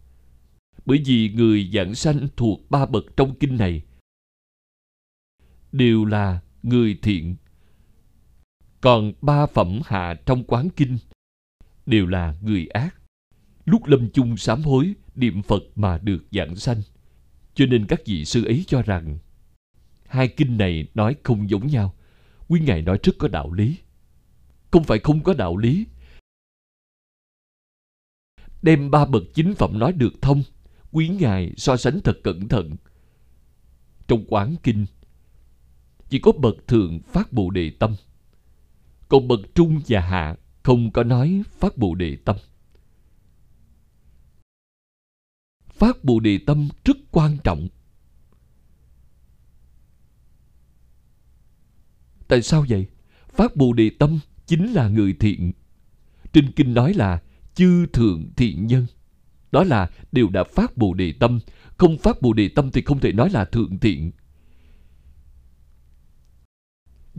bởi 0.87 1.03
vì 1.05 1.29
người 1.29 1.71
giảng 1.75 1.95
sanh 1.95 2.29
thuộc 2.37 2.71
ba 2.71 2.87
bậc 2.87 3.05
trong 3.17 3.35
kinh 3.41 3.57
này 3.57 3.83
đều 5.73 6.05
là 6.05 6.41
người 6.63 6.99
thiện. 7.03 7.37
Còn 8.81 9.13
ba 9.23 9.47
phẩm 9.47 9.81
hạ 9.85 10.15
trong 10.27 10.45
quán 10.45 10.69
kinh 10.77 10.99
đều 11.87 12.07
là 12.07 12.35
người 12.41 12.67
ác. 12.67 12.95
Lúc 13.65 13.87
lâm 13.87 14.11
chung 14.11 14.37
sám 14.37 14.63
hối, 14.63 14.95
niệm 15.15 15.43
phật 15.43 15.63
mà 15.77 15.99
được 15.99 16.25
giảng 16.31 16.57
sanh. 16.57 16.83
Cho 17.55 17.67
nên 17.67 17.87
các 17.87 18.01
vị 18.07 18.25
sư 18.25 18.45
ấy 18.45 18.65
cho 18.67 18.83
rằng, 18.83 19.19
hai 20.07 20.29
kinh 20.29 20.57
này 20.57 20.89
nói 20.95 21.17
không 21.23 21.51
giống 21.51 21.67
nhau. 21.67 21.95
Quý 22.49 22.61
ngài 22.61 22.83
nói 22.83 22.99
rất 23.03 23.13
có 23.19 23.29
đạo 23.29 23.53
lý. 23.53 23.79
Không 24.71 24.85
phải 24.85 24.99
không 24.99 25.23
có 25.23 25.35
đạo 25.35 25.57
lý. 25.57 25.87
Đem 28.63 28.91
ba 28.91 29.05
bậc 29.05 29.23
chính 29.35 29.55
phẩm 29.55 29.79
nói 29.79 29.93
được 29.93 30.13
thông, 30.23 30.43
quý 30.91 31.09
ngài 31.09 31.53
so 31.57 31.77
sánh 31.77 32.01
thật 32.01 32.19
cẩn 32.25 32.49
thận. 32.49 32.77
Trong 34.09 34.25
quán 34.29 34.55
kinh 34.63 34.87
chỉ 36.11 36.19
có 36.19 36.33
bậc 36.33 36.57
thượng 36.67 37.01
phát 37.01 37.33
bồ 37.33 37.51
đề 37.51 37.71
tâm. 37.71 37.97
Còn 39.09 39.29
bậc 39.29 39.41
trung 39.55 39.81
và 39.89 40.01
hạ 40.01 40.37
không 40.63 40.91
có 40.91 41.05
nói 41.05 41.43
phát 41.59 41.79
bồ 41.79 41.95
đề 41.95 42.17
tâm. 42.25 42.37
Phát 45.69 46.05
bồ 46.05 46.21
đề 46.21 46.39
tâm 46.47 46.69
rất 46.85 46.97
quan 47.11 47.37
trọng. 47.45 47.69
Tại 52.29 52.43
sao 52.43 52.65
vậy? 52.69 52.87
Phát 53.29 53.57
bồ 53.57 53.73
đề 53.73 53.91
tâm 53.99 54.19
chính 54.47 54.73
là 54.73 54.89
người 54.89 55.13
thiện. 55.21 55.53
Trên 56.33 56.53
kinh 56.53 56.75
nói 56.75 56.95
là 56.95 57.23
chư 57.55 57.87
thượng 57.87 58.31
thiện 58.37 58.67
nhân. 58.67 58.87
Đó 59.53 59.65
là 59.65 59.91
đều 60.13 60.29
đã 60.29 60.45
phát 60.45 60.77
bồ 60.77 60.95
đề 60.95 61.13
tâm. 61.13 61.41
Không 61.77 61.99
phát 61.99 62.23
bồ 62.23 62.33
đề 62.33 62.49
tâm 62.49 62.71
thì 62.71 62.83
không 62.83 63.01
thể 63.01 63.13
nói 63.13 63.31
là 63.31 63.45
thượng 63.45 63.79
thiện 63.79 64.11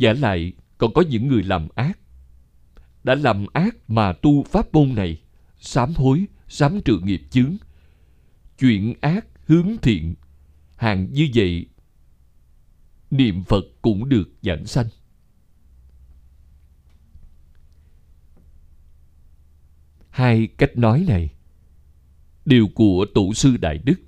giả 0.01 0.13
lại, 0.13 0.53
còn 0.77 0.93
có 0.93 1.03
những 1.09 1.27
người 1.27 1.43
làm 1.43 1.67
ác. 1.75 1.99
Đã 3.03 3.15
làm 3.15 3.45
ác 3.53 3.75
mà 3.87 4.13
tu 4.13 4.43
pháp 4.43 4.73
môn 4.73 4.95
này, 4.95 5.21
sám 5.59 5.93
hối, 5.95 6.25
sám 6.47 6.81
trừ 6.85 6.99
nghiệp 7.03 7.21
chướng. 7.29 7.55
Chuyện 8.59 8.93
ác 9.01 9.25
hướng 9.45 9.77
thiện 9.81 10.15
hàng 10.75 11.07
như 11.11 11.29
vậy, 11.35 11.65
niệm 13.11 13.43
phật 13.43 13.65
cũng 13.81 14.09
được 14.09 14.29
giảng 14.41 14.65
sanh. 14.65 14.87
Hai 20.09 20.47
cách 20.57 20.77
nói 20.77 21.05
này, 21.07 21.29
đều 22.45 22.67
của 22.75 23.05
tổ 23.13 23.33
sư 23.33 23.57
đại 23.57 23.77
đức. 23.77 24.01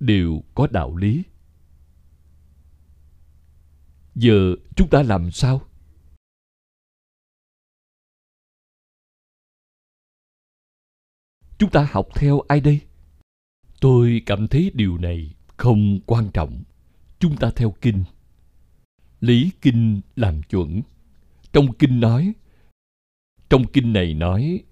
Đều 0.00 0.42
có 0.54 0.66
đạo 0.66 0.96
lý 0.96 1.22
giờ 4.16 4.54
chúng 4.76 4.90
ta 4.90 5.02
làm 5.02 5.30
sao? 5.30 5.62
Chúng 11.58 11.70
ta 11.70 11.88
học 11.90 12.08
theo 12.14 12.40
ai 12.40 12.60
đây? 12.60 12.80
Tôi 13.80 14.22
cảm 14.26 14.48
thấy 14.48 14.70
điều 14.74 14.98
này 14.98 15.34
không 15.56 16.00
quan 16.06 16.30
trọng. 16.34 16.62
Chúng 17.18 17.36
ta 17.36 17.50
theo 17.56 17.74
kinh. 17.80 18.04
Lý 19.20 19.50
kinh 19.60 20.00
làm 20.16 20.42
chuẩn. 20.42 20.82
Trong 21.52 21.72
kinh 21.78 22.00
nói, 22.00 22.32
trong 23.50 23.64
kinh 23.72 23.92
này 23.92 24.14
nói, 24.14 24.64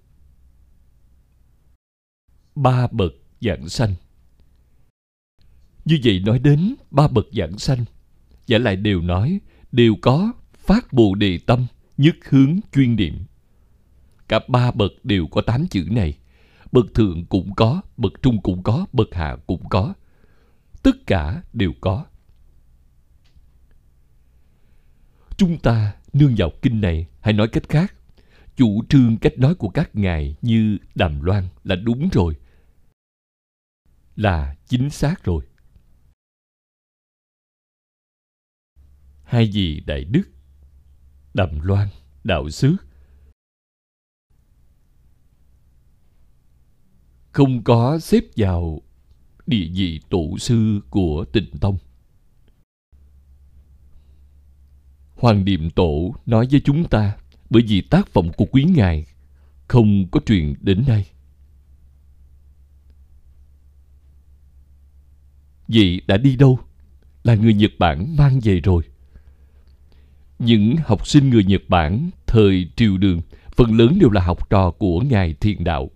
ba 2.55 2.87
bậc 2.87 3.11
dạng 3.41 3.69
sanh. 3.69 3.93
Như 5.85 5.99
vậy 6.03 6.19
nói 6.19 6.39
đến 6.39 6.75
ba 6.91 7.07
bậc 7.07 7.25
dạng 7.33 7.57
sanh 7.57 7.85
giả 8.47 8.57
lại 8.57 8.75
đều 8.75 9.01
nói, 9.01 9.39
đều 9.71 9.95
có 10.01 10.33
phát 10.53 10.93
bồ 10.93 11.15
đề 11.15 11.39
tâm, 11.45 11.65
nhất 11.97 12.15
hướng 12.29 12.59
chuyên 12.73 12.95
niệm. 12.95 13.25
Cả 14.27 14.39
ba 14.47 14.71
bậc 14.71 14.91
đều 15.03 15.27
có 15.27 15.41
tám 15.41 15.67
chữ 15.67 15.87
này. 15.91 16.17
Bậc 16.71 16.93
thượng 16.93 17.25
cũng 17.25 17.55
có, 17.55 17.81
bậc 17.97 18.13
trung 18.21 18.41
cũng 18.41 18.63
có, 18.63 18.85
bậc 18.93 19.13
hạ 19.13 19.37
cũng 19.47 19.69
có. 19.69 19.93
Tất 20.83 21.07
cả 21.07 21.41
đều 21.53 21.73
có. 21.81 22.05
Chúng 25.37 25.57
ta 25.57 25.93
nương 26.13 26.35
vào 26.37 26.51
kinh 26.61 26.81
này 26.81 27.07
hay 27.21 27.33
nói 27.33 27.47
cách 27.47 27.69
khác. 27.69 27.95
Chủ 28.55 28.83
trương 28.89 29.17
cách 29.17 29.33
nói 29.37 29.55
của 29.55 29.69
các 29.69 29.95
ngài 29.95 30.35
như 30.41 30.77
đàm 30.95 31.21
loan 31.21 31.47
là 31.63 31.75
đúng 31.75 32.09
rồi, 32.13 32.35
là 34.15 34.55
chính 34.67 34.89
xác 34.89 35.23
rồi. 35.23 35.43
Hai 39.25 39.49
vị 39.53 39.83
đại 39.85 40.03
đức? 40.03 40.23
Đầm 41.33 41.59
loan, 41.61 41.87
đạo 42.23 42.49
sứ 42.49 42.75
không 47.35 47.63
có 47.63 47.99
xếp 47.99 48.23
vào 48.35 48.81
địa 49.47 49.67
vị 49.73 50.01
tổ 50.09 50.37
sư 50.37 50.81
của 50.89 51.25
tịnh 51.33 51.57
tông. 51.61 51.77
Hoàng 55.15 55.45
niệm 55.45 55.69
tổ 55.69 56.15
nói 56.25 56.47
với 56.51 56.61
chúng 56.65 56.89
ta, 56.89 57.17
bởi 57.49 57.63
vì 57.67 57.81
tác 57.81 58.07
phẩm 58.07 58.29
của 58.37 58.45
quý 58.51 58.63
ngài 58.63 59.05
không 59.67 60.07
có 60.11 60.19
truyền 60.25 60.53
đến 60.61 60.83
nay. 60.87 61.05
Vậy 65.67 66.01
đã 66.07 66.17
đi 66.17 66.35
đâu? 66.35 66.59
Là 67.23 67.35
người 67.35 67.53
nhật 67.53 67.71
bản 67.79 68.15
mang 68.17 68.39
về 68.43 68.59
rồi 68.59 68.83
những 70.45 70.75
học 70.85 71.07
sinh 71.07 71.29
người 71.29 71.43
nhật 71.43 71.61
bản 71.67 72.09
thời 72.27 72.69
triều 72.75 72.97
đường, 72.97 73.21
phần 73.55 73.77
lớn 73.77 73.97
đều 73.99 74.09
là 74.09 74.21
học 74.21 74.49
trò 74.49 74.71
của 74.71 74.99
ngài 74.99 75.33
thiền 75.33 75.63
đạo 75.63 75.89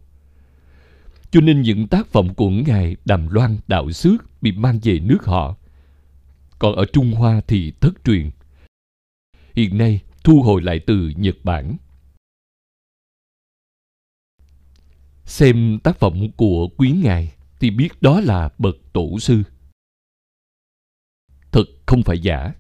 cho 1.32 1.42
nên 1.42 1.62
những 1.62 1.88
tác 1.88 2.08
phẩm 2.08 2.34
của 2.34 2.50
ngài 2.50 2.96
đàm 3.06 3.28
loan 3.30 3.58
đạo 3.68 3.92
Sước 3.92 4.42
bị 4.42 4.52
mang 4.52 4.80
về 4.84 5.00
nước 5.00 5.26
họ 5.26 5.56
còn 6.60 6.76
ở 6.76 6.86
trung 6.94 7.12
hoa 7.12 7.42
thì 7.48 7.74
thất 7.82 7.94
truyền 8.06 8.30
hiện 9.56 9.78
nay 9.78 10.02
thu 10.24 10.42
hồi 10.42 10.62
lại 10.62 10.80
từ 10.88 11.12
Nhật 11.18 11.36
Bản. 11.44 11.78
Xem 15.26 15.80
tác 15.84 16.00
phẩm 16.00 16.32
của 16.38 16.70
quý 16.78 16.92
ngài 16.92 17.34
thì 17.60 17.70
biết 17.70 18.02
đó 18.02 18.20
là 18.20 18.50
bậc 18.58 18.76
tổ 18.94 19.20
sư. 19.20 19.44
Thật 21.52 21.66
không 21.86 22.04
phải 22.04 22.20
giả. 22.20 22.54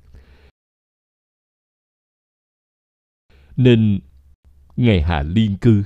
Nên 3.59 3.99
ngày 4.77 5.01
hạ 5.01 5.21
liên 5.21 5.57
cư 5.57 5.83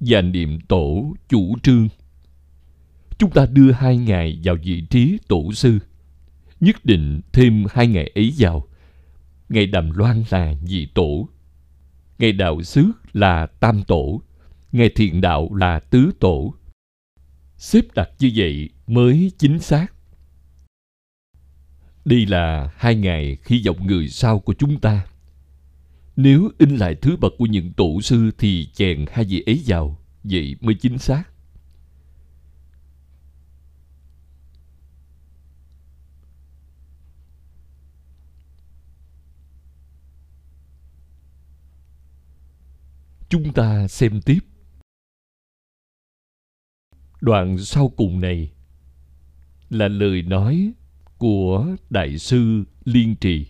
và 0.00 0.20
niệm 0.20 0.60
tổ 0.60 1.14
chủ 1.28 1.58
trương, 1.62 1.88
chúng 3.18 3.30
ta 3.30 3.46
đưa 3.46 3.72
hai 3.72 3.96
ngài 3.96 4.40
vào 4.44 4.56
vị 4.64 4.86
trí 4.90 5.18
tổ 5.28 5.52
sư, 5.52 5.78
nhất 6.60 6.84
định 6.84 7.20
thêm 7.32 7.64
hai 7.70 7.86
ngày 7.86 8.10
ấy 8.14 8.34
vào 8.38 8.66
Ngày 9.48 9.66
Đàm 9.66 9.90
Loan 9.90 10.24
là 10.30 10.54
nhị 10.62 10.86
tổ. 10.86 11.28
Ngày 12.18 12.32
Đạo 12.32 12.62
xứ 12.62 12.90
là 13.12 13.46
tam 13.46 13.82
tổ. 13.82 14.22
Ngày 14.72 14.90
Thiện 14.96 15.20
Đạo 15.20 15.54
là 15.54 15.80
tứ 15.80 16.10
tổ. 16.20 16.54
Xếp 17.56 17.84
đặt 17.94 18.10
như 18.18 18.32
vậy 18.36 18.70
mới 18.86 19.32
chính 19.38 19.58
xác. 19.58 19.86
Đây 22.04 22.26
là 22.26 22.70
hai 22.76 22.94
ngày 22.94 23.36
khi 23.42 23.62
vọng 23.66 23.86
người 23.86 24.08
sau 24.08 24.38
của 24.38 24.54
chúng 24.58 24.80
ta. 24.80 25.06
Nếu 26.16 26.50
in 26.58 26.76
lại 26.76 26.94
thứ 26.94 27.16
bậc 27.16 27.32
của 27.38 27.46
những 27.46 27.72
tổ 27.72 28.00
sư 28.00 28.30
thì 28.38 28.68
chèn 28.72 29.04
hai 29.10 29.24
vị 29.24 29.42
ấy 29.46 29.62
vào, 29.66 29.98
vậy 30.24 30.56
mới 30.60 30.74
chính 30.74 30.98
xác. 30.98 31.24
chúng 43.28 43.52
ta 43.52 43.88
xem 43.88 44.20
tiếp 44.20 44.38
đoạn 47.20 47.58
sau 47.58 47.88
cùng 47.88 48.20
này 48.20 48.50
là 49.70 49.88
lời 49.88 50.22
nói 50.22 50.72
của 51.18 51.76
đại 51.90 52.18
sư 52.18 52.64
liên 52.84 53.16
trì 53.20 53.46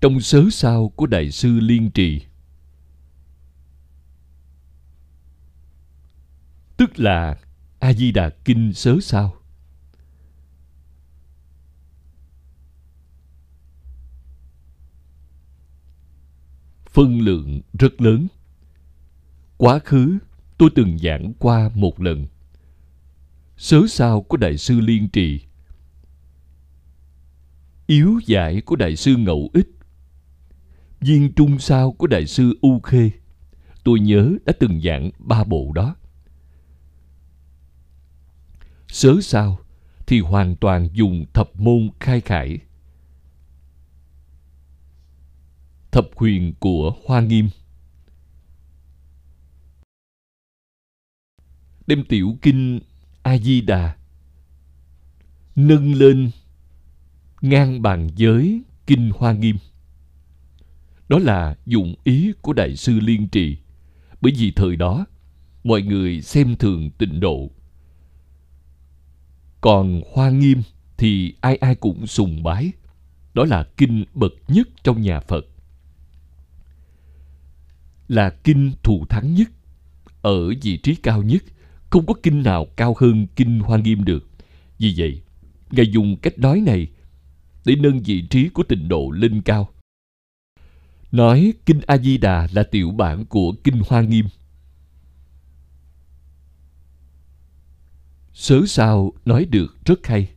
trong 0.00 0.20
sớ 0.20 0.44
sao 0.52 0.92
của 0.96 1.06
đại 1.06 1.30
sư 1.30 1.60
liên 1.60 1.90
trì 1.90 2.20
tức 6.76 6.98
là 6.98 7.38
a 7.78 7.92
di 7.92 8.12
đà 8.12 8.30
kinh 8.44 8.72
sớ 8.72 8.96
sao 9.02 9.36
phân 16.96 17.20
lượng 17.20 17.60
rất 17.78 18.00
lớn. 18.00 18.26
Quá 19.56 19.78
khứ, 19.78 20.18
tôi 20.58 20.70
từng 20.74 20.98
giảng 20.98 21.32
qua 21.38 21.70
một 21.74 22.00
lần. 22.00 22.26
Sớ 23.56 23.80
sao 23.88 24.22
của 24.22 24.36
Đại 24.36 24.56
sư 24.56 24.80
Liên 24.80 25.08
Trì 25.08 25.40
Yếu 27.86 28.20
giải 28.26 28.60
của 28.60 28.76
Đại 28.76 28.96
sư 28.96 29.16
Ngẫu 29.16 29.50
Ích 29.52 29.68
Viên 31.00 31.32
trung 31.32 31.58
sao 31.58 31.92
của 31.92 32.06
Đại 32.06 32.26
sư 32.26 32.58
U 32.62 32.80
Khê 32.80 33.10
Tôi 33.84 34.00
nhớ 34.00 34.32
đã 34.44 34.52
từng 34.60 34.80
giảng 34.80 35.10
ba 35.18 35.44
bộ 35.44 35.72
đó. 35.74 35.96
Sớ 38.88 39.20
sao 39.22 39.58
thì 40.06 40.20
hoàn 40.20 40.56
toàn 40.56 40.88
dùng 40.92 41.24
thập 41.34 41.60
môn 41.60 41.90
khai 42.00 42.20
khải 42.20 42.58
thập 45.90 46.08
huyền 46.16 46.54
của 46.60 46.92
Hoa 47.06 47.20
Nghiêm. 47.20 47.48
đem 51.86 52.04
tiểu 52.04 52.38
kinh 52.42 52.80
a 53.22 53.38
di 53.38 53.60
đà 53.60 53.96
nâng 55.56 55.94
lên 55.94 56.30
ngang 57.40 57.82
bàn 57.82 58.08
giới 58.16 58.62
kinh 58.86 59.10
hoa 59.18 59.32
nghiêm 59.32 59.56
đó 61.08 61.18
là 61.18 61.56
dụng 61.66 61.94
ý 62.04 62.32
của 62.40 62.52
đại 62.52 62.76
sư 62.76 63.00
liên 63.00 63.28
trì. 63.28 63.56
Bởi 64.20 64.32
vì 64.36 64.50
thời 64.50 64.76
đó, 64.76 65.06
mọi 65.64 65.82
người 65.82 66.22
xem 66.22 66.56
thường 66.56 66.90
tịnh 66.90 67.20
độ. 67.20 67.50
Còn 69.60 70.02
hoa 70.12 70.30
nghiêm 70.30 70.62
thì 70.96 71.34
ai 71.40 71.56
ai 71.56 71.74
cũng 71.74 72.06
sùng 72.06 72.42
bái. 72.42 72.72
Đó 73.34 73.44
là 73.44 73.64
kinh 73.76 74.04
bậc 74.14 74.32
nhất 74.48 74.68
trong 74.84 75.02
nhà 75.02 75.20
phật. 75.20 75.46
Là 78.08 78.30
kinh 78.30 78.72
thù 78.82 79.06
thắng 79.08 79.34
nhất, 79.34 79.50
ở 80.22 80.48
vị 80.62 80.76
trí 80.76 80.94
cao 80.94 81.22
nhất, 81.22 81.42
không 81.90 82.06
có 82.06 82.14
kinh 82.22 82.42
nào 82.42 82.66
cao 82.76 82.96
hơn 82.98 83.26
kinh 83.36 83.60
hoa 83.60 83.78
nghiêm 83.78 84.04
được. 84.04 84.28
Vì 84.78 84.94
vậy, 84.96 85.22
ngài 85.70 85.86
dùng 85.92 86.16
cách 86.16 86.38
nói 86.38 86.60
này 86.60 86.88
để 87.64 87.76
nâng 87.76 88.00
vị 88.00 88.22
trí 88.30 88.48
của 88.48 88.62
tịnh 88.62 88.88
độ 88.88 89.10
lên 89.10 89.42
cao 89.42 89.68
nói 91.12 91.52
kinh 91.66 91.80
a 91.86 91.98
di 91.98 92.18
đà 92.18 92.48
là 92.52 92.62
tiểu 92.62 92.90
bản 92.90 93.24
của 93.24 93.52
kinh 93.64 93.82
hoa 93.88 94.00
nghiêm. 94.00 94.26
Sớ 98.32 98.60
sao 98.66 99.12
nói 99.24 99.44
được 99.44 99.76
rất 99.84 100.06
hay. 100.06 100.28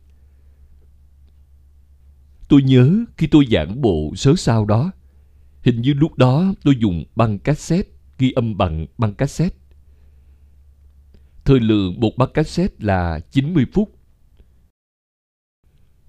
Tôi 2.48 2.62
nhớ 2.62 3.04
khi 3.16 3.26
tôi 3.26 3.46
giảng 3.50 3.80
bộ 3.80 4.12
sớ 4.16 4.34
sao 4.36 4.64
đó, 4.64 4.92
hình 5.62 5.80
như 5.80 5.92
lúc 5.94 6.18
đó 6.18 6.54
tôi 6.64 6.74
dùng 6.80 7.04
băng 7.16 7.38
cassette, 7.38 7.90
ghi 8.18 8.32
âm 8.32 8.56
bằng 8.56 8.86
băng 8.98 9.14
cassette. 9.14 9.56
Thời 11.44 11.60
lượng 11.60 12.00
một 12.00 12.16
băng 12.16 12.32
cassette 12.34 12.74
là 12.78 13.20
90 13.30 13.66
phút. 13.72 13.94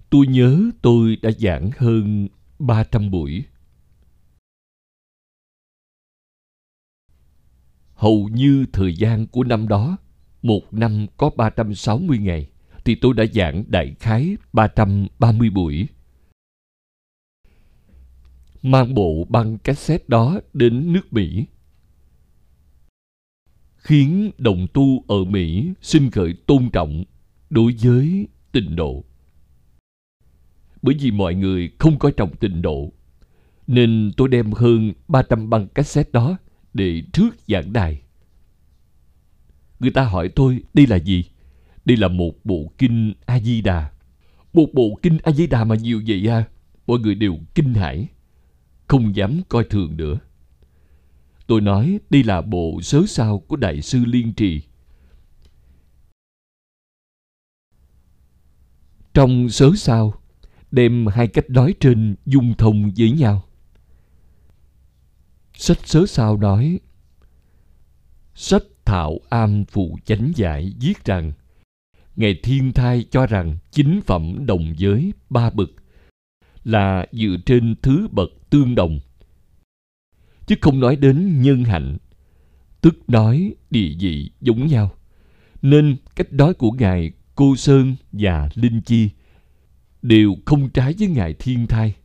Tôi 0.09 0.27
nhớ 0.27 0.61
tôi 0.81 1.15
đã 1.21 1.31
giảng 1.39 1.69
hơn 1.77 2.27
300 2.59 3.11
buổi. 3.11 3.43
Hầu 8.01 8.29
như 8.31 8.65
thời 8.73 8.95
gian 8.95 9.27
của 9.27 9.43
năm 9.43 9.67
đó, 9.67 9.97
một 10.41 10.73
năm 10.73 11.05
có 11.17 11.29
360 11.37 12.17
ngày, 12.17 12.49
thì 12.85 12.95
tôi 12.95 13.13
đã 13.13 13.25
giảng 13.33 13.63
đại 13.67 13.95
khái 13.99 14.37
330 14.53 15.49
buổi. 15.49 15.87
Mang 18.61 18.93
bộ 18.93 19.25
băng 19.29 19.57
cassette 19.57 20.05
đó 20.07 20.39
đến 20.53 20.93
nước 20.93 21.13
Mỹ, 21.13 21.45
khiến 23.77 24.31
đồng 24.37 24.67
tu 24.73 25.03
ở 25.07 25.23
Mỹ 25.23 25.73
xin 25.81 26.11
khởi 26.11 26.33
tôn 26.33 26.69
trọng 26.73 27.03
đối 27.49 27.75
với 27.83 28.27
tình 28.51 28.75
độ. 28.75 29.03
Bởi 30.81 30.95
vì 30.99 31.11
mọi 31.11 31.35
người 31.35 31.71
không 31.79 31.99
coi 31.99 32.11
trọng 32.11 32.35
tình 32.35 32.61
độ, 32.61 32.91
nên 33.67 34.11
tôi 34.17 34.27
đem 34.27 34.51
hơn 34.51 34.93
300 35.07 35.49
băng 35.49 35.67
cassette 35.67 36.11
đó 36.13 36.37
để 36.73 37.03
trước 37.13 37.29
giảng 37.47 37.73
đài. 37.73 38.01
Người 39.79 39.91
ta 39.91 40.03
hỏi 40.03 40.29
tôi 40.35 40.63
đây 40.73 40.87
là 40.87 40.95
gì? 40.95 41.23
Đây 41.85 41.97
là 41.97 42.07
một 42.07 42.33
bộ 42.43 42.71
kinh 42.77 43.13
A-di-đà. 43.25 43.91
Một 44.53 44.67
bộ 44.73 44.99
kinh 45.01 45.17
A-di-đà 45.23 45.63
mà 45.63 45.75
nhiều 45.75 46.01
vậy 46.07 46.27
à? 46.29 46.43
Mọi 46.87 46.99
người 46.99 47.15
đều 47.15 47.37
kinh 47.55 47.73
hãi, 47.73 48.07
không 48.87 49.15
dám 49.15 49.41
coi 49.49 49.63
thường 49.63 49.97
nữa. 49.97 50.19
Tôi 51.47 51.61
nói 51.61 51.99
đây 52.09 52.23
là 52.23 52.41
bộ 52.41 52.81
sớ 52.81 53.03
sao 53.07 53.39
của 53.39 53.55
Đại 53.55 53.81
sư 53.81 54.05
Liên 54.05 54.33
Trì. 54.33 54.61
Trong 59.13 59.49
sớ 59.49 59.71
sao, 59.75 60.13
đem 60.71 61.07
hai 61.07 61.27
cách 61.27 61.49
nói 61.49 61.73
trên 61.79 62.15
dung 62.25 62.53
thông 62.57 62.91
với 62.97 63.11
nhau. 63.11 63.43
Sách 65.61 65.79
sớ 65.83 66.05
sao 66.05 66.37
nói, 66.37 66.79
Sách 68.35 68.63
Thạo 68.85 69.19
Am 69.29 69.65
Phụ 69.65 69.97
Chánh 70.05 70.31
Giải 70.35 70.73
viết 70.79 71.05
rằng 71.05 71.31
Ngài 72.15 72.39
Thiên 72.43 72.73
Thai 72.73 73.05
cho 73.11 73.25
rằng 73.25 73.57
chính 73.71 74.01
phẩm 74.05 74.45
đồng 74.45 74.73
giới 74.77 75.13
ba 75.29 75.49
bậc 75.49 75.69
là 76.63 77.05
dựa 77.11 77.35
trên 77.45 77.75
thứ 77.81 78.07
bậc 78.11 78.29
tương 78.49 78.75
đồng. 78.75 78.99
Chứ 80.47 80.55
không 80.61 80.79
nói 80.79 80.95
đến 80.95 81.41
nhân 81.41 81.63
hạnh, 81.63 81.97
tức 82.81 83.09
nói 83.09 83.53
địa 83.69 83.95
vị 83.99 84.31
giống 84.41 84.67
nhau. 84.67 84.91
Nên 85.61 85.97
cách 86.15 86.33
nói 86.33 86.53
của 86.53 86.71
ngài 86.71 87.11
cô 87.35 87.55
sơn 87.55 87.95
và 88.11 88.49
linh 88.55 88.81
chi 88.81 89.09
đều 90.01 90.35
không 90.45 90.69
trái 90.69 90.95
với 90.99 91.07
ngài 91.07 91.33
thiên 91.33 91.67
thai. 91.67 91.95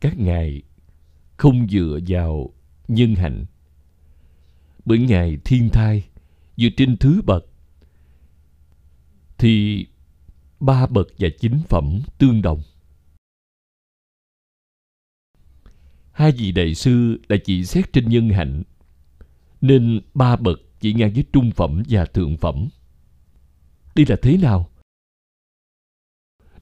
Các 0.00 0.18
ngài 0.18 0.62
không 1.38 1.68
dựa 1.68 1.98
vào 2.08 2.54
nhân 2.88 3.14
hạnh. 3.14 3.44
Bởi 4.84 4.98
ngài 4.98 5.38
thiên 5.44 5.68
thai 5.72 6.08
dựa 6.56 6.68
trên 6.76 6.96
thứ 6.96 7.22
bậc, 7.26 7.46
thì 9.38 9.86
ba 10.60 10.86
bậc 10.86 11.06
và 11.18 11.28
chính 11.40 11.60
phẩm 11.68 12.00
tương 12.18 12.42
đồng. 12.42 12.62
Hai 16.12 16.32
vị 16.32 16.52
đại 16.52 16.74
sư 16.74 17.20
đã 17.28 17.36
chỉ 17.44 17.64
xét 17.64 17.92
trên 17.92 18.08
nhân 18.08 18.28
hạnh, 18.28 18.62
nên 19.60 20.00
ba 20.14 20.36
bậc 20.36 20.60
chỉ 20.80 20.92
ngang 20.92 21.12
với 21.12 21.24
trung 21.32 21.50
phẩm 21.50 21.82
và 21.88 22.04
thượng 22.04 22.36
phẩm. 22.36 22.68
Đây 23.94 24.06
là 24.08 24.16
thế 24.22 24.36
nào? 24.36 24.70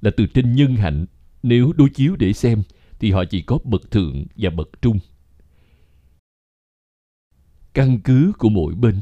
Là 0.00 0.10
từ 0.16 0.26
trên 0.26 0.54
nhân 0.54 0.76
hạnh, 0.76 1.06
nếu 1.42 1.72
đối 1.72 1.88
chiếu 1.90 2.16
để 2.16 2.32
xem 2.32 2.62
thì 2.98 3.10
họ 3.10 3.24
chỉ 3.30 3.42
có 3.42 3.58
bậc 3.64 3.90
thượng 3.90 4.24
và 4.36 4.50
bậc 4.50 4.68
trung. 4.82 4.98
Căn 7.72 8.00
cứ 8.04 8.32
của 8.38 8.48
mỗi 8.48 8.74
bên 8.74 9.00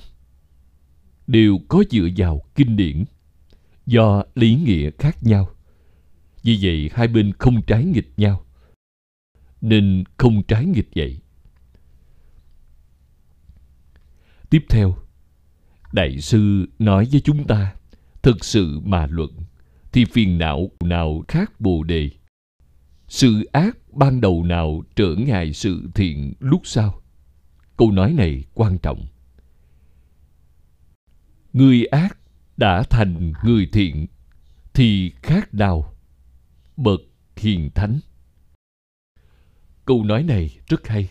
đều 1.27 1.59
có 1.69 1.85
dựa 1.91 2.09
vào 2.17 2.41
kinh 2.55 2.77
điển 2.77 3.05
do 3.87 4.25
lý 4.35 4.55
nghĩa 4.55 4.91
khác 4.99 5.23
nhau. 5.23 5.51
Vì 6.43 6.59
vậy 6.63 6.91
hai 6.95 7.09
bên 7.09 7.33
không 7.39 7.63
trái 7.63 7.85
nghịch 7.85 8.13
nhau, 8.17 8.45
nên 9.61 10.05
không 10.17 10.43
trái 10.43 10.65
nghịch 10.65 10.89
vậy. 10.95 11.21
Tiếp 14.51 14.65
theo, 14.69 14.97
đại 15.93 16.21
sư 16.21 16.67
nói 16.79 17.09
với 17.13 17.21
chúng 17.21 17.47
ta, 17.47 17.75
thực 18.23 18.45
sự 18.45 18.81
mà 18.85 19.07
luận 19.07 19.31
thì 19.93 20.05
phiền 20.05 20.39
não 20.39 20.71
nào 20.81 21.25
khác 21.29 21.61
bồ 21.61 21.83
đề 21.83 22.11
sự 23.15 23.45
ác 23.53 23.77
ban 23.93 24.21
đầu 24.21 24.45
nào 24.45 24.83
trở 24.97 25.15
ngại 25.19 25.53
sự 25.53 25.89
thiện 25.95 26.35
lúc 26.41 26.61
sau? 26.65 27.03
Câu 27.77 27.91
nói 27.91 28.13
này 28.13 28.45
quan 28.55 28.79
trọng. 28.79 29.07
Người 31.53 31.85
ác 31.85 32.19
đã 32.57 32.83
thành 32.83 33.33
người 33.45 33.69
thiện, 33.73 34.07
thì 34.73 35.13
khác 35.23 35.55
nào? 35.55 35.95
Bậc 36.77 37.01
hiền 37.37 37.71
thánh. 37.75 38.01
Câu 39.85 40.05
nói 40.05 40.23
này 40.23 40.59
rất 40.67 40.89
hay. 40.89 41.09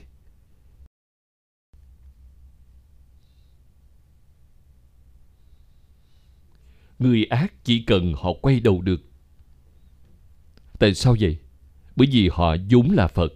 Người 7.00 7.26
ác 7.26 7.54
chỉ 7.64 7.84
cần 7.88 8.14
họ 8.18 8.34
quay 8.42 8.60
đầu 8.60 8.82
được. 8.82 9.02
Tại 10.80 10.94
sao 10.94 11.16
vậy? 11.20 11.43
Bởi 11.96 12.08
vì 12.12 12.30
họ 12.34 12.56
vốn 12.70 12.90
là 12.92 13.08
phật. 13.08 13.34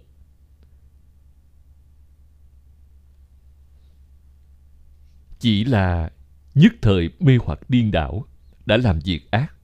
Chỉ 5.38 5.64
là 5.64 6.12
nhất 6.54 6.72
thời 6.82 7.10
mê 7.20 7.38
hoặc 7.44 7.70
điên 7.70 7.90
đảo 7.90 8.24
đã 8.66 8.76
làm 8.76 8.98
việc 9.04 9.30
ác, 9.30 9.54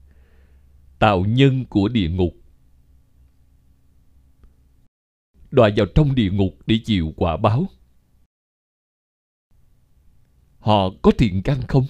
tạo 0.99 1.25
nhân 1.25 1.65
của 1.65 1.87
địa 1.87 2.09
ngục. 2.09 2.33
Đọa 5.51 5.69
vào 5.77 5.85
trong 5.95 6.15
địa 6.15 6.31
ngục 6.31 6.57
để 6.65 6.79
chịu 6.85 7.13
quả 7.15 7.37
báo. 7.37 7.65
Họ 10.59 10.89
có 11.01 11.11
thiện 11.17 11.41
căn 11.43 11.61
không? 11.67 11.85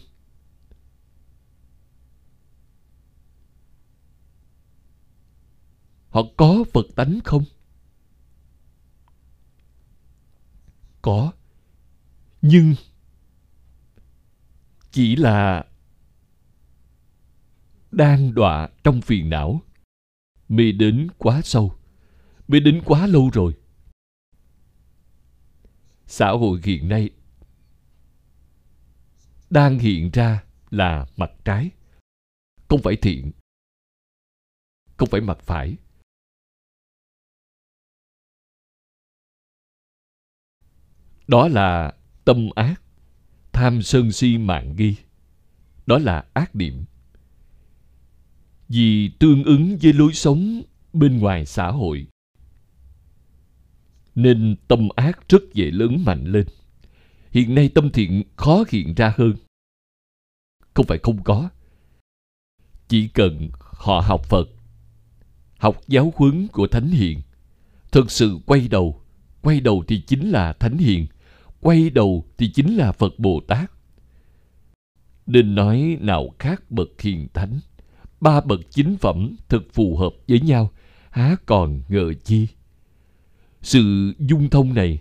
Họ 6.15 6.21
có 6.37 6.63
phật 6.73 6.85
tánh 6.95 7.19
không? 7.23 7.43
Có. 11.01 11.33
Nhưng 12.41 12.75
chỉ 14.91 15.15
là 15.15 15.65
đang 17.91 18.33
đọa 18.33 18.69
trong 18.83 19.01
phiền 19.01 19.29
não. 19.29 19.61
Mê 20.49 20.71
đến 20.71 21.07
quá 21.17 21.41
sâu. 21.43 21.75
Mê 22.47 22.59
đến 22.59 22.81
quá 22.85 23.07
lâu 23.07 23.29
rồi. 23.33 23.57
Xã 26.07 26.29
hội 26.31 26.59
hiện 26.63 26.89
nay 26.89 27.09
đang 29.49 29.79
hiện 29.79 30.09
ra 30.13 30.43
là 30.69 31.07
mặt 31.17 31.31
trái. 31.45 31.69
Không 32.67 32.81
phải 32.83 32.95
thiện, 32.95 33.31
không 34.97 35.09
phải 35.09 35.21
mặt 35.21 35.37
phải. 35.41 35.77
Đó 41.27 41.47
là 41.47 41.93
tâm 42.25 42.49
ác, 42.55 42.81
tham 43.51 43.81
sân 43.81 44.11
si 44.11 44.37
mạng 44.37 44.75
nghi. 44.77 44.95
Đó 45.85 45.97
là 45.97 46.25
ác 46.33 46.55
niệm. 46.55 46.85
Vì 48.69 49.09
tương 49.19 49.43
ứng 49.43 49.77
với 49.81 49.93
lối 49.93 50.13
sống 50.13 50.61
bên 50.93 51.19
ngoài 51.19 51.45
xã 51.45 51.71
hội, 51.71 52.07
nên 54.15 54.55
tâm 54.67 54.89
ác 54.95 55.29
rất 55.29 55.53
dễ 55.53 55.71
lớn 55.71 56.03
mạnh 56.05 56.25
lên. 56.25 56.45
Hiện 57.31 57.55
nay 57.55 57.69
tâm 57.69 57.91
thiện 57.91 58.23
khó 58.35 58.63
hiện 58.69 58.93
ra 58.93 59.13
hơn. 59.17 59.33
Không 60.73 60.85
phải 60.85 60.97
không 61.03 61.23
có. 61.23 61.49
Chỉ 62.87 63.07
cần 63.07 63.49
họ 63.59 63.99
học 63.99 64.25
phật, 64.25 64.49
học 65.57 65.81
giáo 65.87 66.13
huấn 66.15 66.47
của 66.47 66.67
thánh 66.67 66.87
hiền, 66.87 67.21
thực 67.91 68.11
sự 68.11 68.39
quay 68.45 68.67
đầu 68.67 69.05
quay 69.45 69.59
đầu 69.59 69.83
thì 69.87 70.01
chính 70.07 70.29
là 70.29 70.53
thánh 70.53 70.77
hiền 70.77 71.05
quay 71.65 71.89
đầu 71.89 72.25
thì 72.37 72.47
chính 72.47 72.75
là 72.75 72.91
phật 72.91 73.19
bồ 73.19 73.39
tát. 73.47 73.71
Nên 75.25 75.55
nói 75.55 75.97
nào 76.01 76.29
khác 76.39 76.71
bậc 76.71 77.01
hiền 77.01 77.27
thánh, 77.33 77.59
ba 78.21 78.41
bậc 78.41 78.59
chính 78.69 78.97
phẩm 78.97 79.35
thật 79.49 79.63
phù 79.73 79.97
hợp 79.97 80.13
với 80.27 80.39
nhau, 80.39 80.71
há 81.09 81.35
còn 81.45 81.81
ngờ 81.89 82.13
chi? 82.13 82.47
Sự 83.61 84.13
dung 84.19 84.49
thông 84.49 84.73
này, 84.73 84.99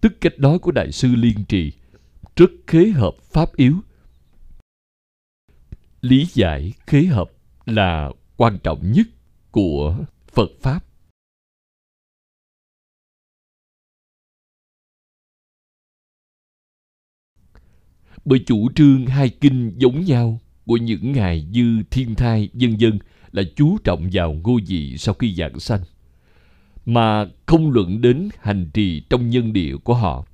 tức 0.00 0.12
cách 0.20 0.38
nói 0.38 0.58
của 0.58 0.70
đại 0.70 0.92
sư 0.92 1.08
liên 1.14 1.44
trì, 1.48 1.72
rất 2.36 2.50
khế 2.66 2.86
hợp 2.88 3.14
pháp 3.32 3.56
yếu. 3.56 3.74
Lý 6.00 6.26
giải 6.32 6.72
khế 6.86 7.02
hợp 7.04 7.30
là 7.66 8.10
quan 8.36 8.58
trọng 8.62 8.92
nhất 8.92 9.06
của 9.50 9.96
phật 10.32 10.50
pháp. 10.62 10.84
Bởi 18.24 18.38
chủ 18.46 18.68
trương 18.74 19.06
hai 19.06 19.28
kinh 19.28 19.72
giống 19.76 20.04
nhau, 20.04 20.40
của 20.66 20.76
những 20.76 21.12
ngài 21.12 21.42
như 21.42 21.82
thiên 21.90 22.14
thai 22.14 22.48
dân 22.54 22.80
dân 22.80 22.98
là 23.32 23.42
chú 23.56 23.78
trọng 23.84 24.08
vào 24.12 24.32
ngôi 24.32 24.60
vị 24.66 24.96
sau 24.98 25.14
khi 25.14 25.34
giảng 25.34 25.60
sanh. 25.60 25.80
Mà 26.86 27.26
không 27.46 27.70
luận 27.70 28.00
đến 28.00 28.28
hành 28.40 28.70
trì 28.74 29.02
trong 29.10 29.30
nhân 29.30 29.52
địa 29.52 29.76
của 29.76 29.94
họ. 29.94 30.26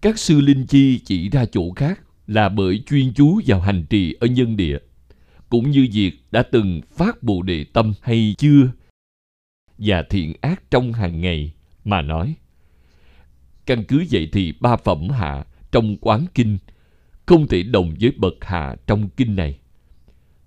Các 0.00 0.18
sư 0.18 0.40
linh 0.40 0.66
chi 0.66 0.98
chỉ 1.04 1.28
ra 1.28 1.44
chỗ 1.44 1.72
khác 1.76 2.00
là 2.26 2.48
bởi 2.48 2.82
chuyên 2.86 3.12
chú 3.14 3.40
vào 3.46 3.60
hành 3.60 3.86
trì 3.90 4.14
ở 4.20 4.26
nhân 4.26 4.56
địa, 4.56 4.78
cũng 5.48 5.70
như 5.70 5.88
việc 5.92 6.12
đã 6.30 6.42
từng 6.42 6.80
phát 6.90 7.22
bồ 7.22 7.42
đề 7.42 7.64
tâm 7.64 7.92
hay 8.02 8.34
chưa, 8.38 8.70
và 9.78 10.02
thiện 10.10 10.34
ác 10.40 10.70
trong 10.70 10.92
hàng 10.92 11.20
ngày, 11.20 11.52
mà 11.84 12.02
nói. 12.02 12.34
Căn 13.66 13.84
cứ 13.84 14.04
vậy 14.10 14.28
thì 14.32 14.52
ba 14.60 14.76
phẩm 14.76 15.08
hạ 15.10 15.44
trong 15.72 15.96
quán 16.00 16.26
kinh, 16.34 16.58
không 17.26 17.46
thể 17.46 17.62
đồng 17.62 17.94
với 18.00 18.12
bậc 18.16 18.34
hạ 18.40 18.76
trong 18.86 19.08
kinh 19.16 19.36
này. 19.36 19.58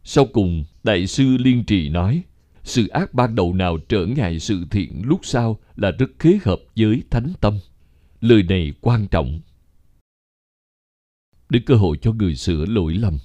Sau 0.04 0.26
cùng, 0.26 0.64
đại 0.84 1.08
sư 1.08 1.38
liên 1.38 1.64
trì 1.64 1.90
nói, 1.90 2.24
sự 2.64 2.88
ác 2.88 3.14
ban 3.14 3.36
đầu 3.36 3.54
nào 3.54 3.78
trở 3.78 4.06
ngại 4.06 4.40
sự 4.40 4.66
thiện 4.72 5.02
lúc 5.06 5.20
sau 5.24 5.60
là 5.76 5.92
rất 5.92 6.12
khế 6.20 6.40
hợp 6.44 6.60
với 6.76 7.04
thánh 7.10 7.34
tâm. 7.42 7.60
Lời 8.22 8.44
này 8.44 8.74
quan 8.82 9.08
trọng. 9.08 9.40
Để 11.50 11.60
cơ 11.66 11.76
hội 11.76 11.98
cho 12.02 12.12
người 12.12 12.36
sửa 12.36 12.66
lỗi 12.66 12.94
lầm. 12.94 13.18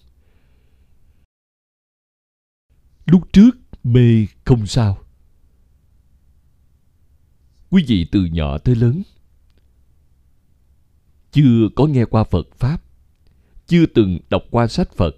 Lúc 3.06 3.32
trước 3.32 3.50
mê 3.84 4.26
không 4.44 4.66
sao. 4.66 4.98
Quý 7.70 7.84
vị 7.88 8.06
từ 8.12 8.24
nhỏ 8.24 8.58
tới 8.58 8.74
lớn 8.74 9.02
chưa 11.36 11.68
có 11.74 11.86
nghe 11.86 12.04
qua 12.04 12.24
phật 12.24 12.48
pháp, 12.58 12.82
chưa 13.66 13.86
từng 13.86 14.18
đọc 14.30 14.42
qua 14.50 14.66
sách 14.66 14.92
phật. 14.92 15.16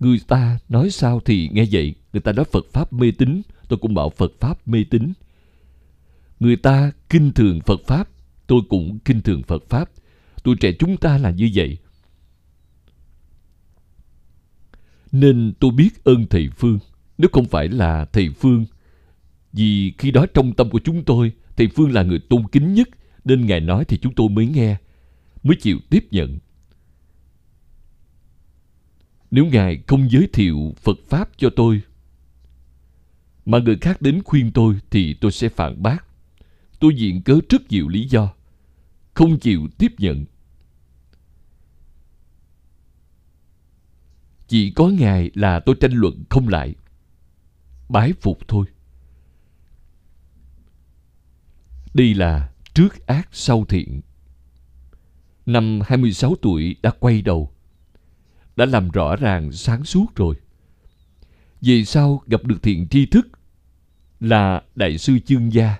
Người 0.00 0.20
ta 0.28 0.58
nói 0.68 0.90
sao 0.90 1.20
thì 1.24 1.48
nghe 1.52 1.66
vậy. 1.70 1.94
Người 2.12 2.20
ta 2.20 2.32
nói 2.32 2.44
phật 2.44 2.66
pháp 2.72 2.92
mê 2.92 3.12
tín, 3.18 3.42
tôi 3.68 3.78
cũng 3.78 3.94
bảo 3.94 4.10
phật 4.10 4.32
pháp 4.40 4.68
mê 4.68 4.84
tín. 4.90 5.12
Người 6.40 6.56
ta 6.56 6.92
kinh 7.08 7.32
thường 7.32 7.60
phật 7.60 7.80
pháp, 7.86 8.08
tôi 8.46 8.60
cũng 8.68 8.98
kinh 8.98 9.20
thường 9.20 9.42
phật 9.42 9.62
pháp. 9.68 9.90
Tuổi 10.44 10.56
trẻ 10.60 10.72
chúng 10.78 10.96
ta 10.96 11.18
là 11.18 11.30
như 11.30 11.50
vậy. 11.54 11.78
Nên 15.12 15.52
tôi 15.60 15.70
biết 15.70 16.04
ơn 16.04 16.26
thầy 16.26 16.48
phương. 16.56 16.78
Nếu 17.18 17.28
không 17.32 17.44
phải 17.44 17.68
là 17.68 18.04
thầy 18.04 18.30
phương, 18.30 18.64
vì 19.52 19.92
khi 19.98 20.10
đó 20.10 20.26
trong 20.34 20.52
tâm 20.52 20.70
của 20.70 20.80
chúng 20.84 21.04
tôi, 21.04 21.32
thầy 21.56 21.68
phương 21.68 21.92
là 21.92 22.02
người 22.02 22.18
tôn 22.18 22.48
kính 22.52 22.74
nhất, 22.74 22.88
nên 23.24 23.46
ngài 23.46 23.60
nói 23.60 23.84
thì 23.84 23.98
chúng 23.98 24.14
tôi 24.14 24.28
mới 24.28 24.46
nghe 24.46 24.76
mới 25.42 25.56
chịu 25.60 25.78
tiếp 25.90 26.06
nhận. 26.10 26.38
Nếu 29.30 29.46
ngài 29.46 29.82
không 29.86 30.10
giới 30.10 30.28
thiệu 30.32 30.74
phật 30.76 30.96
pháp 31.08 31.30
cho 31.36 31.50
tôi, 31.56 31.82
mà 33.44 33.58
người 33.58 33.76
khác 33.80 34.02
đến 34.02 34.22
khuyên 34.24 34.52
tôi 34.52 34.78
thì 34.90 35.14
tôi 35.14 35.32
sẽ 35.32 35.48
phản 35.48 35.82
bác. 35.82 36.06
Tôi 36.80 36.94
diện 36.96 37.22
cớ 37.22 37.40
rất 37.48 37.62
nhiều 37.68 37.88
lý 37.88 38.08
do, 38.08 38.34
không 39.14 39.38
chịu 39.38 39.68
tiếp 39.78 39.92
nhận. 39.98 40.24
Chỉ 44.48 44.70
có 44.70 44.88
ngài 44.88 45.30
là 45.34 45.60
tôi 45.60 45.76
tranh 45.80 45.92
luận 45.92 46.24
không 46.30 46.48
lại, 46.48 46.74
bái 47.88 48.12
phục 48.20 48.38
thôi. 48.48 48.66
Đây 51.94 52.14
là 52.14 52.52
trước 52.74 53.06
ác 53.06 53.28
sau 53.32 53.64
thiện 53.64 54.00
năm 55.46 55.80
26 55.84 56.34
tuổi 56.42 56.76
đã 56.82 56.90
quay 57.00 57.22
đầu, 57.22 57.52
đã 58.56 58.66
làm 58.66 58.90
rõ 58.90 59.16
ràng 59.16 59.52
sáng 59.52 59.84
suốt 59.84 60.06
rồi. 60.16 60.34
Về 61.60 61.84
sau 61.84 62.22
gặp 62.26 62.44
được 62.44 62.62
thiện 62.62 62.88
tri 62.88 63.06
thức 63.06 63.28
là 64.20 64.62
đại 64.74 64.98
sư 64.98 65.18
chương 65.18 65.52
gia 65.52 65.76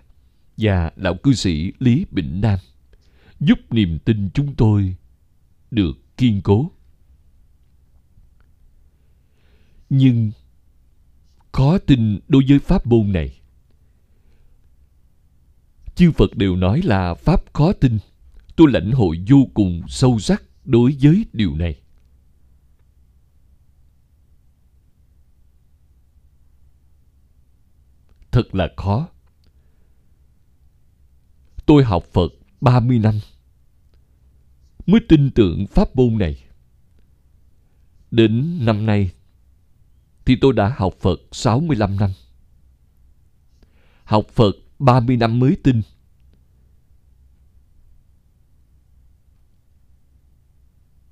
và 0.57 0.93
lão 0.97 1.15
cư 1.15 1.35
sĩ 1.35 1.73
lý 1.79 2.07
bỉnh 2.11 2.41
nam, 2.41 2.59
giúp 3.41 3.59
niềm 3.71 3.99
tin 3.99 4.31
chúng 4.35 4.55
tôi 4.55 4.97
được 5.71 6.17
kiên 6.17 6.41
cố? 6.43 6.71
Nhưng 9.91 10.31
khó 11.53 11.79
tin 11.79 12.21
đối 12.29 12.43
với 12.49 12.59
pháp 12.59 12.87
môn 12.87 13.13
này. 13.13 13.41
Chư 15.95 16.11
phật 16.13 16.37
đều 16.37 16.57
nói 16.57 16.83
là 16.83 17.15
pháp 17.15 17.53
khó 17.53 17.73
tin 17.73 17.99
tôi 18.57 18.71
lãnh 18.71 18.93
hội 18.93 19.25
vô 19.29 19.47
cùng 19.55 19.83
sâu 19.89 20.19
sắc 20.19 20.43
đối 20.65 20.97
với 21.01 21.27
điều 21.33 21.55
này 21.55 21.81
thật 28.31 28.55
là 28.55 28.69
khó 28.77 29.09
tôi 31.67 31.85
học 31.85 32.05
phật 32.13 32.29
30 32.61 32.99
năm 32.99 33.15
mới 34.87 35.01
tin 35.09 35.31
tưởng 35.31 35.67
pháp 35.67 35.97
môn 35.97 36.19
này 36.19 36.45
đến 38.11 38.59
năm 38.65 38.87
nay 38.87 39.11
thì 40.25 40.37
tôi 40.41 40.53
đã 40.53 40.75
học 40.77 40.95
Phật 41.01 41.21
65 41.33 41.97
năm. 41.97 42.11
Học 44.05 44.27
Phật 44.33 44.57
30 44.79 45.17
năm 45.17 45.39
mới 45.39 45.57
tin. 45.63 45.83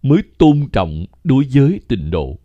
Mới 0.02 0.22
tôn 0.38 0.68
trọng 0.72 1.06
đối 1.24 1.44
với 1.52 1.80
tịnh 1.88 2.10
độ. 2.10 2.38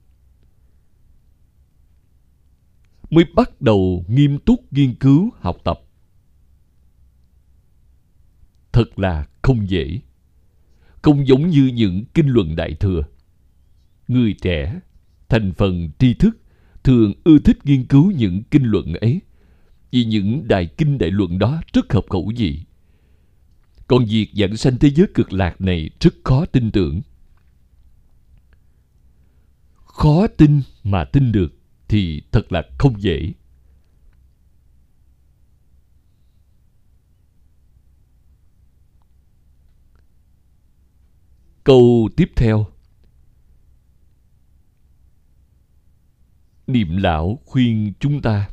Mới 3.10 3.26
bắt 3.36 3.62
đầu 3.62 4.06
nghiêm 4.08 4.38
túc 4.40 4.74
nghiên 4.74 4.96
cứu 4.96 5.30
học 5.40 5.58
tập. 5.64 5.80
Thật 8.72 9.00
là 9.00 9.28
không 9.42 9.70
dễ. 9.70 10.00
Không 11.02 11.28
giống 11.28 11.50
như 11.50 11.72
những 11.74 12.04
kinh 12.14 12.28
luận 12.28 12.56
đại 12.56 12.74
thừa. 12.74 13.02
Người 14.08 14.34
trẻ, 14.42 14.80
thành 15.30 15.54
phần 15.54 15.90
tri 16.00 16.14
thức 16.14 16.38
thường 16.84 17.14
ưa 17.24 17.40
thích 17.40 17.58
nghiên 17.64 17.86
cứu 17.86 18.12
những 18.12 18.44
kinh 18.44 18.64
luận 18.64 18.94
ấy 18.94 19.22
vì 19.92 20.06
những 20.06 20.48
đại 20.48 20.66
kinh 20.78 20.98
đại 20.98 21.12
luận 21.12 21.40
đó 21.40 21.62
rất 21.74 21.94
hợp 21.94 22.06
khẩu 22.10 22.32
vị. 22.38 22.60
Còn 23.88 24.06
việc 24.06 24.34
dẫn 24.34 24.58
sanh 24.58 24.78
thế 24.78 24.90
giới 24.90 25.08
cực 25.14 25.34
lạc 25.34 25.62
này 25.62 25.90
rất 26.00 26.14
khó 26.24 26.46
tin 26.46 26.72
tưởng 26.72 27.02
khó 29.96 30.28
tin 30.28 30.62
mà 30.84 31.06
tin 31.06 31.32
được 31.32 31.54
thì 31.88 32.22
thật 32.32 32.52
là 32.52 32.64
không 32.78 33.02
dễ. 33.02 33.34
Câu 41.64 42.10
tiếp 42.18 42.32
theo. 42.36 42.66
Niệm 46.68 46.98
lão 46.98 47.40
khuyên 47.46 47.94
chúng 48.00 48.22
ta, 48.22 48.50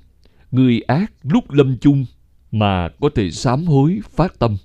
người 0.51 0.81
ác 0.81 1.13
lúc 1.23 1.51
lâm 1.51 1.79
chung 1.81 2.05
mà 2.51 2.89
có 3.01 3.11
thể 3.15 3.31
sám 3.31 3.65
hối 3.65 4.01
phát 4.11 4.39
tâm. 4.39 4.57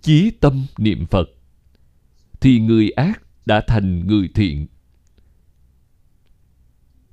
Chí 0.00 0.30
tâm 0.30 0.66
niệm 0.78 1.06
phật, 1.06 1.28
thì 2.40 2.60
người 2.60 2.90
ác 2.90 3.22
đã 3.46 3.64
thành 3.66 4.06
người 4.06 4.28
thiện 4.34 4.66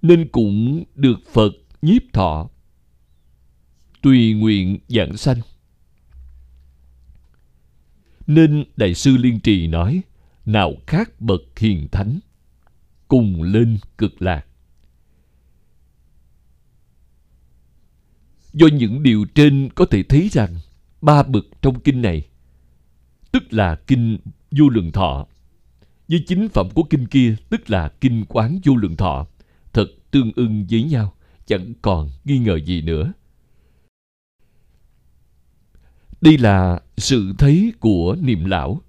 nên 0.02 0.28
cũng 0.32 0.84
được 0.95 1.19
phật 1.34 1.52
nhiếp 1.82 2.02
thọ. 2.14 2.49
Tùy 4.02 4.34
nguyện 4.34 4.80
giảng 4.88 5.18
sanh. 5.18 5.38
Nên 8.28 8.64
đại 8.76 8.94
sư 8.94 9.18
liên 9.18 9.40
trì 9.40 9.68
nói, 9.68 10.02
nào 10.45 10.74
khác 10.88 11.22
bậc 11.22 11.41
hiền 11.57 11.88
thánh, 11.91 12.19
cùng 13.07 13.44
lên 13.44 13.78
cực 13.98 14.22
lạc. 14.22 14.45
Do 18.53 18.68
những 18.68 19.03
điều 19.03 19.26
trên 19.36 19.69
có 19.76 19.86
thể 19.86 20.03
thấy 20.03 20.30
rằng, 20.32 20.56
ba 21.02 21.24
bậc 21.24 21.45
trong 21.61 21.80
kinh 21.80 22.02
này, 22.02 22.28
tức 23.32 23.53
là 23.53 23.76
kinh 23.88 24.18
vô 24.52 24.69
lượng 24.69 24.91
thọ 24.91 25.28
với 26.07 26.24
chính 26.28 26.49
phẩm 26.49 26.69
của 26.69 26.84
kinh 26.84 27.07
kia, 27.07 27.36
tức 27.49 27.69
là 27.69 27.90
kinh 28.02 28.26
quán 28.26 28.60
vô 28.64 28.76
lượng 28.76 28.95
thọ 28.95 29.28
thật 29.77 29.87
tương 30.11 30.31
ưng 30.35 30.65
với 30.69 30.83
nhau, 30.83 31.13
chẳng 31.45 31.73
còn 31.81 32.09
nghi 32.25 32.39
ngờ 32.39 32.59
gì 32.65 32.81
nữa. 32.81 33.13
Đây 36.21 36.37
là 36.37 36.81
sự 36.97 37.33
thấy 37.37 37.73
của 37.79 38.15
niệm 38.21 38.45
lão. 38.45 38.81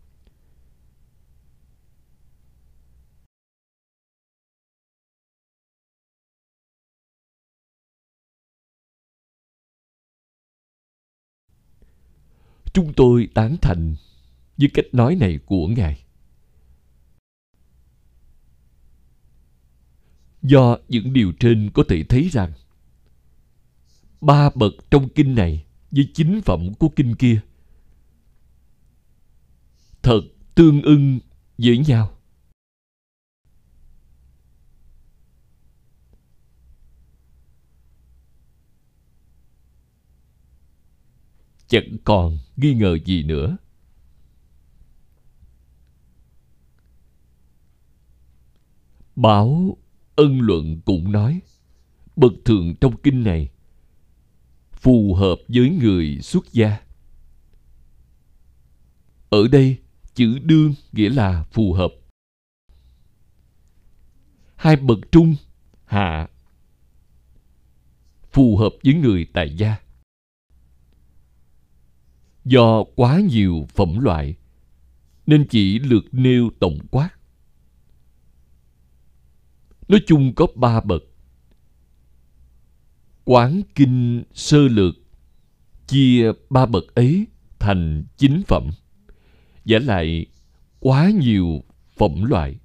Chúng 12.73 12.93
tôi 12.97 13.29
tán 13.35 13.57
thành 13.63 13.95
với 14.57 14.71
cách 14.75 14.87
nói 14.93 15.15
này 15.15 15.39
của 15.47 15.67
ngài. 15.67 16.08
Do 20.43 20.79
những 20.89 21.13
điều 21.13 21.33
trên 21.41 21.71
có 21.75 21.83
thể 21.89 22.05
thấy 22.09 22.29
rằng, 22.29 22.53
ba 24.21 24.51
bậc 24.55 24.73
trong 24.91 25.09
kinh 25.09 25.35
này 25.35 25.65
với 25.91 26.11
chính 26.15 26.41
phẩm 26.45 26.75
của 26.75 26.89
kinh 26.97 27.15
kia 27.15 27.41
thật 30.03 30.21
tương 30.55 30.83
ưng 30.83 31.21
với 31.59 31.79
nhau. 31.79 32.11
Chẳng 41.69 41.97
còn 42.05 42.39
nghi 42.57 42.75
ngờ 42.75 42.99
gì 43.05 43.23
nữa. 43.23 43.57
Báo 49.17 49.77
ân 50.19 50.41
luận 50.41 50.81
cũng 50.85 51.13
nói, 51.13 51.41
bậc 52.17 52.33
thượng 52.45 52.75
trong 52.81 52.97
kinh 53.03 53.25
này 53.25 53.49
phù 54.73 55.15
hợp 55.15 55.37
với 55.49 55.71
người 55.71 56.19
xuất 56.23 56.53
gia. 56.53 56.81
Ở 59.31 59.49
đây, 59.49 59.79
chữ 60.15 60.39
đương 60.39 60.75
nghĩa 60.93 61.09
là 61.09 61.43
phù 61.43 61.73
hợp. 61.73 61.93
Hai 64.57 64.77
bậc 64.77 64.99
trung 65.13 65.35
hạ 65.85 66.29
phù 68.33 68.57
hợp 68.57 68.73
với 68.85 68.95
người 68.95 69.27
tại 69.33 69.57
gia. 69.57 69.77
Do 72.45 72.85
quá 72.97 73.21
nhiều 73.21 73.67
phẩm 73.75 73.99
loại, 73.99 74.35
nên 75.27 75.47
chỉ 75.51 75.79
lượt 75.79 76.05
nêu 76.13 76.51
tổng 76.61 76.79
quát 76.91 77.18
nói 79.89 80.01
chung 80.07 80.35
có 80.35 80.47
ba 80.55 80.81
bậc. 80.81 81.03
Quán 83.25 83.63
kinh 83.75 84.23
sơ 84.33 84.69
lược, 84.69 84.95
chia 85.87 86.33
ba 86.51 86.67
bậc 86.67 86.95
ấy 86.95 87.27
thành 87.59 88.05
chín 88.17 88.43
phẩm. 88.47 88.71
Giả 89.65 89.79
lại, 89.79 90.27
quá 90.81 91.11
nhiều 91.21 91.65
phẩm 91.97 92.25
loại. 92.25 92.59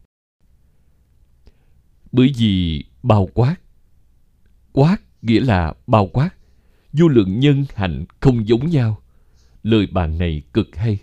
Bởi 2.11 2.33
vì 2.37 2.83
bao 3.03 3.29
quát 3.33 3.55
quát 4.73 4.97
nghĩa 5.21 5.39
là 5.39 5.73
bao 5.87 6.07
quát, 6.07 6.29
vô 6.93 7.07
lượng 7.07 7.39
nhân 7.39 7.65
hạnh 7.75 8.05
không 8.19 8.47
giống 8.47 8.69
nhau. 8.69 9.01
Lời 9.63 9.87
bàn 9.91 10.17
này 10.17 10.41
cực 10.53 10.75
hay. 10.75 10.97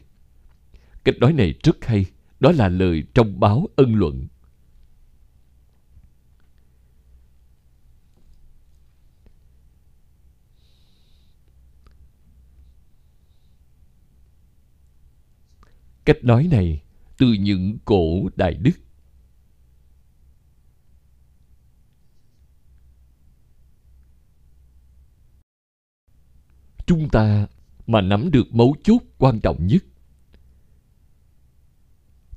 Cách 1.05 1.15
nói 1.19 1.33
này 1.33 1.55
rất 1.63 1.85
hay, 1.85 2.07
đó 2.41 2.53
là 2.53 2.69
lời 2.69 3.03
trong 3.15 3.41
báo 3.41 3.69
ân 3.77 3.95
luận. 3.95 4.27
Cách 16.05 16.25
nói 16.25 16.49
này 16.51 16.83
từ 17.19 17.33
những 17.33 17.79
cổ 17.85 18.29
đại 18.37 18.55
đức. 18.55 18.73
Chúng 26.87 27.09
ta 27.09 27.47
mà 27.87 28.01
nắm 28.01 28.31
được 28.31 28.55
mấu 28.55 28.77
chốt 28.83 29.03
quan 29.19 29.41
trọng 29.41 29.67
nhất, 29.67 29.85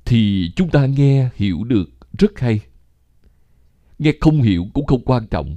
thì 0.04 0.52
chúng 0.56 0.70
ta 0.70 0.86
nghe 0.86 1.30
hiểu 1.34 1.64
được 1.64 1.90
rất 2.18 2.38
hay. 2.38 2.60
Nghe 3.98 4.12
không 4.20 4.42
hiểu 4.42 4.66
cũng 4.74 4.86
không 4.86 5.04
quan 5.04 5.26
trọng. 5.26 5.56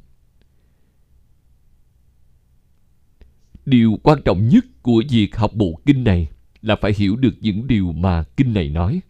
Điều 3.66 4.00
quan 4.04 4.20
trọng 4.26 4.48
nhất 4.48 4.66
của 4.82 5.04
việc 5.10 5.36
học 5.36 5.52
bộ 5.56 5.82
kinh 5.86 6.04
này 6.04 6.30
là 6.62 6.76
phải 6.76 6.94
hiểu 6.98 7.16
được 7.16 7.34
những 7.42 7.68
điều 7.68 7.92
mà 7.92 8.24
kinh 8.24 8.54
này 8.54 8.70
nói. 8.70 9.02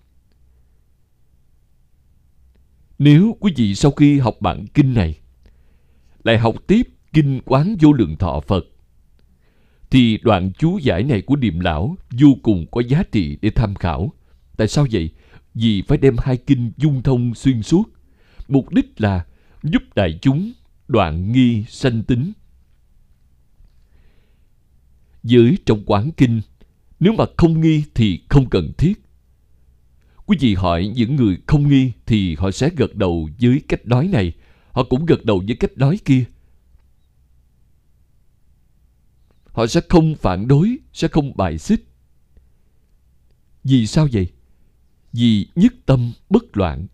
Nếu 2.99 3.37
quý 3.39 3.53
vị 3.55 3.75
sau 3.75 3.91
khi 3.91 4.19
học 4.19 4.35
bản 4.39 4.65
kinh 4.73 4.93
này, 4.93 5.19
lại 6.23 6.37
học 6.37 6.55
tiếp 6.67 6.87
kinh 7.13 7.41
quán 7.45 7.75
vô 7.79 7.93
lượng 7.93 8.15
thọ 8.17 8.39
phật, 8.47 8.65
thì 9.89 10.17
đoạn 10.17 10.51
chú 10.57 10.77
giải 10.77 11.03
này 11.03 11.21
của 11.21 11.35
điềm 11.35 11.59
lão 11.59 11.95
vô 12.19 12.27
cùng 12.43 12.65
có 12.71 12.81
giá 12.81 13.03
trị 13.11 13.37
để 13.41 13.49
tham 13.49 13.75
khảo. 13.75 14.13
Tại 14.57 14.67
sao 14.67 14.87
vậy? 14.91 15.09
Vì 15.53 15.81
phải 15.87 15.97
đem 15.97 16.15
hai 16.19 16.37
kinh 16.37 16.71
dung 16.77 17.03
thông 17.03 17.35
xuyên 17.35 17.63
suốt. 17.63 17.83
Mục 18.47 18.73
đích 18.73 19.01
là 19.01 19.25
giúp 19.63 19.83
đại 19.95 20.19
chúng 20.21 20.51
đoạn 20.87 21.31
nghi 21.31 21.65
sanh 21.69 22.03
tính. 22.03 22.31
Dưới 25.23 25.57
trong 25.65 25.83
quán 25.85 26.11
kinh 26.17 26.41
nếu 26.99 27.13
mà 27.13 27.25
không 27.37 27.61
nghi 27.61 27.83
thì 27.95 28.23
không 28.29 28.49
cần 28.49 28.71
thiết. 28.77 28.93
Quý 30.25 30.37
vị 30.39 30.55
hỏi 30.55 30.93
những 30.95 31.15
người 31.15 31.37
không 31.47 31.69
nghi 31.69 31.91
thì 32.05 32.35
họ 32.35 32.51
sẽ 32.51 32.69
gật 32.77 32.95
đầu 32.95 33.29
với 33.41 33.61
cách 33.67 33.85
nói 33.85 34.07
này. 34.07 34.33
Họ 34.71 34.83
cũng 34.83 35.05
gật 35.05 35.25
đầu 35.25 35.43
với 35.47 35.55
cách 35.55 35.71
nói 35.77 35.99
kia. 36.05 36.25
Họ 39.45 39.67
sẽ 39.67 39.81
không 39.89 40.15
phản 40.15 40.47
đối, 40.47 40.77
sẽ 40.93 41.07
không 41.07 41.37
bài 41.37 41.57
xích. 41.57 41.87
Vì 43.63 43.87
sao 43.87 44.07
vậy? 44.13 44.31
Vì 45.13 45.47
nhất 45.55 45.73
tâm 45.85 46.11
bất 46.29 46.57
loạn. 46.57 46.87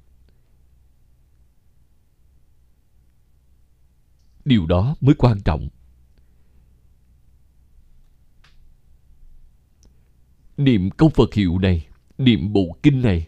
Điều 4.45 4.65
đó 4.65 4.95
mới 5.01 5.15
quan 5.15 5.41
trọng. 5.41 5.69
Niệm 10.57 10.89
câu 10.89 11.09
Phật 11.09 11.33
hiệu 11.33 11.59
này, 11.59 11.87
niệm 12.17 12.53
bộ 12.53 12.77
kinh 12.83 13.01
này, 13.01 13.27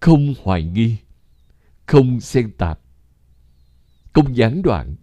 không 0.00 0.34
hoài 0.42 0.62
nghi, 0.62 0.96
không 1.86 2.20
xen 2.20 2.52
tạp, 2.52 2.80
không 4.12 4.36
gián 4.36 4.62
đoạn. 4.62 4.96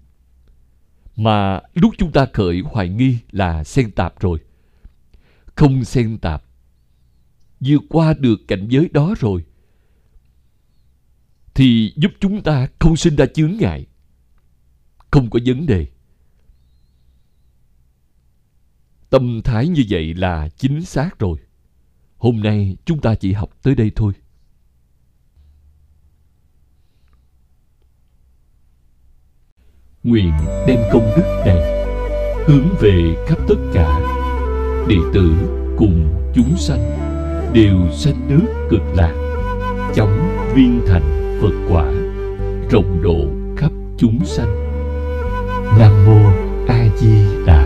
Mà 1.15 1.61
lúc 1.73 1.93
chúng 1.97 2.11
ta 2.11 2.25
khởi 2.33 2.59
hoài 2.59 2.89
nghi 2.89 3.17
là 3.31 3.63
xen 3.63 3.91
tạp 3.91 4.19
rồi. 4.19 4.39
Không 5.55 5.83
xen 5.83 6.17
tạp, 6.17 6.43
vượt 7.59 7.81
qua 7.89 8.13
được 8.13 8.39
cảnh 8.47 8.67
giới 8.69 8.89
đó 8.93 9.15
rồi, 9.19 9.45
thì 11.53 11.93
giúp 11.95 12.11
chúng 12.19 12.41
ta 12.43 12.67
không 12.79 12.95
sinh 12.95 13.15
ra 13.15 13.25
chướng 13.25 13.57
ngại, 13.59 13.85
không 15.11 15.29
có 15.29 15.39
vấn 15.45 15.65
đề. 15.65 15.87
Tâm 19.11 19.41
thái 19.43 19.67
như 19.67 19.83
vậy 19.89 20.13
là 20.13 20.49
chính 20.57 20.85
xác 20.85 21.19
rồi. 21.19 21.37
Hôm 22.17 22.39
nay 22.43 22.77
chúng 22.85 23.01
ta 23.01 23.15
chỉ 23.15 23.33
học 23.33 23.49
tới 23.63 23.75
đây 23.75 23.91
thôi. 23.95 24.13
nguyện 30.03 30.31
đem 30.67 30.79
công 30.93 31.11
đức 31.17 31.43
này 31.45 31.85
hướng 32.47 32.75
về 32.79 33.25
khắp 33.27 33.37
tất 33.47 33.55
cả 33.73 33.99
đệ 34.87 34.95
tử 35.13 35.31
cùng 35.77 36.13
chúng 36.35 36.57
sanh 36.57 36.79
đều 37.53 37.91
sanh 37.91 38.27
nước 38.29 38.67
cực 38.69 38.81
lạc, 38.95 39.13
chóng 39.95 40.45
viên 40.55 40.81
thành 40.87 41.37
phật 41.41 41.67
quả, 41.69 41.85
rộng 42.69 43.01
độ 43.01 43.25
khắp 43.57 43.71
chúng 43.97 44.25
sanh 44.25 44.55
nam 45.79 46.05
mô 46.05 46.31
a 46.67 46.87
di 46.97 47.45
đà 47.45 47.60